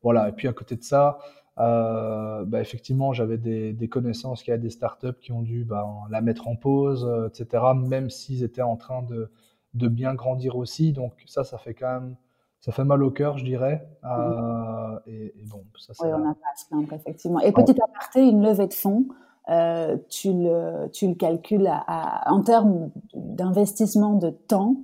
voilà. 0.02 0.28
Et 0.28 0.32
puis 0.32 0.48
à 0.48 0.52
côté 0.52 0.76
de 0.76 0.82
ça, 0.82 1.18
euh, 1.58 2.44
bah, 2.44 2.60
effectivement, 2.60 3.12
j'avais 3.12 3.38
des, 3.38 3.72
des, 3.72 3.88
connaissances 3.88 4.42
qui 4.42 4.50
avaient 4.50 4.60
des 4.60 4.70
startups 4.70 5.18
qui 5.20 5.32
ont 5.32 5.42
dû 5.42 5.64
bah, 5.64 5.86
la 6.10 6.20
mettre 6.20 6.48
en 6.48 6.56
pause, 6.56 7.04
euh, 7.04 7.28
etc. 7.28 7.64
Même 7.74 8.10
s'ils 8.10 8.44
étaient 8.44 8.62
en 8.62 8.76
train 8.76 9.02
de, 9.02 9.30
de 9.74 9.88
bien 9.88 10.14
grandir 10.14 10.56
aussi. 10.56 10.92
Donc 10.92 11.12
ça, 11.26 11.44
ça 11.44 11.58
fait 11.58 11.74
quand 11.74 12.00
même 12.00 12.16
ça 12.60 12.72
fait 12.72 12.84
mal 12.84 13.02
au 13.02 13.10
cœur, 13.10 13.38
je 13.38 13.44
dirais. 13.44 13.88
Euh, 14.04 14.98
et, 15.06 15.26
et, 15.26 15.44
bon, 15.50 15.62
ça, 15.78 15.92
oui, 16.00 16.10
on 16.12 16.18
n'a 16.18 16.34
pas 16.34 16.48
à 16.52 16.56
se 16.56 16.66
plaindre, 16.68 16.92
effectivement. 16.92 17.40
Et 17.40 17.52
petit 17.52 17.76
aparté, 17.80 18.20
une 18.28 18.42
levée 18.42 18.66
de 18.66 18.74
fonds, 18.74 19.06
euh, 19.48 19.96
tu, 20.10 20.32
le, 20.32 20.88
tu 20.92 21.08
le 21.08 21.14
calcules 21.14 21.68
à, 21.68 22.30
en 22.30 22.42
termes 22.42 22.90
d'investissement 23.14 24.14
de 24.14 24.30
temps. 24.30 24.76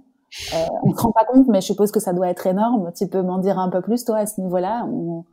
Euh, 0.54 0.56
on 0.82 0.90
ne 0.90 0.94
se 0.94 1.02
rend 1.02 1.12
pas 1.12 1.24
compte, 1.24 1.46
mais 1.48 1.60
je 1.60 1.66
suppose 1.66 1.92
que 1.92 2.00
ça 2.00 2.12
doit 2.12 2.28
être 2.28 2.46
énorme. 2.46 2.92
Tu 2.96 3.06
peux 3.06 3.22
m'en 3.22 3.38
dire 3.38 3.58
un 3.58 3.70
peu 3.70 3.82
plus, 3.82 4.04
toi, 4.04 4.18
à 4.18 4.26
ce 4.26 4.40
niveau-là 4.40 4.86
on... 4.86 5.24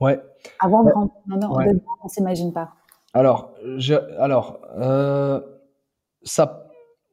Ouais. 0.00 0.20
Avant 0.60 0.82
de 0.82 0.92
rentrer 0.92 1.70
ouais. 1.70 1.80
on 2.02 2.08
s'imagine 2.08 2.52
pas. 2.52 2.70
Alors, 3.14 3.52
je, 3.76 3.94
alors 4.18 4.58
euh, 4.76 5.40
ça 6.22 6.64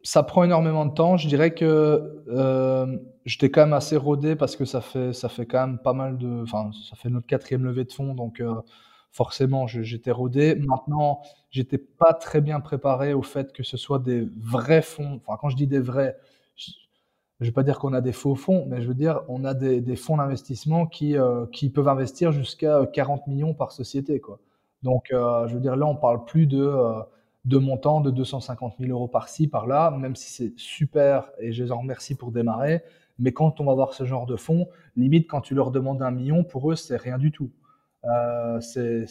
ça 0.04 0.24
prend 0.24 0.44
énormément 0.44 0.86
de 0.86 0.94
temps. 0.94 1.18
Je 1.18 1.28
dirais 1.28 1.54
que 1.54 2.24
euh, 2.28 2.98
j'étais 3.26 3.50
quand 3.50 3.62
même 3.62 3.74
assez 3.74 3.98
rodé 3.98 4.36
parce 4.36 4.56
que 4.56 4.66
ça 4.66 4.82
fait, 4.82 5.14
ça 5.14 5.30
fait 5.30 5.46
quand 5.46 5.68
même 5.68 5.80
pas 5.80 5.94
mal 5.94 6.18
de. 6.18 6.44
Enfin, 6.44 6.72
ça 6.90 6.96
fait 6.96 7.10
notre 7.10 7.28
quatrième 7.28 7.64
levée 7.64 7.86
de 7.86 7.92
fonds, 7.92 8.14
donc 8.16 8.40
euh, 8.40 8.56
forcément, 9.12 9.68
j'étais 9.68 10.12
rodé. 10.12 10.56
Maintenant, 10.56 11.22
j'étais 11.50 11.78
pas 11.78 12.14
très 12.14 12.42
bien 12.42 12.60
préparé 12.60 13.14
au 13.14 13.22
fait 13.22 13.54
que 13.54 13.64
ce 13.64 13.78
soit 13.78 14.00
des 14.00 14.28
vrais 14.38 14.82
fonds. 14.82 15.22
Enfin, 15.26 15.38
quand 15.40 15.50
je 15.50 15.56
dis 15.58 15.68
des 15.68 15.80
vrais, 15.80 16.18
je, 16.56 16.72
ne 17.42 17.46
vais 17.46 17.52
pas 17.52 17.64
dire 17.64 17.80
qu'on 17.80 17.94
a 17.94 18.02
des 18.02 18.14
faux 18.14 18.36
fonds, 18.36 18.66
mais 18.68 18.82
je 18.82 18.88
veux 18.88 18.94
dire, 18.94 19.22
on 19.28 19.46
a 19.46 19.54
des, 19.54 19.82
des 19.82 19.96
fonds 19.96 20.18
d'investissement 20.18 20.86
qui, 20.88 21.18
euh, 21.18 21.46
qui 21.48 21.70
peuvent 21.70 21.88
investir 21.90 22.32
jusqu'à 22.32 22.86
40 22.94 23.28
millions 23.28 23.54
par 23.54 23.72
société, 23.72 24.20
quoi. 24.20 24.40
Donc, 24.84 25.12
euh, 25.12 25.48
je 25.48 25.54
veux 25.56 25.60
dire, 25.60 25.76
là, 25.76 25.86
on 25.86 25.96
parle 25.96 26.26
plus 26.26 26.48
de 26.48 26.60
euh, 26.60 27.02
de 27.46 27.58
montant 27.58 28.02
de 28.02 28.12
250 28.12 28.76
000 28.80 28.92
euros 28.92 29.08
par-ci, 29.08 29.48
par-là, 29.48 29.92
même 29.92 30.16
si 30.16 30.32
c'est 30.32 30.54
super 30.58 31.32
et 31.40 31.52
je 31.52 31.64
les 31.64 31.72
en 31.72 31.80
remercie 31.80 32.16
pour 32.16 32.32
démarrer. 32.32 32.84
Mais 33.22 33.32
quand 33.32 33.62
on 33.62 33.66
va 33.66 33.74
voir 33.74 33.94
ce 33.94 34.04
genre 34.04 34.26
de 34.26 34.36
fonds, 34.36 34.68
limite 34.96 35.30
quand 35.30 35.42
tu 35.42 35.56
leur 35.56 35.72
demandes 35.72 36.02
un 36.02 36.12
million, 36.12 36.44
pour 36.44 36.72
eux, 36.72 36.76
c'est 36.76 36.98
rien 36.98 37.18
du 37.18 37.32
tout. 37.32 37.52
Euh, 38.06 38.60
c'est, 38.60 39.06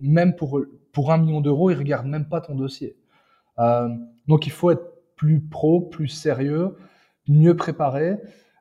même 0.00 0.36
pour, 0.36 0.60
pour 0.92 1.10
un 1.10 1.18
million 1.18 1.40
d'euros, 1.40 1.70
ils 1.70 1.78
regardent 1.78 2.06
même 2.06 2.28
pas 2.28 2.40
ton 2.40 2.54
dossier. 2.54 2.96
Euh, 3.58 3.88
donc 4.28 4.46
il 4.46 4.52
faut 4.52 4.70
être 4.70 4.84
plus 5.16 5.40
pro, 5.40 5.80
plus 5.80 6.08
sérieux, 6.08 6.76
mieux 7.26 7.56
préparé. 7.56 8.18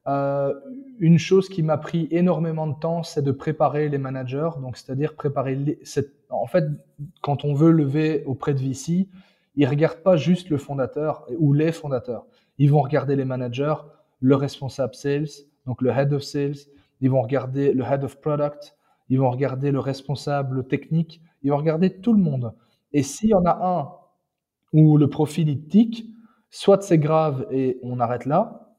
Euh, 0.07 0.53
une 0.99 1.17
chose 1.17 1.49
qui 1.49 1.63
m'a 1.63 1.78
pris 1.78 2.07
énormément 2.11 2.67
de 2.67 2.78
temps, 2.80 3.03
c'est 3.03 3.21
de 3.21 3.32
préparer 3.32 3.89
les 3.89 3.97
managers. 3.97 4.49
Donc, 4.61 4.78
c'est-à-dire 4.78 5.15
préparer 5.15 5.55
les, 5.55 5.80
en 6.30 6.45
fait, 6.45 6.65
quand 7.21 7.45
on 7.45 7.53
veut 7.53 7.71
lever 7.71 8.24
auprès 8.26 8.53
de 8.53 8.59
VC, 8.59 9.09
ils 9.55 9.67
regardent 9.67 10.03
pas 10.03 10.17
juste 10.17 10.49
le 10.49 10.57
fondateur 10.57 11.26
ou 11.38 11.53
les 11.53 11.71
fondateurs. 11.71 12.26
Ils 12.57 12.71
vont 12.71 12.82
regarder 12.82 13.15
les 13.15 13.26
managers, 13.26 13.76
le 14.24 14.36
responsable 14.36 14.95
sales, 14.95 15.28
donc 15.65 15.82
le 15.82 15.91
head 15.91 16.13
of 16.13 16.24
sales. 16.24 16.55
Ils 17.01 17.11
vont 17.11 17.21
regarder 17.21 17.74
le 17.74 17.84
head 17.84 18.03
of 18.05 18.21
product. 18.21 18.76
Ils 19.09 19.19
vont 19.19 19.30
regarder 19.30 19.69
le 19.71 19.80
responsable 19.80 20.65
technique. 20.65 21.21
Ils 21.43 21.51
vont 21.51 21.57
regarder 21.57 21.89
tout 21.89 22.13
le 22.13 22.21
monde. 22.21 22.53
Et 22.93 23.03
s'il 23.03 23.30
y 23.30 23.34
en 23.34 23.45
a 23.45 23.59
un 23.61 23.91
où 24.71 24.97
le 24.97 25.09
profil 25.09 25.49
est 25.49 25.67
tic, 25.67 26.05
soit 26.49 26.82
c'est 26.82 26.97
grave 26.97 27.45
et 27.51 27.80
on 27.84 27.99
arrête 27.99 28.26
là, 28.26 28.76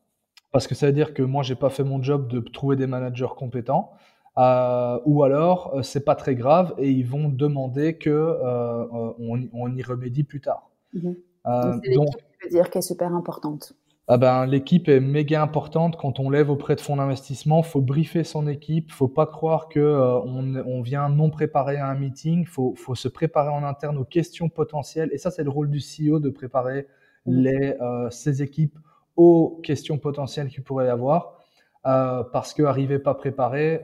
parce 0.51 0.67
que 0.67 0.75
ça 0.75 0.87
veut 0.87 0.93
dire 0.93 1.13
que 1.13 1.23
moi 1.23 1.43
j'ai 1.43 1.57
pas 1.57 1.71
fait 1.71 1.85
mon 1.85 2.03
job 2.03 2.29
de 2.29 2.41
trouver 2.41 2.77
des 2.77 2.87
managers 2.87 3.35
compétents, 3.37 3.93
euh, 4.39 4.99
ou 5.05 5.25
alors 5.25 5.75
euh, 5.75 5.83
c'est 5.83 6.05
pas 6.05 6.15
très 6.15 6.35
grave 6.35 6.75
et 6.79 6.91
ils 6.91 7.07
vont 7.07 7.29
demander 7.29 7.99
que 7.99 8.11
euh, 8.11 8.87
on, 9.19 9.47
on, 9.53 9.77
y 9.77 9.83
remédie 9.83 10.25
plus 10.25 10.41
tard. 10.41 10.71
Mm 10.95 11.01
-hmm. 11.01 11.95
donc, 11.95 12.09
c'est 12.41 12.49
dire 12.51 12.71
qui 12.71 12.79
est 12.79 12.89
super 12.93 13.15
importante. 13.15 13.75
Ah 14.07 14.19
ben, 14.19 14.45
l'équipe 14.45 14.89
est 14.91 15.01
méga 15.01 15.41
importante 15.43 15.97
quand 15.97 16.21
on 16.21 16.29
lève 16.29 16.51
auprès 16.51 16.77
de 16.77 16.81
fonds 16.81 16.97
d'investissement. 16.97 17.63
Faut 17.63 17.81
briefer 17.81 18.23
son 18.23 18.47
équipe. 18.47 18.93
Faut 18.93 19.09
pas 19.09 19.27
croire 19.27 19.69
que 19.69 19.81
euh, 19.81 20.19
on, 20.21 20.57
on, 20.57 20.83
vient 20.83 21.09
non 21.09 21.31
préparé 21.31 21.79
à 21.79 21.89
un 21.89 21.95
meeting. 21.95 22.45
Faut, 22.45 22.75
faut 22.77 22.95
se 22.95 23.09
préparer 23.09 23.49
en 23.49 23.65
interne 23.65 23.97
aux 23.97 24.05
questions 24.05 24.51
potentielles. 24.51 25.09
Et 25.13 25.19
ça, 25.19 25.31
c'est 25.31 25.43
le 25.43 25.49
rôle 25.49 25.71
du 25.71 25.79
CEO 25.79 26.21
de 26.21 26.29
préparer 26.29 26.87
les, 27.25 27.77
euh, 27.81 28.11
ses 28.11 28.43
équipes 28.43 28.79
aux 29.17 29.59
questions 29.63 29.97
potentielles 29.97 30.49
qu'il 30.49 30.65
pourrait 30.65 30.87
y 30.87 30.91
avoir. 30.91 31.39
Euh, 31.87 32.23
parce 32.25 32.53
que 32.53 32.63
arriver 32.63 32.99
pas 32.99 33.15
préparé, 33.15 33.83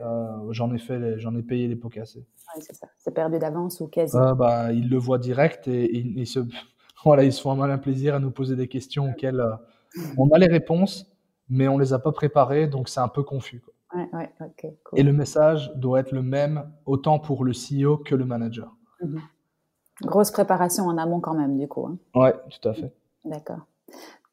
j'en 0.50 0.72
ai 0.74 0.78
fait, 0.78 1.18
j'en 1.18 1.34
ai 1.34 1.42
payé 1.42 1.66
les 1.66 1.76
pots 1.76 1.88
cassés. 1.88 2.26
Ouais, 2.54 2.60
c'est 2.60 2.74
ça. 2.74 2.88
C'est 2.98 3.14
perdu 3.14 3.38
d'avance 3.38 3.80
ou 3.80 3.88
quasi. 3.88 4.16
Bah, 4.36 4.70
ils 4.72 4.90
le 4.90 4.98
voient 4.98 5.18
direct 5.18 5.66
et, 5.66 5.96
ils 5.96 6.26
se, 6.26 6.40
voilà, 7.04 7.24
ils 7.24 7.32
se 7.32 7.40
font 7.40 7.52
un 7.52 7.56
malin 7.56 7.78
plaisir 7.78 8.14
à 8.14 8.18
nous 8.18 8.30
poser 8.30 8.54
des 8.54 8.68
questions 8.68 9.10
auxquelles 9.10 9.42
on 10.16 10.28
a 10.30 10.38
les 10.38 10.46
réponses, 10.46 11.10
mais 11.48 11.68
on 11.68 11.78
les 11.78 11.92
a 11.92 11.98
pas 11.98 12.12
préparées, 12.12 12.66
donc 12.66 12.88
c'est 12.88 13.00
un 13.00 13.08
peu 13.08 13.22
confus. 13.22 13.60
Quoi. 13.60 13.74
Ouais, 14.12 14.32
cool. 14.84 14.98
Et 14.98 15.02
le 15.02 15.12
message 15.12 15.72
doit 15.76 16.00
être 16.00 16.12
le 16.12 16.22
même 16.22 16.70
autant 16.86 17.18
pour 17.18 17.44
le 17.44 17.52
CEO 17.52 17.96
que 17.98 18.14
le 18.14 18.24
manager. 18.24 18.74
Mmh 19.02 19.18
Grosse 20.02 20.30
préparation 20.30 20.86
en 20.86 20.96
amont 20.96 21.20
quand 21.20 21.34
même, 21.34 21.58
du 21.58 21.68
coup. 21.68 21.86
Hein. 21.86 21.98
Ouais, 22.14 22.34
tout 22.48 22.68
à 22.68 22.72
fait. 22.72 22.90
D'accord. 23.26 23.66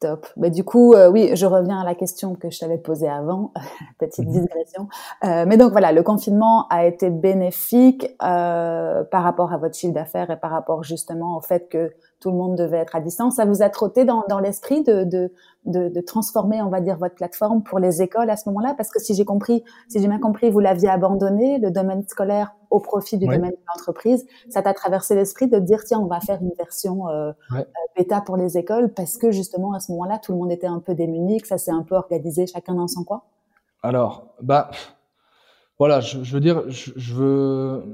Top. 0.00 0.28
Mais 0.36 0.50
du 0.50 0.62
coup, 0.62 0.94
euh, 0.94 1.10
oui, 1.10 1.30
je 1.34 1.44
reviens 1.44 1.80
à 1.80 1.84
la 1.84 1.96
question 1.96 2.36
que 2.36 2.50
je 2.50 2.60
t'avais 2.60 2.78
posée 2.78 3.08
avant, 3.08 3.52
petite 3.98 4.26
mhm. 4.26 4.42
digression. 4.42 4.88
Euh, 5.24 5.44
mais 5.44 5.56
donc 5.56 5.72
voilà, 5.72 5.90
le 5.90 6.04
confinement 6.04 6.68
a 6.68 6.86
été 6.86 7.10
bénéfique 7.10 8.06
euh, 8.22 9.02
par 9.02 9.24
rapport 9.24 9.52
à 9.52 9.56
votre 9.56 9.74
chiffre 9.74 9.94
d'affaires 9.94 10.30
et 10.30 10.36
par 10.38 10.52
rapport 10.52 10.84
justement 10.84 11.36
au 11.36 11.40
fait 11.40 11.68
que 11.68 11.90
tout 12.20 12.30
le 12.30 12.36
monde 12.36 12.56
devait 12.56 12.78
être 12.78 12.94
à 12.94 13.00
distance. 13.00 13.36
Ça 13.36 13.44
vous 13.44 13.62
a 13.62 13.68
trotté 13.70 14.04
dans, 14.04 14.24
dans 14.28 14.38
l'esprit 14.38 14.82
de, 14.82 15.04
de, 15.04 15.32
de, 15.66 15.88
de, 15.88 16.00
transformer, 16.00 16.62
on 16.62 16.68
va 16.68 16.80
dire, 16.80 16.96
votre 16.96 17.14
plateforme 17.14 17.62
pour 17.62 17.78
les 17.78 18.02
écoles 18.02 18.30
à 18.30 18.36
ce 18.36 18.48
moment-là? 18.48 18.74
Parce 18.76 18.90
que 18.90 19.00
si 19.00 19.14
j'ai 19.14 19.24
compris, 19.24 19.62
si 19.88 20.00
j'ai 20.00 20.08
bien 20.08 20.18
compris, 20.18 20.50
vous 20.50 20.60
l'aviez 20.60 20.88
abandonné, 20.88 21.58
le 21.58 21.70
domaine 21.70 22.06
scolaire 22.08 22.54
au 22.70 22.80
profit 22.80 23.16
du 23.16 23.26
domaine 23.26 23.50
de 23.50 23.58
l'entreprise. 23.74 24.26
Ça 24.50 24.62
t'a 24.62 24.74
traversé 24.74 25.14
l'esprit 25.14 25.48
de 25.48 25.58
dire, 25.58 25.84
tiens, 25.84 26.00
on 26.00 26.06
va 26.06 26.20
faire 26.20 26.40
une 26.42 26.52
version 26.58 27.08
euh, 27.08 27.32
euh, 27.54 27.62
bêta 27.96 28.20
pour 28.20 28.36
les 28.36 28.58
écoles 28.58 28.92
parce 28.92 29.16
que 29.16 29.30
justement, 29.30 29.72
à 29.72 29.80
ce 29.80 29.87
moment-là, 29.92 30.18
tout 30.18 30.32
le 30.32 30.38
monde 30.38 30.52
était 30.52 30.66
un 30.66 30.80
peu 30.80 30.94
démuni, 30.94 31.40
que 31.40 31.48
ça 31.48 31.58
s'est 31.58 31.70
un 31.70 31.82
peu 31.82 31.94
organisé 31.94 32.46
chacun 32.46 32.74
dans 32.74 32.88
son 32.88 33.04
coin? 33.04 33.22
Alors, 33.82 34.34
bah, 34.42 34.70
voilà, 35.78 36.00
je, 36.00 36.22
je 36.22 36.34
veux 36.34 36.40
dire, 36.40 36.68
je, 36.68 36.92
je 36.96 37.14
veux 37.14 37.84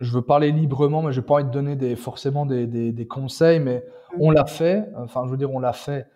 je 0.00 0.12
veux 0.12 0.22
parler 0.22 0.52
librement, 0.52 1.02
mais 1.02 1.12
je 1.12 1.20
n'ai 1.20 1.26
pas 1.26 1.34
envie 1.34 1.44
de 1.44 1.50
donner 1.50 1.76
des, 1.76 1.96
forcément 1.96 2.46
des, 2.46 2.66
des, 2.66 2.92
des 2.92 3.06
conseils, 3.06 3.60
mais 3.60 3.84
on 4.18 4.30
l'a 4.30 4.44
fait. 4.44 4.84
Enfin, 4.96 5.22
je 5.26 5.30
veux 5.30 5.36
dire, 5.36 5.52
on 5.52 5.58
l'a 5.58 5.72
fait. 5.72 6.06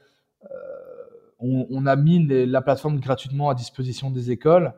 Euh, 0.45 0.47
on, 1.41 1.67
on, 1.71 1.87
a 1.87 1.97
mis 1.97 2.25
les, 2.25 2.47
la 2.47 2.61
plateforme 2.61 3.01
gratuitement 3.01 3.49
à 3.51 3.55
disposition 3.55 4.11
des 4.11 4.31
écoles. 4.31 4.73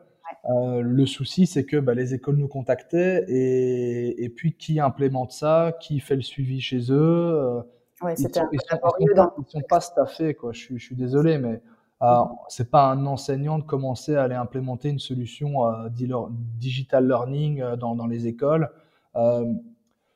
Euh, 0.49 0.81
le 0.81 1.05
souci, 1.05 1.45
c'est 1.45 1.65
que 1.65 1.77
bah, 1.77 1.93
les 1.93 2.13
écoles 2.13 2.37
nous 2.37 2.47
contactaient 2.47 3.25
et, 3.27 4.23
et, 4.23 4.29
puis 4.29 4.53
qui 4.53 4.79
implémente 4.79 5.31
ça, 5.31 5.73
qui 5.79 5.99
fait 5.99 6.15
le 6.15 6.21
suivi 6.21 6.61
chez 6.61 6.91
eux. 6.91 6.95
Euh, 6.99 7.61
ouais, 8.01 8.13
ils, 8.17 8.21
sont, 8.21 8.29
ils, 8.51 8.59
sont, 8.59 8.77
ils, 8.99 9.15
sont, 9.15 9.45
sont, 9.47 9.61
pas 9.67 9.81
staffés, 9.81 10.33
quoi. 10.33 10.51
Je, 10.53 10.59
suis, 10.59 10.79
je 10.79 10.85
suis 10.85 10.95
désolé, 10.95 11.37
mais 11.37 11.61
euh, 12.01 12.23
c'est 12.47 12.71
pas 12.71 12.89
un 12.89 13.05
enseignant 13.05 13.59
de 13.59 13.63
commencer 13.63 14.15
à 14.15 14.23
aller 14.23 14.35
implémenter 14.35 14.89
une 14.89 14.99
solution 14.99 15.67
euh, 15.67 15.87
digital 15.89 17.07
learning 17.07 17.61
euh, 17.61 17.75
dans, 17.75 17.95
dans 17.95 18.07
les 18.07 18.27
écoles. 18.27 18.71
Euh, 19.15 19.53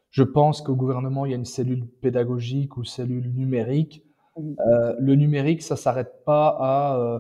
je 0.10 0.24
pense 0.24 0.62
qu'au 0.62 0.76
gouvernement, 0.76 1.26
il 1.26 1.32
y 1.32 1.34
a 1.36 1.38
une 1.38 1.46
cellule 1.46 1.86
pédagogique 1.86 2.78
ou 2.78 2.84
cellule 2.84 3.32
numérique. 3.34 4.04
Euh, 4.38 4.96
le 5.00 5.16
numérique, 5.16 5.62
ça 5.62 5.76
s'arrête 5.76 6.24
pas 6.26 6.58
à 6.60 7.20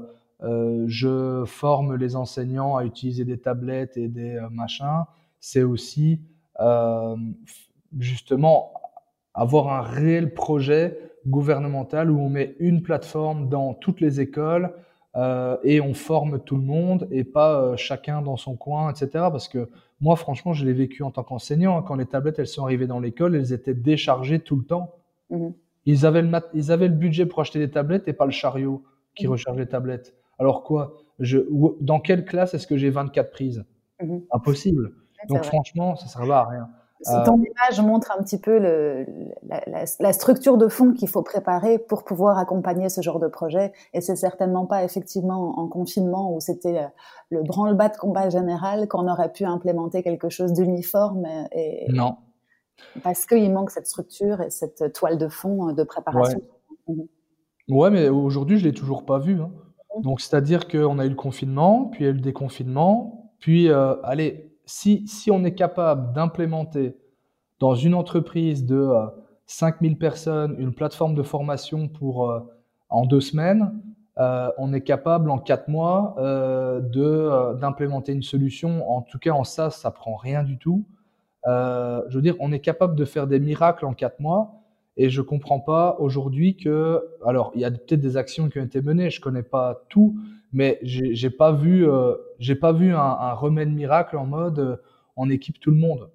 je 0.88 1.44
forme 1.46 1.96
les 1.96 2.16
enseignants 2.16 2.76
à 2.76 2.86
utiliser 2.86 3.26
des 3.26 3.40
tablettes 3.40 3.98
et 3.98 4.08
des 4.08 4.40
machins. 4.52 5.04
C'est 5.40 5.64
aussi 5.64 6.22
justement 7.98 8.74
avoir 9.36 9.72
un 9.72 9.82
réel 9.82 10.34
projet 10.34 10.98
gouvernemental 11.28 12.10
où 12.10 12.20
on 12.20 12.30
met 12.30 12.56
une 12.60 12.82
plateforme 12.82 13.50
dans 13.50 13.74
toutes 13.74 14.00
les 14.02 14.22
écoles 14.22 14.74
euh, 15.16 15.58
et 15.64 15.82
on 15.82 15.94
forme 15.94 16.40
tout 16.40 16.56
le 16.56 16.64
monde 16.64 17.08
et 17.12 17.24
pas 17.24 17.62
euh, 17.62 17.78
chacun 17.78 18.22
dans 18.22 18.38
son 18.38 18.56
coin, 18.56 18.92
etc. 18.92 19.10
Parce 19.14 19.48
que 19.48 19.70
moi, 20.02 20.16
franchement, 20.16 20.54
je 20.54 20.66
l'ai 20.66 20.74
vécu 20.74 21.04
en 21.04 21.12
tant 21.12 21.24
qu'enseignant. 21.24 21.78
Hein, 21.78 21.84
quand 21.88 21.96
les 21.96 22.06
tablettes, 22.06 22.40
elles 22.40 22.48
sont 22.48 22.64
arrivées 22.64 22.88
dans 22.88 23.00
l'école, 23.00 23.36
elles 23.36 23.54
étaient 23.54 23.74
déchargées 23.74 24.40
tout 24.40 24.56
le 24.56 24.64
temps. 24.64 24.96
Mmh. 25.30 25.50
Ils, 25.86 26.06
avaient 26.06 26.22
le 26.22 26.30
ils 26.54 26.72
avaient 26.72 26.88
le 26.88 26.96
budget 26.96 27.26
pour 27.26 27.40
acheter 27.40 27.60
des 27.60 27.72
tablettes 27.72 28.08
et 28.08 28.14
pas 28.14 28.26
le 28.26 28.32
chariot 28.32 28.84
qui 29.16 29.28
mmh. 29.28 29.32
recharge 29.32 29.58
les 29.58 29.68
tablettes. 29.68 30.16
Alors 30.38 30.64
quoi 30.64 30.98
je, 31.20 31.40
Dans 31.80 32.00
quelle 32.00 32.26
classe 32.26 32.54
est-ce 32.54 32.68
que 32.68 32.76
j'ai 32.76 32.90
24 32.90 33.32
prises? 33.32 33.66
Mmh. 34.02 34.18
Impossible. 34.32 34.92
Donc 35.30 35.44
franchement, 35.44 35.96
ça 35.96 36.06
ne 36.06 36.26
sert 36.26 36.36
à 36.36 36.46
rien. 36.46 36.70
Euh, 37.08 37.26
ton 37.26 37.38
image 37.38 37.82
montre 37.82 38.12
un 38.18 38.24
petit 38.24 38.40
peu 38.40 38.58
le, 38.58 39.06
la, 39.44 39.62
la, 39.68 39.84
la, 40.00 40.14
structure 40.14 40.58
de 40.58 40.70
fond 40.70 40.94
qu'il 40.94 41.10
faut 41.10 41.24
préparer 41.24 41.78
pour 41.78 42.06
pouvoir 42.06 42.38
accompagner 42.38 42.88
ce 42.88 43.02
genre 43.02 43.20
de 43.20 43.28
projet. 43.28 43.74
Et 43.94 44.00
c'est 44.00 44.16
certainement 44.16 44.66
pas 44.66 44.84
effectivement 44.84 45.60
en 45.60 45.68
confinement 45.68 46.34
où 46.34 46.40
c'était 46.40 46.80
euh, 46.80 46.88
le 47.30 47.44
branle-bas 47.44 47.90
de 47.90 47.98
combat 47.98 48.30
général 48.30 48.88
qu'on 48.88 49.10
aurait 49.10 49.32
pu 49.32 49.44
implémenter 49.44 50.04
quelque 50.04 50.30
chose 50.30 50.54
d'uniforme. 50.54 51.26
Et, 51.52 51.86
non. 51.90 52.16
Parce 53.04 53.26
qu'il 53.26 53.52
manque 53.52 53.72
cette 53.72 53.88
structure 53.88 54.42
et 54.42 54.50
cette 54.50 54.94
toile 54.94 55.18
de 55.18 55.28
fond 55.28 55.74
de 55.74 55.84
préparation. 55.84 56.42
Ouais, 56.88 56.96
mmh. 56.96 57.76
ouais 57.76 57.90
mais 57.90 58.08
aujourd'hui, 58.08 58.58
je 58.58 58.64
l'ai 58.64 58.74
toujours 58.74 59.06
pas 59.06 59.20
vu. 59.20 59.42
Hein. 59.42 59.52
Mmh. 59.98 60.02
Donc, 60.02 60.22
c'est-à-dire 60.22 60.68
qu'on 60.70 60.98
a 61.00 61.06
eu 61.06 61.10
le 61.10 61.16
confinement, 61.16 61.86
puis 61.86 62.04
il 62.04 62.08
y 62.08 62.08
a 62.08 62.12
eu 62.12 62.16
le 62.16 62.22
déconfinement, 62.22 63.34
puis, 63.40 63.70
euh, 63.70 63.96
allez, 64.04 64.55
si, 64.66 65.30
on 65.32 65.44
est 65.44 65.56
capable 65.56 66.14
d'implémenter 66.14 66.98
dans 67.60 67.76
une 67.76 67.94
entreprise 67.94 68.66
de 68.66 68.76
euh, 68.76 69.06
5000 69.46 69.98
personnes 69.98 70.56
une 70.60 70.74
plateforme 70.74 71.16
de 71.16 71.24
formation 71.24 71.88
pour 71.88 72.30
euh, 72.30 72.40
en 72.90 73.06
deux 73.06 73.22
semaines, 73.22 73.72
euh, 74.18 74.50
on 74.58 74.74
est 74.74 74.82
capable 74.82 75.30
en 75.30 75.38
quatre 75.38 75.68
mois 75.68 76.16
euh, 76.20 76.80
de 76.80 77.04
euh, 77.04 77.54
d'implémenter 77.56 78.14
une 78.14 78.24
solution. 78.24 78.90
En 78.90 79.02
tout 79.02 79.20
cas, 79.20 79.32
en 79.32 79.44
SaaS, 79.44 79.72
ça 79.72 79.92
prend 79.92 80.16
rien 80.16 80.44
du 80.44 80.58
tout. 80.58 80.86
Euh, 81.48 82.02
je 82.10 82.16
veux 82.16 82.22
dire, 82.22 82.36
on 82.40 82.52
est 82.52 82.60
capable 82.60 82.96
de 82.96 83.06
faire 83.06 83.28
des 83.28 83.40
miracles 83.40 83.86
en 83.86 83.94
quatre 83.94 84.20
mois. 84.20 84.62
Et 84.98 85.10
je 85.10 85.22
comprends 85.22 85.60
pas 85.60 85.98
aujourd'hui 86.00 86.56
que, 86.56 87.04
alors, 87.26 87.52
il 87.54 87.62
y 87.62 87.66
a 87.66 87.72
peut-être 87.72 88.00
des 88.00 88.16
actions 88.16 88.48
qui 88.48 88.60
ont 88.60 88.64
été 88.64 88.82
menées. 88.82 89.10
Je 89.10 89.20
connais 89.20 89.44
pas 89.44 89.84
tout, 89.90 90.16
mais 90.56 90.80
j'ai 90.84 91.30
pas 91.30 91.52
vu, 91.52 91.86
euh, 91.86 92.16
j'ai 92.40 92.56
pas 92.56 92.72
vu 92.72 92.96
un, 92.96 93.34
remède 93.34 93.70
miracle 93.70 94.16
en 94.16 94.26
mode 94.26 94.60
euh, 94.60 94.78
on 95.18 95.30
équipe 95.30 95.60
tout 95.60 95.70
le 95.70 95.76
monde. 95.76 96.10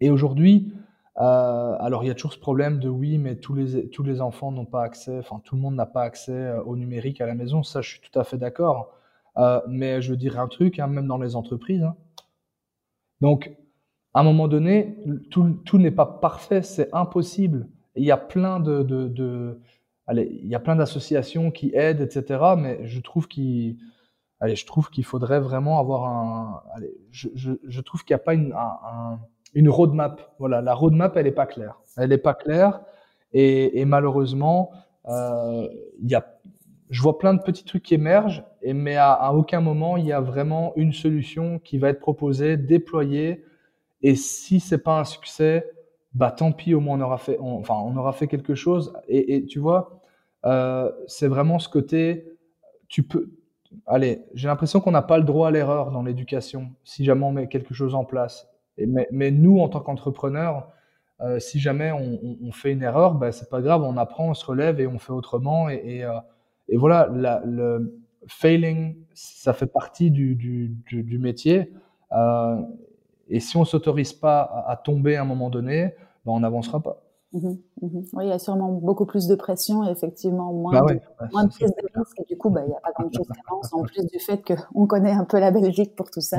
Et 0.00 0.10
aujourd'hui, 0.10 0.74
euh, 1.16 1.76
alors 1.80 2.04
il 2.04 2.08
y 2.08 2.10
a 2.10 2.14
toujours 2.14 2.34
ce 2.34 2.38
problème 2.38 2.80
de 2.80 2.90
oui, 2.90 3.16
mais 3.16 3.36
tous 3.36 3.54
les 3.54 3.88
tous 3.88 4.02
les 4.02 4.20
enfants 4.20 4.52
n'ont 4.52 4.66
pas 4.66 4.82
accès, 4.82 5.18
enfin 5.18 5.40
tout 5.42 5.54
le 5.56 5.62
monde 5.62 5.74
n'a 5.74 5.86
pas 5.86 6.02
accès 6.02 6.32
euh, 6.32 6.62
au 6.64 6.76
numérique 6.76 7.22
à 7.22 7.26
la 7.26 7.34
maison. 7.34 7.62
Ça, 7.62 7.80
je 7.80 7.88
suis 7.88 8.00
tout 8.00 8.18
à 8.18 8.24
fait 8.24 8.36
d'accord. 8.38 8.94
Mais 9.68 10.02
je 10.02 10.10
veux 10.10 10.18
dire 10.18 10.38
un 10.38 10.48
truc, 10.48 10.78
hein, 10.78 10.86
même 10.86 11.06
dans 11.06 11.16
les 11.16 11.34
entreprises. 11.34 11.82
Hein. 11.82 11.96
Donc, 13.22 13.56
à 14.12 14.20
un 14.20 14.22
moment 14.22 14.48
donné, 14.48 14.98
tout, 15.30 15.58
tout 15.64 15.78
n'est 15.78 15.90
pas 15.90 16.04
parfait, 16.04 16.60
c'est 16.60 16.94
impossible. 16.94 17.66
il 17.96 18.04
y 18.04 18.10
a 18.10 18.18
plein 18.18 18.60
de, 18.60 19.58
il 20.12 20.46
y 20.46 20.54
a 20.54 20.60
plein 20.60 20.76
d'associations 20.76 21.50
qui 21.50 21.72
aident, 21.74 22.00
etc. 22.00 22.40
Mais 22.56 22.86
je 22.86 23.00
trouve 23.00 23.28
qu'il, 23.28 23.76
je 24.42 24.66
trouve 24.66 24.90
qu'il 24.90 25.04
faudrait 25.04 25.40
vraiment 25.40 25.78
avoir 25.78 26.04
un, 26.06 26.62
je, 27.10 27.28
je, 27.34 27.80
trouve 27.80 28.04
qu'il 28.04 28.14
n'y 28.14 28.20
a 28.20 28.24
pas 28.24 28.34
une, 28.34 28.52
un, 28.52 29.20
une 29.54 29.68
roadmap. 29.68 30.34
Voilà, 30.38 30.60
la 30.62 30.74
roadmap, 30.74 31.16
elle 31.16 31.24
n'est 31.24 31.32
pas 31.32 31.46
claire. 31.46 31.80
Elle 31.96 32.10
n'est 32.10 32.18
pas 32.18 32.34
claire 32.34 32.80
et, 33.32 33.84
malheureusement, 33.84 34.72
euh, 35.08 35.68
y 36.02 36.14
a, 36.14 36.26
je 36.90 37.02
vois 37.02 37.18
plein 37.18 37.34
de 37.34 37.42
petits 37.42 37.64
trucs 37.64 37.82
qui 37.84 37.94
émergent, 37.94 38.44
et, 38.62 38.72
mais 38.72 38.96
à, 38.96 39.32
aucun 39.34 39.60
moment 39.60 39.96
il 39.96 40.06
y 40.06 40.12
a 40.12 40.20
vraiment 40.20 40.72
une 40.76 40.92
solution 40.92 41.58
qui 41.58 41.78
va 41.78 41.88
être 41.90 42.00
proposée, 42.00 42.56
déployée. 42.56 43.44
Et 44.02 44.16
si 44.16 44.60
c'est 44.60 44.78
pas 44.82 44.98
un 44.98 45.04
succès, 45.04 45.70
bah 46.14 46.32
tant 46.32 46.52
pis, 46.52 46.74
au 46.74 46.80
moins 46.80 46.98
on 46.98 47.02
aura 47.02 47.18
fait, 47.18 47.38
enfin 47.40 47.74
on 47.74 47.96
aura 47.96 48.12
fait 48.12 48.26
quelque 48.26 48.54
chose. 48.54 48.92
Et 49.08 49.44
tu 49.46 49.58
vois, 49.58 49.99
euh, 50.46 50.90
c'est 51.06 51.28
vraiment 51.28 51.58
ce 51.58 51.68
côté, 51.68 52.26
tu 52.88 53.02
peux, 53.02 53.30
allez, 53.86 54.24
j'ai 54.34 54.48
l'impression 54.48 54.80
qu'on 54.80 54.90
n'a 54.90 55.02
pas 55.02 55.18
le 55.18 55.24
droit 55.24 55.48
à 55.48 55.50
l'erreur 55.50 55.90
dans 55.90 56.02
l'éducation, 56.02 56.70
si 56.84 57.04
jamais 57.04 57.24
on 57.24 57.32
met 57.32 57.48
quelque 57.48 57.74
chose 57.74 57.94
en 57.94 58.04
place. 58.04 58.48
Mais, 58.78 59.30
nous, 59.30 59.60
en 59.60 59.68
tant 59.68 59.80
qu'entrepreneurs, 59.80 60.68
euh, 61.20 61.38
si 61.38 61.60
jamais 61.60 61.92
on, 61.92 62.50
fait 62.52 62.72
une 62.72 62.82
erreur, 62.82 63.14
ben, 63.14 63.30
c'est 63.30 63.50
pas 63.50 63.60
grave, 63.60 63.82
on 63.82 63.98
apprend, 63.98 64.30
on 64.30 64.34
se 64.34 64.46
relève 64.46 64.80
et 64.80 64.86
on 64.86 64.98
fait 64.98 65.12
autrement. 65.12 65.68
Et, 65.68 66.02
euh, 66.02 66.12
voilà, 66.72 67.08
le 67.44 68.00
failing, 68.26 68.96
ça 69.12 69.52
fait 69.52 69.66
partie 69.66 70.10
du, 70.10 71.18
métier. 71.20 71.72
Et 73.28 73.40
si 73.40 73.56
on 73.58 73.64
s'autorise 73.66 74.14
pas 74.14 74.40
à, 74.40 74.72
à, 74.72 74.76
tomber 74.76 75.16
à 75.16 75.22
un 75.22 75.26
moment 75.26 75.50
donné, 75.50 75.94
ben, 76.24 76.32
on 76.32 76.40
n'avancera 76.40 76.80
pas. 76.80 77.02
Mmh 77.32 77.48
mmh 77.80 78.00
oui, 78.12 78.24
il 78.24 78.28
y 78.28 78.32
a 78.32 78.40
sûrement 78.40 78.72
beaucoup 78.72 79.06
plus 79.06 79.28
de 79.28 79.36
pression 79.36 79.86
et 79.86 79.90
effectivement 79.90 80.52
moins 80.52 80.72
bah 80.72 80.94
de, 80.94 81.00
moins 81.32 81.44
de 81.44 81.50
prise 81.50 81.70
de 81.70 81.98
risque. 81.98 82.18
Et 82.20 82.24
du 82.24 82.36
coup, 82.36 82.50
bah, 82.50 82.62
il 82.64 82.68
n'y 82.68 82.74
a 82.74 82.80
pas 82.80 82.90
grand-chose 82.92 83.26
qui 83.26 83.40
avance, 83.48 83.72
en 83.72 83.82
plus 83.82 84.04
du 84.06 84.18
fait 84.18 84.42
qu'on 84.44 84.86
connaît 84.86 85.12
un 85.12 85.24
peu 85.24 85.38
la 85.38 85.52
Belgique 85.52 85.94
pour 85.94 86.10
tout 86.10 86.20
ça. 86.20 86.38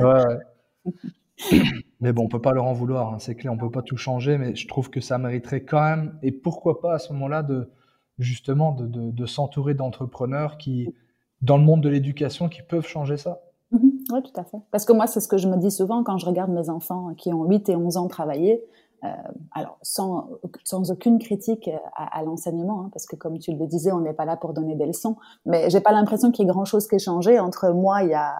mais 2.00 2.12
bon, 2.12 2.24
on 2.24 2.28
peut 2.28 2.42
pas 2.42 2.52
leur 2.52 2.66
en 2.66 2.74
vouloir, 2.74 3.14
hein, 3.14 3.18
c'est 3.18 3.34
clair, 3.34 3.52
on 3.52 3.56
peut 3.56 3.70
pas 3.70 3.82
tout 3.82 3.96
changer, 3.96 4.36
mais 4.36 4.54
je 4.54 4.68
trouve 4.68 4.90
que 4.90 5.00
ça 5.00 5.16
mériterait 5.16 5.64
quand 5.64 5.80
même, 5.80 6.18
et 6.22 6.30
pourquoi 6.30 6.80
pas 6.80 6.94
à 6.94 6.98
ce 6.98 7.12
moment-là, 7.14 7.42
de 7.42 7.70
justement 8.18 8.72
de, 8.72 8.86
de, 8.86 9.10
de 9.10 9.26
s'entourer 9.26 9.72
d'entrepreneurs 9.72 10.58
qui, 10.58 10.94
dans 11.40 11.56
le 11.56 11.64
monde 11.64 11.80
de 11.80 11.88
l'éducation, 11.88 12.50
qui 12.50 12.60
peuvent 12.62 12.86
changer 12.86 13.16
ça. 13.16 13.40
Mmh 13.70 13.78
oui, 14.12 14.22
tout 14.22 14.40
à 14.40 14.44
fait. 14.44 14.58
Parce 14.70 14.84
que 14.84 14.92
moi, 14.92 15.06
c'est 15.06 15.20
ce 15.20 15.28
que 15.28 15.38
je 15.38 15.48
me 15.48 15.56
dis 15.56 15.70
souvent 15.70 16.02
quand 16.04 16.18
je 16.18 16.26
regarde 16.26 16.50
mes 16.50 16.68
enfants 16.68 17.14
qui 17.14 17.32
ont 17.32 17.44
8 17.44 17.68
et 17.70 17.76
11 17.76 17.96
ans 17.96 18.08
travailler. 18.08 18.62
Euh, 19.04 19.08
alors, 19.52 19.78
sans, 19.82 20.28
sans 20.62 20.92
aucune 20.92 21.18
critique 21.18 21.68
à, 21.96 22.18
à 22.18 22.22
l'enseignement, 22.22 22.82
hein, 22.82 22.90
parce 22.92 23.06
que 23.06 23.16
comme 23.16 23.38
tu 23.38 23.52
le 23.52 23.66
disais, 23.66 23.90
on 23.90 24.00
n'est 24.00 24.12
pas 24.12 24.24
là 24.24 24.36
pour 24.36 24.52
donner 24.52 24.76
des 24.76 24.86
leçons. 24.86 25.16
Mais 25.44 25.70
j'ai 25.70 25.80
pas 25.80 25.92
l'impression 25.92 26.30
qu'il 26.30 26.46
y 26.46 26.48
ait 26.48 26.52
grand-chose 26.52 26.86
qui 26.86 26.94
ait 26.94 27.00
changé 27.00 27.40
entre 27.40 27.70
moi 27.70 28.02
il 28.02 28.10
y 28.10 28.14
a, 28.14 28.34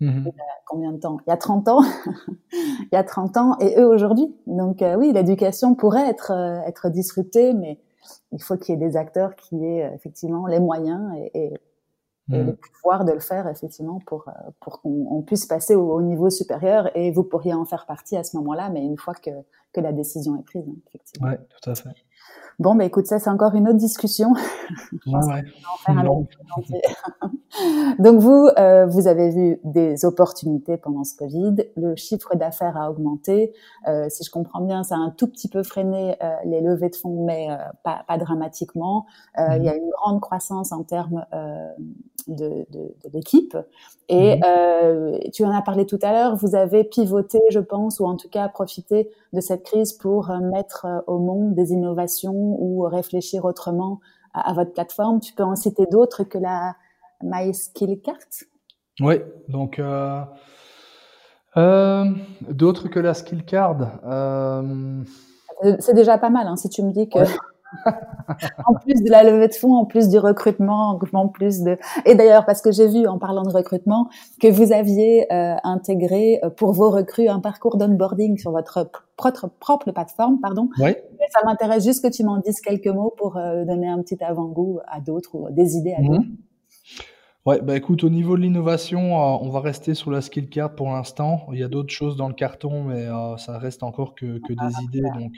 mmh 0.00 0.28
combien 0.66 0.92
de 0.92 0.98
temps? 0.98 1.18
Il 1.26 1.30
y 1.30 1.32
a 1.32 1.36
30 1.36 1.68
ans, 1.68 1.82
il 2.52 2.88
y 2.92 2.96
a 2.96 3.04
30 3.04 3.36
ans 3.36 3.58
et 3.58 3.78
eux 3.78 3.86
aujourd'hui. 3.86 4.34
Donc 4.46 4.80
euh, 4.82 4.96
oui, 4.96 5.12
l'éducation 5.12 5.74
pourrait 5.74 6.08
être 6.08 6.32
euh, 6.32 6.60
être 6.66 6.88
disruptée, 6.88 7.52
mais 7.52 7.80
il 8.32 8.42
faut 8.42 8.56
qu'il 8.56 8.74
y 8.74 8.76
ait 8.76 8.88
des 8.88 8.96
acteurs 8.96 9.34
qui 9.36 9.64
aient 9.64 9.92
effectivement 9.94 10.46
les 10.46 10.60
moyens 10.60 11.12
et, 11.16 11.30
et 11.34 11.54
et 12.32 12.42
le 12.42 12.56
pouvoir 12.56 13.04
de 13.04 13.12
le 13.12 13.20
faire 13.20 13.46
effectivement 13.48 14.00
pour 14.06 14.28
euh, 14.28 14.32
pour 14.60 14.80
qu'on 14.80 15.22
puisse 15.22 15.44
passer 15.46 15.74
au, 15.74 16.00
niveau 16.00 16.30
supérieur 16.30 16.90
et 16.96 17.10
vous 17.10 17.22
pourriez 17.22 17.52
en 17.52 17.66
faire 17.66 17.84
partie 17.84 18.16
à 18.16 18.24
ce 18.24 18.36
moment-là 18.38 18.70
mais 18.70 18.82
une 18.82 18.96
fois 18.96 19.14
que 19.14 19.30
que 19.72 19.80
la 19.80 19.92
décision 19.92 20.38
est 20.38 20.44
prise 20.44 20.64
hein, 20.66 20.76
effectivement. 20.86 21.28
Ouais, 21.28 21.38
tout 21.60 21.70
à 21.70 21.74
fait. 21.74 21.90
Bon, 22.58 22.74
bah 22.74 22.84
écoute, 22.84 23.06
ça 23.06 23.18
c'est 23.18 23.30
encore 23.30 23.54
une 23.54 23.68
autre 23.68 23.78
discussion. 23.78 24.32
Ouais, 25.06 25.44
Donc 27.98 28.20
vous, 28.20 28.48
euh, 28.58 28.86
vous 28.86 29.06
avez 29.06 29.30
vu 29.30 29.60
des 29.64 30.04
opportunités 30.04 30.76
pendant 30.76 31.04
ce 31.04 31.16
Covid. 31.16 31.56
Le 31.76 31.94
chiffre 31.96 32.34
d'affaires 32.36 32.76
a 32.76 32.90
augmenté. 32.90 33.52
Euh, 33.88 34.06
si 34.08 34.24
je 34.24 34.30
comprends 34.30 34.60
bien, 34.60 34.82
ça 34.82 34.96
a 34.96 34.98
un 34.98 35.10
tout 35.10 35.26
petit 35.26 35.48
peu 35.48 35.62
freiné 35.62 36.16
euh, 36.22 36.34
les 36.44 36.60
levées 36.60 36.90
de 36.90 36.96
fonds, 36.96 37.24
mais 37.24 37.48
pas, 37.82 38.04
pas, 38.06 38.18
dramatiquement. 38.18 39.06
Il 39.36 39.62
y 39.62 39.68
a 39.68 39.76
une 39.76 39.90
grande 39.90 40.20
croissance 40.20 40.72
en 40.72 40.82
termes 40.84 41.24
de, 42.28 42.66
de, 42.70 42.94
de 43.04 43.10
l'équipe. 43.12 43.56
Et 44.08 44.36
mhm. 44.36 45.30
tu 45.32 45.44
en 45.44 45.50
as 45.50 45.62
parlé 45.62 45.86
tout 45.86 45.98
à 46.02 46.12
l'heure. 46.12 46.36
Vous 46.36 46.54
avez 46.54 46.84
pivoté, 46.84 47.38
je 47.50 47.60
pense, 47.60 48.00
ou 48.00 48.06
en 48.06 48.16
tout 48.16 48.28
cas 48.28 48.48
profité 48.48 49.10
de 49.32 49.40
cette 49.40 49.64
crise 49.64 49.92
pour 49.92 50.30
mettre 50.52 50.86
au 51.06 51.18
monde 51.18 51.54
des 51.54 51.72
innovations 51.72 52.43
ou 52.58 52.82
réfléchir 52.82 53.44
autrement 53.44 54.00
à, 54.32 54.52
votre 54.52 54.72
plateforme. 54.72 55.20
Tu 55.20 55.32
peux 55.32 55.42
en 55.42 55.56
citer 55.56 55.86
d'autres 55.86 56.24
que 56.24 56.38
la 56.38 56.74
MySkillCart? 57.22 58.44
Oui, 59.00 59.16
donc 59.48 59.78
euh, 59.78 60.22
euh, 61.56 62.04
d'autres 62.48 62.88
que 62.88 63.00
la 63.00 63.14
SkillCard. 63.14 64.00
Euh... 64.04 65.02
C'est 65.78 65.94
déjà 65.94 66.18
pas 66.18 66.30
mal 66.30 66.46
hein, 66.46 66.56
si 66.56 66.68
tu 66.68 66.82
me 66.82 66.92
dis 66.92 67.08
que. 67.08 67.18
en 68.66 68.74
plus 68.74 69.02
de 69.02 69.10
la 69.10 69.22
levée 69.22 69.48
de 69.48 69.54
fonds, 69.54 69.74
en 69.74 69.84
plus 69.84 70.08
du 70.08 70.18
recrutement, 70.18 70.98
en 71.12 71.28
plus 71.28 71.62
de. 71.62 71.78
Et 72.04 72.14
d'ailleurs, 72.14 72.44
parce 72.44 72.62
que 72.62 72.72
j'ai 72.72 72.88
vu 72.88 73.06
en 73.06 73.18
parlant 73.18 73.42
de 73.42 73.52
recrutement 73.52 74.08
que 74.40 74.48
vous 74.48 74.72
aviez 74.72 75.32
euh, 75.32 75.56
intégré 75.64 76.40
euh, 76.42 76.50
pour 76.50 76.72
vos 76.72 76.90
recrues 76.90 77.28
un 77.28 77.40
parcours 77.40 77.76
d'onboarding 77.76 78.38
sur 78.38 78.52
votre 78.52 78.90
propre, 79.16 79.48
propre 79.60 79.92
plateforme, 79.92 80.40
pardon. 80.40 80.68
Oui. 80.78 80.94
ça 81.30 81.44
m'intéresse 81.44 81.84
juste 81.84 82.04
que 82.04 82.12
tu 82.12 82.24
m'en 82.24 82.38
dises 82.38 82.60
quelques 82.60 82.86
mots 82.86 83.14
pour 83.16 83.36
euh, 83.36 83.64
donner 83.64 83.88
un 83.88 84.00
petit 84.02 84.22
avant-goût 84.22 84.80
à 84.86 85.00
d'autres 85.00 85.34
ou 85.34 85.50
des 85.50 85.76
idées 85.76 85.94
à 85.94 86.00
mhm. 86.00 86.08
d'autres. 86.08 86.28
Ouais, 87.46 87.60
bah 87.60 87.76
écoute, 87.76 88.04
au 88.04 88.08
niveau 88.08 88.38
de 88.38 88.42
l'innovation, 88.42 89.16
on 89.16 89.50
va 89.50 89.60
rester 89.60 89.92
sur 89.92 90.10
la 90.10 90.22
skill 90.22 90.48
card 90.48 90.74
pour 90.74 90.90
l'instant. 90.90 91.42
Il 91.52 91.58
y 91.58 91.62
a 91.62 91.68
d'autres 91.68 91.92
choses 91.92 92.16
dans 92.16 92.28
le 92.28 92.32
carton, 92.32 92.84
mais 92.84 93.06
ça 93.36 93.58
reste 93.58 93.82
encore 93.82 94.14
que, 94.14 94.38
que 94.38 94.54
des 94.54 94.58
ah, 94.60 94.82
idées, 94.82 95.02
donc. 95.14 95.32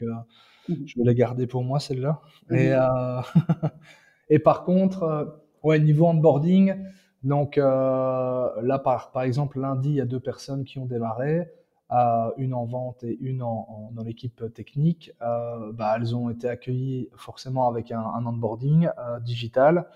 Je 0.68 0.98
vais 0.98 1.04
la 1.04 1.14
garder 1.14 1.46
pour 1.46 1.64
moi, 1.64 1.80
celle-là. 1.80 2.20
Et, 2.50 2.72
euh, 2.72 3.20
et 4.30 4.38
par 4.38 4.64
contre, 4.64 5.02
euh, 5.02 5.24
ouais, 5.62 5.78
niveau 5.78 6.06
onboarding, 6.06 6.74
donc 7.22 7.58
euh, 7.58 8.48
là, 8.62 8.78
par, 8.78 9.12
par 9.12 9.22
exemple, 9.22 9.60
lundi, 9.60 9.90
il 9.90 9.94
y 9.96 10.00
a 10.00 10.06
deux 10.06 10.20
personnes 10.20 10.64
qui 10.64 10.78
ont 10.78 10.86
démarré. 10.86 11.48
Euh, 11.92 12.30
une 12.36 12.52
en 12.52 12.64
vente 12.64 13.04
et 13.04 13.16
une 13.20 13.42
en, 13.42 13.90
dans 13.92 14.02
l'équipe 14.02 14.52
technique, 14.52 15.12
euh, 15.22 15.70
bah, 15.72 15.94
elles 15.96 16.16
ont 16.16 16.30
été 16.30 16.48
accueillies 16.48 17.08
forcément 17.14 17.68
avec 17.68 17.92
un, 17.92 18.00
un 18.00 18.26
onboarding 18.26 18.88
euh, 18.98 19.20
digital. 19.20 19.86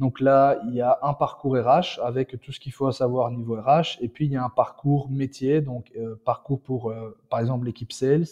Donc 0.00 0.18
là, 0.20 0.60
il 0.66 0.74
y 0.74 0.80
a 0.80 0.98
un 1.02 1.14
parcours 1.14 1.56
RH 1.56 2.00
avec 2.02 2.40
tout 2.40 2.50
ce 2.50 2.58
qu'il 2.58 2.72
faut 2.72 2.90
savoir 2.90 3.30
niveau 3.30 3.54
RH, 3.62 3.98
et 4.00 4.08
puis 4.08 4.26
il 4.26 4.32
y 4.32 4.36
a 4.36 4.42
un 4.44 4.50
parcours 4.50 5.08
métier, 5.08 5.60
donc 5.60 5.92
parcours 6.24 6.60
pour, 6.60 6.92
par 7.30 7.40
exemple, 7.40 7.64
l'équipe 7.64 7.92
sales, 7.92 8.26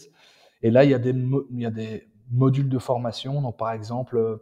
et 0.64 0.70
là, 0.70 0.82
il 0.82 0.90
y 0.90 0.94
a 0.94 0.98
des, 0.98 2.08
modules 2.30 2.70
de 2.70 2.78
formation. 2.78 3.42
Donc, 3.42 3.58
par 3.58 3.72
exemple, 3.72 4.16
euh, 4.16 4.36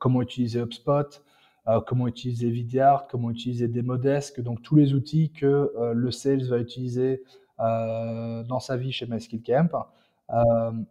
comment 0.00 0.22
utiliser 0.22 0.60
HubSpot, 0.60 1.22
euh, 1.68 1.80
comment 1.86 2.08
utiliser 2.08 2.48
Vidyard, 2.48 3.06
comment 3.06 3.30
utiliser 3.30 3.68
Demodesk. 3.68 4.40
Donc, 4.40 4.62
tous 4.62 4.76
les 4.76 4.94
outils 4.94 5.30
que 5.30 5.70
euh, 5.76 5.92
le 5.92 6.10
sales 6.10 6.42
va 6.48 6.58
utiliser 6.58 7.22
dans 7.58 8.60
sa 8.60 8.76
vie 8.76 8.92
chez 8.92 9.06
MySkillCamp. 9.06 9.70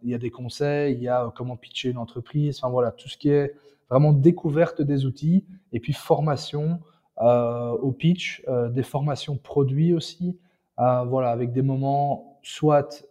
il 0.02 0.10
y 0.10 0.14
a 0.14 0.18
des 0.18 0.30
conseils, 0.30 0.94
il 0.94 1.02
y 1.02 1.08
a 1.08 1.32
comment 1.34 1.56
pitcher 1.56 1.88
une 1.88 1.96
entreprise. 1.96 2.58
Enfin, 2.58 2.70
voilà, 2.70 2.92
tout 2.92 3.08
ce 3.08 3.16
qui 3.16 3.30
est 3.30 3.54
vraiment 3.88 4.12
découverte 4.12 4.82
des 4.82 5.06
outils 5.06 5.46
et 5.72 5.80
puis 5.80 5.94
formation 5.94 6.78
au 7.16 7.90
pitch, 7.90 8.44
des 8.70 8.82
formations 8.82 9.38
produits 9.38 9.94
aussi. 9.94 10.38
voilà, 10.76 11.30
avec 11.30 11.52
des 11.52 11.62
moments 11.62 12.38
soit 12.42 13.02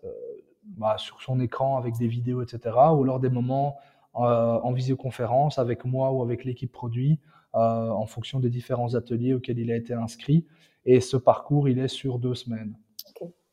bah, 0.77 0.95
sur 0.97 1.21
son 1.21 1.39
écran 1.39 1.77
avec 1.77 1.97
des 1.97 2.07
vidéos, 2.07 2.41
etc. 2.41 2.75
Ou 2.93 3.03
alors 3.03 3.19
des 3.19 3.29
moments 3.29 3.77
euh, 4.15 4.59
en 4.63 4.71
visioconférence 4.71 5.59
avec 5.59 5.85
moi 5.85 6.11
ou 6.11 6.23
avec 6.23 6.43
l'équipe 6.43 6.71
produit 6.71 7.19
euh, 7.55 7.89
en 7.89 8.05
fonction 8.05 8.39
des 8.39 8.49
différents 8.49 8.95
ateliers 8.95 9.33
auxquels 9.33 9.59
il 9.59 9.71
a 9.71 9.75
été 9.75 9.93
inscrit. 9.93 10.45
Et 10.85 11.01
ce 11.01 11.17
parcours, 11.17 11.67
il 11.67 11.79
est 11.79 11.87
sur 11.87 12.17
deux 12.17 12.35
semaines. 12.35 12.73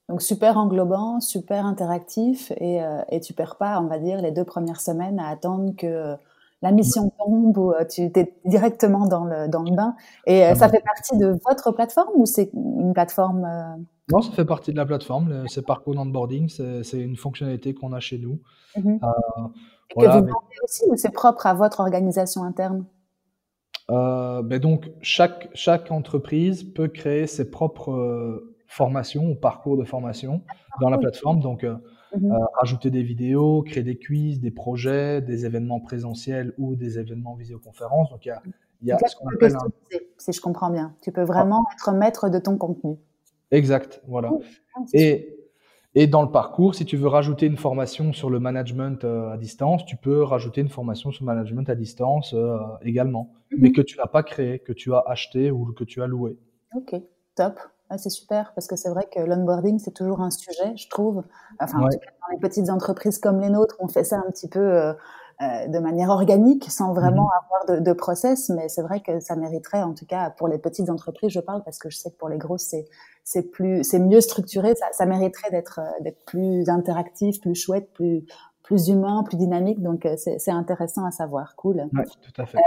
Donc 0.09 0.21
super 0.21 0.59
englobant, 0.59 1.21
super 1.21 1.65
interactif 1.65 2.53
et, 2.59 2.83
euh, 2.83 3.03
et 3.09 3.21
tu 3.21 3.33
perds 3.33 3.57
pas, 3.57 3.81
on 3.81 3.87
va 3.87 3.99
dire, 3.99 4.21
les 4.21 4.33
deux 4.33 4.45
premières 4.45 4.81
semaines 4.81 5.19
à 5.19 5.29
attendre 5.29 5.75
que 5.77 6.15
la 6.61 6.73
mission 6.73 7.11
tombe 7.19 7.57
ou 7.57 7.73
tu 7.91 8.03
es 8.03 8.35
directement 8.45 9.07
dans 9.07 9.25
le, 9.25 9.49
dans 9.49 9.63
le 9.63 9.75
bain. 9.75 9.97
Et 10.27 10.55
ça 10.55 10.69
fait 10.69 10.83
partie 10.83 11.17
de 11.19 11.39
votre 11.47 11.73
plateforme 11.73 12.13
ou 12.17 12.27
c'est 12.27 12.51
une 12.55 12.93
plateforme 12.95 13.47
non, 14.13 14.21
ça 14.21 14.33
fait 14.33 14.45
partie 14.45 14.73
de 14.73 14.77
la 14.77 14.85
plateforme. 14.85 15.45
C'est 15.49 15.65
parcours 15.65 15.95
d'onboarding, 15.95 16.49
c'est 16.49 17.01
une 17.01 17.17
fonctionnalité 17.17 17.75
qu'on 17.75 17.93
a 17.93 18.01
chez 18.01 18.19
nous. 18.19 18.41
Mmh 18.77 18.99
euh, 19.03 19.49
Et 19.97 20.01
que 20.01 20.07
vous 20.07 20.13
vendez 20.13 20.33
aussi 20.63 20.83
ou 20.89 20.97
c'est 20.97 21.13
propre 21.13 21.47
à 21.47 21.55
votre 21.55 21.81
organisation 21.81 22.43
interne? 22.43 22.87
Euh, 23.91 24.43
ben 24.43 24.59
donc, 24.59 24.91
chaque, 25.01 25.49
chaque 25.55 25.91
entreprise 25.91 26.65
peut 26.65 26.89
créer 26.89 27.27
ses 27.27 27.51
propres 27.51 27.93
euh, 27.93 28.57
formations 28.67 29.31
ou 29.31 29.35
parcours 29.35 29.77
de 29.77 29.85
formation 29.85 30.43
dans 30.81 30.91
la 30.91 30.99
plateforme. 30.99 31.41
Donc, 31.41 31.65
mmh 31.65 31.79
rajouter 32.61 32.91
des 32.91 33.03
vidéos, 33.03 33.63
créer 33.63 33.83
des 33.83 33.99
quiz, 33.99 34.41
des 34.41 34.53
projets, 34.53 35.21
des 35.21 35.47
événements 35.47 35.81
présentiels 35.81 36.55
ou 36.59 36.77
des 36.77 37.01
événements 37.01 37.35
visioconférence. 37.35 38.11
Donc, 38.11 38.25
il 38.25 38.29
y 38.29 38.31
a, 38.31 38.41
il 38.83 38.89
y 38.89 38.93
a 38.93 38.99
ce 39.05 39.17
qu'on 39.17 39.29
appelle 39.31 39.57
un... 39.57 39.99
Si 40.17 40.33
je 40.33 40.41
comprends 40.41 40.71
bien, 40.71 40.95
tu 41.03 41.11
peux 41.11 41.25
vraiment 41.25 41.65
être 41.73 41.93
maître 41.93 42.29
de 42.29 42.39
ton 42.39 42.57
contenu. 42.57 42.99
Exact, 43.55 44.03
voilà. 44.09 44.31
Oh, 44.33 44.43
ah, 44.77 44.81
et, 44.93 45.37
et 45.95 46.07
dans 46.07 46.23
le 46.23 46.31
parcours, 46.31 46.75
si 46.75 46.85
tu 46.85 46.97
veux 46.97 47.07
rajouter 47.07 47.47
une 47.47 47.57
formation 47.57 48.13
sur 48.13 48.29
le 48.29 48.41
management 48.41 49.05
euh, 49.05 49.31
à 49.31 49.37
distance, 49.37 49.85
tu 49.87 49.97
peux 49.97 50.23
rajouter 50.23 50.61
une 50.61 50.69
formation 50.69 51.13
sur 51.13 51.25
le 51.25 51.33
management 51.33 51.69
à 51.69 51.77
distance 51.77 52.35
euh, 52.35 52.59
également, 52.83 53.33
mhm. 53.53 53.59
mais 53.61 53.73
que 53.73 53.81
tu 53.81 53.97
n'as 53.99 54.07
pas 54.07 54.23
créé, 54.23 54.59
que 54.59 54.73
tu 54.73 54.93
as 54.93 55.05
acheté 55.07 55.51
ou 55.51 55.73
que 55.73 55.85
tu 55.85 56.03
as 56.03 56.07
loué. 56.07 56.37
Ok, 56.75 56.97
top. 57.37 57.61
Ah, 57.91 57.99
c'est 57.99 58.11
super 58.11 58.53
parce 58.55 58.67
que 58.67 58.77
c'est 58.77 58.89
vrai 58.89 59.07
que 59.13 59.21
l'onboarding, 59.21 59.79
c'est 59.79 59.93
toujours 59.93 60.21
un 60.21 60.31
sujet, 60.31 60.75
je 60.75 60.89
trouve. 60.89 61.23
Enfin, 61.61 61.81
dans 61.81 61.89
les 61.89 62.39
petites 62.41 62.71
entreprises 62.71 63.19
comme 63.19 63.41
les 63.41 63.51
nôtres, 63.51 63.77
on 63.79 63.89
fait 63.89 64.05
ça 64.05 64.17
un 64.17 64.31
petit 64.31 64.49
peu 64.49 64.59
euh, 64.59 64.95
euh, 65.43 65.67
de 65.67 65.79
manière 65.79 66.11
organique, 66.11 66.71
sans 66.71 66.93
vraiment 66.93 67.25
mhm. 67.25 67.43
avoir 67.43 67.79
de, 67.79 67.85
de, 67.85 67.93
process. 67.93 68.51
Mais 68.51 68.69
c'est 68.69 68.83
vrai 68.83 69.01
que 69.01 69.21
ça 69.21 69.37
mériterait, 69.37 69.83
en 69.83 69.95
tout 69.95 70.07
cas 70.07 70.31
pour 70.31 70.49
les 70.49 70.59
petites 70.59 70.91
entreprises, 70.91 71.31
je 71.31 71.41
parle 71.41 71.63
parce 71.65 71.79
que 71.79 71.91
je 71.91 71.97
sais 71.97 72.11
que 72.11 72.17
pour 72.17 72.29
les 72.29 72.39
grosses, 72.39 72.63
c'est 72.63 72.87
c'est 73.25 73.43
plus, 73.43 73.83
c'est 73.85 73.99
mieux 73.99 74.21
structuré. 74.21 74.75
Ça, 74.75 74.87
ça 74.93 75.07
mériterait 75.07 75.51
d'être 75.51 75.81
d'être 76.01 76.25
plus 76.25 76.69
interactif, 76.69 77.41
plus 77.41 77.55
chouette, 77.55 77.93
plus 77.95 78.25
plus 78.65 78.89
humain, 78.89 79.23
plus 79.23 79.37
dynamique. 79.37 79.81
Donc 79.81 80.09
c'est 80.17 80.51
intéressant 80.51 81.05
à 81.05 81.13
savoir. 81.13 81.55
Cool. 81.55 81.87
Oui, 81.93 82.03
tout 82.23 82.43
à 82.43 82.47
fait. 82.47 82.59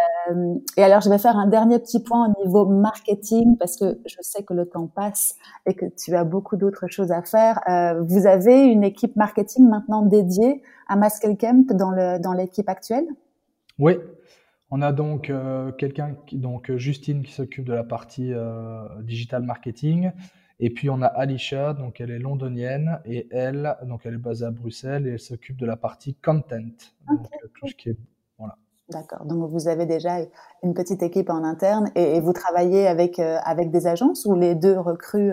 et 0.77 0.83
alors 0.83 1.01
je 1.01 1.09
vais 1.09 1.17
faire 1.17 1.35
un 1.35 1.47
dernier 1.47 1.79
petit 1.79 2.01
point 2.01 2.29
au 2.29 2.45
niveau 2.45 2.65
marketing 2.65 3.57
parce 3.57 3.75
que 3.75 3.99
je 4.05 4.17
sais 4.21 4.43
que 4.43 4.53
le 4.53 4.65
temps 4.65 4.87
passe 4.87 5.35
et 5.65 5.73
que 5.73 5.85
tu 5.85 6.15
as 6.15 6.23
beaucoup 6.23 6.55
d'autres 6.55 6.87
choses 6.87 7.11
à 7.11 7.21
faire. 7.23 7.59
vous 8.07 8.25
avez 8.25 8.65
une 8.65 8.85
équipe 8.85 9.17
marketing 9.17 9.67
maintenant 9.67 10.03
dédiée 10.03 10.61
à 10.87 10.95
Muscle 10.95 11.35
Camp 11.35 11.67
dans 11.73 11.91
le 11.91 12.19
dans 12.19 12.33
l'équipe 12.33 12.69
actuelle? 12.69 13.07
Oui, 13.79 13.97
on 14.69 14.81
a 14.81 14.91
donc 14.91 15.29
euh, 15.29 15.71
quelqu'un, 15.71 16.15
donc 16.33 16.69
euh, 16.69 16.77
Justine 16.77 17.23
qui 17.23 17.31
s'occupe 17.31 17.65
de 17.65 17.73
la 17.73 17.83
partie 17.83 18.33
euh, 18.33 18.83
digital 19.01 19.43
marketing. 19.43 20.11
Et 20.59 20.69
puis 20.71 20.89
on 20.89 21.01
a 21.01 21.05
Alicia, 21.05 21.73
donc 21.73 22.01
elle 22.01 22.11
est 22.11 22.19
londonienne 22.19 22.99
et 23.05 23.27
elle, 23.31 23.75
donc 23.83 24.01
elle 24.05 24.15
est 24.15 24.19
basée 24.19 24.45
à 24.45 24.51
Bruxelles 24.51 25.05
et 25.07 25.11
elle 25.11 25.19
s'occupe 25.19 25.57
de 25.57 25.65
la 25.65 25.77
partie 25.77 26.15
content, 26.15 26.57
donc 27.07 27.27
tout 27.59 27.67
ce 27.67 27.75
qui 27.75 27.89
est 27.89 27.97
voilà. 28.39 28.57
D'accord. 28.89 29.25
Donc 29.25 29.49
vous 29.49 29.67
avez 29.67 29.85
déjà 29.85 30.17
une 30.63 30.73
petite 30.73 31.03
équipe 31.03 31.29
en 31.29 31.43
interne 31.43 31.91
et, 31.95 32.19
vous 32.21 32.33
travaillez 32.33 32.87
avec 32.87 33.19
avec 33.19 33.69
des 33.69 33.85
agences 33.85 34.25
ou 34.25 34.35
les 34.35 34.55
deux 34.55 34.79
recrues 34.79 35.31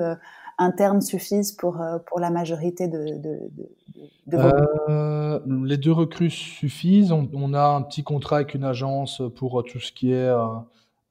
internes 0.58 1.00
suffisent 1.00 1.52
pour 1.52 1.82
pour 2.06 2.20
la 2.20 2.30
majorité 2.30 2.86
de, 2.88 3.16
de, 3.18 3.50
euh, 4.32 5.40
les 5.46 5.76
deux 5.76 5.92
recrues 5.92 6.30
suffisent. 6.30 7.12
On, 7.12 7.54
a 7.54 7.66
un 7.66 7.82
petit 7.82 8.02
contrat 8.02 8.36
avec 8.36 8.54
une 8.54 8.64
agence 8.64 9.22
pour 9.36 9.62
tout 9.64 9.80
ce 9.80 9.92
qui 9.92 10.12
est 10.12 10.32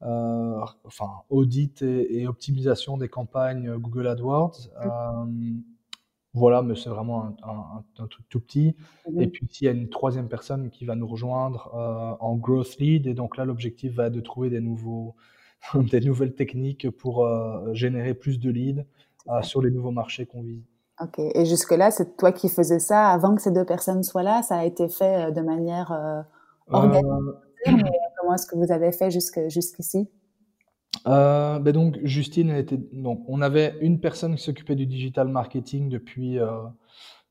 euh, 0.04 0.08
euh, 0.08 0.64
enfin, 0.84 1.10
audit 1.30 1.82
et, 1.82 2.26
optimisation 2.26 2.96
des 2.96 3.08
campagnes 3.08 3.76
Google 3.76 4.06
AdWords. 4.06 4.70
voilà, 6.34 6.62
mais 6.62 6.74
c'est 6.74 6.90
vraiment 6.90 7.36
un, 7.42 8.06
truc 8.08 8.28
tout 8.28 8.40
petit. 8.40 8.74
Mhm. 9.08 9.20
Et 9.20 9.26
puis, 9.28 9.46
il 9.60 9.64
y 9.64 9.68
a 9.68 9.70
une 9.70 9.88
troisième 9.88 10.28
personne 10.28 10.70
qui 10.70 10.84
va 10.84 10.96
nous 10.96 11.06
rejoindre 11.06 11.72
en 12.20 12.36
growth 12.36 12.76
lead. 12.78 13.06
Et 13.06 13.14
donc 13.14 13.36
là, 13.36 13.44
l'objectif 13.44 13.94
va 13.94 14.06
être 14.06 14.12
de 14.12 14.20
trouver 14.20 14.50
des, 14.50 14.60
nouveaux, 14.60 15.14
des 15.74 16.00
nouvelles 16.00 16.34
techniques 16.34 16.90
pour 16.90 17.26
générer 17.74 18.14
plus 18.14 18.40
de 18.40 18.50
leads 18.50 18.84
sur 19.42 19.62
les 19.62 19.70
nouveaux 19.70 19.92
marchés 19.92 20.26
qu'on 20.26 20.42
vise. 20.42 20.64
Ok. 21.00 21.18
Et 21.18 21.44
jusque-là, 21.44 21.90
c'est 21.90 22.16
toi 22.16 22.30
qui 22.30 22.48
faisais 22.48 22.78
ça 22.78 23.08
avant 23.08 23.34
que 23.34 23.42
ces 23.42 23.50
deux 23.50 23.64
personnes 23.64 24.02
soient 24.04 24.22
là? 24.22 24.42
Ça 24.42 24.58
a 24.58 24.64
été 24.64 24.88
fait 24.88 25.26
euh, 25.26 25.30
de 25.32 25.40
manière 25.40 25.90
euh, 25.90 26.22
organisée. 26.68 27.08
Euh, 27.66 27.72
comment 28.24 28.34
est-ce 28.34 28.46
que 28.46 28.56
vous 28.56 28.72
avez 28.72 28.90
fait 28.92 29.10
jusqu'ici? 29.10 30.08
Ben 31.04 31.72
donc 31.72 31.98
Justine 32.04 32.50
était 32.50 32.78
donc 32.92 33.22
on 33.28 33.42
avait 33.42 33.76
une 33.80 34.00
personne 34.00 34.36
qui 34.36 34.42
s'occupait 34.42 34.76
du 34.76 34.86
digital 34.86 35.28
marketing 35.28 35.90
depuis 35.90 36.38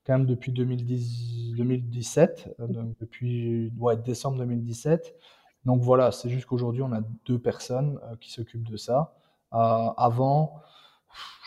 quand 0.06 0.18
même 0.18 0.26
depuis 0.26 0.52
2010 0.52 1.54
2017 1.56 2.56
donc 2.68 2.96
depuis 3.00 3.72
ouais, 3.78 3.96
décembre 3.96 4.38
2017 4.38 5.16
donc 5.64 5.82
voilà 5.82 6.12
c'est 6.12 6.28
juste 6.28 6.46
qu'aujourd'hui 6.46 6.82
on 6.82 6.92
a 6.92 7.00
deux 7.26 7.38
personnes 7.38 7.98
qui 8.20 8.30
s'occupent 8.30 8.68
de 8.68 8.76
ça. 8.76 9.14
Avant 9.50 10.60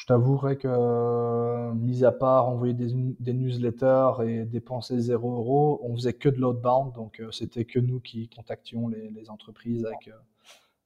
t'avouerai 0.08 0.58
que, 0.58 1.74
mis 1.74 2.04
à 2.04 2.12
part 2.12 2.48
envoyer 2.48 2.74
des, 2.74 3.34
newsletters 3.34 4.14
et 4.26 4.46
dépenser 4.46 5.00
0 5.00 5.32
euros, 5.32 5.80
on 5.84 5.94
faisait 5.96 6.14
que 6.14 6.30
de 6.30 6.38
l'outbound, 6.38 6.94
donc 6.94 7.20
euh, 7.20 7.30
c'était 7.32 7.66
que 7.66 7.78
nous 7.78 8.00
qui 8.00 8.30
contactions 8.30 8.88
les, 8.88 9.30
entreprises 9.30 9.86
avec 9.86 10.08
euh, 10.08 10.12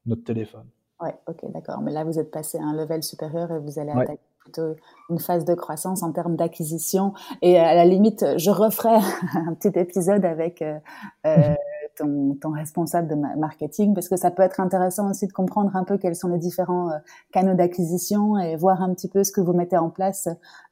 notre 0.08 0.24
téléphone. 0.24 0.66
Ouais, 1.00 1.16
ok, 1.28 1.52
d'accord. 1.52 1.82
Mais 1.82 1.92
là, 1.92 2.04
vous 2.04 2.20
êtes 2.20 2.32
passé 2.32 2.58
à 2.58 2.64
un 2.64 2.76
level 2.76 3.04
supérieur 3.04 3.52
et 3.52 3.60
vous 3.60 3.80
allez 3.80 3.92
attaquer 3.92 4.20
plutôt 4.40 4.76
une 5.10 5.20
phase 5.20 5.46
de 5.46 5.54
croissance 5.54 6.02
en 6.02 6.12
termes 6.12 6.36
d'acquisition. 6.36 7.14
Et 7.44 7.60
à 7.60 7.76
la 7.76 7.86
limite, 7.86 8.26
je 8.38 8.50
referai 8.50 8.96
un 9.36 9.54
petit 9.54 9.78
épisode 9.80 10.26
avec 10.26 10.64
euh, 10.64 10.80
ton, 11.98 12.52
responsable 12.52 13.08
de 13.08 13.16
marketing 13.16 13.94
parce 13.94 14.10
que 14.10 14.18
ça 14.18 14.32
peut 14.32 14.44
être 14.44 14.60
intéressant 14.60 15.10
aussi 15.10 15.28
de 15.28 15.32
comprendre 15.32 15.76
un 15.76 15.84
peu 15.84 15.98
quels 15.98 16.16
sont 16.16 16.28
les 16.28 16.38
différents 16.38 16.90
euh, 16.90 16.98
canaux 17.32 17.54
d'acquisition 17.54 18.38
et 18.38 18.56
voir 18.56 18.82
un 18.82 18.94
petit 18.94 19.08
peu 19.08 19.24
ce 19.24 19.32
que 19.32 19.42
vous 19.42 19.54
mettez 19.54 19.78
en 19.78 19.90
place 19.90 20.28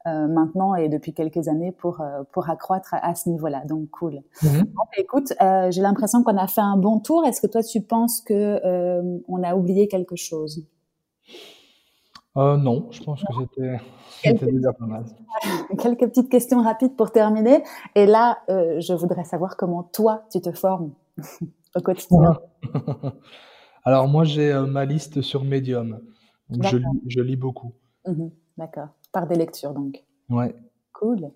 euh, 0.07 0.27
maintenant 0.27 0.75
et 0.75 0.89
depuis 0.89 1.13
quelques 1.13 1.47
années 1.47 1.71
pour 1.71 2.01
euh, 2.01 2.23
pour 2.31 2.49
accroître 2.49 2.93
à, 2.93 3.15
ce 3.15 3.29
niveau-là. 3.29 3.63
Donc 3.65 3.89
cool. 3.91 4.21
Mm-hmm. 4.41 4.65
écoute, 4.97 5.33
j'ai 5.71 5.81
l'impression 5.81 6.23
qu'on 6.23 6.37
a 6.37 6.47
fait 6.47 6.61
un 6.61 6.77
bon 6.77 6.99
tour. 6.99 7.25
Est-ce 7.25 7.41
que 7.41 7.47
toi 7.47 7.63
tu 7.63 7.81
penses 7.81 8.21
que 8.21 8.59
on 9.27 9.43
a 9.43 9.55
oublié 9.55 9.87
quelque 9.87 10.15
chose? 10.15 10.65
Non, 12.35 12.87
je 12.91 13.03
pense 13.03 13.21
que 13.21 13.75
c'était 14.23 14.51
déjà 14.51 14.71
pas 14.71 14.85
mal. 14.85 15.03
Quelques 15.77 16.07
petites 16.07 16.29
questions 16.29 16.61
rapides 16.61 16.95
pour 16.95 17.11
terminer. 17.11 17.63
Et 17.95 18.05
là, 18.05 18.39
je 18.47 18.93
voudrais 18.93 19.25
savoir 19.25 19.57
comment 19.57 19.83
toi, 19.83 20.23
tu 20.31 20.39
te 20.39 20.51
formes 20.51 20.91
au 21.75 21.81
quotidien 21.81 22.39
Alors 23.83 24.07
moi 24.07 24.23
j'ai 24.23 24.51
euh, 24.51 24.65
ma 24.65 24.85
liste 24.85 25.21
sur 25.21 25.43
Medium. 25.43 25.99
je, 26.49 26.77
lis, 26.77 27.01
je 27.07 27.21
lis 27.21 27.37
beaucoup. 27.37 27.73
Mhm, 28.05 28.31
d'accord. 28.57 28.89
Par 29.11 29.27
des 29.27 29.35
lectures 29.35 29.73
donc. 29.73 30.03
Ouais. 30.29 30.55
Cool. 30.93 31.31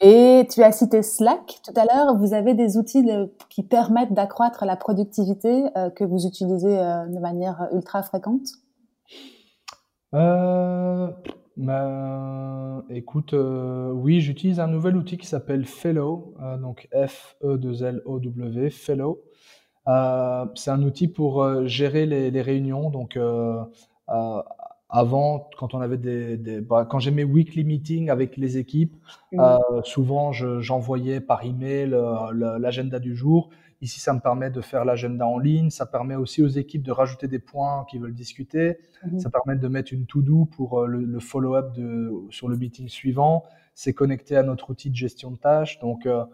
Et 0.00 0.46
tu 0.50 0.62
as 0.62 0.72
cité 0.72 1.02
Slack 1.02 1.60
tout 1.64 1.72
à 1.76 1.84
l'heure. 1.84 2.16
Vous 2.16 2.34
avez 2.34 2.54
des 2.54 2.76
outils 2.76 3.06
qui 3.48 3.62
permettent 3.62 4.14
d'accroître 4.14 4.64
la 4.64 4.76
productivité 4.76 5.64
euh, 5.76 5.90
que 5.90 6.04
vous 6.04 6.26
utilisez 6.26 6.78
euh, 6.78 7.06
de 7.06 7.18
manière 7.18 7.68
ultra 7.72 8.02
fréquente? 8.02 8.46
Bah, 11.60 12.82
écoute, 12.90 13.34
oui, 13.34 14.20
j'utilise 14.20 14.60
un 14.60 14.66
nouvel 14.66 14.96
outil 14.96 15.18
qui 15.18 15.26
s'appelle 15.26 15.64
Fellow, 15.66 16.34
donc 16.60 16.88
F-E-2-L-O-W, 16.92 18.70
Fellow. 18.70 19.22
c'est 19.86 20.70
un 20.70 20.82
outil 20.82 21.08
pour 21.08 21.66
gérer 21.66 22.06
les, 22.06 22.42
réunions. 22.42 22.90
Donc, 22.90 23.18
avant, 24.90 25.48
quand 25.58 25.74
on 25.74 25.80
avait 25.80 25.98
des, 25.98 26.60
bah, 26.60 26.86
quand 26.88 26.98
j'ai 26.98 27.10
mes 27.10 27.24
weekly 27.24 27.64
meetings 27.64 28.10
avec 28.10 28.36
les 28.36 28.58
équipes, 28.58 28.96
mmh. 29.32 29.40
souvent 29.84 30.32
j'envoyais 30.32 31.20
par 31.20 31.44
email 31.44 31.96
l'agenda 32.32 32.98
du 32.98 33.14
jour 33.14 33.50
Ici, 33.82 33.98
ça 33.98 34.12
me 34.12 34.20
permet 34.20 34.50
de 34.50 34.60
faire 34.60 34.84
l'agenda 34.84 35.26
en 35.26 35.38
ligne. 35.38 35.70
Ça 35.70 35.86
permet 35.86 36.14
aussi 36.14 36.42
aux 36.42 36.48
équipes 36.48 36.82
de 36.82 36.92
rajouter 36.92 37.28
des 37.28 37.38
points 37.38 37.86
qu'ils 37.88 38.00
veulent 38.00 38.14
discuter. 38.14 38.78
Mhm. 39.04 39.20
Ça 39.20 39.30
permet 39.30 39.56
de 39.56 39.68
mettre 39.68 39.94
une 39.94 40.06
to-do 40.06 40.44
pour 40.44 40.80
euh, 40.80 40.86
le, 40.86 41.18
follow-up 41.18 41.74
sur 42.30 42.48
le 42.48 42.56
meeting 42.56 42.88
suivant. 42.88 43.44
C'est 43.74 43.94
connecté 43.94 44.36
à 44.36 44.42
notre 44.42 44.70
outil 44.70 44.90
de 44.90 44.96
gestion 44.96 45.30
de 45.30 45.38
tâches. 45.38 45.78
Donc, 45.80 46.04
euh, 46.04 46.24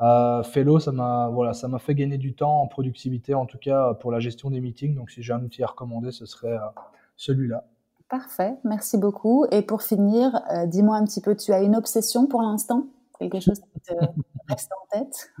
euh, 0.00 0.42
Fellow, 0.42 0.80
ça 0.80 0.90
m'a 0.90 1.28
voilà, 1.28 1.54
ça 1.54 1.68
m'a 1.68 1.78
fait 1.78 1.94
gagner 1.94 2.18
du 2.18 2.34
temps 2.34 2.60
en 2.60 2.66
productivité, 2.66 3.34
en 3.34 3.46
tout 3.46 3.58
cas 3.58 3.94
pour 3.94 4.10
la 4.10 4.18
gestion 4.18 4.50
des 4.50 4.60
meetings. 4.60 4.96
Donc, 4.96 5.10
si 5.10 5.22
j'ai 5.22 5.32
un 5.32 5.42
outil 5.42 5.62
à 5.62 5.68
recommander, 5.68 6.10
ce 6.10 6.26
serait 6.26 6.58
celui-là. 7.16 7.64
Parfait, 8.08 8.56
merci 8.64 8.98
beaucoup. 8.98 9.46
Et 9.50 9.62
pour 9.62 9.82
finir, 9.82 10.40
dis-moi 10.66 10.96
un 10.96 11.04
petit 11.04 11.20
peu, 11.20 11.36
tu 11.36 11.52
as 11.52 11.60
une 11.60 11.74
obsession 11.74 12.26
pour 12.26 12.42
l'instant? 12.42 12.86
Quelque 13.18 13.40
chose 13.40 13.60
qui 13.60 13.80
te 13.80 13.92
reste 14.48 14.70
en 14.72 14.98
tête? 14.98 15.32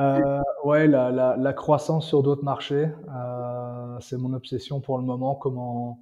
Euh, 0.00 0.40
ouais, 0.64 0.86
la, 0.86 1.10
la, 1.10 1.36
la, 1.36 1.52
croissance 1.52 2.06
sur 2.06 2.22
d'autres 2.22 2.44
marchés, 2.44 2.90
euh, 3.14 3.98
c'est 4.00 4.16
mon 4.16 4.32
obsession 4.32 4.80
pour 4.80 4.96
le 4.98 5.04
moment. 5.04 5.34
Comment, 5.34 6.00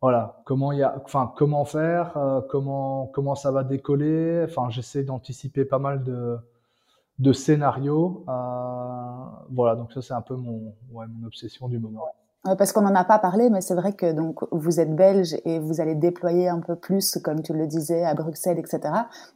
voilà, 0.00 0.42
comment 0.44 0.72
y 0.72 0.82
a, 0.82 1.00
enfin, 1.04 1.32
comment 1.36 1.64
faire, 1.64 2.16
euh, 2.16 2.40
comment, 2.50 3.06
comment 3.06 3.36
ça 3.36 3.52
va 3.52 3.62
décoller? 3.62 4.44
Enfin, 4.48 4.68
j'essaie 4.70 5.04
d'anticiper 5.04 5.64
pas 5.64 5.78
mal 5.78 6.02
de, 6.02 6.38
de 7.20 7.32
scénarios. 7.32 8.24
Euh, 8.28 9.24
voilà, 9.50 9.76
donc 9.76 9.92
ça 9.92 10.02
c'est 10.02 10.14
un 10.14 10.22
peu 10.22 10.34
mon, 10.34 10.74
ouais, 10.90 11.06
mon 11.06 11.26
obsession 11.26 11.68
du 11.68 11.78
moment. 11.78 12.06
Parce 12.44 12.72
qu'on 12.72 12.82
n'en 12.82 12.94
a 12.94 13.04
pas 13.04 13.18
parlé, 13.18 13.48
mais 13.48 13.62
c'est 13.62 13.74
vrai 13.74 13.94
que 13.94 14.12
donc 14.12 14.40
vous 14.52 14.78
êtes 14.78 14.94
belge 14.94 15.34
et 15.46 15.58
vous 15.58 15.80
allez 15.80 15.94
déployer 15.94 16.48
un 16.48 16.60
peu 16.60 16.76
plus, 16.76 17.16
comme 17.24 17.42
tu 17.42 17.54
le 17.54 17.66
disais, 17.66 18.04
à 18.04 18.12
Bruxelles, 18.12 18.58
etc. 18.58 18.80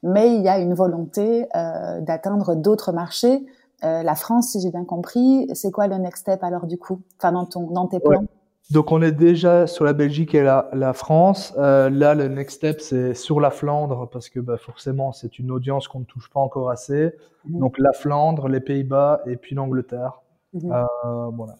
Mais 0.02 0.35
il 0.35 0.43
y 0.43 0.48
a 0.48 0.59
une 0.59 0.74
volonté 0.74 1.47
euh, 1.56 2.02
d'atteindre 2.02 2.55
d'autres 2.55 2.93
marchés 2.93 3.47
euh, 3.85 4.02
la 4.02 4.14
France, 4.14 4.52
si 4.52 4.60
j'ai 4.60 4.70
bien 4.70 4.85
compris. 4.85 5.48
C'est 5.55 5.70
quoi 5.70 5.86
le 5.86 5.97
next 5.97 6.22
step 6.22 6.43
alors 6.43 6.66
du 6.66 6.78
coup, 6.78 7.01
enfin 7.18 7.32
dans 7.32 7.47
ton 7.47 7.70
dans 7.70 7.86
tes 7.86 8.01
plans? 8.01 8.24
Donc 8.70 8.93
on 8.93 9.01
est 9.01 9.12
déjà 9.12 9.66
sur 9.66 9.85
la 9.85 9.93
Belgique 9.93 10.35
et 10.35 10.43
la, 10.43 10.68
la 10.72 10.93
France. 10.93 11.55
Euh, 11.56 11.89
là, 11.89 12.14
le 12.14 12.28
next 12.28 12.56
step 12.56 12.80
c'est 12.80 13.14
sur 13.14 13.40
la 13.40 13.51
Flandre 13.51 14.09
parce 14.10 14.28
que 14.28 14.40
bah, 14.40 14.59
forcément 14.59 15.12
c'est 15.12 15.39
une 15.39 15.51
audience 15.51 15.89
qu'on 15.89 16.01
ne 16.01 16.05
touche 16.05 16.28
pas 16.30 16.40
encore 16.40 16.70
assez. 16.70 17.12
Mhm. 17.44 17.60
Donc 17.60 17.78
la 17.78 17.93
Flandre, 17.93 18.48
les 18.48 18.60
Pays-Bas 18.60 19.22
et 19.26 19.36
puis 19.36 19.55
l'Angleterre. 19.55 20.20
Euh, 20.55 20.85
voilà. 21.32 21.55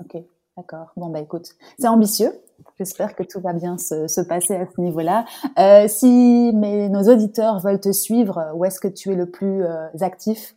Ok. 0.00 0.22
D'accord. 0.60 0.92
Bon, 0.96 1.08
bah 1.08 1.20
écoute, 1.20 1.54
c'est 1.78 1.88
ambitieux. 1.88 2.32
J'espère 2.76 3.16
que 3.16 3.22
tout 3.22 3.40
va 3.40 3.54
bien 3.54 3.78
se, 3.78 4.08
se 4.08 4.20
passer 4.20 4.56
à 4.56 4.66
ce 4.66 4.78
niveau-là. 4.78 5.24
Euh, 5.58 5.88
si 5.88 6.52
mes, 6.54 6.90
nos 6.90 7.02
auditeurs 7.04 7.60
veulent 7.60 7.80
te 7.80 7.92
suivre, 7.92 8.52
où 8.54 8.66
est-ce 8.66 8.78
que 8.78 8.88
tu 8.88 9.10
es 9.10 9.14
le 9.14 9.24
plus 9.24 9.64
euh, 9.64 9.88
actif? 10.00 10.54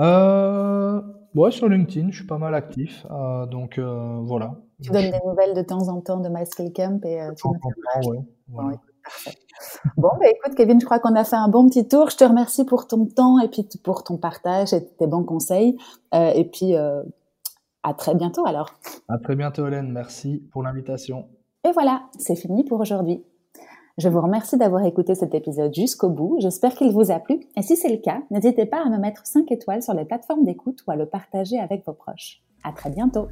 Euh, 0.00 1.00
ouais, 1.36 1.52
sur 1.52 1.68
LinkedIn, 1.68 2.10
je 2.10 2.16
suis 2.16 2.26
pas 2.26 2.38
mal 2.38 2.52
actif, 2.52 3.06
euh, 3.12 3.46
donc 3.46 3.78
voilà. 3.78 4.56
Tu 4.82 4.90
donnes 4.90 5.12
des 5.12 5.20
nouvelles 5.24 5.54
de 5.54 5.62
temps 5.62 5.88
en 5.88 6.00
temps 6.00 6.18
de 6.18 6.28
MySkill 6.28 6.72
Camp 6.72 7.04
et 7.04 7.28
tu 7.36 7.46
ouais, 7.46 8.74
Bon, 9.96 10.08
bah, 10.18 10.26
écoute, 10.28 10.56
Kevin, 10.56 10.80
je 10.80 10.84
crois 10.84 10.98
qu'on 10.98 11.14
a 11.14 11.22
fait 11.22 11.36
un 11.36 11.48
bon 11.48 11.68
petit 11.68 11.86
tour. 11.86 12.10
Je 12.10 12.16
te 12.16 12.24
remercie 12.24 12.64
pour 12.64 12.88
ton 12.88 13.06
temps 13.06 13.38
et 13.38 13.46
puis 13.46 13.68
pour 13.84 14.02
ton 14.02 14.16
partage 14.16 14.72
et 14.72 14.84
tes 14.84 15.06
bons 15.06 15.22
conseils. 15.22 15.76
Et 16.12 16.44
puis, 16.44 16.74
à 17.84 17.94
très 17.94 18.16
bientôt 18.16 18.44
alors. 18.46 18.74
À 19.08 19.18
très 19.18 19.36
bientôt, 19.36 19.66
Hélène. 19.66 19.92
Merci 19.92 20.42
pour 20.50 20.64
l'invitation. 20.64 21.26
Et 21.66 21.70
voilà, 21.72 22.02
c'est 22.18 22.34
fini 22.34 22.64
pour 22.64 22.80
aujourd'hui. 22.80 23.22
Je 23.96 24.08
vous 24.08 24.20
remercie 24.20 24.58
d'avoir 24.58 24.84
écouté 24.84 25.14
cet 25.14 25.34
épisode 25.34 25.72
jusqu'au 25.72 26.08
bout. 26.10 26.36
J'espère 26.40 26.74
qu'il 26.74 26.90
vous 26.90 27.12
a 27.12 27.20
plu. 27.20 27.40
Et 27.56 27.62
si 27.62 27.76
c'est 27.76 27.90
le 27.90 27.98
cas, 27.98 28.22
n'hésitez 28.32 28.66
pas 28.66 28.82
à 28.84 28.88
me 28.88 28.98
mettre 28.98 29.24
5 29.24 29.52
étoiles 29.52 29.82
sur 29.82 29.94
les 29.94 30.04
plateformes 30.04 30.44
d'écoute 30.44 30.80
ou 30.88 30.90
à 30.90 30.96
le 30.96 31.06
partager 31.06 31.60
avec 31.60 31.86
vos 31.86 31.92
proches. 31.92 32.42
À 32.64 32.72
très 32.72 32.90
bientôt. 32.90 33.28